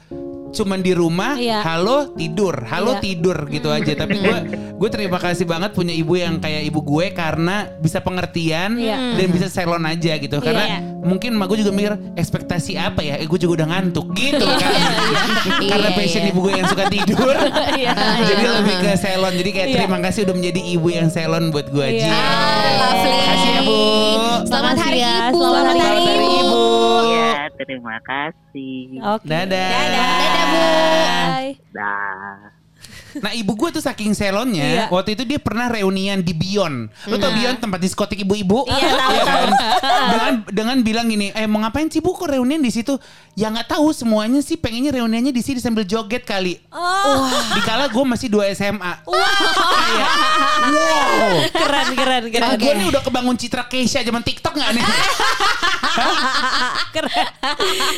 cuman 0.48 0.78
di 0.78 0.92
rumah 0.92 1.34
Iya. 1.34 1.60
halo 1.60 2.12
tidur 2.12 2.54
halo 2.64 2.96
Iya. 2.96 3.02
tidur 3.02 3.38
gitu 3.46 3.68
aja 3.68 3.92
tapi 3.94 4.16
gue 4.16 4.36
gue 4.72 4.88
terima 4.88 5.16
kasih 5.16 5.44
banget 5.44 5.72
punya 5.72 5.90
ibu 5.90 6.14
yang 6.14 6.36
kayak 6.36 6.64
ibu 6.64 6.80
gue 6.80 7.10
karena 7.10 7.70
bisa 7.76 7.98
pengertian 7.98 8.74
Iya. 8.74 9.14
dan 9.14 9.26
bisa 9.28 9.46
salon 9.46 9.82
aja 9.82 10.16
gitu 10.16 10.36
karena 10.38 10.64
Iya. 10.66 10.78
mungkin 11.02 11.34
mak 11.34 11.46
gue 11.48 11.60
juga 11.60 11.70
mikir 11.70 11.92
ekspektasi 12.14 12.74
apa 12.74 13.00
ya 13.00 13.14
eh, 13.16 13.24
gue 13.24 13.36
juga 13.36 13.62
udah 13.62 13.68
ngantuk 13.68 14.06
gitu 14.12 14.42
kan 14.42 14.72
karena 15.70 15.88
Iya, 15.88 15.96
passion 15.96 16.22
iya. 16.22 16.30
ibu 16.30 16.40
gue 16.40 16.52
yang 16.54 16.66
suka 16.66 16.84
tidur 16.88 17.34
jadi 18.30 18.44
lebih 18.54 18.74
ke 18.80 18.90
salon 18.96 19.32
jadi 19.34 19.50
kayak 19.52 19.68
Iya. 19.68 19.76
terima 19.76 19.98
kasih 20.00 20.20
udah 20.24 20.34
menjadi 20.34 20.60
ibu 20.68 20.88
yang 20.88 21.08
salon 21.08 21.44
buat 21.50 21.66
gue 21.68 21.86
Iya. 21.86 22.00
Ji 22.00 22.08
Ah, 22.08 22.20
lovely. 22.80 23.20
kasih 23.24 23.50
ya 23.50 23.60
bu 23.62 23.78
Selamat 24.46 24.76
Hari 24.78 24.98
ya. 24.98 25.14
Ibu. 25.28 25.38
Selamat 25.42 25.64
Selamat 25.66 25.76
Hari 25.82 26.04
hari 26.06 26.28
Ibu. 26.38 27.15
Terima 27.64 27.96
kasih. 28.04 29.00
Oke. 29.16 29.24
dadah 29.24 29.70
Dadah, 29.72 30.44
Bu. 30.52 30.64
Bye. 31.30 31.52
Dah. 31.72 32.55
Nah 33.18 33.32
ibu 33.32 33.52
gue 33.52 33.68
tuh 33.70 33.80
saking 33.80 34.12
salonnya 34.12 34.64
Iya. 34.66 34.84
Waktu 34.88 35.14
itu 35.14 35.22
dia 35.24 35.36
pernah 35.36 35.66
reunian 35.66 36.20
di 36.20 36.32
Beyond 36.32 36.76
Lo 37.06 37.16
tau 37.16 37.30
Beyond 37.30 37.58
tempat 37.58 37.78
diskotik 37.78 38.18
ibu-ibu 38.18 38.66
Iya, 38.66 38.90
tahu. 38.92 39.16
kan? 39.28 39.48
dengan, 40.12 40.32
dengan 40.46 40.76
bilang 40.80 41.06
gini 41.06 41.30
Eh 41.30 41.44
mau 41.44 41.60
ngapain 41.60 41.86
sih 41.86 41.98
bu 41.98 42.12
kok 42.12 42.28
reunian 42.28 42.58
di 42.58 42.68
situ 42.68 42.96
Ya 43.32 43.48
nggak 43.48 43.68
tahu 43.70 43.92
semuanya 43.92 44.40
sih 44.40 44.56
pengennya 44.56 44.94
reuniannya 44.94 45.30
di 45.30 45.40
sini 45.40 45.58
sambil 45.58 45.82
joget 45.82 46.22
kali 46.22 46.56
Oh, 46.68 47.28
Dikala 47.52 47.86
gue 47.86 48.04
masih 48.06 48.28
2 48.28 48.52
SMA 48.52 48.92
Kayak, 49.02 50.10
Wow 50.66 51.34
keren 51.48 51.88
keren 51.94 52.24
keren. 52.28 52.56
Gue 52.56 52.72
nih 52.74 52.86
udah 52.88 53.02
kebangun 53.02 53.36
citra 53.36 53.64
Keisha 53.64 54.00
zaman 54.00 54.20
TikTok 54.20 54.54
gak 54.54 54.70
nih? 54.72 54.84
Keren. 56.92 57.26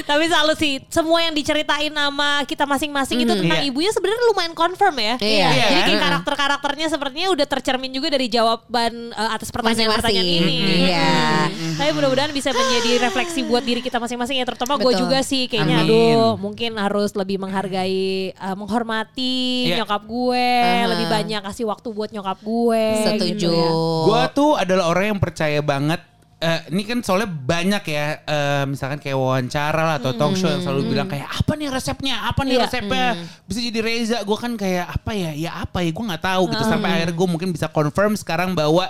Tapi 0.04 0.24
selalu 0.26 0.52
sih 0.54 0.72
semua 0.88 1.18
yang 1.20 1.32
diceritain 1.32 1.90
nama 1.90 2.42
kita 2.44 2.64
masing-masing 2.64 3.22
itu 3.22 3.32
tentang 3.32 3.60
Iya. 3.60 3.68
ibunya 3.68 3.90
sebenarnya 3.90 4.22
lumayan 4.28 4.54
confirm 4.54 4.96
ya. 4.96 5.07
Iya. 5.16 5.48
Iya, 5.48 5.66
Jadi 5.70 5.72
kan? 5.72 5.88
kayak 5.88 6.02
karakter-karakternya 6.04 6.86
sepertinya 6.88 7.28
udah 7.32 7.46
tercermin 7.46 7.88
juga 7.88 8.08
dari 8.10 8.28
jawaban 8.28 8.92
eh, 9.10 9.30
atas 9.32 9.48
pertanyaan-pertanyaan 9.48 10.28
ini. 10.28 10.56
Iya. 10.84 11.12
Tapi 11.78 11.90
mudah-mudahan 11.94 12.32
bisa 12.34 12.50
menjadi 12.50 13.08
refleksi 13.08 13.40
buat 13.42 13.62
diri 13.62 13.80
kita 13.80 13.96
masing-masing 13.96 14.36
ya 14.36 14.44
terutama 14.44 14.76
gue 14.76 14.92
juga 14.92 15.22
sih 15.22 15.46
kayaknya 15.46 15.80
Amin. 15.80 15.88
aduh 15.88 16.30
mungkin 16.36 16.74
harus 16.76 17.14
lebih 17.14 17.38
menghargai 17.38 18.34
eh, 18.34 18.56
menghormati 18.58 19.70
Iya. 19.70 19.82
nyokap 19.82 20.02
gue, 20.04 20.48
Aha. 20.60 20.90
lebih 20.90 21.06
banyak 21.06 21.40
kasih 21.44 21.64
waktu 21.64 21.88
buat 21.88 22.10
nyokap 22.10 22.38
gue. 22.42 22.84
Setuju. 23.06 23.36
gitu 23.38 23.48
ya. 23.48 23.70
Gue 24.04 24.22
tuh 24.34 24.50
adalah 24.58 24.90
orang 24.90 25.14
yang 25.14 25.20
percaya 25.22 25.62
banget 25.62 26.02
eh, 26.38 26.60
ini 26.70 26.82
kan 26.82 26.98
soalnya 27.02 27.26
banyak 27.26 27.82
ya 27.84 28.06
eh, 28.22 28.64
misalkan 28.64 28.98
kayak 28.98 29.18
wawancara 29.18 29.82
lah 29.82 29.96
atau 29.98 30.14
talk 30.14 30.34
show 30.34 30.46
yang 30.46 30.62
selalu 30.62 30.94
bilang 30.94 31.10
kayak 31.10 31.26
apa 31.26 31.52
nih 31.54 31.68
resepnya? 31.68 32.16
Apa 32.26 32.46
nih 32.46 32.54
Iya. 32.54 32.62
resepnya? 32.66 33.06
bisa 33.42 33.58
jadi 33.58 33.78
Reza 33.82 34.18
gue 34.22 34.38
kan 34.38 34.52
kayak 34.54 34.86
apa 34.86 35.10
ya? 35.12 35.30
Ya 35.34 35.50
apa 35.58 35.82
ya? 35.82 35.90
Gue 35.90 36.04
nggak 36.06 36.22
tahu 36.22 36.42
gitu. 36.48 36.62
Sampai 36.62 36.88
akhirnya 36.94 37.14
gue 37.14 37.28
mungkin 37.28 37.50
bisa 37.50 37.66
confirm 37.66 38.14
sekarang 38.14 38.54
bahwa 38.54 38.86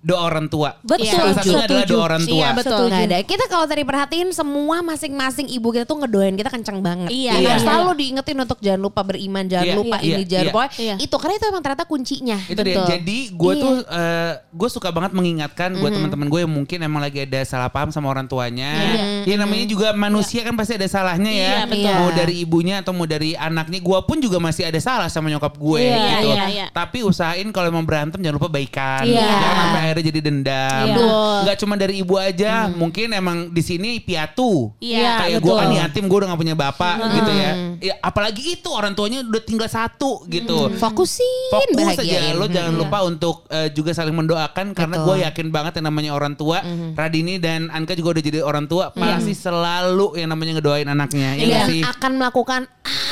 doa 0.00 0.20
orang 0.24 0.48
tua 0.48 0.80
Betul, 0.80 1.06
salah 1.06 1.36
satunya 1.36 1.60
adalah 1.60 1.84
setuju. 1.84 1.92
doa 1.92 2.02
orang 2.02 2.22
tua 2.22 2.32
Iya 2.34 2.48
betul. 2.52 2.72
Setuju. 2.72 2.88
Nggak 2.88 3.04
ada. 3.04 3.18
Kita 3.22 3.44
kalau 3.46 3.66
tadi 3.66 3.82
perhatiin 3.84 4.28
semua 4.30 4.76
masing-masing 4.80 5.46
ibu 5.46 5.68
kita 5.68 5.84
tuh 5.84 6.00
ngedoain 6.00 6.32
kita 6.32 6.48
kenceng 6.48 6.80
banget. 6.80 7.12
Iya, 7.12 7.32
iya. 7.36 7.54
Selalu 7.58 7.90
diingetin 7.94 8.36
untuk 8.38 8.58
jangan 8.58 8.80
lupa 8.80 9.00
beriman, 9.02 9.44
jangan 9.44 9.66
Iya, 9.66 9.76
lupa 9.76 9.96
iya, 10.00 10.08
ini, 10.10 10.22
jangan 10.24 10.40
iya. 10.40 10.50
lupa 10.50 10.64
Iya. 10.72 10.94
itu. 10.96 11.14
Karena 11.14 11.34
itu 11.34 11.44
emang 11.46 11.62
ternyata 11.62 11.84
kuncinya. 11.84 12.38
itu 12.42 12.60
dia 12.60 12.74
Betul. 12.74 12.86
jadi 12.88 13.18
gue 13.30 13.52
Iya. 13.52 13.60
tuh 13.60 13.74
gue 14.50 14.68
suka 14.70 14.88
banget 14.88 15.12
mengingatkan 15.12 15.76
buat 15.76 15.90
teman-teman 15.90 16.26
gue 16.26 16.40
yang 16.40 16.52
mungkin 16.52 16.78
emang 16.80 17.00
lagi 17.00 17.20
ada 17.20 17.40
salah 17.42 17.68
paham 17.68 17.90
sama 17.90 18.08
orang 18.08 18.24
tuanya 18.24 18.72
ya 19.22 19.36
namanya 19.36 19.64
juga 19.64 19.92
manusia 19.92 20.40
kan 20.40 20.54
pasti 20.54 20.74
ada 20.74 20.86
salahnya 20.86 21.28
ya 21.28 21.52
Iya, 21.60 21.60
betul. 21.66 21.92
mau 21.92 22.10
dari 22.10 22.34
ibunya 22.38 22.80
atau 22.80 22.92
mau 22.92 23.04
dari 23.04 23.34
anaknya 23.34 23.78
gue 23.78 23.98
pun 24.00 24.16
juga 24.16 24.38
masih 24.38 24.64
ada 24.64 24.78
salah 24.78 25.06
sama 25.06 25.28
nyokap 25.28 25.52
gue 25.52 25.80
Iya, 25.82 25.98
gitu 26.16 26.28
iya, 26.30 26.44
iya. 26.48 26.66
tapi 26.70 27.02
usahain 27.02 27.44
kalau 27.50 27.68
mau 27.68 27.82
berantem 27.82 28.18
jangan 28.18 28.36
lupa 28.36 28.48
baikan 28.48 29.04
Iya. 29.04 29.20
jangan 29.20 29.56
sampai 29.60 29.89
akhirnya 29.90 30.06
jadi 30.06 30.20
dendam. 30.22 30.84
Iya. 30.86 30.94
Betul. 30.94 31.36
Nggak 31.40 31.56
cuma 31.58 31.74
dari 31.74 31.94
ibu 31.96 32.14
aja, 32.16 32.52
mungkin 32.70 33.06
emang 33.10 33.38
di 33.48 33.60
sini 33.60 33.98
piatu. 33.98 34.70
Iya, 34.78 35.20
Kayak 35.20 35.38
gue 35.38 35.46
betul. 35.46 35.58
kan 35.58 35.70
yatim, 35.76 36.04
gue 36.04 36.16
udah 36.16 36.28
gak 36.28 36.40
punya 36.40 36.54
bapak 36.54 36.94
gitu 37.12 37.30
ya. 37.32 37.50
ya. 37.80 37.94
Apalagi 38.00 38.42
itu 38.54 38.68
orang 38.68 38.92
tuanya 38.92 39.22
udah 39.22 39.42
tinggal 39.42 39.66
satu 39.66 40.24
gitu. 40.26 40.70
Fokusin 40.72 41.50
Fokus 41.50 41.76
bahagiain. 41.76 42.30
aja 42.30 42.38
lo 42.38 42.46
jangan 42.46 42.72
lupa 42.72 42.98
untuk 43.02 43.44
eh, 43.48 43.68
juga 43.70 43.90
saling 43.90 44.14
mendoakan 44.14 44.72
karena 44.72 44.96
Betul. 44.96 45.06
gue 45.06 45.16
yakin 45.24 45.46
banget 45.48 45.72
yang 45.74 45.86
namanya 45.86 46.10
orang 46.12 46.34
tua 46.34 46.62
Radini 46.92 47.36
dan 47.36 47.68
Anka 47.68 47.92
juga 47.92 48.12
udah 48.12 48.22
jadi 48.22 48.38
orang 48.40 48.64
tua 48.64 48.90
pasti 48.90 49.32
selalu 49.32 50.14
yang 50.14 50.28
namanya 50.28 50.56
ngedoain 50.56 50.86
anaknya 50.86 51.34
ya 51.34 51.42
nggak 51.42 51.60
Dan 51.60 51.68
sih 51.68 51.80
akan 51.82 52.10
melakukan 52.16 52.60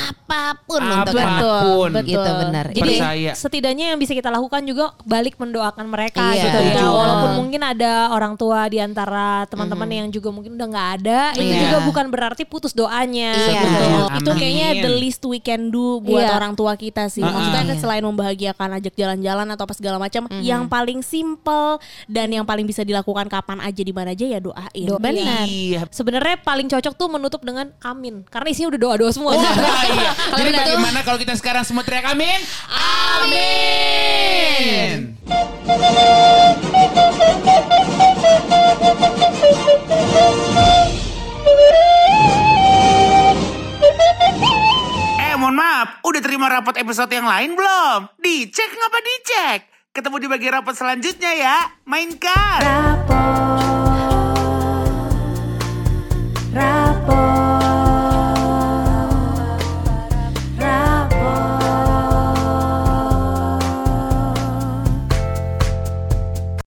apa 0.08 0.42
pun 0.60 0.80
untuk 0.80 1.14
anak. 1.14 1.40
apa 1.40 1.54
pun 1.62 1.90
Betul. 1.92 2.06
Gitu 2.06 2.30
benar. 2.38 2.66
Jadi 2.68 2.80
percaya 2.80 3.30
setidaknya 3.34 3.84
yang 3.86 3.98
bisa 3.98 4.12
kita 4.12 4.28
lakukan 4.28 4.62
juga 4.62 4.84
balik 5.02 5.36
mendoakan 5.36 5.86
mereka 5.86 6.20
Iya. 6.28 6.42
gitu 6.42 6.58
ya. 6.58 6.67
Betul. 6.70 6.90
Walaupun 6.90 7.30
mungkin 7.38 7.60
ada 7.62 8.10
orang 8.10 8.34
tua 8.34 8.66
di 8.66 8.78
antara 8.78 9.42
teman-teman 9.46 9.86
yang 9.86 10.06
juga 10.08 10.28
mungkin 10.28 10.54
udah 10.54 10.66
nggak 10.66 10.88
ada, 10.98 11.18
itu 11.34 11.48
Iya. 11.48 11.60
juga 11.64 11.76
bukan 11.82 12.04
berarti 12.08 12.42
putus 12.42 12.72
doanya. 12.72 13.30
Iya. 13.34 13.60
gitu. 13.60 13.84
Amin. 14.08 14.18
Itu 14.18 14.30
kayaknya 14.32 14.68
the 14.80 14.90
least 14.94 15.20
we 15.22 15.38
can 15.38 15.68
do 15.68 15.98
buat 15.98 16.22
Iya. 16.22 16.34
orang 16.34 16.52
tua 16.52 16.72
kita 16.74 17.06
sih. 17.06 17.20
Maksudnya 17.20 17.62
kan 17.64 17.76
selain 17.78 18.02
membahagiakan 18.02 18.68
ajak 18.76 18.92
jalan-jalan 18.94 19.46
atau 19.48 19.62
apa 19.62 19.72
segala 19.72 19.96
macam, 19.96 20.26
yang 20.40 20.66
paling 20.66 21.00
simple 21.00 21.76
dan 22.04 22.26
yang 22.28 22.42
paling 22.42 22.64
bisa 22.64 22.82
dilakukan 22.82 23.26
kapan 23.26 23.58
aja 23.60 23.80
di 23.80 23.90
mana 23.90 24.10
aja 24.10 24.24
ya 24.24 24.38
doain. 24.38 24.86
Benar. 24.98 25.44
iya 25.44 25.84
Sebenarnya 25.88 26.36
paling 26.38 26.66
cocok 26.66 26.92
tuh 26.92 27.06
menutup 27.08 27.40
dengan 27.40 27.70
amin. 27.80 28.20
Karena 28.24 28.46
isinya 28.48 28.68
udah 28.68 28.80
doa-doa 28.80 29.10
semua. 29.10 29.30
Oh, 29.32 29.38
iya. 29.38 30.10
Jadi 30.34 30.48
begitu- 30.48 30.58
bagaimana 30.58 30.98
kalau 31.02 31.16
kita 31.16 31.32
sekarang 31.34 31.62
semua 31.62 31.82
teriak 31.82 32.04
amin? 32.06 32.38
Amin. 33.18 35.17
Eh 35.28 35.36
mohon 45.36 45.52
maaf, 45.52 46.00
udah 46.00 46.20
terima 46.24 46.48
rapot 46.48 46.72
episode 46.80 47.12
yang 47.12 47.28
lain 47.28 47.52
belum? 47.52 48.08
Dicek 48.16 48.72
ngapa 48.72 48.98
dicek? 49.04 49.60
Ketemu 49.92 50.16
di 50.16 50.26
bagian 50.32 50.52
rapot 50.64 50.72
selanjutnya 50.72 51.36
ya. 51.36 51.76
Mainkan. 51.84 52.60
Rapot 52.64 53.67